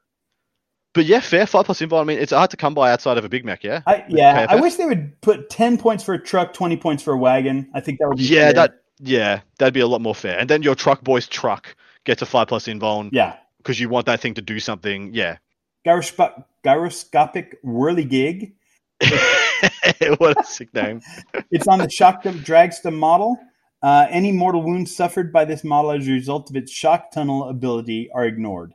but 0.95 1.05
yeah, 1.05 1.21
fair. 1.21 1.47
Five 1.47 1.67
plus 1.67 1.83
invulnerable. 1.83 2.11
I 2.11 2.15
mean, 2.15 2.23
it's 2.23 2.33
hard 2.33 2.51
to 2.51 2.57
come 2.57 2.73
by 2.73 2.91
outside 2.91 3.19
of 3.19 3.27
a 3.27 3.29
Big 3.29 3.45
Mek. 3.45 3.63
Yeah. 3.63 3.83
I 3.87 4.05
yeah, 4.09 4.47
I 4.49 4.57
wish 4.57 4.77
they 4.77 4.87
would 4.87 5.21
put 5.21 5.51
ten 5.51 5.77
points 5.77 6.03
for 6.03 6.15
a 6.15 6.19
truck, 6.23 6.55
twenty 6.55 6.79
points 6.79 7.03
for 7.03 7.13
a 7.13 7.19
wagon. 7.19 7.69
I 7.75 7.81
think 7.81 7.99
that 7.99 8.09
would 8.09 8.17
be 8.17 8.25
Yeah, 8.25 8.45
fair. 8.45 8.53
that 8.55 8.75
yeah, 9.01 9.41
that'd 9.59 9.75
be 9.75 9.81
a 9.81 9.87
lot 9.87 10.01
more 10.01 10.15
fair. 10.15 10.39
And 10.39 10.49
then 10.49 10.63
your 10.63 10.75
truck 10.75 11.03
boy's 11.03 11.29
truck 11.29 11.77
gets 12.05 12.23
a 12.23 12.27
five 12.27 12.49
plus 12.49 12.69
invuln 12.69 13.11
yeah. 13.13 13.37
because 13.59 13.79
you 13.79 13.91
want 13.91 14.07
that 14.07 14.21
thing 14.21 14.35
to 14.35 14.43
do 14.43 14.61
something. 14.61 15.13
Yeah. 15.13 15.37
Gyroscopic 15.85 17.63
whirligig. 17.65 18.53
what 20.19 20.41
a 20.41 20.45
sick 20.45 20.73
name. 20.75 21.01
It's 21.51 21.69
on 21.69 21.79
the 21.79 21.91
shock 21.91 22.23
dragster 22.25 22.93
model. 22.93 23.39
Uh, 23.83 24.07
any 24.11 24.33
mortal 24.33 24.63
wounds 24.63 24.95
suffered 24.95 25.33
by 25.33 25.45
this 25.45 25.63
model 25.63 25.91
as 25.93 26.09
a 26.09 26.11
result 26.11 26.49
of 26.51 26.57
its 26.57 26.73
shock 26.73 27.11
tunnel 27.13 27.49
ability 27.49 28.11
are 28.15 28.25
ignored. 28.25 28.73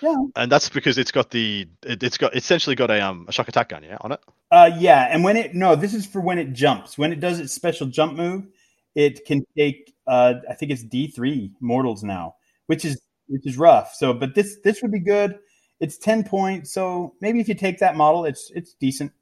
Yeah. 0.00 0.14
And 0.36 0.50
that's 0.50 0.68
because 0.68 0.98
it's 0.98 1.10
got 1.10 1.30
the 1.30 1.68
it, 1.82 2.02
it's 2.02 2.16
got 2.16 2.34
essentially 2.34 2.76
got 2.76 2.90
a 2.90 3.00
um 3.04 3.26
a 3.28 3.32
shock 3.32 3.48
attack 3.48 3.70
gun, 3.70 3.82
yeah, 3.82 3.98
on 4.00 4.12
it. 4.12 4.20
Uh, 4.50 4.70
yeah, 4.78 5.08
and 5.10 5.24
when 5.24 5.36
it 5.36 5.54
no, 5.54 5.76
this 5.76 5.94
is 5.94 6.06
for 6.06 6.20
when 6.20 6.38
it 6.38 6.52
jumps. 6.52 6.96
When 6.96 7.12
it 7.12 7.20
does 7.20 7.38
its 7.38 7.52
special 7.52 7.86
jump 7.86 8.16
move, 8.16 8.46
it 8.94 9.24
can 9.26 9.44
take 9.56 9.92
uh, 10.06 10.34
I 10.48 10.54
think 10.54 10.72
it's 10.72 10.82
D 10.82 11.08
three 11.08 11.52
mortals 11.60 12.02
now, 12.02 12.36
which 12.66 12.84
is 12.84 13.00
which 13.28 13.46
is 13.46 13.58
rough. 13.58 13.94
So, 13.94 14.14
but 14.14 14.34
this 14.34 14.58
this 14.64 14.80
would 14.80 14.92
be 14.92 15.00
good. 15.00 15.38
It's 15.80 15.96
ten 15.96 16.24
points, 16.24 16.72
so 16.72 17.14
maybe 17.20 17.40
if 17.40 17.48
you 17.48 17.54
take 17.54 17.78
that 17.78 17.96
model, 17.96 18.24
it's 18.24 18.50
it's 18.54 18.74
decent. 18.74 19.12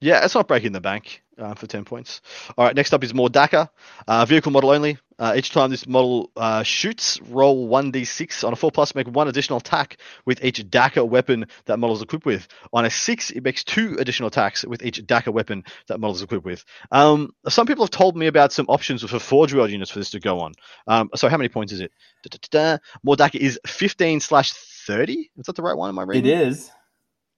Yeah, 0.00 0.24
it's 0.24 0.34
not 0.34 0.48
breaking 0.48 0.72
the 0.72 0.80
bank 0.80 1.22
uh, 1.40 1.52
for 1.54 1.66
10 1.66 1.84
points. 1.84 2.22
All 2.56 2.64
right, 2.64 2.74
next 2.74 2.94
up 2.94 3.04
is 3.04 3.12
More 3.12 3.28
Dakka. 3.28 3.68
Uh, 4.08 4.24
vehicle 4.24 4.50
model 4.50 4.70
only. 4.70 4.96
Uh, 5.18 5.34
each 5.36 5.50
time 5.50 5.70
this 5.70 5.86
model 5.86 6.30
uh, 6.36 6.62
shoots, 6.62 7.20
roll 7.28 7.68
1d6. 7.68 8.42
On 8.46 8.54
a 8.54 8.56
4 8.56 8.70
plus, 8.70 8.94
make 8.94 9.06
one 9.06 9.28
additional 9.28 9.58
attack 9.58 9.98
with 10.24 10.42
each 10.42 10.64
Dakka 10.70 11.06
weapon 11.06 11.46
that 11.66 11.78
model 11.78 11.94
is 11.94 12.00
equipped 12.00 12.24
with. 12.24 12.48
On 12.72 12.86
a 12.86 12.90
6, 12.90 13.30
it 13.32 13.44
makes 13.44 13.62
two 13.62 13.96
additional 13.98 14.28
attacks 14.28 14.64
with 14.64 14.82
each 14.82 15.02
Dakka 15.06 15.30
weapon 15.30 15.64
that 15.88 16.00
model 16.00 16.16
is 16.16 16.22
equipped 16.22 16.46
with. 16.46 16.64
Um, 16.90 17.34
some 17.48 17.66
people 17.66 17.84
have 17.84 17.90
told 17.90 18.16
me 18.16 18.26
about 18.26 18.52
some 18.52 18.64
options 18.70 19.02
for 19.02 19.18
Forge 19.18 19.52
World 19.52 19.70
units 19.70 19.90
for 19.90 19.98
this 19.98 20.10
to 20.10 20.20
go 20.20 20.40
on. 20.40 20.52
Um, 20.86 21.10
so, 21.14 21.28
how 21.28 21.36
many 21.36 21.50
points 21.50 21.74
is 21.74 21.80
it? 21.80 21.92
Da-da-da-da. 22.22 22.78
More 23.02 23.16
Dakka 23.16 23.36
is 23.36 23.60
15 23.66 24.20
slash 24.20 24.52
30. 24.86 25.30
Is 25.36 25.46
that 25.46 25.56
the 25.56 25.62
right 25.62 25.76
one? 25.76 25.88
Am 25.90 25.98
I 25.98 26.04
It 26.04 26.06
reading? 26.08 26.32
is. 26.32 26.70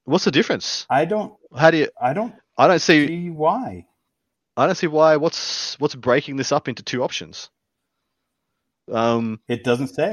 What's 0.05 0.25
the 0.25 0.31
difference? 0.31 0.89
I 0.91 1.05
don't. 1.05 1.35
How 1.57 1.71
do 1.71 1.79
you? 1.79 1.89
I 2.01 2.13
don't 2.13 2.35
I 2.59 2.69
don't 2.69 2.81
see. 2.81 3.07
see 3.07 3.31
why. 3.31 3.87
I 4.57 4.67
don't 4.67 4.75
see 4.77 4.87
why. 4.89 5.17
What's 5.17 5.79
what's 5.81 5.95
breaking 5.95 6.37
this 6.37 6.53
up 6.53 6.69
into 6.69 6.83
two 6.83 7.03
options? 7.03 7.51
Um, 8.91 9.41
It 9.49 9.65
doesn't 9.65 9.89
say. 9.89 10.11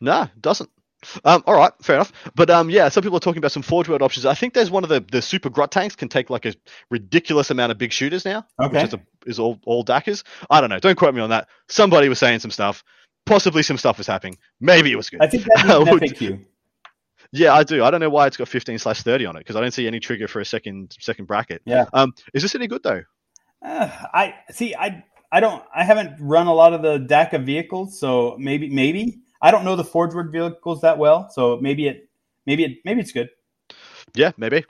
no, 0.00 0.22
it 0.22 0.40
doesn't. 0.42 0.70
Um, 1.24 1.42
all 1.46 1.54
right, 1.54 1.72
fair 1.82 1.96
enough. 1.96 2.12
But 2.34 2.50
um, 2.50 2.68
yeah, 2.68 2.90
some 2.90 3.02
people 3.02 3.16
are 3.16 3.20
talking 3.20 3.38
about 3.38 3.52
some 3.52 3.62
Forge 3.62 3.88
World 3.88 4.02
options. 4.02 4.26
I 4.26 4.34
think 4.34 4.52
there's 4.52 4.70
one 4.70 4.82
of 4.84 4.90
the 4.90 5.00
the 5.10 5.22
super 5.22 5.48
grot 5.48 5.72
tanks 5.72 5.96
can 5.96 6.08
take 6.08 6.28
like 6.28 6.44
a 6.44 6.54
ridiculous 6.90 7.50
amount 7.50 7.72
of 7.72 7.78
big 7.78 7.92
shooters 7.92 8.24
now, 8.26 8.46
Okay. 8.62 8.82
which 8.82 8.88
is, 8.88 8.94
a, 8.94 9.00
is 9.26 9.38
all 9.38 9.58
all 9.64 9.82
Dackers. 9.82 10.24
I 10.50 10.60
don't 10.60 10.68
know. 10.70 10.78
Don't 10.78 10.96
quote 10.98 11.14
me 11.14 11.22
on 11.22 11.30
that. 11.30 11.48
Somebody 11.68 12.08
was 12.10 12.18
saying 12.18 12.40
some 12.40 12.50
stuff. 12.50 12.84
Possibly 13.26 13.62
some 13.62 13.76
stuff 13.78 13.98
was 13.98 14.06
happening. 14.06 14.36
Maybe 14.60 14.90
it 14.92 14.96
was 14.96 15.08
good. 15.10 15.20
I 15.22 15.26
think 15.28 15.44
that 15.44 15.64
needs 15.66 15.88
an 15.88 15.92
Would- 16.00 16.02
FAQ. 16.02 16.44
Yeah, 17.32 17.54
I 17.54 17.62
do. 17.62 17.84
I 17.84 17.92
don't 17.92 18.00
know 18.00 18.10
why 18.10 18.26
it's 18.26 18.36
got 18.36 18.48
15 18.48 18.78
slash 18.78 19.02
30 19.02 19.24
on 19.26 19.36
it 19.36 19.40
because 19.40 19.54
I 19.54 19.60
don't 19.60 19.70
see 19.70 19.86
any 19.86 20.00
trigger 20.00 20.26
for 20.26 20.40
a 20.40 20.44
second 20.44 20.96
second 20.98 21.26
bracket. 21.26 21.62
Yeah. 21.64 21.84
Um, 21.92 22.12
is 22.34 22.42
this 22.42 22.56
any 22.56 22.66
good 22.66 22.82
though? 22.82 23.02
Uh, 23.64 23.88
I 24.12 24.34
see. 24.50 24.74
I 24.74 25.04
I 25.30 25.38
don't. 25.38 25.62
I 25.72 25.84
haven't 25.84 26.16
run 26.18 26.48
a 26.48 26.52
lot 26.52 26.72
of 26.72 26.82
the 26.82 26.98
Dakka 26.98 27.44
vehicles, 27.44 28.00
so 28.00 28.34
maybe 28.38 28.68
maybe 28.68 29.20
I 29.40 29.52
don't 29.52 29.64
know 29.64 29.76
the 29.76 29.84
Forge 29.84 30.12
World 30.12 30.32
vehicles 30.32 30.80
that 30.80 30.98
well. 30.98 31.30
So 31.30 31.58
maybe 31.60 31.86
it 31.86 32.08
maybe 32.46 32.64
it 32.64 32.78
maybe 32.84 33.00
it's 33.00 33.12
good. 33.12 33.28
Yeah, 34.14 34.32
maybe. 34.36 34.64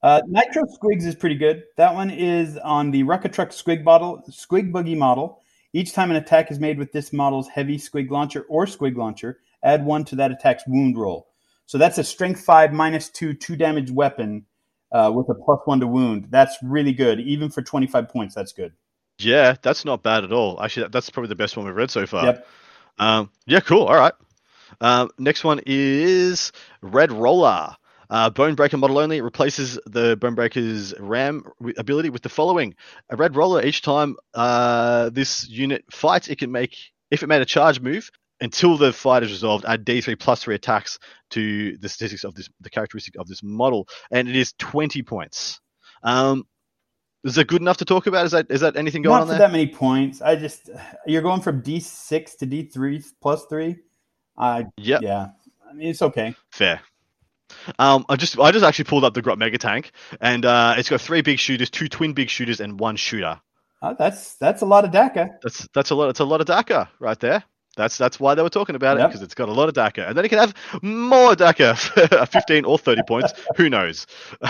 Uh, 0.00 0.20
Nitro 0.28 0.66
Squigs 0.66 1.04
is 1.04 1.16
pretty 1.16 1.34
good. 1.34 1.64
That 1.78 1.94
one 1.94 2.10
is 2.10 2.56
on 2.58 2.92
the 2.92 3.02
Rucka 3.02 3.32
Truck 3.32 3.50
Squig 3.50 3.82
bottle 3.82 4.22
Squig 4.30 4.70
Boogie 4.70 4.96
model. 4.96 5.42
Each 5.72 5.92
time 5.92 6.10
an 6.10 6.16
attack 6.16 6.50
is 6.50 6.58
made 6.58 6.78
with 6.78 6.92
this 6.92 7.12
model's 7.12 7.48
heavy 7.48 7.76
Squig 7.76 8.10
launcher 8.10 8.46
or 8.48 8.66
Squig 8.66 8.96
launcher, 8.96 9.40
add 9.62 9.84
one 9.84 10.04
to 10.06 10.16
that 10.16 10.30
attack's 10.30 10.64
wound 10.66 10.96
roll. 10.96 11.28
So 11.66 11.76
that's 11.76 11.98
a 11.98 12.04
Strength 12.04 12.40
Five 12.40 12.72
minus 12.72 13.10
two 13.10 13.34
two 13.34 13.56
damage 13.56 13.90
weapon 13.90 14.46
uh, 14.92 15.12
with 15.14 15.28
a 15.28 15.34
plus 15.34 15.60
one 15.66 15.80
to 15.80 15.86
wound. 15.86 16.28
That's 16.30 16.56
really 16.62 16.92
good, 16.92 17.20
even 17.20 17.50
for 17.50 17.60
twenty 17.62 17.86
five 17.86 18.08
points. 18.08 18.34
That's 18.34 18.52
good. 18.52 18.72
Yeah, 19.18 19.56
that's 19.60 19.84
not 19.84 20.02
bad 20.02 20.24
at 20.24 20.32
all. 20.32 20.62
Actually, 20.62 20.88
that's 20.88 21.10
probably 21.10 21.28
the 21.28 21.34
best 21.34 21.56
one 21.56 21.66
we've 21.66 21.74
read 21.74 21.90
so 21.90 22.06
far. 22.06 22.24
Yep. 22.24 22.46
Um, 22.98 23.30
yeah, 23.46 23.60
cool. 23.60 23.84
All 23.84 23.96
right. 23.96 24.14
Um, 24.80 25.10
next 25.18 25.44
one 25.44 25.60
is 25.66 26.52
Red 26.82 27.12
Roller. 27.12 27.74
Uh, 28.10 28.30
Bonebreaker 28.30 28.78
model 28.78 28.98
only 28.98 29.20
replaces 29.20 29.78
the 29.86 30.16
Bonebreaker's 30.16 30.94
RAM 30.98 31.44
ability 31.76 32.10
with 32.10 32.22
the 32.22 32.28
following: 32.28 32.74
a 33.10 33.16
Red 33.16 33.36
Roller. 33.36 33.62
Each 33.64 33.82
time 33.82 34.16
uh, 34.34 35.10
this 35.10 35.48
unit 35.48 35.84
fights, 35.90 36.28
it 36.28 36.38
can 36.38 36.50
make 36.50 36.76
if 37.10 37.22
it 37.22 37.26
made 37.26 37.42
a 37.42 37.46
charge 37.46 37.80
move 37.80 38.10
until 38.40 38.76
the 38.76 38.92
fight 38.92 39.22
is 39.22 39.30
resolved. 39.30 39.64
Add 39.66 39.84
D3 39.84 40.18
plus 40.18 40.42
three 40.42 40.54
attacks 40.54 40.98
to 41.30 41.76
the 41.76 41.88
statistics 41.88 42.24
of 42.24 42.34
this, 42.34 42.48
the 42.60 42.70
characteristic 42.70 43.14
of 43.18 43.26
this 43.28 43.42
model, 43.42 43.88
and 44.10 44.28
it 44.28 44.36
is 44.36 44.54
20 44.58 45.02
points. 45.02 45.60
Um, 46.02 46.44
is 47.24 47.34
that 47.34 47.48
good 47.48 47.60
enough 47.60 47.78
to 47.78 47.84
talk 47.84 48.06
about? 48.06 48.24
Is 48.26 48.32
that 48.32 48.46
is 48.50 48.60
that 48.60 48.76
anything 48.76 49.02
going 49.02 49.16
Not 49.16 49.22
on 49.22 49.28
there? 49.28 49.38
that 49.38 49.52
many 49.52 49.66
points. 49.66 50.22
I 50.22 50.36
just 50.36 50.70
you're 51.06 51.20
going 51.22 51.40
from 51.42 51.60
D 51.60 51.80
six 51.80 52.36
to 52.36 52.46
D 52.46 52.62
three 52.62 53.02
plus 53.20 53.44
three. 53.46 53.76
Uh, 54.36 54.62
Yep. 54.76 55.02
yeah. 55.02 55.28
I 55.68 55.74
mean, 55.74 55.88
it's 55.88 56.00
okay. 56.00 56.34
Fair. 56.52 56.80
Um, 57.78 58.04
I 58.08 58.16
just 58.16 58.38
I 58.38 58.50
just 58.50 58.64
actually 58.64 58.84
pulled 58.84 59.04
up 59.04 59.14
the 59.14 59.22
Grot 59.22 59.38
Mega 59.38 59.58
Tank, 59.58 59.92
and 60.20 60.44
uh, 60.44 60.74
it's 60.76 60.88
got 60.88 61.00
three 61.00 61.22
big 61.22 61.38
shooters, 61.38 61.70
two 61.70 61.88
twin 61.88 62.12
big 62.12 62.30
shooters, 62.30 62.60
and 62.60 62.78
one 62.78 62.96
shooter. 62.96 63.40
Uh, 63.80 63.94
that's 63.94 64.34
that's 64.36 64.62
a 64.62 64.66
lot 64.66 64.84
of 64.84 64.90
Dakka. 64.90 65.36
That's 65.42 65.68
that's 65.72 65.90
a 65.90 65.94
lot. 65.94 66.10
It's 66.10 66.20
a 66.20 66.24
lot 66.24 66.40
of 66.40 66.46
Dakka 66.46 66.88
right 66.98 67.18
there. 67.20 67.44
That's 67.76 67.96
that's 67.96 68.18
why 68.18 68.34
they 68.34 68.42
were 68.42 68.50
talking 68.50 68.74
about 68.74 68.98
it 68.98 69.06
because 69.06 69.22
it's 69.22 69.34
got 69.34 69.48
a 69.48 69.52
lot 69.52 69.68
of 69.68 69.74
Dakka, 69.74 70.08
and 70.08 70.16
then 70.16 70.24
it 70.24 70.28
can 70.28 70.38
have 70.38 70.54
more 70.82 71.34
Dakka, 71.34 71.76
for 71.78 72.26
15 72.32 72.64
or 72.64 72.76
30 72.76 73.02
points. 73.06 73.32
Who 73.56 73.70
knows? 73.70 74.06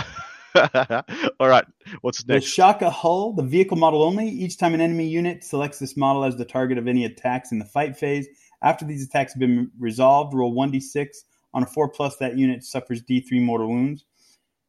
All 1.38 1.48
right, 1.48 1.66
what's 2.00 2.26
next? 2.26 2.56
The? 2.56 2.62
Shokka 2.62 2.90
Hull, 2.90 3.34
the 3.34 3.42
vehicle 3.42 3.76
model 3.76 4.02
only. 4.02 4.28
Each 4.28 4.56
time 4.56 4.72
an 4.72 4.80
enemy 4.80 5.06
unit 5.08 5.44
selects 5.44 5.78
this 5.78 5.94
model 5.94 6.24
as 6.24 6.36
the 6.36 6.46
target 6.46 6.78
of 6.78 6.88
any 6.88 7.04
attacks 7.04 7.52
in 7.52 7.58
the 7.58 7.66
fight 7.66 7.98
phase, 7.98 8.26
after 8.62 8.86
these 8.86 9.04
attacks 9.04 9.34
have 9.34 9.40
been 9.40 9.70
resolved, 9.78 10.34
roll 10.34 10.54
1d6. 10.54 11.08
On 11.54 11.62
a 11.62 11.66
4 11.66 11.88
plus, 11.88 12.16
that 12.16 12.36
unit 12.36 12.62
suffers 12.62 13.02
d3 13.02 13.42
mortal 13.42 13.68
wounds. 13.68 14.04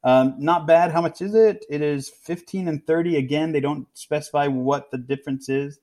Um, 0.03 0.35
not 0.39 0.65
bad. 0.65 0.91
How 0.91 1.01
much 1.01 1.21
is 1.21 1.35
it? 1.35 1.65
It 1.69 1.81
is 1.81 2.09
15 2.09 2.67
and 2.67 2.85
30. 2.87 3.17
Again, 3.17 3.51
they 3.51 3.59
don't 3.59 3.85
specify 3.93 4.47
what 4.47 4.91
the 4.91 4.97
difference 4.97 5.49
is. 5.49 5.79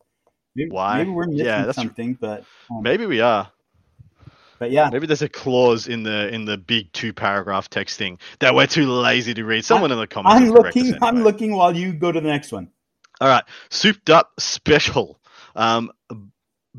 Maybe, 0.55 0.71
Why? 0.71 0.99
Maybe 0.99 1.11
we're 1.11 1.27
missing 1.27 1.45
Yeah, 1.45 1.73
something, 1.73 2.15
but 2.19 2.45
um, 2.71 2.83
Maybe 2.83 3.05
we 3.05 3.21
are. 3.21 3.51
but 4.59 4.71
yeah, 4.71 4.89
Maybe 4.91 5.07
there's 5.07 5.21
a 5.21 5.29
clause 5.29 5.87
in 5.87 6.03
the 6.03 6.33
in 6.35 6.47
the 6.47 6.57
big 6.57 6.91
two 6.93 7.13
paragraph 7.13 7.69
text 7.69 7.99
thing 7.99 8.19
that 8.39 8.55
we're 8.55 8.67
too 8.67 8.91
lazy 8.91 9.35
to 9.35 9.45
read. 9.45 9.67
Someone 9.67 9.93
in 9.93 9.99
the 9.99 10.07
comments. 10.07 10.41
I'm 10.41 10.49
will 10.49 10.63
correct 10.63 10.79
us 10.79 10.83
looking. 10.85 11.03
I'm 11.03 11.23
looking 11.23 11.53
while 11.53 11.77
you 11.77 11.93
go 11.93 12.11
to 12.11 12.21
the 12.23 12.29
next 12.29 12.53
one. 12.53 12.71
All 13.21 13.29
right, 13.29 13.45
souped 13.69 14.09
up 14.09 14.33
special. 14.39 15.21
Um, 15.55 15.91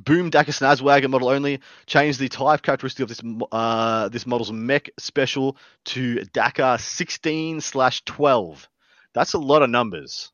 Boomdakka 0.01 0.51
Snazzwagon 0.51 1.09
model 1.09 1.29
only. 1.29 1.59
Change 1.85 2.17
the 2.17 2.29
type 2.29 2.61
characteristic 2.61 3.03
of 3.03 3.09
this 3.09 3.21
uh, 3.51 4.09
this 4.09 4.27
model's 4.27 4.51
mech 4.51 4.89
special 4.97 5.57
to 5.85 6.17
Dakka 6.33 6.79
16 6.79 7.61
slash 7.61 8.03
12. 8.05 8.69
That's 9.13 9.33
a 9.33 9.39
lot 9.39 9.63
of 9.63 9.69
numbers. 9.69 10.31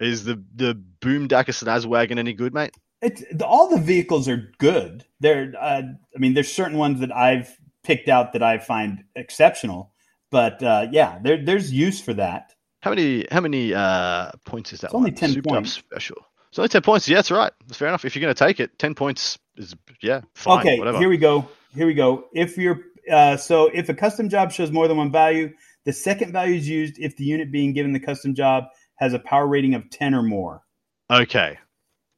Is 0.00 0.24
the 0.24 0.42
the 0.54 0.80
Boomdakka 1.00 1.50
Snazzwagon 1.50 2.18
any 2.18 2.32
good, 2.32 2.54
mate? 2.54 2.74
It's 3.00 3.22
the, 3.32 3.44
all 3.46 3.68
the 3.68 3.80
vehicles 3.80 4.28
are 4.28 4.50
good. 4.58 5.04
They're, 5.20 5.52
uh, 5.60 5.82
I 6.14 6.18
mean, 6.18 6.34
there's 6.34 6.50
certain 6.50 6.78
ones 6.78 7.00
that 7.00 7.14
I've 7.14 7.54
picked 7.82 8.08
out 8.08 8.32
that 8.32 8.42
I 8.42 8.58
find 8.58 9.04
exceptional, 9.14 9.92
but 10.30 10.62
uh, 10.62 10.86
yeah, 10.90 11.18
there, 11.22 11.44
there's 11.44 11.72
use 11.72 12.00
for 12.00 12.14
that. 12.14 12.54
How 12.80 12.90
many 12.90 13.26
how 13.30 13.40
many 13.40 13.72
uh, 13.74 14.30
points 14.44 14.72
is 14.72 14.80
that? 14.80 14.88
It's 14.88 14.94
only 14.94 15.12
10 15.12 15.32
Souped 15.32 15.46
points. 15.48 15.72
special. 15.72 16.16
It's 16.54 16.58
only 16.60 16.68
10 16.68 16.82
points. 16.82 17.08
Yeah, 17.08 17.16
that's 17.16 17.32
right. 17.32 17.52
That's 17.66 17.78
fair 17.78 17.88
enough. 17.88 18.04
If 18.04 18.14
you're 18.14 18.20
going 18.20 18.32
to 18.32 18.38
take 18.38 18.60
it, 18.60 18.78
10 18.78 18.94
points 18.94 19.40
is 19.56 19.74
yeah 20.00 20.20
fine. 20.36 20.60
okay, 20.60 20.78
whatever. 20.78 20.98
here 20.98 21.08
we 21.08 21.16
go. 21.16 21.48
Here 21.74 21.84
we 21.84 21.94
go. 21.94 22.26
If 22.32 22.56
you're 22.56 22.78
uh, 23.10 23.36
so, 23.36 23.66
if 23.74 23.88
a 23.88 23.94
custom 23.94 24.28
job 24.28 24.52
shows 24.52 24.70
more 24.70 24.86
than 24.86 24.96
one 24.96 25.10
value, 25.10 25.52
the 25.84 25.92
second 25.92 26.30
value 26.30 26.54
is 26.54 26.68
used 26.68 26.96
if 27.00 27.16
the 27.16 27.24
unit 27.24 27.50
being 27.50 27.72
given 27.72 27.92
the 27.92 27.98
custom 27.98 28.36
job 28.36 28.66
has 28.98 29.14
a 29.14 29.18
power 29.18 29.48
rating 29.48 29.74
of 29.74 29.90
10 29.90 30.14
or 30.14 30.22
more. 30.22 30.62
Okay. 31.10 31.58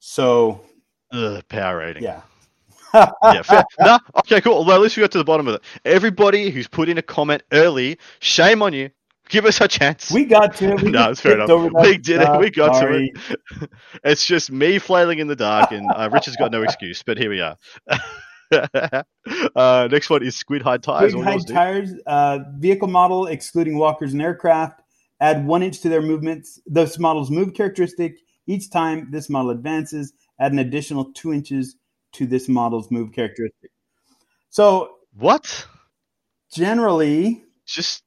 So 0.01 0.61
Ugh, 1.13 1.43
power 1.49 1.79
rating. 1.79 2.03
yeah, 2.03 2.21
yeah, 2.95 3.41
fair. 3.41 3.65
no, 3.81 3.99
okay, 4.19 4.43
cool. 4.43 4.67
Well, 4.67 4.77
at 4.77 4.83
least 4.83 4.99
we 4.99 5.01
got 5.01 5.13
to 5.13 5.19
the 5.19 5.25
bottom 5.25 5.49
of 5.49 5.55
it. 5.55 5.63
Everybody 5.87 6.51
who's 6.51 6.69
put 6.69 6.91
in 6.91 6.99
a 6.99 7.03
comment 7.03 7.43
early, 7.53 7.99
shame 8.21 8.61
on 8.61 8.75
you. 8.75 8.91
Give 9.29 9.45
us 9.45 9.61
a 9.61 9.69
chance. 9.69 10.11
we 10.11 10.25
got 10.25 10.57
to. 10.57 10.75
We 10.83 10.91
No, 10.91 11.11
it's 11.11 11.21
fair 11.21 11.41
enough. 11.41 11.73
We 11.73 11.99
did 11.99 12.23
it. 12.23 12.39
We 12.39 12.51
got 12.51 12.81
to 12.81 12.93
it. 12.93 13.71
it's 14.05 14.25
just 14.25 14.51
me 14.51 14.79
flailing 14.79 15.19
in 15.19 15.27
the 15.27 15.37
dark, 15.37 15.73
and 15.73 15.91
uh, 15.95 16.09
Richard's 16.13 16.37
got 16.37 16.53
no 16.53 16.63
excuse. 16.63 17.03
But 17.03 17.19
here 17.19 17.31
we 17.31 17.41
are. 17.41 17.57
uh, 19.57 19.89
next 19.91 20.11
one 20.11 20.23
is 20.23 20.37
Squig 20.37 20.63
Hide 20.63 20.83
Tires. 20.83 21.15
All 21.15 21.23
high 21.23 21.39
tires, 21.39 21.91
uh, 22.07 22.39
vehicle 22.59 22.89
model 22.89 23.27
excluding 23.27 23.79
walkers 23.79 24.13
and 24.13 24.23
aircraft. 24.23 24.83
Add 25.21 25.47
one 25.47 25.63
inch 25.63 25.81
to 25.81 25.89
their 25.89 26.03
movements. 26.03 26.61
This 26.67 26.99
model's 26.99 27.31
move 27.31 27.55
characteristic. 27.55 28.17
Each 28.47 28.71
time 28.71 29.09
this 29.11 29.29
model 29.29 29.51
advances, 29.51 30.13
add 30.39 30.53
an 30.53 30.59
additional 30.59 31.13
two 31.13 31.33
inches 31.33 31.77
to 32.13 32.27
this 32.27 32.49
model's 32.49 32.91
move 32.91 33.13
characteristic. 33.13 33.71
So 34.51 34.91
What? 35.15 35.67
generally, 36.53 37.43
Just 37.67 38.03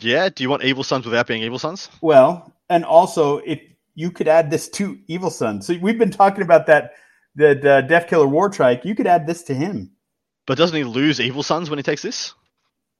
yeah. 0.00 0.28
Do 0.28 0.42
you 0.42 0.50
want 0.50 0.64
Evil 0.64 0.84
Sons 0.84 1.04
without 1.04 1.26
being 1.26 1.42
Evil 1.42 1.58
Sons? 1.58 1.88
well, 2.00 2.52
and 2.68 2.84
also 2.84 3.38
if 3.38 3.60
you 3.94 4.10
could 4.10 4.28
add 4.28 4.50
this 4.50 4.68
to 4.70 4.98
Evil 5.06 5.30
Sun. 5.30 5.62
So 5.62 5.74
we've 5.80 5.98
been 5.98 6.10
talking 6.10 6.42
about 6.42 6.66
that 6.66 6.92
that 7.36 7.58
uh, 7.64 7.82
Deffkilla 7.82 8.28
War 8.28 8.48
Trike. 8.48 8.84
You 8.84 8.94
could 8.94 9.06
add 9.06 9.26
this 9.26 9.42
to 9.44 9.54
him. 9.54 9.92
But 10.46 10.58
doesn't 10.58 10.76
he 10.76 10.84
lose 10.84 11.20
Evil 11.20 11.42
Sons 11.42 11.70
when 11.70 11.78
he 11.78 11.82
takes 11.82 12.02
this? 12.02 12.34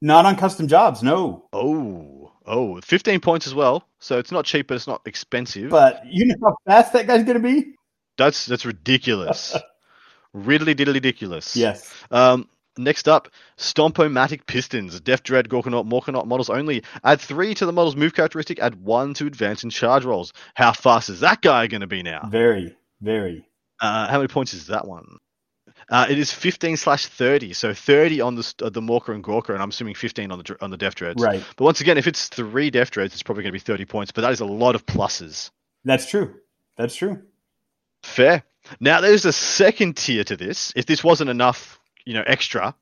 Not 0.01 0.27
on 0.27 0.37
custom 0.37 0.69
jobs, 0.69 1.03
no. 1.03 1.49
Oh, 1.53 2.33
oh, 2.47 2.81
15 2.81 3.21
points 3.21 3.47
as 3.47 3.55
well. 3.55 3.87
So 4.01 4.19
it's 4.19 4.33
not 4.33 4.45
cheap, 4.45 4.67
but 4.67 4.75
it's 4.75 4.87
not 4.87 5.03
expensive. 5.07 5.71
But 5.71 6.03
you 6.07 6.27
know 6.27 6.35
how 6.43 6.57
fast 6.67 6.93
that 6.93 7.07
guy's 7.07 7.25
going 7.25 7.41
to 7.41 7.43
be? 7.43 7.75
that's 8.19 8.47
that's 8.47 8.65
ridiculous. 8.65 9.57
Riddly 10.35 10.75
diddly 10.75 10.95
ridiculous. 10.95 11.55
Yes. 11.57 11.93
Um, 12.11 12.49
next 12.77 13.09
up, 13.09 13.29
Stompomatic 13.57 14.47
Pistons. 14.47 15.01
Deff 15.01 15.23
Dread 15.23 15.49
Gorkanaut 15.49 15.89
Morkanaut 15.89 16.27
models 16.27 16.51
only. 16.51 16.83
Add 17.05 17.21
three 17.21 17.55
to 17.55 17.67
the 17.67 17.73
model's 17.73 17.97
move 17.97 18.15
characteristic. 18.15 18.61
Add 18.61 18.77
one 18.77 19.15
to 19.15 19.27
advance 19.27 19.65
in 19.65 19.71
charge 19.71 20.05
rolls. 20.05 20.33
How 20.55 20.73
fast 20.73 21.09
is 21.09 21.21
that 21.21 21.43
guy 21.43 21.67
going 21.67 21.81
to 21.83 21.87
be 21.87 22.03
now? 22.03 22.29
Very, 22.31 22.77
very. 23.01 23.49
Uh, 23.81 24.09
how 24.09 24.19
many 24.19 24.29
points 24.29 24.55
is 24.55 24.69
that 24.69 24.87
one? 24.87 25.19
Uh, 25.91 26.07
it 26.09 26.19
is 26.19 26.33
15 26.33 26.77
slash 26.77 27.07
30, 27.07 27.53
so 27.53 27.75
30 27.75 28.21
on 28.21 28.35
the 28.35 28.55
uh, 28.63 28.71
the 28.71 28.81
Morker 28.81 29.15
and 29.15 29.23
Gorka, 29.23 29.53
and 29.53 29.63
I'm 29.63 29.71
assuming 29.71 29.95
15 29.95 30.31
on 30.31 30.39
the 30.39 30.57
on 30.61 30.71
the 30.71 30.77
Deff 30.77 30.95
Dreads. 30.95 31.23
Right. 31.23 31.43
But 31.57 31.65
once 31.65 31.81
again, 31.81 31.99
if 31.99 32.07
it's 32.07 32.29
three 32.29 32.71
Deff 32.71 32.91
Dreads, 32.91 33.15
it's 33.15 33.23
probably 33.23 33.43
going 33.43 33.51
to 33.51 33.59
be 33.59 33.59
30 33.59 33.85
points. 33.87 34.13
But 34.13 34.23
that 34.23 34.33
is 34.33 34.41
a 34.41 34.47
lot 34.47 34.75
of 34.75 34.87
pluses. 34.87 35.51
That's 35.85 36.09
true. 36.09 36.35
That's 36.77 36.95
true. 36.95 37.23
Fair. 38.03 38.45
Now 38.81 39.01
there's 39.01 39.25
a 39.25 39.33
second 39.33 39.97
tier 39.97 40.25
to 40.25 40.37
this. 40.37 40.73
If 40.77 40.87
this 40.87 41.03
wasn't 41.03 41.31
enough, 41.31 41.81
you 42.05 42.15
know, 42.15 42.25
extra, 42.27 42.75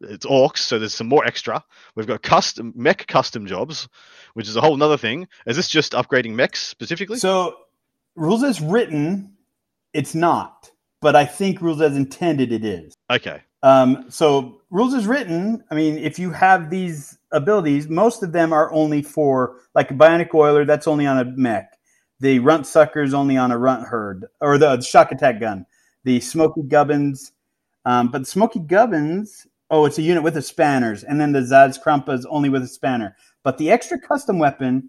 it's 0.00 0.26
orcs, 0.26 0.58
so 0.58 0.78
there's 0.78 0.94
some 0.94 1.08
more 1.08 1.24
extra. 1.24 1.64
We've 1.94 2.06
got 2.06 2.22
custom 2.22 2.72
mek 2.74 3.06
custom 3.06 3.46
jobs, 3.46 3.88
which 4.34 4.48
is 4.48 4.56
a 4.56 4.60
whole 4.60 4.76
nother 4.76 4.96
thing. 4.96 5.28
Is 5.46 5.56
this 5.56 5.68
just 5.68 5.92
upgrading 5.92 6.34
meks 6.34 6.60
specifically? 6.60 7.18
So, 7.18 7.56
rules 8.16 8.42
as 8.42 8.60
written, 8.60 9.36
it's 9.92 10.14
not. 10.14 10.70
But 11.00 11.16
I 11.16 11.24
think 11.24 11.60
rules 11.60 11.80
as 11.80 11.96
intended, 11.96 12.52
it 12.52 12.64
is. 12.64 12.94
okay. 13.10 13.42
Um, 13.64 14.06
so 14.08 14.60
rules 14.70 14.92
as 14.94 15.06
written, 15.06 15.62
I 15.70 15.76
mean, 15.76 15.98
if 15.98 16.18
you 16.18 16.30
have 16.30 16.68
these 16.70 17.18
abilities, 17.30 17.88
most 17.88 18.22
of 18.22 18.32
them 18.32 18.52
are 18.52 18.72
only 18.72 19.02
for 19.02 19.56
like 19.74 19.90
a 19.90 19.94
bionic 19.94 20.34
oiler, 20.34 20.64
that's 20.64 20.88
only 20.88 21.06
on 21.06 21.18
a 21.18 21.24
mek. 21.24 21.78
The 22.20 22.40
runt 22.40 22.66
sucker 22.66 23.02
is 23.02 23.14
only 23.14 23.36
on 23.36 23.52
a 23.52 23.56
runtherd, 23.56 24.22
or 24.40 24.58
the, 24.58 24.80
shock 24.80 25.12
attack 25.12 25.40
gun. 25.40 25.66
The 26.04 26.20
smoky 26.20 26.62
gubbins, 26.62 27.32
um, 27.84 28.08
but 28.10 28.18
the 28.20 28.24
smoky 28.26 28.60
gubbins, 28.60 29.46
oh, 29.70 29.84
it's 29.86 29.98
a 29.98 30.02
unit 30.02 30.22
with 30.22 30.34
the 30.34 30.42
spanners, 30.42 31.02
and 31.04 31.20
then 31.20 31.32
the 31.32 31.40
Zaz 31.40 31.82
Krumpa 31.82 32.14
is 32.16 32.26
only 32.26 32.48
with 32.48 32.62
a 32.62 32.68
spanner. 32.68 33.16
But 33.42 33.58
the 33.58 33.70
extra 33.70 33.98
custom 33.98 34.38
weapon, 34.38 34.88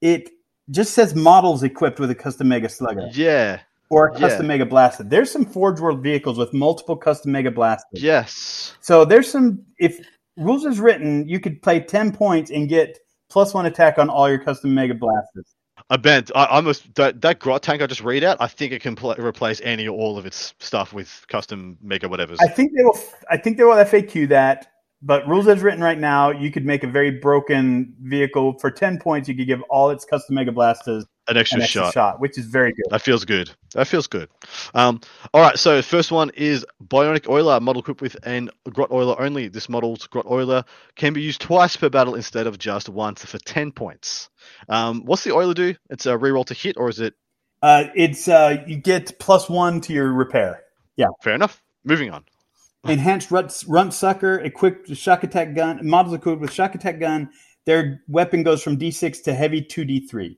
it 0.00 0.30
just 0.70 0.94
says 0.94 1.14
models 1.14 1.62
equipped 1.62 2.00
with 2.00 2.10
a 2.10 2.14
custom 2.14 2.48
mega 2.48 2.68
slugger 2.68 3.08
Yeah. 3.12 3.60
or 3.90 4.08
a 4.08 4.12
Yeah. 4.14 4.18
custom 4.20 4.46
mega 4.48 4.66
blaster. 4.66 5.04
There's 5.04 5.30
some 5.30 5.44
Forge 5.44 5.80
World 5.80 6.02
vehicles 6.02 6.38
with 6.38 6.52
multiple 6.52 6.96
custom 6.96 7.32
mega 7.32 7.50
blasters. 7.50 8.02
Yes. 8.02 8.74
So 8.80 9.04
there's 9.04 9.30
some. 9.30 9.62
If 9.78 10.00
rules 10.36 10.64
is 10.64 10.80
written, 10.80 11.28
you 11.28 11.38
could 11.40 11.62
play 11.62 11.80
ten 11.80 12.10
points 12.12 12.50
and 12.50 12.68
get 12.68 12.98
plus 13.30 13.54
one 13.54 13.66
attack 13.66 13.98
on 13.98 14.08
all 14.08 14.28
your 14.28 14.38
custom 14.38 14.74
mega 14.74 14.94
blasters. 14.94 15.54
I 15.88 15.96
bet 15.96 16.30
I 16.34 16.46
almost 16.46 16.94
that 16.96 17.20
that 17.20 17.38
grot 17.38 17.62
tank 17.62 17.80
I 17.80 17.86
just 17.86 18.02
read 18.02 18.24
out. 18.24 18.36
I 18.40 18.48
think 18.48 18.72
it 18.72 18.82
can 18.82 18.96
pl- 18.96 19.14
replace 19.14 19.60
any 19.62 19.86
or 19.86 19.96
all 19.96 20.18
of 20.18 20.26
its 20.26 20.54
stuff 20.58 20.92
with 20.92 21.24
custom 21.28 21.78
mega 21.80 22.08
whatevers. 22.08 22.38
I 22.40 22.48
think 22.48 22.72
they 22.76 22.82
will. 22.82 22.98
I 23.30 23.36
think 23.36 23.56
they 23.56 23.64
will 23.64 23.74
FAQ 23.74 24.28
that. 24.30 24.66
But 25.02 25.28
rules 25.28 25.46
as 25.46 25.60
written 25.62 25.82
right 25.82 25.98
now, 25.98 26.30
you 26.30 26.50
could 26.50 26.64
make 26.64 26.82
a 26.82 26.88
very 26.88 27.12
broken 27.12 27.94
vehicle 28.00 28.58
for 28.58 28.70
ten 28.70 28.98
points. 28.98 29.28
You 29.28 29.36
could 29.36 29.46
give 29.46 29.62
all 29.70 29.90
its 29.90 30.04
custom 30.04 30.34
mega 30.34 30.50
blasters 30.50 31.04
An 31.28 31.36
extra 31.36 31.56
an 31.56 31.62
extra 31.62 31.82
shot. 31.82 31.94
shot. 31.94 32.20
which 32.20 32.38
is 32.38 32.46
very 32.46 32.72
good. 32.72 32.84
That 32.90 33.02
feels 33.02 33.24
good. 33.24 33.50
That 33.74 33.86
feels 33.88 34.06
good. 34.06 34.28
Um, 34.74 35.00
all 35.34 35.40
right, 35.40 35.58
so 35.58 35.82
first 35.82 36.12
one 36.12 36.30
is 36.36 36.64
Bionic 36.82 37.28
Oiler, 37.28 37.58
model 37.60 37.82
equipped 37.82 38.00
with 38.00 38.16
an 38.22 38.50
Grot 38.72 38.92
Oiler 38.92 39.20
only. 39.20 39.48
This 39.48 39.68
model's 39.68 40.06
Grot 40.06 40.26
Oiler 40.30 40.64
can 40.94 41.12
be 41.12 41.22
used 41.22 41.40
twice 41.40 41.76
per 41.76 41.88
battle 41.88 42.14
instead 42.14 42.46
of 42.46 42.58
just 42.58 42.88
once 42.88 43.24
for 43.24 43.38
10 43.38 43.72
points. 43.72 44.30
Um, 44.68 45.04
what's 45.04 45.24
the 45.24 45.32
Oiler 45.32 45.54
do? 45.54 45.74
It's 45.90 46.06
a 46.06 46.10
reroll 46.10 46.46
to 46.46 46.54
hit, 46.54 46.76
or 46.76 46.88
is 46.88 47.00
it 47.00 47.14
Uh, 47.62 47.84
it's 47.94 48.28
uh, 48.28 48.62
you 48.66 48.76
get 48.76 49.18
plus 49.18 49.48
one 49.48 49.80
to 49.82 49.92
your 49.92 50.12
repair. 50.12 50.62
Yeah. 50.96 51.06
Fair 51.22 51.34
enough? 51.34 51.62
Moving 51.84 52.10
on. 52.10 52.24
Enhanced 52.84 53.30
runt, 53.32 53.64
runt 53.66 53.94
sucker 53.94 54.38
equipped 54.38 54.88
with 54.88 54.98
shock 54.98 55.24
attack 55.24 55.54
gun. 55.54 55.80
Models 55.82 56.14
equipped 56.14 56.40
with 56.40 56.52
shock 56.52 56.74
attack 56.76 57.00
gun. 57.00 57.30
Their 57.64 58.02
weapon 58.06 58.44
goes 58.44 58.62
from 58.62 58.78
D6 58.78 59.24
to 59.24 59.34
heavy 59.34 59.60
2D3. 59.60 60.36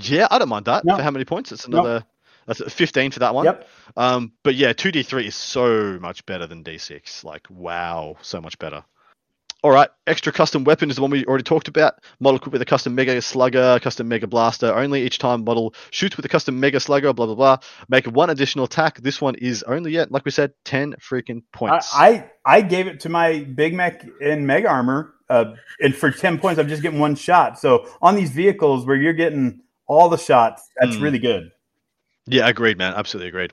Yeah, 0.00 0.28
I 0.30 0.38
don't 0.38 0.48
mind 0.48 0.66
that. 0.66 0.84
For 0.84 1.02
how 1.02 1.10
many 1.10 1.24
points? 1.24 1.52
It's 1.52 1.68
No. 1.68 1.80
another. 1.80 2.04
That's 2.46 2.62
15 2.72 3.10
for 3.10 3.18
that 3.20 3.34
one. 3.34 3.44
Yep. 3.44 3.68
Um, 3.96 4.32
but 4.42 4.54
yeah, 4.54 4.72
2d3 4.72 5.26
is 5.26 5.34
so 5.34 5.98
much 6.00 6.24
better 6.24 6.46
than 6.46 6.64
d6. 6.64 7.22
Like, 7.22 7.46
wow, 7.50 8.16
so 8.22 8.40
much 8.40 8.58
better. 8.58 8.84
All 9.64 9.72
right, 9.72 9.90
extra 10.06 10.32
custom 10.32 10.62
weapon 10.62 10.88
is 10.88 10.96
the 10.96 11.02
one 11.02 11.10
we 11.10 11.24
already 11.26 11.42
talked 11.42 11.66
about. 11.66 11.94
Model 12.20 12.36
equipped 12.36 12.52
with 12.52 12.62
a 12.62 12.64
custom 12.64 12.94
mega 12.94 13.20
slugger, 13.20 13.80
custom 13.82 14.06
mega 14.06 14.28
blaster. 14.28 14.72
Only 14.72 15.02
each 15.02 15.18
time 15.18 15.42
model 15.42 15.74
shoots 15.90 16.16
with 16.16 16.24
a 16.24 16.28
custom 16.28 16.60
mega 16.60 16.78
slugger, 16.78 17.12
blah 17.12 17.26
blah 17.26 17.34
blah. 17.34 17.56
Make 17.88 18.06
one 18.06 18.30
additional 18.30 18.66
attack. 18.66 19.00
This 19.00 19.20
one 19.20 19.34
is 19.34 19.64
only 19.64 19.90
yet, 19.90 20.12
like 20.12 20.24
we 20.24 20.30
said, 20.30 20.52
10 20.64 20.94
freaking 21.00 21.42
I, 21.52 21.58
points. 21.58 21.90
I 21.92 22.30
I 22.46 22.60
gave 22.60 22.86
it 22.86 23.00
to 23.00 23.08
my 23.08 23.40
Big 23.40 23.74
Mek 23.74 24.06
in 24.20 24.46
Mega 24.46 24.68
Armor, 24.68 25.12
uh, 25.28 25.54
and 25.80 25.92
for 25.92 26.12
10 26.12 26.38
points, 26.38 26.60
I'm 26.60 26.68
just 26.68 26.82
getting 26.82 27.00
one 27.00 27.16
shot. 27.16 27.58
So 27.58 27.88
on 28.00 28.14
these 28.14 28.30
vehicles 28.30 28.86
where 28.86 28.96
you're 28.96 29.12
getting 29.12 29.60
all 29.88 30.08
the 30.08 30.16
shots, 30.18 30.68
that's 30.80 30.96
Hmm. 30.96 31.02
really 31.02 31.18
good. 31.18 31.50
yeah, 32.26 32.46
agreed, 32.48 32.78
man. 32.78 32.94
Absolutely 32.94 33.28
agreed. 33.28 33.52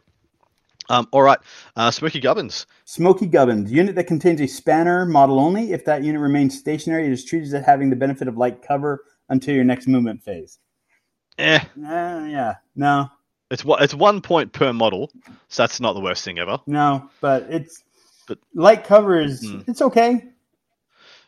Um, 0.89 1.07
all 1.11 1.23
right, 1.23 1.39
uh, 1.75 1.89
Smoky 1.89 2.19
Gubbins. 2.19 2.67
Smoky 2.83 3.25
Gubbins, 3.25 3.71
unit 3.71 3.95
that 3.95 4.03
contains 4.03 4.39
a 4.39 4.45
spanner 4.47 5.05
model 5.05 5.39
only. 5.39 5.71
If 5.71 5.83
that 5.85 6.03
unit 6.03 6.21
remains 6.21 6.55
stationary, 6.59 7.07
it 7.07 7.11
is 7.11 7.25
treated 7.25 7.51
as 7.53 7.65
having 7.65 7.89
the 7.89 7.95
benefit 7.95 8.27
of 8.27 8.37
light 8.37 8.61
cover 8.61 9.03
until 9.29 9.55
your 9.55 9.63
next 9.63 9.87
movement 9.87 10.21
phase. 10.21 10.59
Eh, 11.39 11.57
Uh, 11.59 12.27
yeah, 12.29 12.55
no, 12.75 13.09
it's 13.49 13.65
one, 13.65 13.81
it's 13.81 13.95
one 13.95 14.21
point 14.21 14.53
per 14.53 14.71
model, 14.73 15.11
so 15.47 15.63
that's 15.63 15.79
not 15.79 15.93
the 15.93 16.01
worst 16.01 16.23
thing 16.23 16.37
ever. 16.37 16.59
no, 16.67 17.09
but 17.19 17.47
it's 17.49 17.83
But- 18.27 18.37
light 18.53 18.83
cover 18.83 19.19
is 19.19 19.41
Hmm. 19.49 19.61
it's 19.67 19.81
okay. 19.81 20.25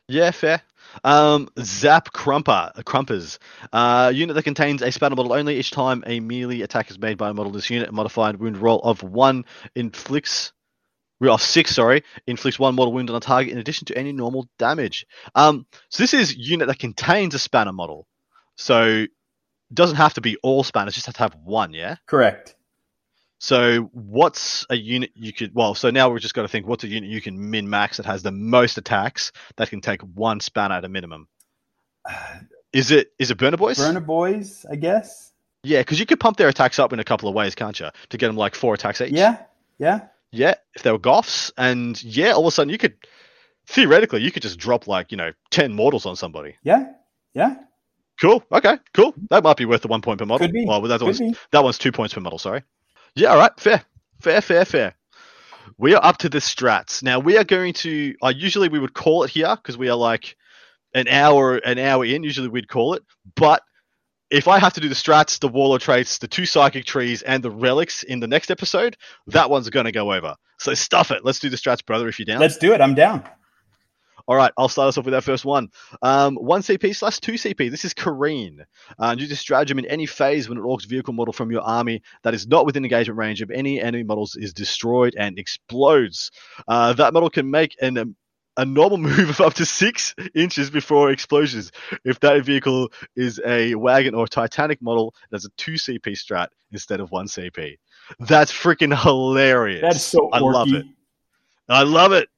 Yeah, 0.07 0.31
fair. 0.31 0.61
Um, 1.03 1.49
Zap 1.59 2.13
Crumper, 2.13 2.83
Crumpers. 2.85 3.39
Uh, 3.73 4.11
unit 4.13 4.35
that 4.35 4.43
contains 4.43 4.81
a 4.81 4.91
spanner 4.91 5.15
model 5.15 5.33
only. 5.33 5.57
Each 5.57 5.71
time 5.71 6.03
a 6.07 6.19
melee 6.19 6.61
attack 6.61 6.89
is 6.89 6.97
made 6.97 7.17
by 7.17 7.29
a 7.29 7.33
model 7.33 7.51
this 7.51 7.69
unit, 7.69 7.89
a 7.89 7.91
modified 7.91 8.37
wound 8.37 8.57
roll 8.57 8.79
of 8.79 9.03
one 9.03 9.45
inflicts. 9.75 10.53
Of 11.19 11.41
six, 11.41 11.73
sorry, 11.73 12.03
inflicts 12.27 12.59
one 12.59 12.75
mortal 12.75 12.93
wound 12.93 13.09
on 13.09 13.15
a 13.15 13.19
target 13.19 13.51
in 13.51 13.57
addition 13.57 13.85
to 13.85 13.97
any 13.97 14.11
normal 14.11 14.47
damage. 14.59 15.07
Um, 15.33 15.65
so 15.89 16.03
this 16.03 16.13
is 16.13 16.37
unit 16.37 16.67
that 16.67 16.77
contains 16.77 17.33
a 17.33 17.39
spanner 17.39 17.73
model. 17.73 18.05
So 18.55 19.07
doesn't 19.73 19.97
have 19.97 20.13
to 20.13 20.21
be 20.21 20.37
all 20.43 20.63
spanners, 20.63 20.93
just 20.93 21.07
have 21.07 21.15
to 21.15 21.23
have 21.23 21.35
one, 21.43 21.73
yeah? 21.73 21.95
Correct. 22.05 22.55
So 23.39 23.89
what's 23.93 24.65
a 24.69 24.75
unit 24.75 25.11
you 25.15 25.31
could 25.31 25.53
well, 25.53 25.75
so 25.75 25.91
now 25.91 26.09
we've 26.09 26.21
just 26.21 26.33
got 26.33 26.41
to 26.41 26.47
think 26.47 26.65
what's 26.65 26.83
a 26.83 26.87
unit 26.87 27.09
you 27.09 27.21
can 27.21 27.51
min 27.51 27.69
max 27.69 27.97
that 27.97 28.05
has 28.05 28.23
the 28.23 28.31
most 28.31 28.77
attacks 28.77 29.31
that 29.57 29.69
can 29.69 29.81
take 29.81 30.01
one 30.01 30.39
spanner 30.39 30.75
at 30.75 30.85
a 30.85 30.89
minimum. 30.89 31.27
Is 32.73 32.91
it 32.91 33.13
is 33.17 33.31
it 33.31 33.37
Burna 33.37 33.55
Boyz? 33.55 33.79
Burna 33.79 34.05
Boyz, 34.05 34.65
I 34.69 34.75
guess. 34.75 35.31
Yeah, 35.63 35.79
because 35.79 36.01
you 36.01 36.05
could 36.05 36.19
pump 36.19 36.35
their 36.35 36.49
attacks 36.49 36.79
up 36.79 36.91
in 36.91 36.99
a 36.99 37.03
couple 37.03 37.29
of 37.29 37.33
ways, 37.33 37.55
can't 37.55 37.79
you? 37.79 37.87
To 38.09 38.17
get 38.17 38.27
them 38.27 38.35
like 38.35 38.55
four 38.55 38.73
attacks 38.73 38.99
each. 38.99 39.13
Yeah, 39.13 39.41
yeah. 39.79 40.07
Yeah, 40.33 40.55
if 40.75 40.83
they 40.83 40.91
were 40.91 40.99
Goffs, 40.99 41.49
and 41.57 41.99
yeah, 42.03 42.33
all 42.33 42.41
of 42.41 42.47
a 42.47 42.51
sudden 42.51 42.69
you 42.69 42.77
could 42.77 42.95
theoretically 43.67 44.21
you 44.21 44.31
could 44.31 44.43
just 44.43 44.59
drop 44.59 44.85
like 44.85 45.11
you 45.11 45.17
know 45.17 45.31
ten 45.49 45.73
mortals 45.73 46.05
on 46.05 46.17
somebody. 46.17 46.57
Yeah, 46.61 46.91
yeah, 47.33 47.55
Cool. 48.19 48.43
Okay. 48.51 48.77
Cool. 48.93 49.13
That 49.29 49.43
might 49.43 49.57
be 49.57 49.65
worth 49.65 49.81
the 49.81 49.87
one 49.87 50.01
point 50.01 50.19
per 50.19 50.25
model. 50.25 50.47
Could 50.47 50.53
be. 50.53 50.65
Well, 50.65 50.81
that 50.81 50.99
could 50.99 51.05
one's 51.05 51.19
be. 51.19 51.35
that 51.51 51.63
one's 51.63 51.77
two 51.77 51.91
points 51.91 52.13
per 52.13 52.21
model. 52.21 52.39
Sorry. 52.39 52.63
Yeah. 53.17 53.29
All 53.29 53.37
right. 53.37 53.51
Fair. 53.59 53.83
Fair. 54.21 54.41
Fair. 54.41 54.65
Fair. 54.65 54.93
We 55.77 55.93
are 55.93 56.03
up 56.03 56.17
to 56.19 56.29
the 56.29 56.39
strats 56.39 57.03
now. 57.03 57.19
We 57.19 57.37
are 57.37 57.43
going 57.43 57.73
to. 57.73 58.15
Uh, 58.21 58.33
usually 58.35 58.69
we 58.69 58.79
would 58.79 58.93
call 58.93 59.23
it 59.23 59.29
here 59.29 59.55
because 59.55 59.77
we 59.77 59.89
are 59.89 59.97
like 59.97 60.35
an 60.93 61.07
hour 61.07 61.57
an 61.57 61.77
hour 61.77 62.05
in. 62.05 62.23
Usually 62.23 62.47
we'd 62.47 62.67
call 62.69 62.93
it, 62.93 63.03
but 63.35 63.61
if 64.29 64.47
I 64.47 64.59
have 64.59 64.73
to 64.73 64.81
do 64.81 64.89
the 64.89 64.95
strats, 64.95 65.39
the 65.39 65.47
warlord 65.47 65.81
traits, 65.81 66.17
the 66.17 66.27
two 66.27 66.45
psychic 66.45 66.85
trees, 66.85 67.21
and 67.21 67.43
the 67.43 67.51
relics 67.51 68.03
in 68.03 68.19
the 68.19 68.27
next 68.27 68.51
episode, 68.51 68.97
that 69.27 69.49
one's 69.49 69.69
going 69.69 69.85
to 69.85 69.91
go 69.91 70.11
over. 70.11 70.35
So 70.59 70.73
stuff 70.73 71.11
it. 71.11 71.23
Let's 71.23 71.39
do 71.39 71.49
the 71.49 71.57
strats, 71.57 71.85
brother. 71.85 72.07
If 72.07 72.19
you're 72.19 72.25
down. 72.25 72.39
Let's 72.39 72.57
do 72.57 72.73
it. 72.73 72.81
I'm 72.81 72.95
down. 72.95 73.23
All 74.27 74.35
right, 74.35 74.51
I'll 74.57 74.67
start 74.67 74.89
us 74.89 74.97
off 74.97 75.05
with 75.05 75.13
our 75.13 75.21
first 75.21 75.45
one. 75.45 75.69
Um, 76.01 76.35
one 76.35 76.61
CP 76.61 76.93
slash 76.95 77.19
two 77.19 77.33
CP. 77.33 77.71
This 77.71 77.85
is 77.85 77.93
Careen. 77.93 78.65
Uh, 78.99 79.15
use 79.17 79.29
this 79.29 79.39
stratagem 79.39 79.79
in 79.79 79.85
any 79.85 80.05
phase 80.05 80.49
when 80.49 80.57
an 80.57 80.65
orc's 80.65 80.85
vehicle 80.85 81.13
model 81.13 81.33
from 81.33 81.49
your 81.49 81.61
army 81.61 82.01
that 82.23 82.33
is 82.33 82.45
not 82.45 82.65
within 82.65 82.83
engagement 82.83 83.17
range 83.17 83.41
of 83.41 83.51
any 83.51 83.81
enemy 83.81 84.03
models 84.03 84.35
is 84.35 84.53
destroyed 84.53 85.15
and 85.17 85.39
explodes. 85.39 86.31
Uh, 86.67 86.91
that 86.93 87.13
model 87.13 87.29
can 87.29 87.49
make 87.49 87.75
an 87.81 87.97
um, 87.97 88.15
a 88.57 88.65
normal 88.65 88.97
move 88.97 89.29
of 89.29 89.39
up 89.39 89.53
to 89.53 89.65
six 89.65 90.13
inches 90.35 90.69
before 90.69 91.11
explosions. 91.11 91.71
If 92.03 92.19
that 92.21 92.43
vehicle 92.43 92.91
is 93.15 93.39
a 93.45 93.75
wagon 93.75 94.13
or 94.13 94.27
Titanic 94.27 94.81
model, 94.81 95.13
that's 95.31 95.45
a 95.45 95.49
two 95.57 95.73
CP 95.73 96.07
strat 96.17 96.47
instead 96.71 96.99
of 96.99 97.11
one 97.11 97.27
CP. 97.27 97.77
That's 98.19 98.51
freaking 98.51 98.99
hilarious. 98.99 99.81
That's 99.81 100.01
so 100.01 100.29
I 100.31 100.39
love 100.39 100.73
it. 100.73 100.85
I 101.69 101.83
love 101.83 102.11
it. 102.11 102.29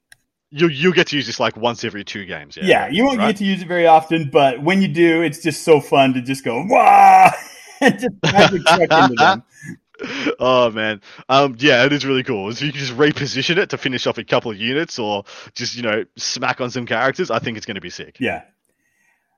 You 0.52 0.68
you 0.68 0.94
get 0.94 1.08
to 1.08 1.16
use 1.16 1.28
this 1.28 1.40
like 1.40 1.56
once 1.56 1.84
every 1.84 2.04
two 2.04 2.26
games. 2.26 2.58
Yeah, 2.58 2.66
Yeah, 2.66 2.88
you 2.90 3.06
won't 3.06 3.20
right? 3.20 3.28
get 3.28 3.38
to 3.38 3.46
use 3.46 3.62
it 3.62 3.68
very 3.68 3.88
often, 3.88 4.30
but 4.32 4.62
when 4.64 4.82
you 4.82 4.88
do, 4.88 5.22
it's 5.22 5.42
just 5.42 5.64
so 5.64 5.80
fun 5.80 6.14
to 6.14 6.22
just 6.22 6.44
go 6.44 6.64
wow 6.68 7.32
and 7.82 8.00
just 8.00 8.16
magic 8.24 8.62
truck 8.64 8.82
into 8.82 9.16
them. 9.16 9.44
oh 10.40 10.72
man, 10.72 11.02
um, 11.28 11.56
yeah, 11.60 11.86
it 11.86 11.94
is 11.94 12.06
really 12.06 12.24
cool. 12.24 12.52
You 12.52 12.72
can 12.72 12.80
just 12.80 12.96
reposition 12.96 13.58
it 13.58 13.70
to 13.72 13.78
finish 13.78 14.08
off 14.08 14.18
a 14.18 14.24
couple 14.24 14.52
of 14.52 14.58
units, 14.58 14.98
or 14.98 15.26
just 15.54 15.76
you 15.76 15.84
know 15.84 16.06
smack 16.18 16.62
on 16.62 16.72
some 16.72 16.86
characters. 16.86 17.30
I 17.30 17.40
think 17.40 17.58
it's 17.58 17.66
going 17.66 17.76
to 17.76 17.82
be 17.82 17.90
sick. 17.90 18.18
Yeah. 18.20 18.44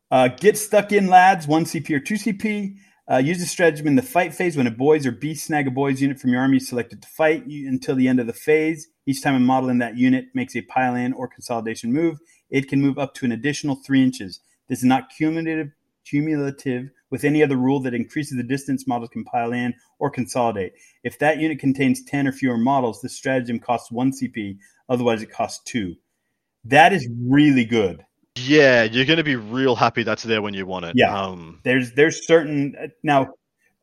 Uh, 0.10 0.28
get 0.28 0.58
stuck 0.58 0.92
in, 0.92 1.08
lads. 1.08 1.48
One 1.48 1.66
CP 1.66 1.90
or 1.96 2.00
two 2.00 2.16
CP. 2.16 2.76
Uh, 3.12 3.18
use 3.18 3.40
the 3.40 3.46
stratagem 3.46 3.88
in 3.88 3.98
the 3.98 4.02
fight 4.02 4.34
phase 4.34 4.56
when 4.56 4.68
a 4.68 4.72
boys 4.72 5.06
or 5.06 5.12
Beast 5.12 5.50
Snagga 5.50 5.74
boys 5.74 6.02
unit 6.02 6.18
from 6.18 6.32
your 6.32 6.40
army 6.40 6.58
is 6.58 6.70
selected 6.70 7.02
to 7.02 7.08
fight 7.10 7.46
you 7.46 7.68
until 7.68 7.94
the 7.94 8.08
end 8.08 8.22
of 8.22 8.28
the 8.28 8.32
phase. 8.32 8.88
Each 9.06 9.22
time 9.22 9.36
a 9.36 9.40
model 9.40 9.70
in 9.70 9.80
that 9.80 9.98
unit 9.98 10.28
makes 10.34 10.56
a 10.56 10.62
pile 10.62 10.96
in 10.96 11.12
or 11.12 11.28
consolidation 11.28 11.92
move, 11.92 12.20
it 12.50 12.70
can 12.70 12.80
move 12.80 12.98
up 12.98 13.14
to 13.16 13.26
an 13.26 13.34
additional 13.34 13.76
three 13.76 14.02
inches. 14.02 14.40
This 14.70 14.80
is 14.80 14.86
not 14.86 15.10
cumulative, 15.10 15.72
cumulative 16.06 16.90
with 17.10 17.26
any 17.26 17.44
other 17.44 17.58
rule 17.58 17.82
that 17.82 17.94
increases 17.94 18.38
the 18.38 18.44
distance 18.44 18.88
models 18.88 19.10
can 19.10 19.26
pile 19.26 19.52
in 19.52 19.74
or 20.00 20.10
consolidate. 20.10 20.72
If 21.04 21.20
that 21.20 21.38
unit 21.38 21.60
contains 21.60 22.06
10 22.06 22.30
or 22.30 22.32
fewer 22.32 22.58
models, 22.58 23.02
the 23.02 23.10
stratagem 23.10 23.60
costs 23.60 23.92
one 23.92 24.14
CP, 24.14 24.58
otherwise, 24.88 25.22
it 25.22 25.34
costs 25.34 25.62
two. 25.66 25.96
That 26.64 26.94
is 26.94 27.10
really 27.22 27.66
good. 27.66 28.06
Yeah, 28.36 28.84
you're 28.84 29.06
going 29.06 29.18
to 29.18 29.24
be 29.24 29.36
real 29.36 29.76
happy 29.76 30.04
that's 30.04 30.24
there 30.24 30.42
when 30.42 30.54
you 30.54 30.66
want 30.66 30.86
it. 30.86 30.94
Yeah. 30.96 31.16
Um, 31.16 31.60
there's 31.64 31.94
there's 31.94 32.26
certain 32.26 32.92
now 33.04 33.34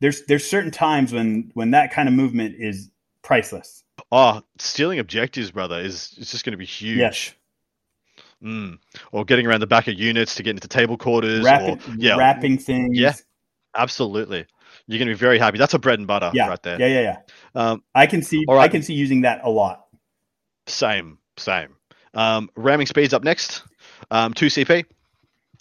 there's 0.01 0.24
there's 0.26 0.49
certain 0.49 0.70
times 0.70 1.12
when 1.12 1.51
when 1.55 1.72
that 1.72 1.92
kind 1.92 2.09
of 2.09 2.14
movement 2.14 2.57
is 2.59 2.90
priceless. 3.22 3.84
oh, 4.11 4.42
stealing 4.59 4.99
objectives, 4.99 5.51
brother, 5.51 5.78
is 5.78 6.14
is 6.18 6.30
just 6.30 6.44
going 6.44 6.53
to 6.53 6.59
be 6.59 6.64
huge. 6.64 6.99
Yes. 6.99 7.34
Mm. 8.42 8.78
Or 9.12 9.24
getting 9.24 9.46
around 9.46 9.61
the 9.61 9.66
back 9.66 9.88
of 9.88 9.94
units 9.94 10.36
to 10.36 10.42
get 10.42 10.51
into 10.51 10.68
table 10.68 10.96
quarters. 10.96 11.44
Wrapping, 11.44 11.78
or, 11.78 11.96
yeah, 11.96 12.16
wrapping 12.16 12.59
things. 12.59 12.99
Yeah. 12.99 13.14
absolutely. 13.76 14.46
You're 14.86 14.99
going 14.99 15.09
to 15.09 15.14
be 15.14 15.18
very 15.18 15.38
happy. 15.38 15.59
That's 15.59 15.74
a 15.74 15.78
bread 15.78 15.99
and 15.99 16.07
butter 16.07 16.30
yeah, 16.32 16.49
right 16.49 16.62
there. 16.62 16.80
yeah, 16.80 16.86
yeah, 16.86 17.01
yeah. 17.01 17.16
Um, 17.55 17.82
I 17.94 18.07
can 18.07 18.22
see 18.22 18.44
right. 18.49 18.59
I 18.61 18.68
can 18.68 18.82
see 18.82 18.94
using 18.94 19.22
that 19.22 19.40
a 19.42 19.51
lot. 19.51 19.86
Same, 20.66 21.18
same. 21.36 21.74
Um, 22.14 22.49
ramming 22.57 22.86
speeds 22.86 23.12
up 23.12 23.22
next. 23.22 23.64
Um, 24.11 24.34
2 24.34 24.46
CP. 24.46 24.84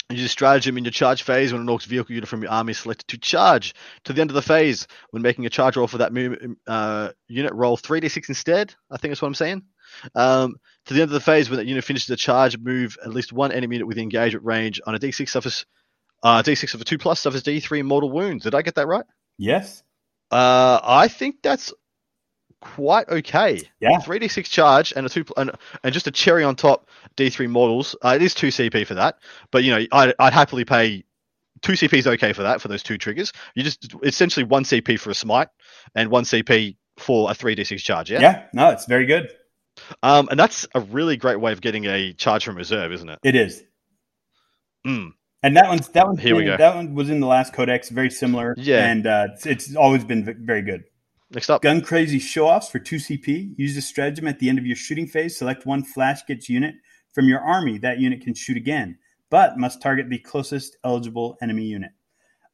You 0.10 0.16
Use 0.16 0.26
a 0.26 0.30
stratagem 0.30 0.78
in 0.78 0.86
your 0.86 0.92
charge 0.92 1.24
phase 1.24 1.52
when 1.52 1.62
an 1.62 1.68
orc's 1.68 1.84
vehicle 1.84 2.16
unit 2.16 2.30
from 2.30 2.42
your 2.42 2.52
army 2.52 2.72
is 2.72 2.78
selected 2.78 3.10
to 3.10 3.18
charge. 3.18 3.76
To 4.06 4.14
the 4.14 4.22
end 4.22 4.30
of 4.30 4.36
the 4.36 4.42
phase, 4.42 4.88
when 5.12 5.22
making 5.22 5.46
a 5.46 5.50
charge 5.50 5.76
roll 5.76 5.88
for 5.88 5.98
that 5.98 6.56
uh, 6.66 7.10
unit, 7.28 7.54
roll 7.54 7.76
3d6 7.76 8.30
instead. 8.30 8.74
I 8.90 8.98
think 8.98 9.12
that's 9.12 9.22
what 9.22 9.28
I'm 9.28 9.36
saying. 9.36 9.64
Um, 10.16 10.56
to 10.86 10.94
the 10.94 11.02
end 11.02 11.10
of 11.10 11.14
the 11.14 11.20
phase, 11.20 11.50
when 11.50 11.58
that 11.58 11.66
unit 11.66 11.84
finishes 11.84 12.08
the 12.08 12.16
charge, 12.16 12.58
move 12.58 12.98
at 13.04 13.14
least 13.14 13.34
one 13.34 13.52
enemy 13.52 13.76
unit 13.76 13.88
within 13.88 14.04
engagement 14.04 14.46
range 14.46 14.80
on 14.88 14.96
a 14.96 15.00
d6 15.00 15.28
suffers. 15.28 15.66
Uh, 16.24 16.42
d6 16.42 16.74
of 16.74 16.82
a 16.82 16.86
2 16.86 16.98
plus 16.98 17.20
suffers 17.20 17.44
d3 17.44 17.84
mortal 17.84 18.10
wounds. 18.10 18.46
Did 18.46 18.56
I 18.56 18.62
get 18.62 18.76
that 18.76 18.88
right? 18.88 19.06
Yes. 19.38 19.84
Uh, 20.32 20.80
I 20.84 21.10
think 21.10 21.38
that's 21.44 21.74
quite 22.62 23.08
okay. 23.10 23.62
Yeah. 23.80 24.00
Three 24.00 24.20
d 24.20 24.28
six 24.28 24.50
charge 24.50 24.94
and 24.96 25.06
a 25.06 25.10
two 25.10 25.26
and, 25.36 25.52
and 25.84 25.94
just 25.94 26.08
a 26.08 26.12
cherry 26.12 26.44
on 26.44 26.56
top. 26.56 26.88
D 27.16 27.30
three 27.30 27.48
models. 27.48 27.96
Uh, 28.04 28.14
it 28.16 28.22
is 28.22 28.34
two 28.34 28.48
CP 28.48 28.86
for 28.86 28.96
that, 28.96 29.20
but 29.52 29.64
you 29.64 29.72
know 29.72 29.86
I'd, 29.92 30.14
I'd 30.20 30.34
happily 30.34 30.66
pay 30.66 31.04
two 31.62 31.74
CP 31.74 31.94
is 31.94 32.08
okay 32.08 32.34
for 32.34 32.44
that 32.44 32.62
for 32.62 32.68
those 32.68 32.84
two 32.84 32.98
triggers. 32.98 33.32
You 33.56 33.64
just 33.64 33.94
essentially 34.04 34.44
one 34.44 34.64
CP 34.64 35.00
for 35.00 35.10
a 35.10 35.16
smite 35.16 35.50
and 35.96 36.10
one 36.10 36.24
CP 36.24 36.76
for 36.98 37.32
a 37.32 37.34
three 37.34 37.56
d 37.56 37.64
six 37.64 37.84
charge. 37.84 38.12
Yeah. 38.12 38.20
Yeah. 38.20 38.44
No, 38.54 38.70
it's 38.70 38.86
very 38.86 39.06
good. 39.06 39.30
Um, 40.02 40.28
and 40.30 40.40
that's 40.40 40.66
a 40.74 40.80
really 40.80 41.18
great 41.18 41.40
way 41.40 41.52
of 41.52 41.62
getting 41.62 41.86
a 41.86 42.14
charge 42.14 42.46
from 42.46 42.56
reserve, 42.56 42.92
isn't 42.92 43.10
it? 43.10 43.20
It 43.24 43.36
is. 43.36 43.64
Mm. 44.86 45.12
And 45.44 45.56
that 45.56 45.68
one's 45.68 45.88
that 45.90 46.08
one. 46.08 46.18
Here 46.18 46.36
we 46.36 46.46
go. 46.46 46.58
that 46.58 46.76
one 46.76 46.96
was 46.96 47.10
in 47.10 47.20
the 47.20 47.28
last 47.28 47.54
codex, 47.54 47.90
very 47.90 48.10
similar. 48.10 48.56
Yeah. 48.58 48.86
And 48.86 49.06
uh, 49.06 49.28
it's, 49.34 49.46
it's 49.46 49.76
always 49.76 50.04
been 50.04 50.26
very 50.46 50.64
good. 50.64 50.86
Next 51.32 51.50
up. 51.50 51.62
Gun 51.62 51.82
crazy 51.82 52.20
show 52.20 52.48
offs 52.48 52.70
for 52.70 52.80
2 52.80 52.96
CP. 52.98 53.54
Use 53.58 53.76
a 53.76 53.82
stratagem 53.82 54.28
at 54.28 54.40
the 54.40 54.50
end 54.50 54.60
of 54.60 54.66
your 54.66 54.76
shooting 54.78 55.08
phase. 55.08 55.38
Select 55.38 55.66
one 55.66 55.84
Flash 55.84 56.22
Gitz 56.26 56.48
unit 56.48 56.76
from 57.14 57.28
your 57.28 57.42
army. 57.42 57.78
That 57.78 58.00
unit 58.00 58.22
can 58.22 58.34
shoot 58.34 58.56
again, 58.56 58.98
but 59.30 59.58
must 59.58 59.82
target 59.82 60.10
the 60.10 60.20
closest 60.20 60.78
eligible 60.84 61.38
enemy 61.42 61.66
unit. 61.66 61.92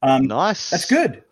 Um, 0.01 0.25
Nice. 0.25 0.71
That's 0.71 0.85
good. 0.85 1.23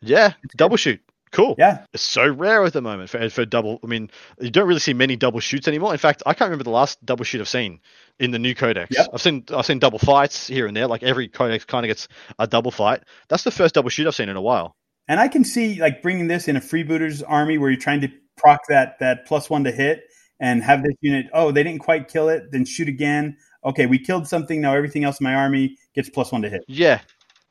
Yeah. 0.00 0.34
Double 0.56 0.76
shoot. 0.76 1.00
Cool. 1.32 1.54
Yeah. 1.58 1.84
It's 1.92 2.02
so 2.02 2.28
rare 2.28 2.64
at 2.64 2.72
the 2.72 2.80
moment 2.80 3.08
for, 3.10 3.28
for 3.30 3.44
double. 3.44 3.78
I 3.84 3.86
mean, 3.86 4.10
you 4.40 4.50
don't 4.50 4.66
really 4.66 4.80
see 4.80 4.94
many 4.94 5.14
double 5.16 5.38
shoots 5.38 5.68
anymore. 5.68 5.92
In 5.92 5.98
fact, 5.98 6.22
I 6.26 6.34
can't 6.34 6.48
remember 6.48 6.64
the 6.64 6.70
last 6.70 7.04
double 7.04 7.24
shoot 7.24 7.40
I've 7.40 7.48
seen 7.48 7.80
in 8.18 8.32
the 8.32 8.38
new 8.38 8.54
codex. 8.54 8.96
Yep. 8.96 9.10
I've 9.14 9.22
seen 9.22 9.44
I've 9.54 9.66
seen 9.66 9.78
double 9.78 10.00
fights 10.00 10.48
here 10.48 10.66
and 10.66 10.76
there. 10.76 10.88
Like 10.88 11.02
every 11.04 11.28
codex 11.28 11.64
kind 11.64 11.84
of 11.84 11.88
gets 11.88 12.08
a 12.38 12.46
double 12.48 12.72
fight. 12.72 13.02
That's 13.28 13.44
the 13.44 13.52
first 13.52 13.74
double 13.74 13.90
shoot 13.90 14.08
I've 14.08 14.14
seen 14.14 14.28
in 14.28 14.36
a 14.36 14.42
while. 14.42 14.74
And 15.10 15.18
I 15.18 15.26
can 15.26 15.42
see 15.42 15.80
like 15.80 16.02
bringing 16.02 16.28
this 16.28 16.46
in 16.46 16.54
a 16.54 16.60
Freebooterz 16.60 17.20
army 17.26 17.58
where 17.58 17.68
you're 17.68 17.80
trying 17.80 18.00
to 18.02 18.08
proc 18.36 18.60
that 18.68 19.00
that 19.00 19.26
plus 19.26 19.50
one 19.50 19.64
to 19.64 19.72
hit 19.72 20.04
and 20.38 20.62
have 20.62 20.84
this 20.84 20.94
unit. 21.00 21.26
Oh, 21.32 21.50
they 21.50 21.64
didn't 21.64 21.80
quite 21.80 22.06
kill 22.06 22.28
it. 22.28 22.52
Then 22.52 22.64
shoot 22.64 22.86
again. 22.86 23.36
Okay, 23.64 23.86
we 23.86 23.98
killed 23.98 24.28
something. 24.28 24.60
Now 24.60 24.72
everything 24.72 25.02
else 25.02 25.18
in 25.18 25.24
my 25.24 25.34
army 25.34 25.76
gets 25.96 26.08
plus 26.08 26.30
one 26.30 26.42
to 26.42 26.48
hit. 26.48 26.62
Yeah. 26.68 27.00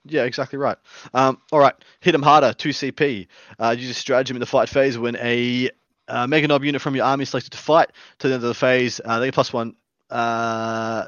Yeah, 0.05 0.23
exactly 0.23 0.57
right. 0.57 0.77
Um, 1.13 1.41
all 1.51 1.59
right, 1.59 1.75
hit 1.99 2.13
them 2.13 2.21
harder, 2.21 2.53
2 2.53 2.69
CP. 2.69 3.27
Uh, 3.59 3.75
use 3.77 3.89
a 3.89 3.93
stratagem 3.93 4.37
in 4.37 4.39
the 4.39 4.45
fight 4.45 4.69
phase 4.69 4.97
when 4.97 5.17
a 5.17 5.69
uh, 6.07 6.27
Mega 6.27 6.47
Nob 6.47 6.63
unit 6.63 6.81
from 6.81 6.95
your 6.95 7.03
army 7.03 7.23
is 7.23 7.29
selected 7.31 7.51
to 7.51 7.57
fight. 7.57 7.91
To 8.19 8.29
the 8.29 8.35
end 8.35 8.43
of 8.43 8.47
the 8.47 8.53
phase, 8.53 9.01
uh, 9.03 9.19
they 9.19 9.27
get 9.27 9.33
plus 9.33 9.51
one 9.51 9.75
uh, 10.09 11.07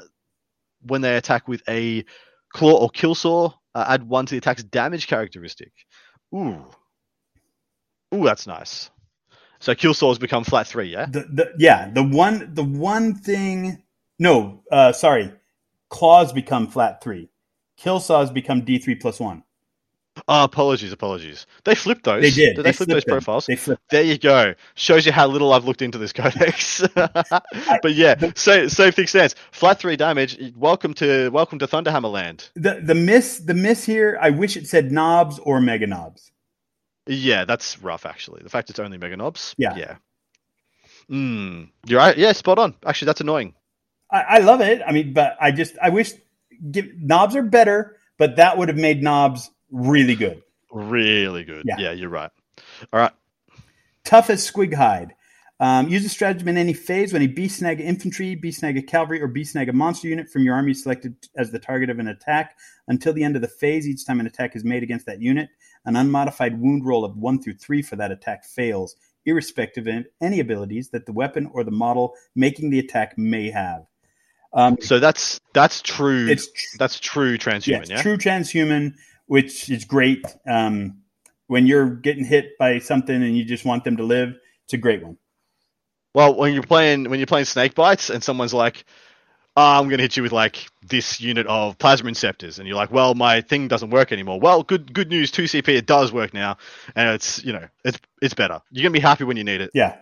when 0.82 1.00
they 1.00 1.16
attack 1.16 1.48
with 1.48 1.62
a 1.66 2.04
Claw 2.52 2.74
or 2.74 2.90
Kill 2.90 3.14
Saw. 3.14 3.52
Uh, 3.74 3.86
add 3.88 4.06
one 4.06 4.26
to 4.26 4.34
the 4.34 4.38
attack's 4.38 4.62
damage 4.62 5.06
characteristic. 5.06 5.72
Ooh. 6.34 6.64
Ooh, 8.14 8.24
that's 8.24 8.46
nice. 8.46 8.90
So 9.60 9.74
Kill 9.74 9.94
Saws 9.94 10.18
become 10.18 10.44
flat 10.44 10.66
3, 10.66 10.86
yeah? 10.88 11.06
The, 11.06 11.20
the 11.20 11.52
yeah 11.58 11.90
the 11.92 12.02
one 12.02 12.54
the 12.54 12.64
one 12.64 13.14
thing 13.14 13.82
no 14.18 14.62
uh, 14.70 14.92
sorry 14.92 15.32
claws 15.88 16.32
become 16.32 16.66
flat 16.66 17.02
three 17.02 17.28
kill 17.76 18.00
saws 18.00 18.30
become 18.30 18.62
d 18.64 18.78
three 18.78 18.94
plus 18.94 19.20
one 19.20 19.44
Oh, 20.28 20.44
apologies, 20.44 20.92
apologies. 20.92 21.46
They 21.64 21.74
flipped 21.74 22.04
those. 22.04 22.22
they 22.22 22.30
did 22.30 22.56
Did 22.56 22.64
they, 22.66 22.72
flip 22.72 22.88
those 22.90 23.04
them. 23.04 23.12
profiles? 23.14 23.46
they 23.46 23.56
flipped 23.56 23.82
There 23.90 24.02
you 24.02 24.18
go. 24.18 24.54
Shows 24.74 25.06
you 25.06 25.12
how 25.12 25.26
little 25.26 25.52
I've 25.54 25.64
looked 25.64 25.80
into 25.80 25.96
this 25.98 26.12
codex. 26.12 26.82
but 26.94 27.94
yeah, 27.94 28.14
so 28.34 28.68
same 28.68 28.92
thing 28.92 29.06
stands. 29.06 29.34
Flat 29.52 29.78
three 29.80 29.96
damage. 29.96 30.38
Welcome 30.54 30.92
to 30.94 31.30
welcome 31.30 31.58
to 31.60 31.66
Thunderhammer 31.66 32.12
Land. 32.12 32.50
the 32.54 32.80
the 32.84 32.94
miss 32.94 33.38
the 33.38 33.54
miss 33.54 33.84
here 33.84 34.18
I 34.20 34.30
wish 34.30 34.56
it 34.56 34.66
said 34.68 34.92
knobs 34.92 35.38
or 35.38 35.60
mega 35.62 35.86
knobs 35.86 36.30
Yeah, 37.06 37.46
that's 37.46 37.80
rough 37.82 38.04
actually. 38.04 38.42
The 38.42 38.50
fact 38.50 38.68
it's 38.68 38.78
only 38.78 38.98
mega 38.98 39.16
knobs. 39.16 39.54
Yeah. 39.56 39.74
Yeah. 39.76 39.96
Mm, 41.10 41.70
you're 41.86 41.98
right. 41.98 42.16
Yeah, 42.16 42.32
spot 42.32 42.58
on. 42.58 42.74
Actually, 42.86 43.06
that's 43.06 43.20
annoying. 43.22 43.54
I, 44.10 44.20
I 44.20 44.38
love 44.40 44.60
it 44.60 44.82
I 44.86 44.92
mean 44.92 45.14
but 45.14 45.36
I 45.40 45.52
just 45.52 45.74
I 45.82 45.88
wish 45.88 46.12
give, 46.70 46.86
knobs 46.98 47.34
are 47.34 47.42
better 47.42 47.96
but 48.18 48.36
that 48.36 48.58
would 48.58 48.68
have 48.68 48.76
made 48.78 49.02
knobs 49.02 49.50
really 49.72 50.14
good 50.14 50.42
Really 50.74 51.44
good. 51.44 51.64
Yeah. 51.66 51.76
Yeah, 51.78 51.92
you're 51.92 52.08
right. 52.08 52.30
All 52.94 53.00
right. 53.00 53.12
tough 54.04 54.30
as 54.30 54.48
squig 54.50 54.72
hide. 54.72 55.14
Um, 55.60 55.88
use 55.88 56.02
a 56.06 56.08
stratagem 56.08 56.48
in 56.48 56.56
any 56.56 56.72
phase 56.72 57.12
when 57.12 57.20
a 57.20 57.26
beast 57.26 57.58
snag 57.58 57.78
infantry, 57.78 58.34
Beast 58.34 58.62
Snagga 58.62 58.84
cavalry, 58.86 59.20
or 59.20 59.28
Beast 59.28 59.54
Snagga 59.54 59.74
monster 59.74 60.08
unit 60.08 60.30
from 60.30 60.42
your 60.44 60.54
army 60.54 60.72
selected 60.72 61.14
as 61.36 61.50
the 61.52 61.58
target 61.58 61.90
of 61.90 61.98
an 61.98 62.08
attack 62.08 62.56
until 62.88 63.12
the 63.12 63.22
end 63.22 63.36
of 63.36 63.42
the 63.42 63.48
phase. 63.48 63.86
Each 63.86 64.04
time 64.06 64.18
an 64.18 64.26
attack 64.26 64.56
is 64.56 64.64
made 64.64 64.82
against 64.82 65.04
that 65.06 65.20
unit, 65.20 65.50
an 65.84 65.94
unmodified 65.94 66.58
wound 66.58 66.86
roll 66.86 67.04
of 67.04 67.16
one 67.18 67.40
through 67.40 67.54
three 67.58 67.82
for 67.82 67.96
that 67.96 68.10
attack 68.10 68.44
fails, 68.46 68.96
irrespective 69.26 69.86
of 69.86 70.06
any 70.22 70.40
abilities 70.40 70.88
that 70.88 71.04
the 71.06 71.12
weapon 71.12 71.48
or 71.52 71.62
the 71.64 71.70
model 71.70 72.14
making 72.34 72.70
the 72.70 72.78
attack 72.78 73.16
may 73.18 73.50
have. 73.50 73.84
Um, 74.54 74.78
So 74.80 74.98
that's 74.98 75.38
that's 75.52 75.80
true. 75.82 76.26
it's 76.28 76.46
tr- 76.50 76.76
that's 76.78 76.98
true 76.98 77.32
yeah, 77.32 77.36
transhuman. 77.36 77.80
it's 77.82 77.90
Yeah. 77.90 78.02
true 78.02 78.16
transhuman, 78.16 78.94
which 79.32 79.70
is 79.70 79.86
great. 79.86 80.26
Um, 80.46 80.98
when 81.46 81.66
you're 81.66 81.88
getting 81.88 82.22
hit 82.22 82.58
by 82.58 82.80
something 82.80 83.14
and 83.14 83.34
you 83.34 83.46
just 83.46 83.64
want 83.64 83.82
them 83.82 83.96
to 83.96 84.02
live, 84.02 84.34
it's 84.64 84.74
a 84.74 84.76
great 84.76 85.02
one. 85.02 85.16
Well, 86.14 86.34
when 86.34 86.52
you're 86.52 86.62
playing 86.62 87.08
when 87.08 87.18
you're 87.18 87.26
playing 87.26 87.46
snake 87.46 87.74
bites 87.74 88.10
and 88.10 88.22
someone's 88.22 88.52
like, 88.52 88.84
oh, 89.56 89.78
"I'm 89.78 89.84
going 89.84 89.96
to 89.96 90.02
hit 90.02 90.18
you 90.18 90.22
with 90.22 90.32
like 90.32 90.68
this 90.86 91.18
unit 91.18 91.46
of 91.46 91.78
plasma 91.78 92.10
inceptors," 92.10 92.58
and 92.58 92.68
you're 92.68 92.76
like, 92.76 92.92
"Well, 92.92 93.14
my 93.14 93.40
thing 93.40 93.68
doesn't 93.68 93.88
work 93.88 94.12
anymore." 94.12 94.38
Well, 94.38 94.64
good 94.64 94.92
good 94.92 95.08
news, 95.08 95.30
two 95.30 95.44
CP, 95.44 95.68
it 95.68 95.86
does 95.86 96.12
work 96.12 96.34
now, 96.34 96.58
and 96.94 97.08
it's 97.14 97.42
you 97.42 97.54
know 97.54 97.66
it's 97.86 97.98
it's 98.20 98.34
better. 98.34 98.60
You're 98.70 98.82
gonna 98.82 98.92
be 98.92 99.00
happy 99.00 99.24
when 99.24 99.38
you 99.38 99.44
need 99.44 99.62
it. 99.62 99.70
Yeah. 99.72 99.96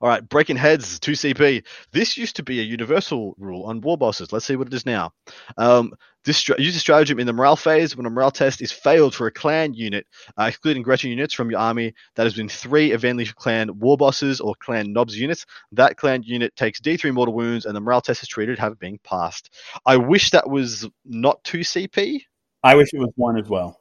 All 0.00 0.08
right, 0.08 0.26
breaking 0.28 0.56
heads, 0.56 0.98
2CP. 1.00 1.64
This 1.92 2.16
used 2.16 2.36
to 2.36 2.42
be 2.42 2.60
a 2.60 2.64
universal 2.64 3.34
rule 3.38 3.64
on 3.64 3.80
war 3.80 3.96
bosses. 3.96 4.32
Let's 4.32 4.44
see 4.44 4.56
what 4.56 4.68
it 4.68 4.74
is 4.74 4.86
now. 4.86 5.12
Um, 5.56 5.92
this 6.24 6.48
use 6.48 6.76
a 6.76 6.78
stratagem 6.78 7.18
in 7.18 7.26
the 7.26 7.32
morale 7.32 7.56
phase 7.56 7.96
when 7.96 8.06
a 8.06 8.10
morale 8.10 8.30
test 8.30 8.62
is 8.62 8.70
failed 8.70 9.14
for 9.14 9.26
a 9.26 9.32
clan 9.32 9.74
unit, 9.74 10.06
uh, 10.38 10.44
excluding 10.44 10.82
Gretchin 10.82 11.10
units 11.10 11.34
from 11.34 11.50
your 11.50 11.58
army 11.58 11.94
that 12.14 12.24
has 12.24 12.34
been 12.34 12.48
three 12.48 12.92
evenly 12.92 13.26
clan 13.26 13.78
war 13.80 13.96
bosses 13.96 14.40
or 14.40 14.54
clan 14.60 14.92
nobs 14.92 15.18
units. 15.18 15.44
That 15.72 15.96
clan 15.96 16.22
unit 16.22 16.54
takes 16.54 16.80
D3 16.80 17.12
mortal 17.12 17.34
wounds 17.34 17.66
and 17.66 17.74
the 17.74 17.80
morale 17.80 18.00
test 18.00 18.22
is 18.22 18.28
treated 18.28 18.58
have 18.58 18.78
being 18.78 19.00
passed. 19.02 19.50
I 19.84 19.96
wish 19.96 20.30
that 20.30 20.48
was 20.48 20.88
not 21.04 21.42
2CP. 21.44 22.22
I 22.62 22.76
wish 22.76 22.90
it 22.92 22.98
was 22.98 23.12
one 23.16 23.38
as 23.38 23.48
well. 23.48 23.80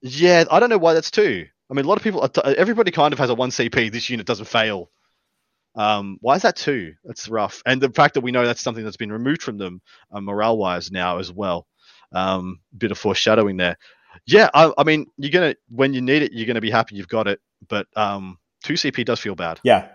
Yeah, 0.00 0.44
I 0.50 0.60
don't 0.60 0.70
know 0.70 0.78
why 0.78 0.94
that's 0.94 1.10
two. 1.10 1.46
I 1.70 1.74
mean, 1.74 1.84
a 1.84 1.88
lot 1.88 1.98
of 1.98 2.04
people, 2.04 2.28
everybody 2.44 2.90
kind 2.90 3.12
of 3.12 3.18
has 3.18 3.30
a 3.30 3.34
one 3.34 3.50
CP. 3.50 3.90
This 3.92 4.08
unit 4.08 4.26
doesn't 4.26 4.46
fail. 4.46 4.90
Um, 5.76 6.18
why 6.20 6.36
is 6.36 6.42
that 6.42 6.56
two? 6.56 6.94
That's 7.04 7.28
rough. 7.28 7.62
And 7.66 7.80
the 7.80 7.90
fact 7.90 8.14
that 8.14 8.20
we 8.20 8.32
know 8.32 8.46
that's 8.46 8.60
something 8.60 8.84
that's 8.84 8.96
been 8.96 9.12
removed 9.12 9.42
from 9.42 9.58
them 9.58 9.80
uh, 10.12 10.20
morale 10.20 10.56
wise 10.56 10.90
now 10.90 11.18
as 11.18 11.32
well. 11.32 11.66
Um, 12.12 12.60
bit 12.76 12.92
of 12.92 12.98
foreshadowing 12.98 13.56
there. 13.56 13.76
Yeah, 14.26 14.48
I, 14.54 14.72
I, 14.78 14.84
mean, 14.84 15.06
you're 15.16 15.32
gonna 15.32 15.56
when 15.68 15.92
you 15.92 16.00
need 16.00 16.22
it, 16.22 16.32
you're 16.32 16.46
gonna 16.46 16.60
be 16.60 16.70
happy 16.70 16.94
you've 16.94 17.08
got 17.08 17.26
it. 17.26 17.40
But 17.68 17.88
um, 17.96 18.38
two 18.62 18.74
CP 18.74 19.04
does 19.04 19.18
feel 19.18 19.34
bad. 19.34 19.58
Yeah, 19.64 19.88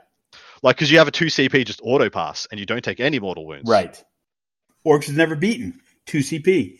like 0.63 0.75
because 0.75 0.91
you 0.91 0.97
have 0.97 1.07
a 1.07 1.11
two 1.11 1.25
CP 1.25 1.65
just 1.65 1.79
auto 1.83 2.09
pass 2.09 2.47
and 2.51 2.59
you 2.59 2.65
don't 2.65 2.83
take 2.83 2.99
any 2.99 3.19
mortal 3.19 3.45
wounds. 3.45 3.69
Right. 3.69 4.03
Orcs 4.85 5.09
is 5.09 5.15
never 5.15 5.35
beaten. 5.35 5.79
Two 6.05 6.19
CP. 6.19 6.79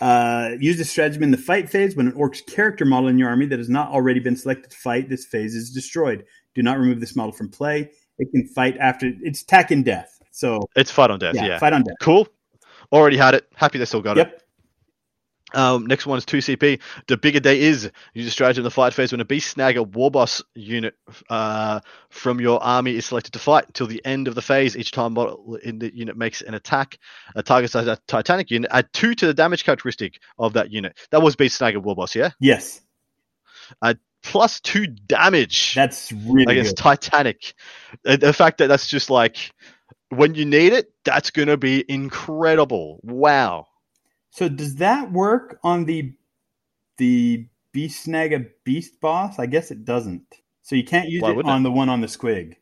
Uh, 0.00 0.52
use 0.58 0.78
this 0.78 0.90
stratagem 0.90 1.22
in 1.22 1.30
the 1.30 1.36
fight 1.36 1.68
phase 1.68 1.94
when 1.94 2.06
an 2.06 2.14
orc's 2.14 2.40
character 2.40 2.84
model 2.84 3.08
in 3.08 3.18
your 3.18 3.28
army 3.28 3.44
that 3.46 3.58
has 3.58 3.68
not 3.68 3.90
already 3.90 4.18
been 4.18 4.36
selected 4.36 4.70
to 4.70 4.76
fight 4.76 5.08
this 5.08 5.26
phase 5.26 5.54
is 5.54 5.70
destroyed. 5.70 6.24
Do 6.54 6.62
not 6.62 6.78
remove 6.78 7.00
this 7.00 7.14
model 7.14 7.32
from 7.32 7.50
play. 7.50 7.90
It 8.20 8.30
can 8.30 8.46
fight 8.46 8.76
after 8.78 9.10
it's 9.22 9.42
attack 9.42 9.70
and 9.70 9.84
death. 9.84 10.20
So 10.30 10.68
it's 10.76 10.90
fight 10.90 11.10
on 11.10 11.18
death. 11.18 11.34
Yeah, 11.34 11.46
yeah. 11.46 11.58
fight 11.58 11.72
on 11.72 11.82
death. 11.82 11.96
Cool. 12.00 12.28
Already 12.92 13.16
had 13.16 13.34
it. 13.34 13.48
Happy 13.54 13.78
they 13.78 13.84
still 13.84 14.02
got 14.02 14.16
yep. 14.16 14.34
it. 14.34 14.42
Um, 15.52 15.86
next 15.86 16.06
one 16.06 16.18
is 16.18 16.24
2CP. 16.24 16.80
The 17.08 17.16
bigger 17.16 17.40
day 17.40 17.60
is 17.60 17.90
use 18.14 18.26
a 18.26 18.30
strategy 18.30 18.60
in 18.60 18.64
the 18.64 18.70
fight 18.70 18.94
phase 18.94 19.12
when 19.12 19.20
a 19.20 19.24
Beast 19.24 19.56
Snagga 19.56 19.86
war 19.86 20.10
boss 20.10 20.42
unit 20.54 20.94
uh, 21.28 21.80
from 22.10 22.40
your 22.40 22.62
army 22.62 22.94
is 22.94 23.06
selected 23.06 23.32
to 23.32 23.38
fight 23.38 23.66
until 23.66 23.86
the 23.86 24.04
end 24.04 24.28
of 24.28 24.34
the 24.34 24.42
phase. 24.42 24.76
Each 24.76 24.92
time 24.92 25.14
model 25.14 25.56
in 25.56 25.78
the 25.78 25.94
unit 25.94 26.16
makes 26.16 26.40
an 26.42 26.54
attack, 26.54 26.98
a 27.34 27.42
target 27.42 27.70
size 27.70 27.86
a 27.86 27.98
Titanic 28.06 28.50
unit, 28.50 28.70
add 28.72 28.92
two 28.92 29.14
to 29.14 29.26
the 29.26 29.34
damage 29.34 29.64
characteristic 29.64 30.20
of 30.38 30.52
that 30.52 30.70
unit. 30.70 30.96
That 31.10 31.22
was 31.22 31.36
Beast 31.36 31.60
Snagga 31.60 31.78
war 31.78 31.96
boss, 31.96 32.14
yeah? 32.14 32.30
Yes. 32.38 32.80
Uh, 33.82 33.94
plus 34.22 34.60
two 34.60 34.86
damage. 34.86 35.74
That's 35.74 36.12
really 36.12 36.52
against 36.52 36.76
good. 36.76 36.82
Titanic. 36.82 37.54
Uh, 38.06 38.16
the 38.16 38.32
fact 38.32 38.58
that 38.58 38.68
that's 38.68 38.86
just 38.86 39.10
like 39.10 39.52
when 40.10 40.34
you 40.34 40.44
need 40.44 40.72
it, 40.72 40.92
that's 41.04 41.30
gonna 41.30 41.56
be 41.56 41.84
incredible. 41.88 43.00
Wow. 43.02 43.66
So 44.30 44.48
does 44.48 44.76
that 44.76 45.10
work 45.12 45.58
on 45.62 45.84
the 45.84 46.12
the 46.98 47.46
Beast 47.72 48.04
Snag 48.04 48.50
Beast 48.64 49.00
boss? 49.00 49.38
I 49.38 49.46
guess 49.46 49.70
it 49.70 49.84
doesn't. 49.84 50.24
So 50.62 50.76
you 50.76 50.84
can't 50.84 51.08
use 51.08 51.22
Why 51.22 51.32
it 51.32 51.44
on 51.44 51.60
it? 51.60 51.64
the 51.64 51.70
one 51.70 51.88
on 51.88 52.00
the 52.00 52.06
squig. 52.06 52.56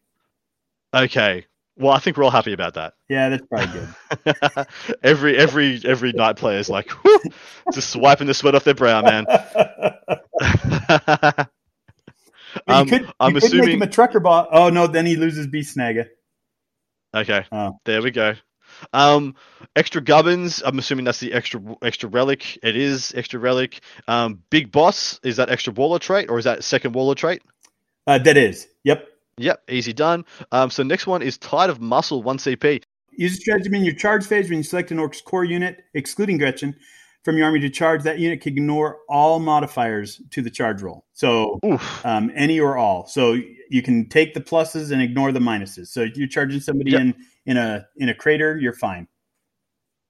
Okay. 0.95 1.45
Well, 1.79 1.93
I 1.93 2.01
think 2.01 2.17
we're 2.17 2.25
all 2.25 2.31
happy 2.31 2.53
about 2.53 2.75
that. 2.75 2.95
Yeah, 3.09 3.29
that's 3.29 3.47
probably 3.47 3.87
good. 4.25 4.67
every 5.03 5.37
every 5.37 5.81
every 5.85 6.13
Knight 6.13 6.37
player 6.37 6.59
is 6.59 6.69
like, 6.69 6.91
whoo, 7.05 7.21
just 7.73 7.91
swiping 7.91 8.27
the 8.27 8.35
sweat 8.35 8.57
off 8.57 8.65
their 8.65 8.75
brow, 8.75 9.03
man. 9.03 9.27
um, 12.67 12.89
you 12.89 12.99
could, 12.99 13.13
I'm 13.21 13.37
assuming 13.37 13.67
make 13.67 13.75
him 13.77 13.83
a 13.83 13.87
trucker 13.87 14.21
bot. 14.21 14.49
Oh 14.51 14.71
no, 14.71 14.89
then 14.89 15.07
he 15.07 15.17
loses 15.17 15.47
Beast 15.47 15.77
Snagga. 15.77 16.09
Okay, 17.15 17.45
oh. 17.53 17.79
there 17.85 18.03
we 18.03 18.11
go. 18.11 18.35
Um, 18.93 19.35
extra 19.77 20.01
gubbins. 20.01 20.63
I'm 20.65 20.79
assuming 20.79 21.05
that's 21.05 21.21
the 21.21 21.33
extra 21.33 21.61
extra 21.83 22.09
relic. 22.09 22.59
It 22.63 22.77
is 22.77 23.13
extra 23.15 23.39
relic. 23.39 23.81
Um, 24.07 24.43
big 24.51 24.73
boss. 24.73 25.21
Is 25.23 25.37
that 25.37 25.51
extra 25.51 25.73
waller 25.73 25.99
trait 25.99 26.29
or 26.29 26.39
is 26.39 26.45
that 26.45 26.65
second 26.65 26.95
waller 26.95 27.15
trait? 27.15 27.43
Uh, 28.07 28.19
that 28.19 28.37
is. 28.37 28.67
Yep. 28.85 29.07
Yep. 29.39 29.63
Easy 29.69 29.93
done. 29.93 30.25
Um, 30.53 30.71
so 30.71 30.83
next 30.83 31.07
one 31.07 31.23
is 31.23 31.39
tide 31.39 31.71
of 31.71 31.81
muscle. 31.81 32.23
One 32.23 32.39
CP. 32.39 32.83
Use 33.13 33.33
a 33.33 33.37
stratagem 33.37 33.75
in 33.75 33.85
your 33.85 33.95
charge 33.95 34.25
phase 34.25 34.49
when 34.49 34.59
you 34.59 34.63
select 34.63 34.91
an 34.91 34.99
orc's 34.99 35.21
core 35.21 35.45
unit, 35.45 35.83
excluding 35.95 36.39
Gretchin, 36.39 36.77
from 37.25 37.37
your 37.37 37.47
army 37.47 37.59
to 37.61 37.71
charge. 37.71 38.05
That 38.05 38.21
unit 38.21 38.41
can 38.41 38.53
ignore 38.53 38.99
all 39.09 39.41
modifiers 39.41 40.23
to 40.31 40.43
the 40.43 40.51
charge 40.51 40.83
roll. 40.83 41.05
So 41.15 41.59
um, 42.05 42.31
any 42.37 42.61
or 42.61 42.77
all. 42.77 43.07
So 43.07 43.37
you 43.71 43.83
can 43.83 44.09
take 44.09 44.35
the 44.35 44.41
pluses 44.41 44.93
and 44.93 45.03
ignore 45.03 45.33
the 45.33 45.41
minuses. 45.41 45.89
So 45.89 46.07
you're 46.15 46.29
charging 46.29 46.61
somebody 46.61 46.93
yep. 46.93 47.01
in 47.01 47.15
in 47.47 47.57
a 47.57 47.87
in 47.97 48.09
a 48.09 48.15
crater, 48.15 48.57
you're 48.57 48.73
fine. 48.73 49.09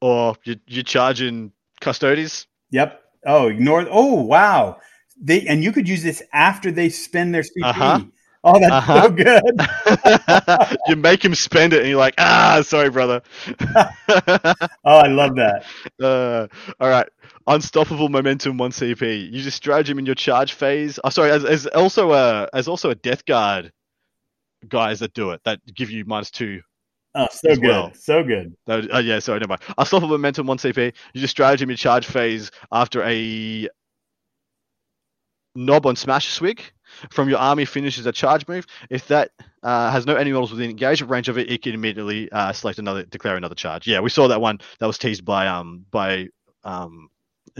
Or 0.00 0.36
you 0.44 0.56
you're 0.66 0.84
charging 0.84 1.52
Custodes. 1.80 2.46
Yep. 2.70 3.00
Oh, 3.26 3.48
ignore. 3.48 3.86
Oh, 3.90 4.14
wow. 4.22 4.78
They 5.20 5.46
and 5.46 5.64
you 5.64 5.72
could 5.72 5.88
use 5.88 6.02
this 6.02 6.22
after 6.32 6.70
they 6.70 6.88
spend 6.88 7.34
their 7.34 7.42
CP. 7.42 7.64
Uh-huh. 7.64 8.00
Oh, 8.44 8.58
that's 8.60 8.72
uh-huh. 8.72 9.02
so 9.02 9.10
good. 9.10 10.78
you 10.86 10.96
make 10.96 11.24
him 11.24 11.34
spend 11.34 11.72
it, 11.72 11.80
and 11.80 11.88
you're 11.88 11.98
like, 11.98 12.14
ah, 12.18 12.62
sorry, 12.64 12.88
brother. 12.88 13.20
oh, 13.76 14.64
I 14.84 15.08
love 15.08 15.36
that. 15.36 15.64
Uh, 16.00 16.46
all 16.78 16.88
right. 16.88 17.08
Unstoppable 17.48 18.08
momentum, 18.08 18.56
one 18.56 18.70
CP. 18.70 19.32
You 19.32 19.42
just 19.42 19.66
him 19.66 19.98
in 19.98 20.06
your 20.06 20.14
charge 20.14 20.52
phase. 20.52 21.00
Oh, 21.02 21.08
sorry, 21.08 21.32
as, 21.32 21.44
as 21.44 21.66
also 21.66 22.12
a 22.12 22.48
as 22.52 22.68
also 22.68 22.90
a 22.90 22.94
death 22.94 23.24
guard 23.24 23.72
guys 24.68 25.00
that 25.00 25.12
do 25.12 25.30
it 25.30 25.40
that 25.44 25.58
give 25.74 25.90
you 25.90 26.04
minus 26.04 26.30
two. 26.30 26.60
Oh, 27.16 27.26
so 27.32 27.54
good, 27.56 27.62
well. 27.64 27.92
so 27.94 28.22
good. 28.22 28.54
Uh, 28.68 28.98
yeah, 28.98 29.18
sorry, 29.18 29.40
never 29.40 29.48
mind. 29.48 29.62
Unstoppable 29.76 30.10
momentum, 30.10 30.46
one 30.46 30.58
CP. 30.58 30.92
You 31.14 31.20
just 31.20 31.32
stratagem 31.32 31.68
in 31.70 31.76
charge 31.76 32.06
phase 32.06 32.50
after 32.70 33.02
a 33.02 33.68
knob 35.56 35.86
on 35.86 35.96
Smasha 35.96 36.38
Squig 36.38 36.60
from 37.10 37.28
your 37.28 37.38
army 37.38 37.64
finishes 37.64 38.06
a 38.06 38.12
charge 38.12 38.46
move. 38.48 38.66
If 38.90 39.08
that 39.08 39.30
uh, 39.62 39.90
has 39.90 40.06
no 40.06 40.14
enemy 40.14 40.32
models 40.32 40.52
within 40.52 40.70
engagement 40.70 41.10
range 41.10 41.28
of 41.28 41.38
it, 41.38 41.50
it 41.50 41.62
can 41.62 41.74
immediately 41.74 42.30
uh, 42.30 42.52
select 42.52 42.78
another, 42.78 43.04
declare 43.04 43.36
another 43.36 43.54
charge. 43.54 43.86
Yeah, 43.86 44.00
we 44.00 44.10
saw 44.10 44.28
that 44.28 44.40
one 44.40 44.58
that 44.78 44.86
was 44.86 44.98
teased 44.98 45.24
by 45.24 45.46
um 45.46 45.84
by 45.90 46.28
um 46.64 47.08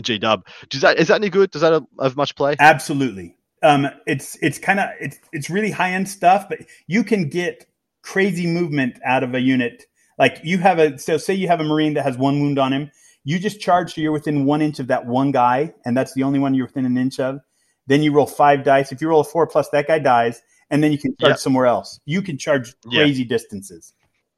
G 0.01 0.19
Dub. 0.19 0.47
Does 0.69 0.83
that 0.83 0.99
is 0.99 1.09
that 1.09 1.17
any 1.17 1.31
good? 1.31 1.51
Does 1.51 1.63
that 1.63 1.83
have 2.01 2.17
much 2.17 2.35
play? 2.35 2.57
Absolutely. 2.59 3.37
Um, 3.63 3.89
it's 4.07 4.37
it's 4.41 4.59
kind 4.59 4.81
of 4.81 4.91
it's 5.01 5.19
it's 5.33 5.51
really 5.51 5.71
high 5.71 5.93
end 5.93 6.09
stuff, 6.09 6.49
but 6.49 6.61
you 6.87 7.03
can 7.05 7.29
get 7.29 7.67
crazy 8.03 8.47
movement 8.47 8.99
out 9.05 9.23
of 9.23 9.35
a 9.35 9.41
unit. 9.41 9.85
Like 10.19 10.41
you 10.43 10.59
have 10.59 10.79
a 10.79 10.99
so 10.99 11.17
say 11.17 11.35
you 11.35 11.49
have 11.49 11.61
a 11.61 11.65
marine 11.65 11.95
that 11.95 12.05
has 12.05 12.17
one 12.17 12.41
wound 12.41 12.59
on 12.59 12.73
him. 12.73 12.91
You 13.25 13.39
just 13.39 13.61
charge 13.61 13.95
so 13.95 14.01
you're 14.01 14.13
within 14.13 14.45
one 14.45 14.63
inch 14.63 14.79
of 14.79 14.87
that 14.87 15.07
one 15.07 15.33
guy, 15.33 15.75
and 15.85 15.97
that's 15.97 16.15
the 16.15 16.23
only 16.23 16.39
one 16.39 16.55
you're 16.55 16.67
within 16.67 16.87
an 16.87 16.97
inch 16.97 17.21
of. 17.21 17.41
Then 17.89 18.03
you 18.03 18.13
roll 18.13 18.27
five 18.27 18.63
dice. 18.63 18.93
If 18.93 19.01
you 19.01 19.09
roll 19.09 19.23
a 19.23 19.25
four 19.25 19.47
plus, 19.47 19.69
that 19.71 19.89
guy 19.89 19.99
dies, 19.99 20.41
and 20.71 20.85
then 20.85 20.93
you 20.93 20.99
can 20.99 21.17
charge 21.17 21.31
yep. 21.31 21.39
somewhere 21.39 21.67
else. 21.67 21.99
You 22.05 22.23
can 22.23 22.39
charge 22.39 22.75
crazy 22.83 23.23
yep. 23.23 23.29
distances. 23.29 23.95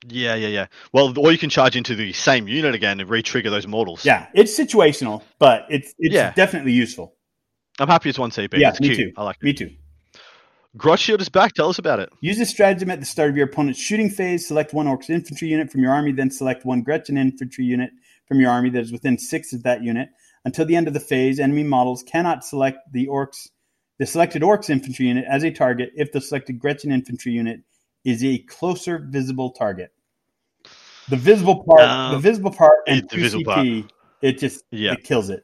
Yeah, 0.08 0.34
yeah, 0.36 0.48
yeah. 0.48 0.66
Well, 0.92 1.18
or 1.18 1.30
you 1.30 1.36
can 1.36 1.50
charge 1.50 1.76
into 1.76 1.94
the 1.94 2.12
same 2.14 2.48
unit 2.48 2.74
again 2.74 3.00
and 3.00 3.10
re-trigger 3.10 3.50
those 3.50 3.66
mortals. 3.66 4.04
Yeah, 4.04 4.28
it's 4.32 4.58
situational, 4.58 5.22
but 5.38 5.66
it's 5.68 5.92
it's 5.98 6.14
yeah. 6.14 6.32
definitely 6.32 6.72
useful. 6.72 7.14
I'm 7.78 7.88
happy 7.88 8.08
it's 8.08 8.18
one 8.18 8.30
CP. 8.30 8.58
Yeah, 8.58 8.70
it's 8.70 8.80
me 8.80 8.94
cute. 8.94 8.98
too. 8.98 9.12
I 9.16 9.24
like 9.24 9.36
it. 9.36 9.44
Me 9.44 9.52
too. 9.52 9.70
Grot 10.76 11.00
Shield 11.00 11.20
is 11.20 11.28
back. 11.28 11.52
Tell 11.54 11.68
us 11.68 11.78
about 11.78 11.98
it. 11.98 12.10
Use 12.20 12.38
this 12.38 12.50
stratagem 12.50 12.90
at 12.90 13.00
the 13.00 13.06
start 13.06 13.28
of 13.28 13.36
your 13.36 13.46
opponent's 13.46 13.80
shooting 13.80 14.08
phase. 14.08 14.46
Select 14.46 14.72
one 14.72 14.86
Orc's 14.86 15.10
infantry 15.10 15.48
unit 15.48 15.70
from 15.70 15.82
your 15.82 15.92
army, 15.92 16.12
then 16.12 16.30
select 16.30 16.64
one 16.64 16.82
Gretchin 16.82 17.18
infantry 17.18 17.64
unit 17.64 17.90
from 18.28 18.40
your 18.40 18.50
army 18.50 18.70
that 18.70 18.80
is 18.80 18.92
within 18.92 19.18
six 19.18 19.52
of 19.52 19.64
that 19.64 19.82
unit. 19.82 20.10
Until 20.44 20.64
the 20.64 20.76
end 20.76 20.88
of 20.88 20.94
the 20.94 21.00
phase, 21.00 21.38
enemy 21.38 21.64
models 21.64 22.02
cannot 22.02 22.44
select 22.44 22.78
the 22.92 23.06
Orcs 23.06 23.48
the 24.00 24.06
selected 24.06 24.40
Orcs 24.40 24.70
infantry 24.70 25.08
unit 25.08 25.26
as 25.28 25.44
a 25.44 25.50
target 25.50 25.92
if 25.94 26.10
the 26.10 26.22
selected 26.22 26.58
Gretchin 26.58 26.90
infantry 26.90 27.32
unit 27.32 27.60
is 28.02 28.24
a 28.24 28.38
closer 28.38 29.06
visible 29.10 29.50
target. 29.50 29.92
The 31.10 31.16
visible 31.16 31.62
part, 31.64 31.82
um, 31.82 32.14
the 32.14 32.18
visible 32.18 32.50
part, 32.50 32.78
and 32.86 33.06
the 33.10 33.16
visible 33.16 33.44
part. 33.44 33.66
it 34.22 34.38
just 34.38 34.64
yeah. 34.70 34.92
it 34.92 35.04
kills 35.04 35.28
it. 35.28 35.42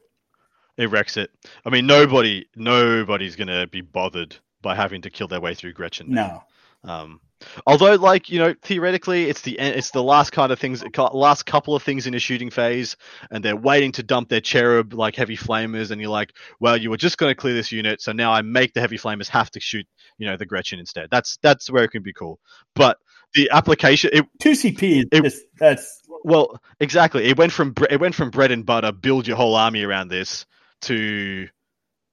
It 0.77 0.89
wrecks 0.89 1.17
it. 1.17 1.29
I 1.65 1.69
mean, 1.69 1.85
nobody, 1.85 2.45
nobody's 2.55 3.35
gonna 3.35 3.67
be 3.67 3.81
bothered 3.81 4.35
by 4.63 4.73
having 4.73 5.03
to 5.03 5.09
kill 5.11 5.27
their 5.27 5.41
way 5.41 5.53
through 5.53 5.73
Gretchin. 5.73 6.09
No. 6.09 6.41
Um, 6.83 7.19
although, 7.65 7.95
like 7.95 8.29
you 8.29 8.39
know, 8.39 8.55
theoretically, 8.61 9.29
it's 9.29 9.41
the 9.41 9.59
it's 9.59 9.91
the 9.91 10.03
last 10.03 10.31
kind 10.31 10.51
of 10.51 10.59
things, 10.59 10.83
last 11.13 11.45
couple 11.45 11.75
of 11.75 11.83
things 11.83 12.07
in 12.07 12.13
a 12.13 12.19
shooting 12.19 12.49
phase, 12.49 12.95
and 13.31 13.43
they're 13.43 13.55
waiting 13.55 13.91
to 13.93 14.03
dump 14.03 14.29
their 14.29 14.41
cherub 14.41 14.93
like 14.93 15.15
heavy 15.15 15.37
flamers, 15.37 15.91
and 15.91 15.99
you're 16.01 16.09
like, 16.09 16.33
well, 16.59 16.77
you 16.77 16.89
were 16.89 16.97
just 16.97 17.17
going 17.17 17.31
to 17.31 17.35
clear 17.35 17.53
this 17.53 17.71
unit, 17.71 18.01
so 18.01 18.11
now 18.11 18.31
I 18.31 18.41
make 18.41 18.73
the 18.73 18.81
heavy 18.81 18.97
flamers 18.97 19.27
have 19.29 19.51
to 19.51 19.59
shoot, 19.59 19.87
you 20.17 20.27
know, 20.27 20.37
the 20.37 20.45
Gretchin 20.45 20.79
instead. 20.79 21.09
That's 21.11 21.37
that's 21.41 21.69
where 21.69 21.83
it 21.83 21.91
can 21.91 22.03
be 22.03 22.13
cool. 22.13 22.39
But 22.75 22.97
the 23.33 23.49
application, 23.51 24.11
it 24.13 24.25
two 24.39 24.51
CP, 24.51 25.05
it, 25.11 25.23
just, 25.23 25.43
that's 25.59 26.01
well, 26.23 26.59
exactly. 26.79 27.25
It 27.25 27.37
went 27.37 27.51
from 27.51 27.73
it 27.89 27.99
went 27.99 28.15
from 28.15 28.31
bread 28.31 28.51
and 28.51 28.65
butter, 28.65 28.91
build 28.91 29.27
your 29.27 29.37
whole 29.37 29.55
army 29.55 29.83
around 29.83 30.09
this, 30.09 30.45
to 30.81 31.47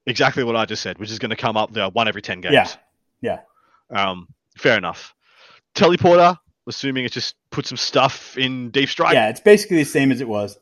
exactly 0.06 0.44
what 0.44 0.56
I 0.56 0.64
just 0.64 0.82
said, 0.82 0.98
which 0.98 1.10
is 1.10 1.18
going 1.18 1.30
to 1.30 1.36
come 1.36 1.56
up 1.56 1.72
there 1.72 1.88
one 1.88 2.08
every 2.08 2.22
ten 2.22 2.40
games. 2.40 2.54
Yeah, 3.20 3.40
yeah. 3.90 4.10
Um, 4.10 4.28
fair 4.56 4.78
enough. 4.78 5.14
teleporter. 5.74 6.38
Assuming 6.66 7.04
it 7.04 7.12
just 7.12 7.34
put 7.50 7.66
some 7.66 7.76
stuff 7.76 8.38
in 8.38 8.70
deep 8.70 8.88
strike. 8.88 9.12
Yeah, 9.12 9.28
it's 9.28 9.40
basically 9.40 9.76
the 9.76 9.84
same 9.84 10.10
as 10.10 10.22
it 10.22 10.28
was. 10.28 10.58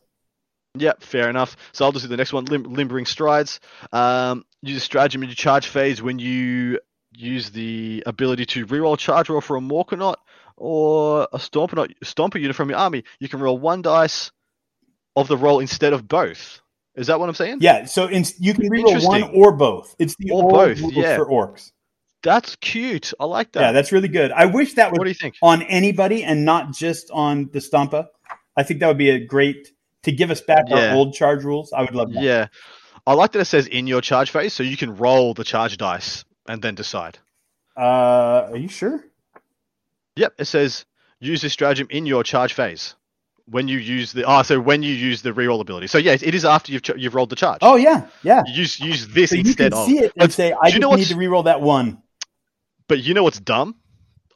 Yep, 0.77 1.03
fair 1.03 1.31
enough. 1.31 1.57
So 1.73 1.85
I'll 1.85 1.93
just 1.93 2.05
do 2.05 2.09
the 2.09 2.17
next 2.17 2.33
one, 2.33 2.45
lim- 2.47 2.75
limbering 2.75 3.07
strides. 3.07 3.61
Um, 3.93 4.45
use 4.63 4.79
a 4.79 4.81
stratagem 4.81 5.23
in 5.23 5.29
your 5.29 5.37
charge 5.37 5.69
phase 5.69 6.03
when 6.03 6.19
you 6.19 6.81
use 7.13 7.51
the 7.51 8.03
ability 8.07 8.47
to 8.47 8.67
reroll 8.67 8.99
charge 8.99 9.29
roll 9.29 9.41
for 9.41 9.57
a 9.57 9.61
Morkanaut 9.61 10.17
or 10.57 11.29
a 11.33 11.39
Stompa, 11.39 11.93
Stompa 12.03 12.41
unit 12.41 12.57
from 12.57 12.71
your 12.71 12.79
army. 12.79 13.05
You 13.21 13.29
can 13.29 13.39
roll 13.39 13.59
one 13.59 13.83
dice 13.83 14.33
of 15.15 15.29
the 15.29 15.37
roll 15.37 15.61
instead 15.61 15.93
of 15.93 16.09
both. 16.09 16.63
Is 16.97 17.07
that 17.07 17.21
what 17.21 17.29
I'm 17.29 17.35
saying? 17.35 17.59
Yeah, 17.61 17.85
so 17.85 18.07
in, 18.09 18.25
you 18.41 18.55
can 18.55 18.69
reroll 18.69 19.07
one 19.07 19.23
or 19.35 19.53
both. 19.53 19.95
It's 20.01 20.17
the 20.19 20.31
Or 20.33 20.51
both, 20.51 20.81
yeah. 20.81 21.17
for 21.17 21.27
orcs. 21.27 21.71
That's 22.23 22.57
cute. 22.57 23.13
I 23.19 23.25
like 23.25 23.53
that. 23.53 23.61
Yeah, 23.61 23.73
that's 23.73 23.91
really 23.93 24.09
good. 24.09 24.31
I 24.31 24.47
wish 24.47 24.75
that 24.75 24.91
was 24.91 24.99
what 24.99 25.05
do 25.05 25.11
you 25.11 25.15
think? 25.15 25.35
on 25.43 25.63
anybody 25.63 26.23
and 26.25 26.45
not 26.45 26.73
just 26.73 27.11
on 27.11 27.51
the 27.53 27.59
Stompa. 27.59 28.07
I 28.57 28.63
think 28.63 28.81
that 28.81 28.89
would 28.89 28.99
be 28.99 29.11
a 29.11 29.25
great 29.25 29.73
to 30.05 30.13
give 30.13 30.31
us 30.31 30.41
back 30.41 30.65
Yeah. 30.69 30.91
our 30.91 30.97
old 30.97 31.15
charge 31.15 31.43
rules. 31.45 31.73
I 31.73 31.83
would 31.83 31.95
love 31.95 32.13
that. 32.13 32.23
Yeah. 32.23 32.47
I 33.07 33.15
like 33.15 33.33
that 33.33 33.41
it 33.41 33.45
says 33.47 33.67
in 33.67 33.87
your 33.89 34.01
charge 34.01 34.31
phase, 34.31 34.53
so 34.53 34.63
you 34.63 34.77
can 34.77 34.95
roll 34.97 35.35
the 35.35 35.43
charge 35.45 35.77
dice 35.77 36.25
and 36.49 36.63
then 36.63 36.75
decide. 36.77 37.19
Uh, 37.77 38.49
are 38.51 38.57
you 38.57 38.69
sure? 38.69 39.05
Yep, 40.17 40.35
it 40.39 40.45
says 40.45 40.85
use 41.21 41.43
this 41.43 41.53
stratagem 41.53 41.87
in 41.91 42.07
your 42.07 42.23
charge 42.23 42.53
phase. 42.53 42.95
When 43.47 43.67
you 43.67 43.79
use 43.79 44.13
the 44.13 44.25
oh, 44.25 44.43
so 44.43 44.61
when 44.61 44.83
you 44.85 44.95
use 44.95 45.23
the 45.23 45.33
reroll 45.33 45.61
ability. 45.61 45.89
So 45.89 45.99
yeah, 45.99 46.13
it 46.13 46.35
is 46.35 46.45
after 46.45 46.71
you've 46.73 46.83
ch- 46.83 46.93
you've 46.97 47.15
rolled 47.15 47.31
the 47.31 47.37
charge. 47.37 47.59
Oh 47.63 47.75
yeah, 47.75 48.07
yeah. 48.23 48.43
You 48.47 48.55
use 48.55 48.79
use 48.79 49.09
this 49.09 49.31
So 49.31 49.37
you 49.37 49.41
instead 49.41 49.73
can 49.73 49.81
of. 49.81 49.87
see 49.87 49.99
it 49.99 50.13
and 50.17 50.33
say, 50.33 50.53
I 50.53 50.71
do 50.71 50.77
you 50.77 50.81
just 50.81 50.91
know 50.91 50.95
need 50.97 51.07
to 51.09 51.15
reroll 51.17 51.45
that 51.45 51.61
one. 51.61 52.01
But 52.93 53.03
you 53.03 53.15
know 53.15 53.23
what's 53.23 53.41
dumb? 53.41 53.75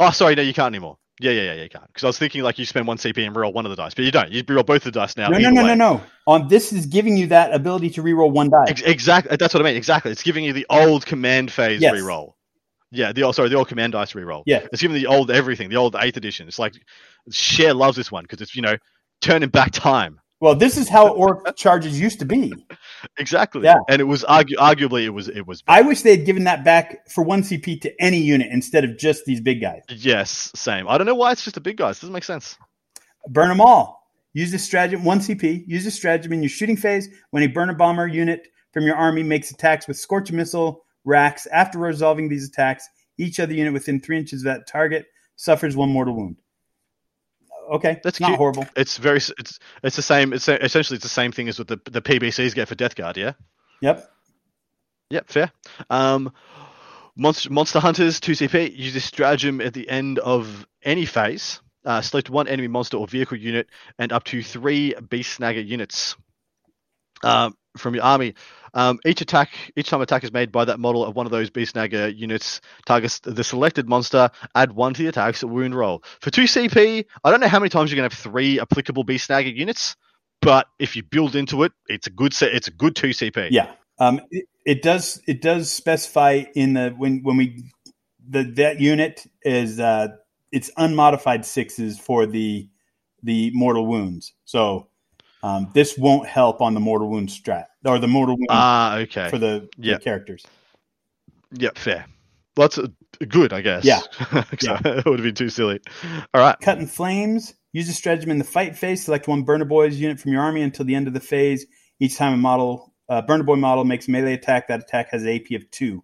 Oh, 0.00 0.10
sorry, 0.12 0.34
no, 0.34 0.40
you 0.40 0.54
can't 0.54 0.74
anymore. 0.74 0.96
Yeah, 1.20 1.32
yeah, 1.32 1.42
yeah, 1.42 1.52
yeah, 1.56 1.62
you 1.64 1.68
can't. 1.68 1.86
Because 1.88 2.04
I 2.04 2.06
was 2.06 2.18
thinking 2.18 2.42
like 2.42 2.58
you 2.58 2.64
spend 2.64 2.86
one 2.86 2.96
CP 2.96 3.26
and 3.26 3.36
reroll 3.36 3.52
one 3.52 3.66
of 3.66 3.70
the 3.70 3.76
dice, 3.76 3.92
but 3.92 4.06
you 4.06 4.10
don't. 4.10 4.32
You 4.32 4.42
reroll 4.44 4.64
both 4.64 4.82
the 4.82 4.90
dice 4.90 5.14
now. 5.14 5.28
No, 5.28 5.36
no, 5.36 5.50
no, 5.50 5.60
no, 5.60 5.66
way. 5.68 5.74
no. 5.74 6.02
On 6.26 6.48
this 6.48 6.72
is 6.72 6.86
giving 6.86 7.18
you 7.18 7.26
that 7.26 7.52
ability 7.52 7.90
to 7.90 8.02
reroll 8.02 8.32
one 8.32 8.48
die. 8.48 8.64
Ex- 8.68 8.80
exactly. 8.80 9.36
That's 9.36 9.52
what 9.52 9.60
I 9.60 9.64
mean. 9.64 9.76
Exactly. 9.76 10.10
It's 10.10 10.22
giving 10.22 10.42
you 10.42 10.54
the 10.54 10.64
old 10.70 11.04
command 11.04 11.52
phase 11.52 11.82
Yes. 11.82 11.92
reroll. 11.94 12.32
Yeah, 12.92 13.12
the 13.12 13.24
old 13.24 13.34
sorry, 13.34 13.50
the 13.50 13.56
old 13.56 13.68
command 13.68 13.92
dice 13.92 14.14
reroll. 14.14 14.42
Yeah. 14.46 14.66
It's 14.72 14.80
giving 14.80 14.94
the 14.94 15.06
old 15.06 15.30
everything, 15.30 15.68
the 15.68 15.76
old 15.76 15.96
eighth 15.98 16.16
edition. 16.16 16.48
It's 16.48 16.58
like 16.58 16.72
Share 17.30 17.74
loves 17.74 17.98
this 17.98 18.10
one 18.10 18.24
because 18.24 18.40
it's 18.40 18.56
you 18.56 18.62
know 18.62 18.76
turning 19.20 19.50
back 19.50 19.72
time. 19.72 20.18
Well, 20.40 20.54
this 20.54 20.76
is 20.76 20.88
how 20.88 21.08
orc 21.14 21.56
charges 21.56 21.98
used 21.98 22.18
to 22.20 22.24
be. 22.24 22.52
Exactly. 23.18 23.62
Yeah. 23.64 23.76
And 23.88 24.00
it 24.00 24.04
was 24.04 24.22
argu- 24.24 24.56
arguably 24.58 25.04
it 25.04 25.10
was 25.10 25.28
it 25.28 25.46
was 25.46 25.62
I 25.66 25.82
wish 25.82 26.02
they 26.02 26.16
had 26.16 26.26
given 26.26 26.44
that 26.44 26.64
back 26.64 27.08
for 27.10 27.24
one 27.24 27.42
CP 27.42 27.80
to 27.82 27.92
any 28.02 28.18
unit 28.18 28.48
instead 28.50 28.84
of 28.84 28.98
just 28.98 29.24
these 29.24 29.40
big 29.40 29.60
guys. 29.60 29.82
yes 29.88 30.50
same. 30.54 30.88
I 30.88 30.98
don't 30.98 31.06
know 31.06 31.14
why 31.14 31.32
it's 31.32 31.42
just 31.44 31.54
the 31.54 31.60
big 31.60 31.76
guys. 31.76 31.98
It 31.98 32.00
doesn't 32.02 32.12
make 32.14 32.24
sense. 32.24 32.56
Burn 33.28 33.48
them 33.48 33.60
all. 33.60 34.02
Use 34.34 34.52
this 34.52 34.64
stratagem, 34.64 35.02
one 35.02 35.20
CP. 35.20 35.64
Use 35.66 35.84
this 35.84 35.94
stratagem 35.94 36.32
in 36.32 36.42
your 36.42 36.50
shooting 36.50 36.76
phase 36.76 37.08
when 37.30 37.42
a 37.42 37.48
Burna-bommer 37.48 38.06
unit 38.06 38.46
from 38.72 38.84
your 38.84 38.94
army 38.94 39.22
makes 39.22 39.50
attacks 39.50 39.88
with 39.88 39.96
scorch 39.96 40.30
missile 40.30 40.84
racks. 41.04 41.46
After 41.46 41.78
resolving 41.78 42.28
these 42.28 42.46
attacks, 42.46 42.86
each 43.18 43.40
other 43.40 43.54
unit 43.54 43.72
within 43.72 43.98
three 43.98 44.18
inches 44.18 44.42
of 44.42 44.44
that 44.44 44.68
target 44.68 45.06
suffers 45.36 45.74
one 45.74 45.88
mortal 45.88 46.14
wound. 46.14 46.36
Okay, 47.74 48.00
That's 48.02 48.20
not 48.20 48.28
cute. 48.28 48.38
horrible. 48.38 48.66
It's 48.76 48.96
very 48.96 49.16
it's 49.16 49.58
it's 49.82 49.96
the 49.96 50.02
same. 50.02 50.32
It's 50.32 50.48
essentially 50.48 50.96
it's 50.96 51.02
the 51.02 51.08
same 51.08 51.32
thing 51.32 51.48
as 51.48 51.58
what 51.58 51.68
the 51.68 51.80
the 51.90 52.02
PBCs 52.02 52.54
get 52.54 52.68
for 52.68 52.74
Death 52.74 52.94
Guard. 52.94 53.16
Yeah. 53.16 53.32
Yep. 53.80 54.10
Yep, 55.10 55.28
fair. 55.28 55.52
Um, 55.90 56.32
monster, 57.16 57.50
monster 57.50 57.78
hunters, 57.78 58.20
2CP, 58.20 58.76
use 58.76 58.94
this 58.94 59.04
stratagem 59.04 59.60
at 59.60 59.72
the 59.72 59.88
end 59.88 60.18
of 60.18 60.66
any 60.82 61.06
phase. 61.06 61.60
Uh, 61.84 62.00
select 62.00 62.28
one 62.28 62.48
enemy 62.48 62.66
monster 62.66 62.96
or 62.96 63.06
vehicle 63.06 63.36
unit 63.36 63.68
and 63.98 64.12
up 64.12 64.24
to 64.24 64.42
three 64.42 64.92
Beast 65.08 65.38
Snagga 65.38 65.64
units 65.64 66.16
um, 67.22 67.56
from 67.76 67.94
your 67.94 68.04
army. 68.04 68.34
Um, 68.74 68.98
each 69.06 69.20
attack, 69.20 69.50
each 69.74 69.88
time 69.88 70.02
attack 70.02 70.22
is 70.22 70.32
made 70.32 70.52
by 70.52 70.66
that 70.66 70.78
model 70.78 71.04
of 71.04 71.16
one 71.16 71.24
of 71.26 71.32
those 71.32 71.48
Beast 71.48 71.74
Snagga 71.74 72.14
units 72.14 72.60
targets 72.84 73.20
the 73.20 73.42
selected 73.42 73.88
monster. 73.88 74.30
Add 74.54 74.72
one 74.72 74.92
to 74.94 75.02
the 75.02 75.08
attack's 75.08 75.42
wound 75.42 75.74
roll. 75.74 76.02
For 76.20 76.30
2CP, 76.30 77.04
I 77.24 77.30
don't 77.30 77.40
know 77.40 77.48
how 77.48 77.58
many 77.58 77.70
times 77.70 77.90
you're 77.90 77.96
gonna 77.96 78.10
have 78.10 78.18
three 78.18 78.60
applicable 78.60 79.04
Beast 79.04 79.30
Snagga 79.30 79.54
units, 79.54 79.96
but 80.42 80.66
if 80.78 80.94
you 80.94 81.02
build 81.02 81.36
into 81.36 81.62
it, 81.62 81.72
it's 81.88 82.06
a 82.06 82.10
good 82.10 82.34
set. 82.34 82.54
It's 82.54 82.68
a 82.68 82.72
good 82.72 82.94
2CP. 82.94 83.48
Yeah. 83.50 83.72
Um, 83.98 84.20
it, 84.30 84.46
it 84.66 84.82
does 84.82 85.22
it 85.26 85.40
does 85.40 85.72
specify 85.72 86.44
in 86.54 86.74
the 86.74 86.90
when 86.90 87.22
when 87.22 87.36
we 87.36 87.64
the 88.28 88.42
that 88.56 88.80
unit 88.80 89.24
is 89.42 89.80
uh, 89.80 90.08
it's 90.52 90.70
unmodified 90.76 91.46
sixes 91.46 91.98
for 91.98 92.26
the 92.26 92.68
the 93.22 93.50
mortal 93.54 93.86
wounds. 93.86 94.34
So 94.44 94.88
um, 95.46 95.70
this 95.74 95.96
won't 95.96 96.26
help 96.28 96.60
on 96.60 96.74
the 96.74 96.80
mortal 96.80 97.08
wound 97.08 97.28
strat 97.28 97.66
or 97.84 97.98
the 97.98 98.08
mortal 98.08 98.36
wound 98.36 98.48
Ah, 98.50 98.96
okay. 98.98 99.28
for 99.30 99.38
the, 99.38 99.68
the 99.78 99.88
yeah. 99.88 99.98
characters. 99.98 100.44
Yep, 101.52 101.78
fair. 101.78 102.06
Well, 102.56 102.68
that's 102.68 102.78
uh, 102.78 102.88
good, 103.28 103.52
I 103.52 103.60
guess. 103.60 103.84
Yeah. 103.84 104.00
Yeah. 104.62 104.80
it 104.84 105.04
would 105.06 105.18
have 105.20 105.24
been 105.24 105.34
too 105.34 105.48
silly. 105.50 105.80
All 106.34 106.40
right. 106.40 106.56
Cut 106.60 106.78
in 106.78 106.86
flames. 106.86 107.54
Use 107.72 107.88
a 107.88 107.92
stratagem 107.92 108.30
in 108.30 108.38
the 108.38 108.44
fight 108.44 108.76
phase. 108.76 109.04
Select 109.04 109.28
one 109.28 109.44
Burna 109.44 109.68
Boyz 109.68 109.94
unit 109.96 110.18
from 110.18 110.32
your 110.32 110.42
army 110.42 110.62
until 110.62 110.84
the 110.86 110.94
end 110.94 111.06
of 111.06 111.14
the 111.14 111.20
phase. 111.20 111.66
Each 112.00 112.16
time 112.16 112.32
a 112.32 112.36
model 112.38 112.94
uh, 113.08 113.22
burner 113.22 113.44
boy 113.44 113.56
model 113.56 113.84
makes 113.84 114.08
melee 114.08 114.32
attack, 114.32 114.68
that 114.68 114.80
attack 114.80 115.10
has 115.10 115.22
an 115.22 115.28
AP 115.28 115.52
of 115.60 115.70
two. 115.70 116.02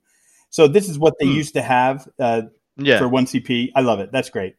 So 0.51 0.69
this 0.69 0.89
is 0.89 0.99
what 0.99 1.15
they 1.19 1.27
Hmm. 1.27 1.33
used 1.33 1.55
to 1.55 1.63
have 1.63 2.09
uh, 2.19 2.43
Yeah, 2.77 2.99
for 2.99 3.09
one 3.09 3.27
CP. 3.27 3.71
I 3.75 3.81
love 3.81 3.99
it. 4.01 4.13
That's 4.13 4.31
great. 4.31 4.55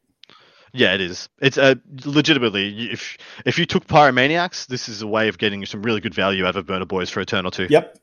Yeah, 0.73 0.95
it 0.95 1.01
is. 1.01 1.29
It's 1.39 1.57
uh, 1.57 1.75
legitimately, 2.05 2.91
if 2.91 3.17
if 3.45 3.59
you 3.59 3.65
took 3.65 3.85
Pyromaniaks, 3.85 4.65
this 4.65 4.89
is 4.89 5.03
a 5.03 5.07
way 5.07 5.27
of 5.27 5.37
getting 5.37 5.63
some 5.67 5.83
really 5.83 6.01
good 6.01 6.15
value 6.15 6.45
out 6.45 6.55
of 6.55 6.65
Burna 6.65 6.85
Boyz 6.85 7.09
for 7.11 7.19
a 7.19 7.25
turn 7.25 7.45
or 7.45 7.51
two. 7.51 7.67
Yep. 7.69 7.97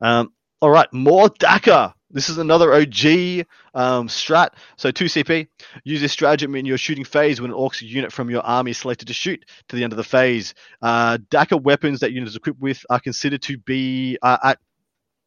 Um, 0.00 0.32
all 0.60 0.70
right, 0.70 0.90
more 0.92 1.28
Dakka. 1.28 1.94
This 2.12 2.28
is 2.28 2.38
another 2.38 2.72
OG 2.74 3.46
um, 3.74 4.06
strat. 4.06 4.50
So 4.76 4.92
2CP, 4.92 5.48
use 5.82 6.00
this 6.02 6.12
stratagem 6.12 6.54
in 6.54 6.66
your 6.66 6.76
shooting 6.76 7.04
phase 7.04 7.40
when 7.40 7.50
an 7.50 7.56
Orcs 7.56 7.80
unit 7.80 8.12
from 8.12 8.28
your 8.28 8.42
army 8.42 8.72
is 8.72 8.78
selected 8.78 9.08
to 9.08 9.14
shoot 9.14 9.44
to 9.68 9.76
the 9.76 9.82
end 9.82 9.94
of 9.94 9.96
the 9.96 10.04
phase. 10.04 10.54
Uh, 10.82 11.16
Dakka 11.30 11.60
weapons 11.60 12.00
that 12.00 12.12
unit 12.12 12.28
is 12.28 12.36
equipped 12.36 12.60
with 12.60 12.84
are 12.90 13.00
considered 13.00 13.42
to 13.42 13.56
be 13.56 14.18
uh, 14.20 14.36
at 14.44 14.58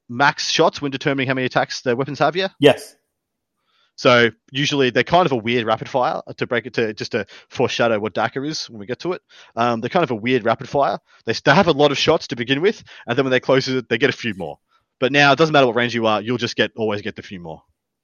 max 0.08 0.52
shots 0.52 0.82
when 0.82 0.92
determining 0.92 1.28
how 1.28 1.34
many 1.34 1.46
attacks 1.46 1.82
their 1.82 1.96
weapons 1.96 2.20
have 2.20 2.36
Yeah. 2.36 2.50
Yes. 2.60 2.96
So 3.96 4.30
usually 4.52 4.90
they're 4.90 5.04
kind 5.04 5.26
of 5.26 5.32
a 5.32 5.38
weird 5.38 5.66
rapid 5.66 5.88
fire 5.90 6.22
to 6.38 6.48
break 6.48 6.66
it 6.66 6.74
to 6.76 6.94
just 6.94 7.14
to 7.14 7.26
foreshadow 7.50 8.00
what 8.00 8.14
Dakka 8.14 8.46
is 8.46 8.70
when 8.70 8.80
we 8.80 8.86
get 8.86 9.00
to 9.00 9.14
it. 9.14 9.22
Um, 9.56 9.80
they're 9.82 9.90
kind 9.90 10.04
of 10.04 10.12
a 10.12 10.16
weird 10.16 10.44
rapid 10.44 10.68
fire. 10.68 11.00
They, 11.26 11.34
they 11.34 11.54
have 11.54 11.68
a 11.68 11.72
lot 11.72 11.92
of 11.92 11.98
shots 11.98 12.28
to 12.28 12.36
begin 12.36 12.62
with, 12.62 12.84
and 13.08 13.18
then 13.18 13.24
when 13.26 13.32
they 13.32 13.40
close 13.40 13.68
it, 13.68 13.88
they 13.90 13.98
get 13.98 14.10
a 14.10 14.14
few 14.14 14.34
more. 14.36 14.60
But 15.00 15.12
now 15.12 15.32
it 15.32 15.38
doesn't 15.38 15.54
matter 15.54 15.68
what 15.68 15.76
range 15.76 15.96
you 15.96 16.06
are, 16.08 16.22
you'll 16.22 16.38
just 16.38 16.56
get 16.56 16.72
always 16.76 17.02
get 17.02 17.16
the 17.16 17.22
few 17.22 17.40
more. 17.40 17.64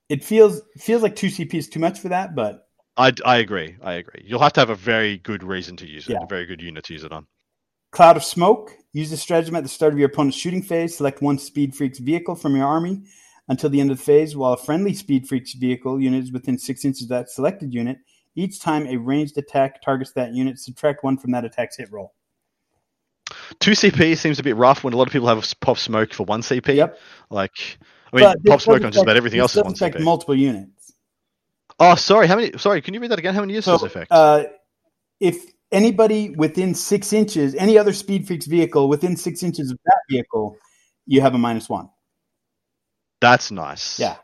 It 0.10 0.24
feels 0.24 0.62
feels 0.78 1.02
like 1.02 1.16
two 1.16 1.28
CP 1.28 1.54
is 1.54 1.70
too 1.70 1.80
much 1.80 2.00
for 2.00 2.10
that, 2.10 2.36
but 2.36 2.68
I, 2.98 3.14
I 3.26 3.38
agree. 3.38 3.78
I 3.82 3.94
agree. 3.94 4.24
You'll 4.26 4.42
have 4.42 4.54
to 4.54 4.60
have 4.62 4.70
a 4.70 4.76
very 4.76 5.18
good 5.18 5.44
reason 5.44 5.78
to 5.78 5.88
use 5.88 6.08
it, 6.08 6.14
Yeah. 6.14 6.24
a 6.24 6.28
very 6.28 6.46
good 6.46 6.62
unit 6.62 6.84
to 6.86 6.94
use 6.94 7.04
it 7.04 7.12
on. 7.12 7.28
Cloud 7.92 8.18
of 8.18 8.24
Smoke. 8.24 8.72
Use 8.94 9.10
the 9.10 9.18
stratagem 9.18 9.56
at 9.56 9.64
the 9.64 9.70
start 9.70 9.94
of 9.94 10.00
your 10.00 10.10
opponent's 10.10 10.38
shooting 10.38 10.62
phase. 10.62 10.98
Select 10.98 11.22
one 11.22 11.38
Speed 11.38 11.74
Freeks 11.74 12.00
vehicle 12.00 12.36
from 12.36 12.56
your 12.58 12.66
army 12.68 13.04
until 13.52 13.70
the 13.70 13.82
end 13.82 13.92
of 13.92 13.98
the 13.98 14.04
phase, 14.04 14.34
while 14.34 14.54
a 14.54 14.58
friendly 14.58 14.94
Speed 14.94 15.28
Freeks 15.28 15.54
vehicle 15.56 16.00
unit 16.00 16.24
is 16.24 16.32
within 16.32 16.58
six 16.58 16.86
inches 16.86 17.04
of 17.04 17.10
that 17.10 17.30
selected 17.30 17.74
unit. 17.74 17.98
Each 18.34 18.62
time 18.62 18.88
a 18.88 18.96
ranged 18.96 19.38
attack 19.38 19.82
targets 19.82 20.14
that 20.14 20.34
unit, 20.34 20.58
subtract 20.58 21.04
one 21.04 21.18
from 21.18 21.32
that 21.32 21.44
attack's 21.44 21.76
hit 21.76 21.92
roll. 21.92 22.14
Two 23.60 23.72
CP 23.72 24.18
seems 24.18 24.40
a 24.40 24.44
bit 24.44 24.56
rough 24.56 24.86
when 24.86 24.94
a 24.94 24.98
lot 24.98 25.06
of 25.06 25.12
people 25.12 25.28
have 25.28 25.54
pop 25.60 25.78
smoke 25.78 26.14
for 26.14 26.24
one 26.24 26.42
CP. 26.42 26.76
Yep. 26.78 26.98
Like, 27.30 27.52
I 28.14 28.16
mean, 28.16 28.26
But 28.26 28.46
pop 28.46 28.62
smoke 28.62 28.84
on 28.86 28.92
just 28.94 29.04
about 29.04 29.18
everything 29.18 29.42
else 29.42 29.52
is 29.52 29.56
does 29.56 29.64
one 29.66 29.74
affect 29.74 29.98
CP. 29.98 30.04
multiple 30.04 30.36
units. 30.36 30.94
oh, 31.78 31.96
sorry. 31.96 32.28
How 32.28 32.38
many? 32.38 32.58
Sorry, 32.58 32.82
can 32.82 32.94
you 32.94 33.02
read 33.02 33.12
that 33.12 33.20
again? 33.20 33.34
How 33.36 33.42
many 33.42 33.54
uses 33.54 33.66
So, 33.66 33.74
does 33.74 33.84
affect? 33.84 34.12
uh, 34.14 34.46
if 35.20 35.36
anybody 35.74 36.30
within 36.30 36.74
six 36.74 37.12
inches, 37.12 37.54
any 37.56 37.78
other 37.78 37.92
Speed 37.92 38.28
Freeks 38.28 38.48
vehicle 38.48 38.88
within 38.88 39.18
six 39.18 39.44
inches 39.44 39.72
of 39.72 39.78
that 39.86 40.00
vehicle, 40.10 40.56
you 41.06 41.20
have 41.20 41.36
a 41.36 41.38
minus 41.38 41.68
one. 41.68 41.90
That's 43.22 43.52
nice. 43.52 44.00
Yeah. 44.00 44.18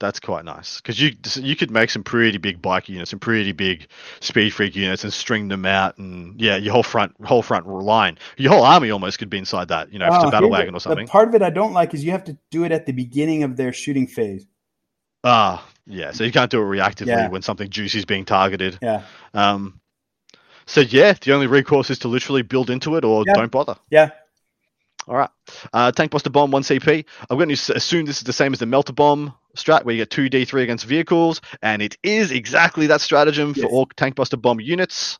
That's 0.00 0.18
quite 0.18 0.46
nice 0.46 0.80
because 0.80 0.98
you 0.98 1.12
you 1.34 1.54
could 1.54 1.70
make 1.70 1.90
some 1.90 2.02
pretty 2.02 2.38
big 2.38 2.62
bike 2.62 2.88
units, 2.88 3.10
some 3.10 3.18
pretty 3.18 3.52
big 3.52 3.86
Speed 4.20 4.54
Freek 4.54 4.74
units, 4.74 5.04
and 5.04 5.12
string 5.12 5.48
them 5.48 5.66
out, 5.66 5.98
and 5.98 6.40
yeah, 6.40 6.56
your 6.56 6.72
whole 6.72 6.82
front 6.82 7.14
whole 7.22 7.42
front 7.42 7.66
line, 7.68 8.16
your 8.38 8.54
whole 8.54 8.64
army 8.64 8.90
almost 8.90 9.18
could 9.18 9.28
be 9.28 9.36
inside 9.36 9.68
that. 9.68 9.92
You 9.92 9.98
know, 9.98 10.06
if 10.06 10.14
it's 10.14 10.24
Uh, 10.24 10.28
a 10.28 10.30
battle 10.30 10.48
wagon 10.48 10.74
or 10.74 10.80
something. 10.80 11.04
The 11.04 11.12
part 11.12 11.28
of 11.28 11.34
it 11.34 11.42
I 11.42 11.50
don't 11.50 11.74
like 11.74 11.92
is 11.92 12.02
you 12.02 12.12
have 12.12 12.24
to 12.24 12.38
do 12.50 12.64
it 12.64 12.72
at 12.72 12.86
the 12.86 12.92
beginning 12.92 13.42
of 13.42 13.58
their 13.58 13.74
shooting 13.74 14.06
phase. 14.06 14.46
Ah, 15.22 15.68
yeah. 15.86 16.12
So 16.12 16.24
you 16.24 16.32
can't 16.32 16.50
do 16.50 16.62
it 16.62 16.64
reactively 16.64 17.08
Yeah. 17.08 17.28
when 17.28 17.42
something 17.42 17.68
juicy 17.68 17.98
is 17.98 18.06
being 18.06 18.24
targeted. 18.24 18.78
Yeah. 18.80 19.02
Um, 19.34 19.80
so 20.64 20.80
yeah, 20.80 21.12
the 21.12 21.34
only 21.34 21.46
recourse 21.46 21.90
is 21.90 21.98
to 22.00 22.08
literally 22.08 22.40
build 22.40 22.70
into 22.70 22.96
it 22.96 23.04
or 23.04 23.24
Yeah. 23.26 23.34
don't 23.34 23.50
bother. 23.50 23.76
Yeah. 23.90 24.12
All 25.10 25.16
right. 25.16 25.30
Uh, 25.72 25.90
Tankbusta 25.90 26.30
Bomb, 26.30 26.52
1 26.52 26.62
CP. 26.62 27.04
I'm 27.28 27.36
going 27.36 27.48
to 27.48 27.74
assume 27.74 28.06
this 28.06 28.18
is 28.18 28.22
the 28.22 28.32
same 28.32 28.52
as 28.52 28.60
the 28.60 28.64
Melta 28.64 28.94
Bomb 28.94 29.34
strat, 29.56 29.84
where 29.84 29.92
you 29.92 30.02
get 30.02 30.10
2d3 30.10 30.62
against 30.62 30.84
vehicles, 30.84 31.40
and 31.60 31.82
it 31.82 31.98
is 32.04 32.30
exactly 32.30 32.86
that 32.86 33.00
stratagem 33.00 33.54
for 33.54 33.66
all 33.66 33.86
Tankbusta 33.86 34.40
Bomb 34.40 34.60
units. 34.60 35.18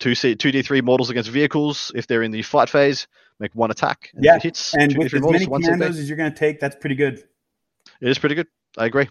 2 0.00 0.14
C- 0.14 0.36
2d3 0.36 0.84
models 0.84 1.08
against 1.08 1.30
vehicles 1.30 1.90
if 1.94 2.06
they're 2.06 2.22
in 2.22 2.30
the 2.30 2.42
fight 2.42 2.68
phase. 2.68 3.06
Make 3.40 3.54
one 3.54 3.70
attack. 3.70 4.10
And 4.12 4.22
Yeah, 4.22 4.36
it 4.36 4.42
hits. 4.42 4.74
And 4.74 4.92
2d3 4.92 4.98
with 4.98 5.14
as 5.14 5.20
models, 5.22 5.32
many 5.32 5.46
1 5.46 5.62
commandos 5.62 5.98
as 5.98 6.08
you're 6.10 6.18
going 6.18 6.32
to 6.32 6.38
take, 6.38 6.60
that's 6.60 6.76
pretty 6.76 6.96
good. 6.96 7.24
It 8.02 8.10
is 8.10 8.18
pretty 8.18 8.34
good. 8.34 8.48
I 8.76 8.84
agree. 8.84 9.08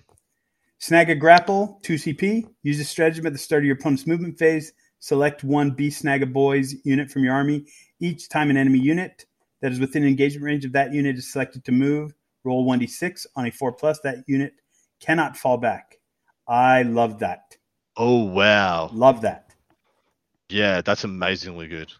Snag 0.77 1.09
a 1.09 1.15
grapple, 1.15 1.79
2 1.81 1.95
CP. 1.95 2.47
Use 2.61 2.79
a 2.79 2.83
stratagem 2.83 3.25
at 3.25 3.33
the 3.33 3.39
start 3.39 3.63
of 3.63 3.65
your 3.65 3.75
opponent's 3.75 4.05
movement 4.05 4.37
phase. 4.37 4.71
Select 4.99 5.43
one 5.43 5.71
B 5.71 5.89
Snag 5.89 6.21
a 6.21 6.27
Boys 6.27 6.75
unit 6.83 7.09
from 7.09 7.23
your 7.23 7.33
army. 7.33 7.65
Each 7.99 8.29
time 8.29 8.51
an 8.51 8.57
enemy 8.57 8.77
unit 8.77 9.25
that 9.61 9.71
is 9.71 9.79
within 9.79 10.05
engagement 10.05 10.43
range 10.45 10.65
of 10.65 10.71
that 10.73 10.93
unit 10.93 11.17
is 11.17 11.31
selected 11.31 11.63
to 11.65 11.71
move, 11.71 12.13
roll 12.43 12.65
1d6 12.65 13.27
on 13.35 13.45
a 13.45 13.51
4 13.51 13.73
plus. 13.73 13.99
That 14.01 14.17
unit 14.27 14.53
cannot 14.99 15.37
fall 15.37 15.57
back. 15.57 15.99
I 16.47 16.81
love 16.83 17.19
that. 17.19 17.55
Oh, 17.95 18.23
wow. 18.25 18.89
Love 18.93 19.21
that. 19.21 19.53
Yeah, 20.49 20.81
that's 20.81 21.03
amazingly 21.03 21.67
good. 21.67 21.91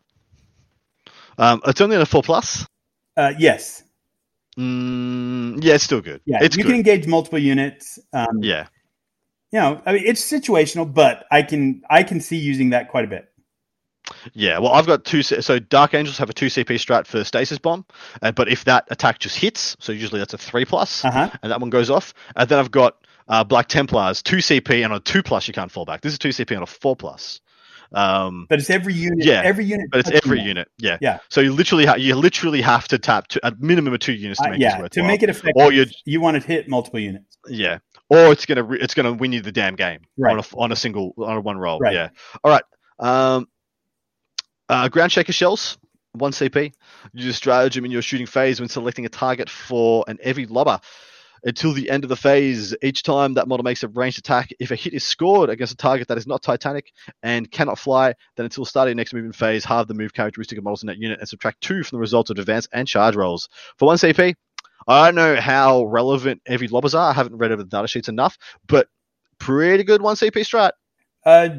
Um, 1.38 1.62
it's 1.66 1.82
only 1.82 1.96
on 1.96 2.02
a 2.02 2.06
4 2.06 2.24
plus. 2.24 2.66
Uh, 3.16 3.34
yes. 3.38 3.84
Mm, 4.58 5.64
yeah, 5.64 5.76
it's 5.76 5.84
still 5.84 6.02
good. 6.02 6.22
Yeah. 6.26 6.40
it's 6.42 6.58
you 6.58 6.64
good. 6.64 6.70
can 6.70 6.78
engage 6.78 7.08
multiple 7.08 7.40
units. 7.40 8.00
Um, 8.14 8.40
yeah. 8.42 8.68
You 9.52 9.60
know, 9.60 9.82
I 9.86 9.94
mean, 9.94 10.04
it's 10.06 10.22
situational, 10.22 10.92
but 10.92 11.26
I 11.30 11.42
can 11.42 11.82
I 11.90 12.04
can 12.04 12.22
see 12.22 12.38
using 12.38 12.70
that 12.70 12.90
quite 12.90 13.04
a 13.04 13.08
bit. 13.08 13.31
Yeah, 14.34 14.60
well, 14.60 14.72
I've 14.74 14.86
got 14.88 15.06
two. 15.06 15.22
So 15.24 15.60
Dark 15.60 15.94
Angels 15.94 16.18
have 16.18 16.30
a 16.30 16.34
two 16.34 16.48
CP 16.48 16.76
strat 16.76 17.08
for 17.08 17.24
Stasis 17.24 17.58
Bomb, 17.60 17.86
uh, 18.22 18.32
but 18.32 18.50
if 18.50 18.66
that 18.66 18.86
attack 18.90 19.20
just 19.20 19.38
hits, 19.38 19.76
so 19.80 19.92
usually 19.92 20.20
that's 20.20 20.34
a 20.34 20.38
three 20.38 20.66
plus, 20.66 21.04
Uh 21.06 21.12
huh. 21.12 21.30
and 21.44 21.52
that 21.52 21.60
one 21.62 21.70
goes 21.70 21.90
off. 21.90 22.14
And 22.36 22.48
then 22.50 22.60
I've 22.60 22.72
got 22.72 22.96
uh, 23.28 23.44
Black 23.44 23.68
Templars 23.68 24.22
two 24.22 24.38
CP, 24.38 24.84
and 24.84 24.94
on 24.94 24.98
a 24.98 25.00
two 25.00 25.24
plus 25.24 25.48
you 25.48 25.54
can't 25.54 25.72
fall 25.72 25.86
back. 25.86 26.02
This 26.02 26.14
is 26.14 26.20
two 26.20 26.30
CP 26.30 26.56
on 26.56 26.64
a 26.64 26.68
four 26.68 26.96
plus. 26.96 27.40
Um, 27.94 28.46
But 28.50 28.60
it's 28.60 28.70
every 28.70 28.94
unit. 28.94 29.26
Yeah, 29.26 29.42
Every 29.44 29.66
unit. 29.66 29.88
but 29.92 30.00
it's 30.00 30.12
every 30.26 30.40
unit. 30.40 30.70
Yeah. 30.78 30.98
Yeah. 31.02 31.20
So 31.30 31.42
you 31.42 31.52
literally 31.52 31.86
ha- 31.86 31.96
you 31.96 32.16
literally 32.16 32.62
have 32.62 32.88
to 32.88 32.98
tap 32.98 33.28
to 33.30 33.46
a 33.46 33.54
minimum 33.60 33.94
of 33.94 34.00
two 34.00 34.14
units 34.14 34.40
to 34.40 34.48
Uh, 34.48 34.52
make 34.52 34.60
this 34.62 34.74
yeah. 34.80 34.88
To 34.88 35.04
make 35.04 35.24
it 35.24 35.30
effective, 35.30 35.54
Or 35.58 35.74
you 35.74 35.86
you 36.06 36.22
want 36.22 36.42
to 36.42 36.48
hit 36.48 36.70
multiple 36.70 37.02
units. 37.02 37.38
yeah, 37.50 37.80
or 38.10 38.32
it's 38.32 38.46
gonna 38.46 38.64
re- 38.64 38.80
it's 38.80 38.94
gonna 38.94 39.12
win 39.12 39.34
you 39.34 39.42
the 39.42 39.52
damn 39.52 39.76
game 39.76 40.00
Right. 40.18 40.32
on 40.32 40.40
a 40.40 40.44
on 40.58 40.72
a 40.72 40.76
single 40.78 41.14
on 41.18 41.36
a 41.36 41.42
one 41.42 41.58
roll. 41.58 41.80
Right. 41.80 41.94
Yeah. 41.94 42.10
All 42.46 42.52
right. 42.52 42.64
Um, 43.00 43.50
uh, 44.72 44.88
ground 44.88 45.12
shaker 45.12 45.34
shells, 45.34 45.78
one 46.14 46.32
CP. 46.32 46.74
Use 47.14 47.26
a 47.26 47.34
stratagem 47.34 47.84
in 47.84 47.92
your 47.92 48.02
shooting 48.02 48.26
phase 48.26 48.62
when 48.62 48.70
selecting 48.70 49.06
a 49.06 49.10
target 49.10 49.50
for 49.50 50.06
an 50.08 50.18
heavy 50.24 50.48
lobba. 50.48 50.82
Until 51.44 51.74
the 51.74 51.90
end 51.90 52.06
of 52.06 52.10
the 52.10 52.16
phase, 52.16 52.74
each 52.82 53.04
time 53.04 53.34
that 53.34 53.50
model 53.50 53.64
makes 53.64 53.84
a 53.84 53.90
ranged 53.90 54.20
attack, 54.20 54.52
if 54.60 54.72
a 54.72 54.76
hit 54.76 54.94
is 54.94 55.04
scored 55.04 55.50
against 55.50 55.74
a 55.74 55.76
target 55.76 56.08
that 56.08 56.18
is 56.18 56.26
not 56.26 56.42
Titanic 56.42 56.94
and 57.22 57.52
cannot 57.52 57.80
fly, 57.80 58.14
then 58.38 58.46
until 58.46 58.64
starting 58.64 58.96
next 58.96 59.14
movement 59.14 59.36
phase, 59.36 59.66
halve 59.66 59.88
the 59.88 59.94
move 59.94 60.14
characteristic 60.14 60.58
of 60.58 60.64
models 60.64 60.84
in 60.84 60.88
that 60.88 61.00
unit 61.00 61.20
and 61.20 61.28
subtract 61.28 61.60
two 61.60 61.84
from 61.84 61.98
the 61.98 62.02
results 62.02 62.30
of 62.30 62.40
advance 62.40 62.70
and 62.72 62.88
charge 62.88 63.18
rolls. 63.18 63.50
For 63.78 63.88
one 63.88 63.98
CP, 63.98 64.36
I 64.88 65.06
don't 65.06 65.16
know 65.16 65.36
how 65.36 65.84
relevant 65.84 66.44
heavy 66.46 66.70
lobbas 66.70 66.96
are. 66.96 67.10
I 67.10 67.14
haven't 67.14 67.38
read 67.38 67.52
over 67.52 67.64
the 67.64 67.70
data 67.70 67.88
sheets 67.90 68.08
enough, 68.08 68.38
but 68.68 68.88
pretty 69.38 69.84
good 69.84 70.02
one 70.02 70.16
CP 70.16 70.32
strat. 70.32 70.72
Uh, 71.26 71.50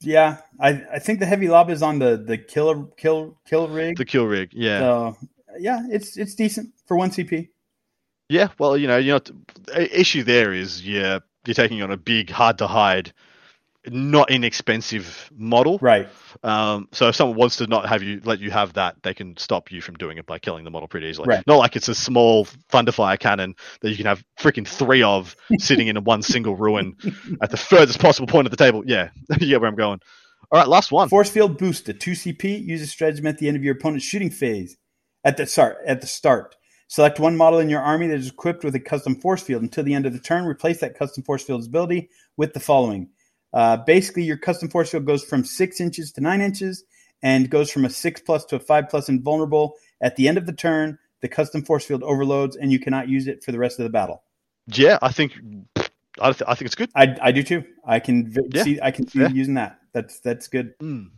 yeah. 0.00 0.38
I, 0.58 0.82
I 0.92 0.98
think 0.98 1.20
the 1.20 1.26
heavy 1.26 1.48
lob 1.48 1.70
is 1.70 1.82
on 1.82 1.98
the 1.98 2.16
the 2.16 2.38
killer 2.38 2.84
kill 2.96 3.38
kill 3.46 3.68
rig. 3.68 3.96
The 3.96 4.04
kill 4.04 4.26
rig, 4.26 4.50
yeah, 4.52 4.78
So 4.80 5.16
yeah, 5.58 5.82
it's 5.90 6.16
it's 6.16 6.34
decent 6.34 6.72
for 6.86 6.96
one 6.96 7.10
CP. 7.10 7.48
yeah. 8.28 8.48
Well, 8.58 8.76
you 8.76 8.86
know, 8.86 8.96
you 8.98 9.12
know, 9.12 9.20
the 9.66 10.00
issue 10.00 10.22
there 10.22 10.52
is, 10.52 10.86
yeah, 10.86 11.18
you're 11.46 11.54
taking 11.54 11.82
on 11.82 11.90
a 11.90 11.96
big, 11.96 12.30
hard 12.30 12.58
to 12.58 12.66
hide, 12.66 13.12
not 13.86 14.30
inexpensive 14.30 15.30
model. 15.34 15.78
Right. 15.80 16.08
Um, 16.42 16.88
so 16.92 17.08
if 17.08 17.16
someone 17.16 17.36
wants 17.36 17.56
to 17.56 17.66
not 17.66 17.88
have 17.88 18.02
you 18.02 18.20
let 18.24 18.40
you 18.40 18.50
have 18.50 18.74
that, 18.74 18.96
they 19.02 19.14
can 19.14 19.36
stop 19.36 19.72
you 19.72 19.80
from 19.80 19.96
doing 19.96 20.18
it 20.18 20.26
by 20.26 20.38
killing 20.38 20.64
the 20.64 20.70
model 20.70 20.88
pretty 20.88 21.06
easily. 21.06 21.28
Right. 21.28 21.46
Not 21.46 21.56
like 21.56 21.76
it's 21.76 21.88
a 21.88 21.94
small 21.94 22.46
thunderfire 22.70 23.18
cannon 23.18 23.54
that 23.80 23.90
you 23.90 23.96
can 23.96 24.06
have 24.06 24.22
freaking 24.38 24.66
three 24.66 25.02
of 25.02 25.34
sitting 25.58 25.88
in 25.88 26.02
one 26.04 26.22
single 26.22 26.56
ruin 26.56 26.96
at 27.42 27.50
the 27.50 27.56
furthest 27.56 28.00
possible 28.00 28.26
point 28.26 28.46
of 28.46 28.50
the 28.50 28.56
table. 28.56 28.82
Yeah, 28.86 29.10
you 29.40 29.48
get 29.48 29.60
where 29.60 29.68
I'm 29.68 29.76
going. 29.76 30.00
All 30.52 30.58
right, 30.58 30.68
last 30.68 30.92
one. 30.92 31.08
Force 31.08 31.30
field 31.30 31.58
boost 31.58 31.88
a 31.88 31.94
two 31.94 32.12
CP. 32.12 32.64
Use 32.64 32.82
a 32.82 32.86
stratagem 32.86 33.26
at 33.26 33.38
the 33.38 33.48
end 33.48 33.56
of 33.56 33.64
your 33.64 33.74
opponent's 33.74 34.04
shooting 34.04 34.30
phase. 34.30 34.76
At 35.24 35.36
the 35.36 35.46
start. 35.46 35.78
At 35.86 36.00
the 36.00 36.06
start. 36.06 36.56
Select 36.88 37.20
one 37.20 37.36
model 37.36 37.60
in 37.60 37.70
your 37.70 37.80
army 37.80 38.08
that 38.08 38.18
is 38.18 38.28
equipped 38.28 38.64
with 38.64 38.74
a 38.74 38.80
custom 38.80 39.14
force 39.14 39.42
field. 39.42 39.62
Until 39.62 39.84
the 39.84 39.94
end 39.94 40.06
of 40.06 40.12
the 40.12 40.18
turn, 40.18 40.44
replace 40.44 40.80
that 40.80 40.98
custom 40.98 41.22
force 41.22 41.44
field's 41.44 41.68
ability 41.68 42.10
with 42.36 42.52
the 42.52 42.58
following. 42.58 43.10
Uh, 43.52 43.76
basically, 43.78 44.22
your 44.22 44.36
custom 44.36 44.68
force 44.68 44.90
field 44.90 45.04
goes 45.06 45.24
from 45.24 45.44
six 45.44 45.80
inches 45.80 46.12
to 46.12 46.20
nine 46.20 46.40
inches 46.40 46.84
and 47.22 47.50
goes 47.50 47.70
from 47.70 47.84
a 47.84 47.90
six 47.90 48.20
plus 48.20 48.44
to 48.46 48.56
a 48.56 48.60
five 48.60 48.88
plus 48.88 49.08
invulnerable. 49.08 49.74
At 50.00 50.16
the 50.16 50.28
end 50.28 50.38
of 50.38 50.46
the 50.46 50.52
turn, 50.52 50.98
the 51.20 51.28
custom 51.28 51.62
force 51.62 51.84
field 51.84 52.02
overloads 52.02 52.56
and 52.56 52.72
you 52.72 52.78
cannot 52.78 53.08
use 53.08 53.26
it 53.26 53.42
for 53.44 53.52
the 53.52 53.58
rest 53.58 53.78
of 53.78 53.84
the 53.84 53.90
battle. 53.90 54.22
Yeah, 54.66 54.98
I 55.02 55.10
think 55.12 55.34
I, 56.20 56.32
th- 56.32 56.42
I 56.46 56.54
think 56.54 56.66
it's 56.66 56.74
good. 56.74 56.90
I, 56.94 57.16
I 57.20 57.32
do 57.32 57.42
too. 57.42 57.64
I 57.84 57.98
can 58.00 58.30
v- 58.30 58.40
Yeah, 58.52 58.62
see. 58.62 58.78
I 58.80 58.90
can 58.90 59.06
see 59.08 59.18
fair. 59.20 59.30
using 59.30 59.54
that. 59.54 59.78
That's 59.92 60.20
that's 60.20 60.48
good. 60.48 60.78
Mm. 60.78 61.10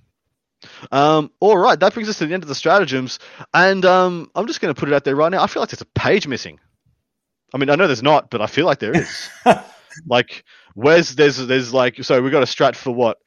Um, 0.92 1.30
all 1.40 1.58
right, 1.58 1.78
that 1.78 1.92
brings 1.92 2.08
us 2.08 2.18
to 2.18 2.26
the 2.26 2.34
end 2.34 2.44
of 2.44 2.48
the 2.48 2.54
stratagems, 2.54 3.18
and 3.52 3.84
um, 3.84 4.30
I'm 4.34 4.46
just 4.46 4.60
going 4.60 4.72
to 4.72 4.78
put 4.78 4.88
it 4.88 4.94
out 4.94 5.04
there 5.04 5.16
right 5.16 5.30
now. 5.30 5.42
I 5.42 5.48
feel 5.48 5.60
like 5.60 5.70
there's 5.70 5.80
a 5.82 5.86
page 5.86 6.26
missing. 6.26 6.60
I 7.52 7.58
mean, 7.58 7.68
I 7.68 7.74
know 7.74 7.86
there's 7.86 8.02
not, 8.02 8.30
but 8.30 8.40
I 8.40 8.46
feel 8.46 8.64
like 8.64 8.78
there 8.78 8.96
is. 8.96 9.28
like, 10.06 10.44
where's 10.74 11.14
there's 11.14 11.38
there's 11.46 11.72
like 11.72 12.02
so 12.02 12.20
we 12.22 12.30
got 12.30 12.42
a 12.42 12.46
strat 12.46 12.76
for 12.76 12.92
what? 12.92 13.18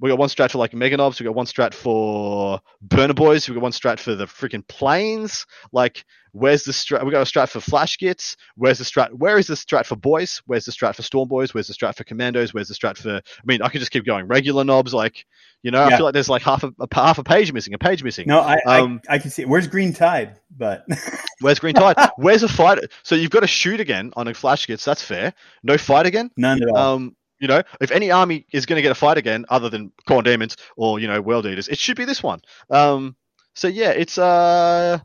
We 0.00 0.08
got 0.08 0.18
one 0.18 0.30
strat 0.30 0.50
for 0.50 0.58
like 0.58 0.72
Meganobs. 0.72 1.20
We 1.20 1.24
got 1.24 1.34
one 1.34 1.46
strat 1.46 1.74
for 1.74 2.60
Burna 2.86 3.12
Boyz. 3.12 3.48
We 3.48 3.54
got 3.54 3.62
one 3.62 3.72
strat 3.72 3.98
for 3.98 4.14
the 4.14 4.24
freaking 4.24 4.66
planes. 4.66 5.44
Like, 5.72 6.04
where's 6.32 6.64
the 6.64 6.72
strat? 6.72 7.04
We 7.04 7.10
got 7.10 7.20
a 7.20 7.30
strat 7.30 7.48
for 7.48 7.60
Flash 7.60 7.98
Gitz. 7.98 8.36
Where's 8.56 8.78
the 8.78 8.84
strat? 8.84 9.12
Where 9.12 9.38
is 9.38 9.46
the 9.46 9.54
strat 9.54 9.86
for 9.86 9.96
Boys? 9.96 10.40
Where's 10.46 10.64
the 10.64 10.72
strat 10.72 10.94
for 10.94 11.02
Storm 11.02 11.28
Boys? 11.28 11.54
Where's 11.54 11.66
the 11.66 11.74
strat 11.74 11.96
for 11.96 12.04
Commandos? 12.04 12.52
Where's 12.54 12.68
the 12.68 12.74
strat 12.74 12.98
for? 12.98 13.16
I 13.16 13.20
mean, 13.44 13.62
I 13.62 13.68
could 13.68 13.80
just 13.80 13.90
keep 13.90 14.04
going. 14.04 14.26
Regular 14.26 14.64
knobs, 14.64 14.94
like, 14.94 15.26
you 15.62 15.70
know, 15.70 15.82
I 15.82 15.96
feel 15.96 16.04
like 16.04 16.14
there's 16.14 16.28
like 16.28 16.42
half 16.42 16.64
a, 16.64 16.72
a 16.80 16.88
half 16.94 17.18
a 17.18 17.24
page 17.24 17.52
missing. 17.52 17.74
A 17.74 17.78
page 17.78 18.02
missing. 18.02 18.26
No, 18.28 18.40
I, 18.40 18.58
Um, 18.66 19.00
I 19.08 19.14
I 19.14 19.18
can 19.18 19.30
see. 19.30 19.42
It. 19.42 19.48
Where's 19.48 19.66
Green 19.66 19.92
Tide? 19.92 20.38
But 20.56 20.86
Where's 21.40 21.58
Green 21.58 21.74
Tide? 21.74 21.96
Where's 22.16 22.42
a 22.42 22.48
fight? 22.48 22.78
So 23.02 23.14
you've 23.14 23.30
got 23.30 23.40
to 23.40 23.46
shoot 23.46 23.80
again 23.80 24.12
on 24.16 24.28
a 24.28 24.34
Flash 24.34 24.66
Gitz. 24.66 24.84
That's 24.84 25.02
fair. 25.02 25.34
No 25.62 25.76
fight 25.78 26.06
again. 26.06 26.30
none 26.36 26.62
at 26.62 26.68
all. 26.68 26.76
Um, 26.76 27.16
you 27.40 27.48
know, 27.48 27.62
if 27.80 27.90
any 27.90 28.10
army 28.10 28.46
is 28.52 28.66
going 28.66 28.76
to 28.76 28.82
get 28.82 28.92
a 28.92 28.94
fight 28.94 29.16
again, 29.16 29.46
other 29.48 29.70
than 29.70 29.92
Khorne 30.06 30.24
Daemons 30.24 30.56
or 30.76 30.98
you 31.00 31.08
know 31.08 31.20
World 31.20 31.46
Eaters, 31.46 31.68
it 31.68 31.78
should 31.78 31.96
be 31.96 32.04
this 32.04 32.22
one. 32.22 32.42
Um, 32.68 33.16
so 33.54 33.66
yeah, 33.68 33.90
it's 33.90 34.18
uh, 34.18 34.98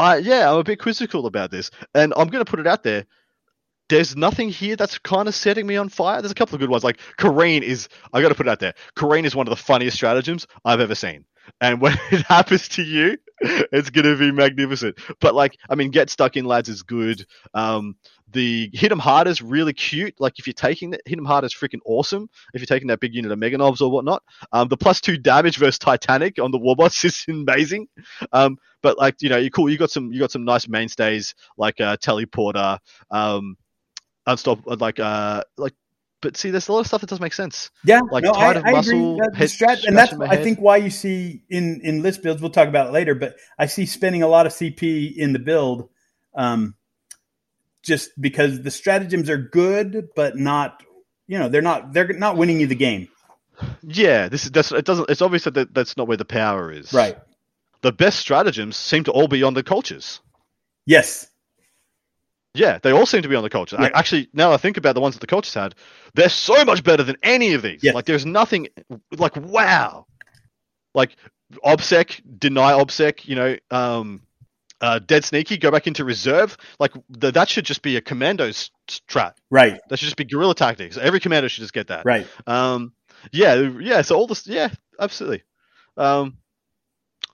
I 0.00 0.16
yeah, 0.16 0.50
I'm 0.50 0.58
a 0.58 0.64
bit 0.64 0.80
quizzical 0.80 1.26
about 1.26 1.50
this, 1.50 1.70
and 1.94 2.14
I'm 2.16 2.28
going 2.28 2.42
to 2.42 2.50
put 2.50 2.58
it 2.58 2.66
out 2.66 2.82
there. 2.82 3.04
There's 3.90 4.16
nothing 4.16 4.48
here 4.48 4.74
that's 4.74 4.98
kind 4.98 5.28
of 5.28 5.34
setting 5.34 5.66
me 5.66 5.76
on 5.76 5.90
fire. 5.90 6.22
There's 6.22 6.32
a 6.32 6.34
couple 6.34 6.54
of 6.54 6.60
good 6.60 6.70
ones. 6.70 6.84
Like 6.84 7.00
Careen 7.18 7.62
is, 7.62 7.88
I 8.12 8.22
got 8.22 8.30
to 8.30 8.34
put 8.34 8.46
it 8.46 8.50
out 8.50 8.60
there. 8.60 8.74
Careen 8.94 9.26
is 9.26 9.36
one 9.36 9.46
of 9.46 9.50
the 9.50 9.56
funniest 9.56 9.96
stratagems 9.96 10.46
I've 10.64 10.80
ever 10.80 10.94
seen. 10.94 11.26
And 11.60 11.82
when 11.82 11.98
it 12.10 12.22
happens 12.22 12.68
to 12.68 12.82
you, 12.82 13.18
it's 13.72 13.90
to 14.04 14.16
be 14.16 14.32
magnificent. 14.32 14.98
But 15.20 15.34
like, 15.34 15.56
I 15.68 15.74
mean, 15.74 15.90
get 15.90 16.10
stuck 16.10 16.36
in 16.36 16.44
lads 16.44 16.68
is 16.68 16.82
good. 16.82 17.24
Um, 17.54 17.96
the 18.32 18.70
hit 18.72 18.92
'em 18.92 18.98
hard 18.98 19.26
is 19.26 19.42
really 19.42 19.72
cute. 19.72 20.14
Like 20.20 20.38
if 20.38 20.46
you're 20.46 20.54
taking 20.54 20.90
that, 20.90 21.00
hit 21.06 21.18
'em 21.18 21.24
hard 21.24 21.44
is 21.44 21.54
freaking 21.54 21.80
awesome. 21.86 22.28
If 22.54 22.60
you're 22.60 22.66
taking 22.66 22.88
that 22.88 23.00
big 23.00 23.14
unit 23.14 23.32
of 23.32 23.38
Meganobz 23.38 23.80
or 23.80 23.90
whatnot, 23.90 24.22
um, 24.52 24.68
the 24.68 24.76
plus 24.76 25.00
two 25.00 25.16
damage 25.16 25.56
versus 25.56 25.78
Titanic 25.78 26.38
on 26.38 26.50
the 26.50 26.58
Warbots 26.58 27.04
is 27.04 27.24
amazing. 27.28 27.88
Um, 28.32 28.58
but 28.82 28.98
like 28.98 29.16
you 29.20 29.28
know, 29.30 29.38
you 29.38 29.50
cool. 29.50 29.70
You 29.70 29.78
got 29.78 29.90
some, 29.90 30.12
you 30.12 30.20
got 30.20 30.32
some 30.32 30.44
nice 30.44 30.68
mainstays 30.68 31.34
like 31.56 31.80
uh, 31.80 31.96
Teleporter, 31.96 32.78
um, 33.10 33.56
like 34.80 35.00
uh, 35.00 35.42
like. 35.56 35.74
But 36.22 36.36
see, 36.36 36.50
there's 36.50 36.68
a 36.68 36.72
lot 36.72 36.80
of 36.80 36.86
stuff 36.86 37.00
that 37.00 37.08
doesn't 37.08 37.22
make 37.22 37.32
sense. 37.32 37.70
yeah, 37.84 38.00
like 38.10 38.24
no, 38.24 38.32
I, 38.32 38.52
of 38.52 38.64
I 38.64 38.72
muscle, 38.72 39.18
agree. 39.22 39.46
Strat, 39.46 39.84
and 39.86 39.96
that's 39.96 40.12
I 40.12 40.36
think 40.36 40.58
why 40.60 40.76
you 40.76 40.90
see 40.90 41.42
in 41.48 41.80
in 41.82 42.02
list 42.02 42.22
builds. 42.22 42.42
We'll 42.42 42.50
talk 42.50 42.68
about 42.68 42.88
it 42.88 42.92
later, 42.92 43.14
but 43.14 43.36
I 43.58 43.66
see 43.66 43.86
spending 43.86 44.22
a 44.22 44.28
lot 44.28 44.44
of 44.46 44.52
CP 44.52 45.16
in 45.16 45.32
the 45.32 45.38
build, 45.38 45.88
um, 46.34 46.74
just 47.82 48.10
because 48.20 48.62
the 48.62 48.70
stratagems 48.70 49.30
are 49.30 49.38
good, 49.38 50.10
but 50.14 50.36
not. 50.36 50.82
You 51.26 51.38
know, 51.38 51.48
they're 51.48 51.62
not 51.62 51.92
they're 51.92 52.12
not 52.12 52.36
winning 52.36 52.60
you 52.60 52.66
the 52.66 52.74
game. 52.74 53.08
Yeah, 53.82 54.28
this 54.28 54.44
is 54.44 54.50
that's 54.50 54.72
it 54.72 54.84
doesn't. 54.84 55.08
It's 55.08 55.22
obvious 55.22 55.44
that- 55.44 55.72
that's 55.72 55.96
not 55.96 56.08
where 56.08 56.16
the 56.16 56.24
power 56.24 56.70
is. 56.72 56.92
Right. 56.92 57.16
The 57.82 57.92
best 57.92 58.18
stratagems 58.18 58.76
seem 58.76 59.04
to 59.04 59.10
all 59.12 59.28
be 59.28 59.42
on 59.42 59.54
the 59.54 59.62
Kulturs. 59.62 60.20
Yes. 60.84 61.28
Yeah, 62.54 62.78
they 62.82 62.90
all 62.90 63.06
seem 63.06 63.22
to 63.22 63.28
be 63.28 63.36
on 63.36 63.44
the 63.44 63.50
Kultur. 63.50 63.78
Yeah. 63.78 63.90
I, 63.94 63.98
actually, 63.98 64.28
now 64.32 64.52
I 64.52 64.56
think 64.56 64.76
about 64.76 64.94
the 64.94 65.00
ones 65.00 65.14
that 65.14 65.20
the 65.20 65.26
Kulturs 65.26 65.54
had, 65.54 65.74
they're 66.14 66.28
so 66.28 66.64
much 66.64 66.82
better 66.82 67.04
than 67.04 67.16
any 67.22 67.54
of 67.54 67.62
these. 67.62 67.80
Yes. 67.82 67.94
Like, 67.94 68.06
there's 68.06 68.26
nothing 68.26 68.68
like 69.16 69.36
wow. 69.36 70.06
Like 70.94 71.16
obsec, 71.64 72.20
deny 72.38 72.72
obsec. 72.72 73.26
You 73.26 73.36
know, 73.36 73.56
um, 73.70 74.22
uh, 74.80 74.98
dead 74.98 75.24
sneaky, 75.24 75.58
go 75.58 75.70
back 75.70 75.86
into 75.86 76.04
reserve. 76.04 76.56
Like 76.80 76.92
the, 77.08 77.30
that 77.32 77.48
should 77.48 77.64
just 77.64 77.82
be 77.82 77.96
a 77.96 78.00
commando's 78.00 78.70
strat. 78.88 79.34
Right. 79.50 79.78
That 79.88 79.98
should 79.98 80.06
just 80.06 80.16
be 80.16 80.24
guerrilla 80.24 80.54
tactics. 80.54 80.96
Every 80.96 81.20
commander 81.20 81.48
should 81.48 81.62
just 81.62 81.72
get 81.72 81.88
that. 81.88 82.04
Right. 82.04 82.26
Um, 82.46 82.92
yeah, 83.30 83.54
yeah. 83.78 84.02
So 84.02 84.16
all 84.16 84.26
this, 84.26 84.46
yeah, 84.46 84.70
absolutely. 84.98 85.44
Um, 85.96 86.38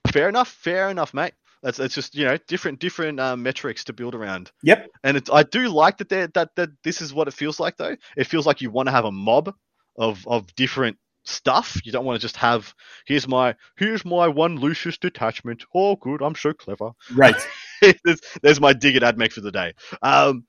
fair 0.08 0.28
enough. 0.28 0.48
Fair 0.48 0.90
enough, 0.90 1.14
mate. 1.14 1.32
That's 1.66 1.78
that's 1.78 1.96
just 1.96 2.14
you 2.14 2.24
know 2.24 2.38
different 2.46 2.78
different 2.78 3.18
um, 3.18 3.42
metrics 3.42 3.82
to 3.84 3.92
build 3.92 4.14
around. 4.14 4.52
Yep. 4.62 4.88
And 5.02 5.16
it's, 5.16 5.28
I 5.28 5.42
do 5.42 5.68
like 5.68 5.98
that 5.98 6.08
that 6.10 6.34
that 6.34 6.54
that 6.54 6.68
this 6.84 7.02
is 7.02 7.12
what 7.12 7.26
it 7.26 7.34
feels 7.34 7.58
like 7.58 7.76
though. 7.76 7.96
It 8.16 8.28
feels 8.28 8.46
like 8.46 8.60
you 8.60 8.70
want 8.70 8.86
to 8.86 8.92
have 8.92 9.04
a 9.04 9.10
mob 9.10 9.52
of 9.98 10.24
of 10.28 10.54
different 10.54 10.96
stuff. 11.24 11.76
You 11.84 11.90
don't 11.90 12.04
want 12.04 12.20
to 12.20 12.24
just 12.24 12.36
have 12.36 12.72
here's 13.04 13.26
my 13.26 13.56
here's 13.76 14.04
my 14.04 14.28
one 14.28 14.60
Lucius 14.60 14.96
detachment. 14.96 15.64
Oh, 15.74 15.96
good, 15.96 16.22
I'm 16.22 16.36
so 16.36 16.52
clever. 16.52 16.92
Right. 17.12 17.34
there's, 18.04 18.20
there's 18.42 18.60
my 18.60 18.72
dig 18.72 18.94
at 18.94 19.02
AdMech 19.02 19.32
for 19.32 19.40
the 19.40 19.50
day. 19.50 19.72
Um, 20.02 20.46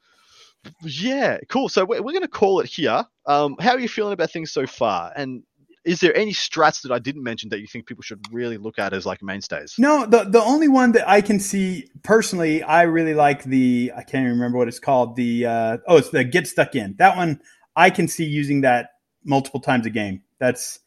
yeah, 0.84 1.40
cool. 1.50 1.68
So 1.68 1.84
we're, 1.84 2.04
we're 2.04 2.12
going 2.12 2.22
to 2.22 2.28
call 2.28 2.60
it 2.60 2.70
here. 2.70 3.04
Um, 3.26 3.56
how 3.60 3.72
are 3.72 3.80
you 3.80 3.90
feeling 3.90 4.14
about 4.14 4.30
things 4.30 4.52
so 4.52 4.68
far? 4.68 5.12
And 5.16 5.42
is 5.88 6.02
there 6.02 6.16
any 6.16 6.34
strats 6.34 6.82
that 6.82 6.92
I 6.92 7.00
didn't 7.00 7.24
mention 7.24 7.50
that 7.50 7.60
you 7.60 7.68
think 7.68 7.88
people 7.88 8.04
should 8.04 8.20
really 8.32 8.58
look 8.58 8.78
at 8.78 8.94
as 8.94 9.06
like 9.06 9.24
mainstays? 9.24 9.76
No, 9.78 10.06
the 10.06 10.26
the 10.26 10.42
only 10.42 10.68
one 10.68 10.92
that 10.92 11.08
I 11.08 11.22
can 11.22 11.40
see 11.40 11.90
personally, 12.04 12.62
I 12.62 12.84
really 12.84 13.14
like 13.14 13.44
the 13.44 13.94
I 13.96 14.04
can't 14.04 14.24
even 14.24 14.34
remember 14.34 14.58
what 14.58 14.68
it's 14.68 14.80
called. 14.80 15.16
The 15.16 15.46
uh, 15.46 15.78
oh, 15.88 15.98
it's 15.98 16.10
the 16.10 16.24
get 16.24 16.48
stuck 16.48 16.76
in. 16.76 16.96
That 17.00 17.16
one 17.16 17.42
I 17.76 17.90
can 17.90 18.08
see 18.08 18.26
using 18.26 18.62
that 18.62 18.90
multiple 19.24 19.62
times 19.62 19.86
a 19.86 19.90
game. 19.90 20.24
That's 20.40 20.80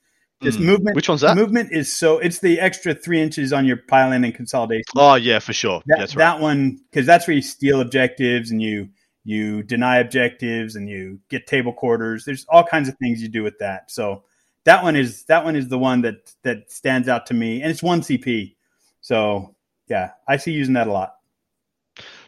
just 0.43 0.59
Mm. 0.59 0.65
movement. 0.65 0.97
Which 0.97 1.09
one's 1.09 1.23
that? 1.23 1.37
Movement 1.37 1.73
is 1.73 1.95
so 1.95 2.19
it's 2.19 2.39
the 2.41 2.61
extra 2.61 2.95
three 2.95 3.21
inches 3.21 3.53
on 3.53 3.65
your 3.65 3.77
pile 3.77 4.13
in 4.13 4.25
and 4.25 4.35
consolidation. 4.35 4.85
Oh 4.97 5.15
yeah, 5.15 5.39
for 5.39 5.53
sure. 5.53 5.83
that, 5.87 5.99
that's 5.99 6.17
right. 6.17 6.37
that 6.37 6.43
one 6.43 6.79
because 6.91 7.07
that's 7.07 7.27
where 7.27 7.35
you 7.35 7.43
steal 7.43 7.81
objectives 7.81 8.51
and 8.51 8.61
you 8.61 8.91
you 9.25 9.63
deny 9.63 9.99
objectives 9.99 10.77
and 10.77 10.89
you 10.89 11.21
get 11.29 11.47
table 11.47 11.73
quarters. 11.73 12.25
There's 12.25 12.47
all 12.49 12.65
kinds 12.65 12.89
of 12.89 12.97
things 12.99 13.23
you 13.23 13.29
do 13.29 13.43
with 13.43 13.59
that. 13.61 13.91
So 13.91 14.25
that 14.65 14.83
one 14.83 14.97
is 14.97 15.25
that 15.25 15.45
one 15.45 15.57
is 15.57 15.69
the 15.69 15.79
one 15.79 16.03
that 16.03 16.33
that 16.43 16.71
stands 16.71 17.09
out 17.09 17.27
to 17.27 17.35
me, 17.35 17.63
and 17.63 17.71
it's 17.71 17.83
one 17.83 18.01
CP. 18.01 18.57
So 19.01 19.55
yeah, 19.89 20.11
I 20.29 20.37
see 20.37 20.53
using 20.53 20.75
that 20.75 20.87
a 20.87 20.93
lot. 20.93 21.15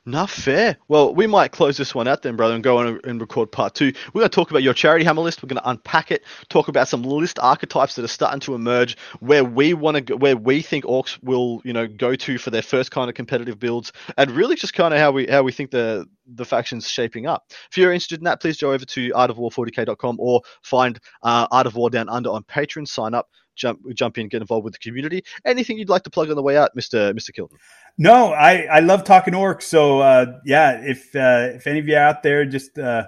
Not 0.05 0.31
fair. 0.31 0.79
Well, 0.89 1.15
we 1.15 1.29
might 1.29 1.53
close 1.53 1.77
this 1.77 1.95
one 1.95 2.09
out 2.09 2.23
then, 2.23 2.35
brother, 2.35 2.55
and 2.55 2.65
go 2.65 2.79
on 2.79 2.99
and 3.05 3.21
record 3.21 3.53
part 3.53 3.77
two. 3.77 3.93
We're 4.13 4.23
going 4.23 4.31
to 4.31 4.35
talk 4.35 4.51
about 4.51 4.65
your 4.65 4.75
charity 4.75 5.05
hammer 5.05 5.23
list. 5.23 5.43
We're 5.43 5.49
going 5.49 5.63
to 5.63 5.71
unpack 5.71 6.11
it, 6.11 6.25
talk 6.49 6.67
about 6.67 6.89
some 6.89 7.05
list 7.05 7.39
archetypes 7.39 7.95
that 7.95 8.05
are 8.05 8.09
starting 8.09 8.41
to 8.41 8.57
emerge, 8.57 8.97
where 9.21 9.45
we 9.45 9.75
want 9.75 9.95
to, 9.95 10.01
go, 10.01 10.17
where 10.17 10.37
we 10.37 10.61
think 10.61 10.85
orcs 10.87 11.23
will, 11.23 11.63
you 11.65 11.73
know, 11.73 11.87
go 11.87 12.17
to 12.17 12.37
for 12.37 12.51
their 12.51 12.63
first 12.63 12.91
kind 12.91 13.09
of 13.09 13.15
competitive 13.15 13.61
builds, 13.61 13.93
and 14.19 14.33
really 14.33 14.57
just 14.57 14.75
kind 14.75 14.93
of 14.93 14.99
how 14.99 15.13
we 15.13 15.29
how 15.29 15.45
we 15.45 15.53
think 15.53 15.71
the 15.71 16.05
the 16.27 16.45
faction's 16.45 16.89
shaping 16.89 17.27
up. 17.27 17.45
If 17.71 17.79
you're 17.79 17.93
interested 17.93 18.19
in 18.19 18.25
that, 18.25 18.41
please 18.41 18.57
go 18.57 18.73
over 18.73 18.85
to 18.85 19.11
artofwar40k.com 19.11 20.17
or 20.19 20.43
find 20.63 20.99
uh, 21.23 21.47
Art 21.53 21.69
of 21.69 21.77
War 21.77 21.91
Down 21.91 22.09
Under 22.09 22.31
on 22.31 22.43
Patreon. 22.43 22.89
Sign 22.89 23.15
up. 23.15 23.29
Jump, 23.55 23.81
jump 23.95 24.17
in, 24.17 24.29
get 24.29 24.41
involved 24.41 24.65
with 24.65 24.73
the 24.73 24.79
community. 24.79 25.23
Anything 25.45 25.77
you'd 25.77 25.91
like 25.91 26.05
to 26.05 26.11
plug 26.11 26.31
on 26.31 26.37
the 26.37 26.43
way 26.43 26.57
out, 26.57 26.71
Mister 26.75 27.13
Mister 27.13 27.33
Killton? 27.33 27.59
No, 27.99 28.33
I 28.33 28.63
I 28.63 28.81
love 28.81 29.05
talking 29.05 29.35
orcs. 29.35 29.63
So 29.65 30.01
uh, 30.01 30.39
yeah, 30.45 30.81
if 30.83 31.15
uh, 31.15 31.51
if 31.55 31.67
any 31.67 31.79
of 31.79 31.89
you 31.89 31.97
out 31.97 32.23
there 32.23 32.45
just 32.45 32.79
uh, 32.79 33.07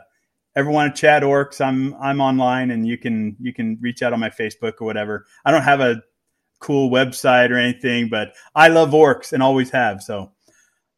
ever 0.54 0.70
want 0.70 0.94
to 0.94 1.00
chat 1.00 1.22
orcs, 1.22 1.60
I'm 1.60 1.94
I'm 1.94 2.20
online, 2.20 2.70
and 2.70 2.86
you 2.86 2.98
can 2.98 3.36
you 3.40 3.52
can 3.52 3.78
reach 3.80 4.02
out 4.02 4.12
on 4.12 4.20
my 4.20 4.30
Facebook 4.30 4.74
or 4.80 4.84
whatever. 4.84 5.26
I 5.44 5.50
don't 5.50 5.62
have 5.62 5.80
a 5.80 6.02
cool 6.60 6.90
website 6.90 7.50
or 7.50 7.56
anything, 7.56 8.08
but 8.08 8.34
I 8.54 8.68
love 8.68 8.90
orcs 8.90 9.32
and 9.32 9.42
always 9.42 9.70
have. 9.70 10.02
So 10.02 10.32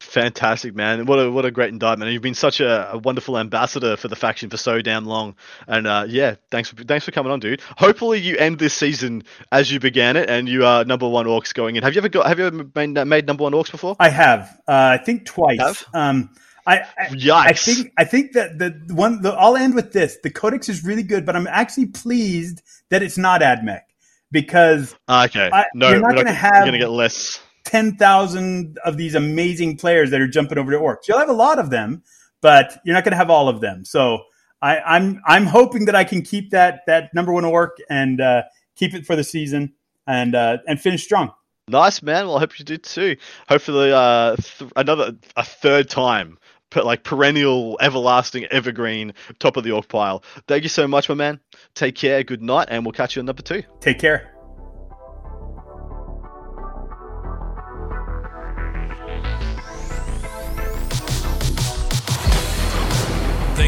Fantastic, 0.01 0.75
man! 0.75 1.07
What 1.07 1.17
a 1.19 1.31
what 1.31 1.47
a 1.47 1.51
great 1.51 1.71
indictment! 1.71 2.09
And 2.09 2.13
You've 2.13 2.23
been 2.23 2.35
such 2.35 2.61
a, 2.61 2.93
a 2.93 2.99
wonderful 2.99 3.39
ambassador 3.39 3.97
for 3.97 4.09
the 4.09 4.17
faction 4.17 4.51
for 4.51 4.59
so 4.59 4.83
damn 4.83 5.07
long, 5.07 5.37
and 5.67 5.87
uh, 5.87 6.05
yeah, 6.07 6.35
thanks 6.51 6.69
for 6.69 6.77
thanks 6.85 7.07
for 7.07 7.13
coming 7.13 7.33
on, 7.33 7.41
dude. 7.41 7.63
Hopefully, 7.79 8.21
you 8.21 8.37
end 8.37 8.59
this 8.59 8.75
season 8.75 9.23
as 9.51 9.73
you 9.73 9.81
began 9.81 10.17
it, 10.17 10.29
and 10.29 10.51
you 10.51 10.67
are 10.67 10.85
number 10.85 11.09
one 11.09 11.25
orcs 11.25 11.55
going 11.55 11.77
in. 11.77 11.83
Have 11.83 11.95
you 11.95 12.01
ever 12.01 12.11
got 12.11 12.27
Have 12.27 12.39
you 12.39 12.47
ever 12.47 12.67
made, 12.75 13.07
made 13.07 13.27
number 13.27 13.45
one 13.45 13.53
orcs 13.53 13.71
before? 13.71 13.97
I 13.99 14.11
have, 14.11 14.43
uh, 14.69 14.99
I 15.01 15.03
think 15.03 15.25
twice. 15.25 15.59
Have? 15.61 15.85
Um, 15.95 16.31
I, 16.67 16.81
I 16.99 17.07
Yikes! 17.07 17.47
I 17.47 17.53
think 17.55 17.93
I 17.97 18.05
think 18.05 18.33
that 18.33 18.59
the 18.59 18.95
one 18.95 19.23
the, 19.23 19.33
I'll 19.33 19.57
end 19.57 19.75
with 19.75 19.93
this. 19.93 20.19
The 20.23 20.31
codex 20.31 20.69
is 20.69 20.85
really 20.85 21.05
good, 21.05 21.25
but 21.25 21.37
I'm 21.37 21.47
actually 21.47 21.87
pleased 21.87 22.61
that 22.91 23.03
it's 23.03 23.17
not 23.17 23.41
AdMech 23.41 23.81
because 24.31 24.95
Ah, 25.09 25.25
okay, 25.25 25.49
I- 25.53 25.65
no, 25.75 25.89
you're 25.91 26.01
not 26.01 26.17
gonna 26.17 26.33
have- 26.33 26.53
You're 26.55 26.67
gonna 26.67 26.79
get 26.79 26.91
less. 26.91 27.41
Ten 27.67 27.97
thousand 27.97 28.79
of 28.85 28.97
these 28.97 29.15
amazing 29.15 29.77
players 29.77 30.11
that 30.13 30.21
are 30.21 30.29
jumping 30.29 30.57
over 30.57 30.71
to 30.71 30.79
orcs. 30.79 31.09
You'll 31.09 31.19
have 31.19 31.29
a 31.29 31.35
lot 31.35 31.59
of 31.59 31.69
them, 31.71 32.03
but 32.41 32.81
you're 32.85 32.95
not 32.95 33.05
going 33.05 33.13
to 33.13 33.19
have 33.19 33.29
all 33.29 33.49
of 33.49 33.61
them. 33.61 33.85
So 33.85 34.21
I, 34.63 34.79
I'm 34.79 35.21
I'm 35.27 35.45
hoping 35.47 35.85
that 35.87 35.95
I 35.95 36.05
can 36.05 36.23
keep 36.23 36.51
that 36.51 36.81
that 36.87 37.13
number 37.13 37.33
one 37.33 37.45
orc 37.45 37.77
and 37.91 38.21
uh, 38.21 38.43
keep 38.77 38.95
it 38.95 39.05
for 39.05 39.17
the 39.17 39.25
season 39.25 39.75
and 40.07 40.35
uh, 40.35 40.59
and 40.67 40.81
finish 40.81 41.05
strong. 41.05 41.33
Nice, 41.69 42.01
man. 42.01 42.27
Well, 42.27 42.37
I 42.37 42.41
hope 42.41 42.59
you 42.59 42.65
do 42.65 42.79
too. 42.79 43.17
Hopefully, 43.49 43.93
uh, 43.93 44.37
th- 44.37 44.71
another 44.77 45.17
a 45.37 45.45
third 45.45 45.91
time. 45.91 46.39
But 46.71 46.85
like 46.85 47.05
perennial, 47.05 47.79
everlasting, 47.81 48.45
evergreen, 48.47 49.15
top 49.39 49.57
of 49.57 49.65
the 49.65 49.71
orc 49.71 49.89
pile. 49.89 50.25
Thank 50.49 50.65
you 50.65 50.69
so 50.69 50.87
much, 50.89 51.09
my 51.09 51.15
man. 51.15 51.41
Take 51.75 51.95
care. 51.95 52.23
Good 52.25 52.43
night, 52.43 52.69
and 52.71 52.85
we'll 52.85 52.93
catch 52.93 53.17
you 53.17 53.21
on 53.21 53.27
number 53.27 53.43
two. 53.43 53.63
Take 53.81 53.99
care. 54.01 54.36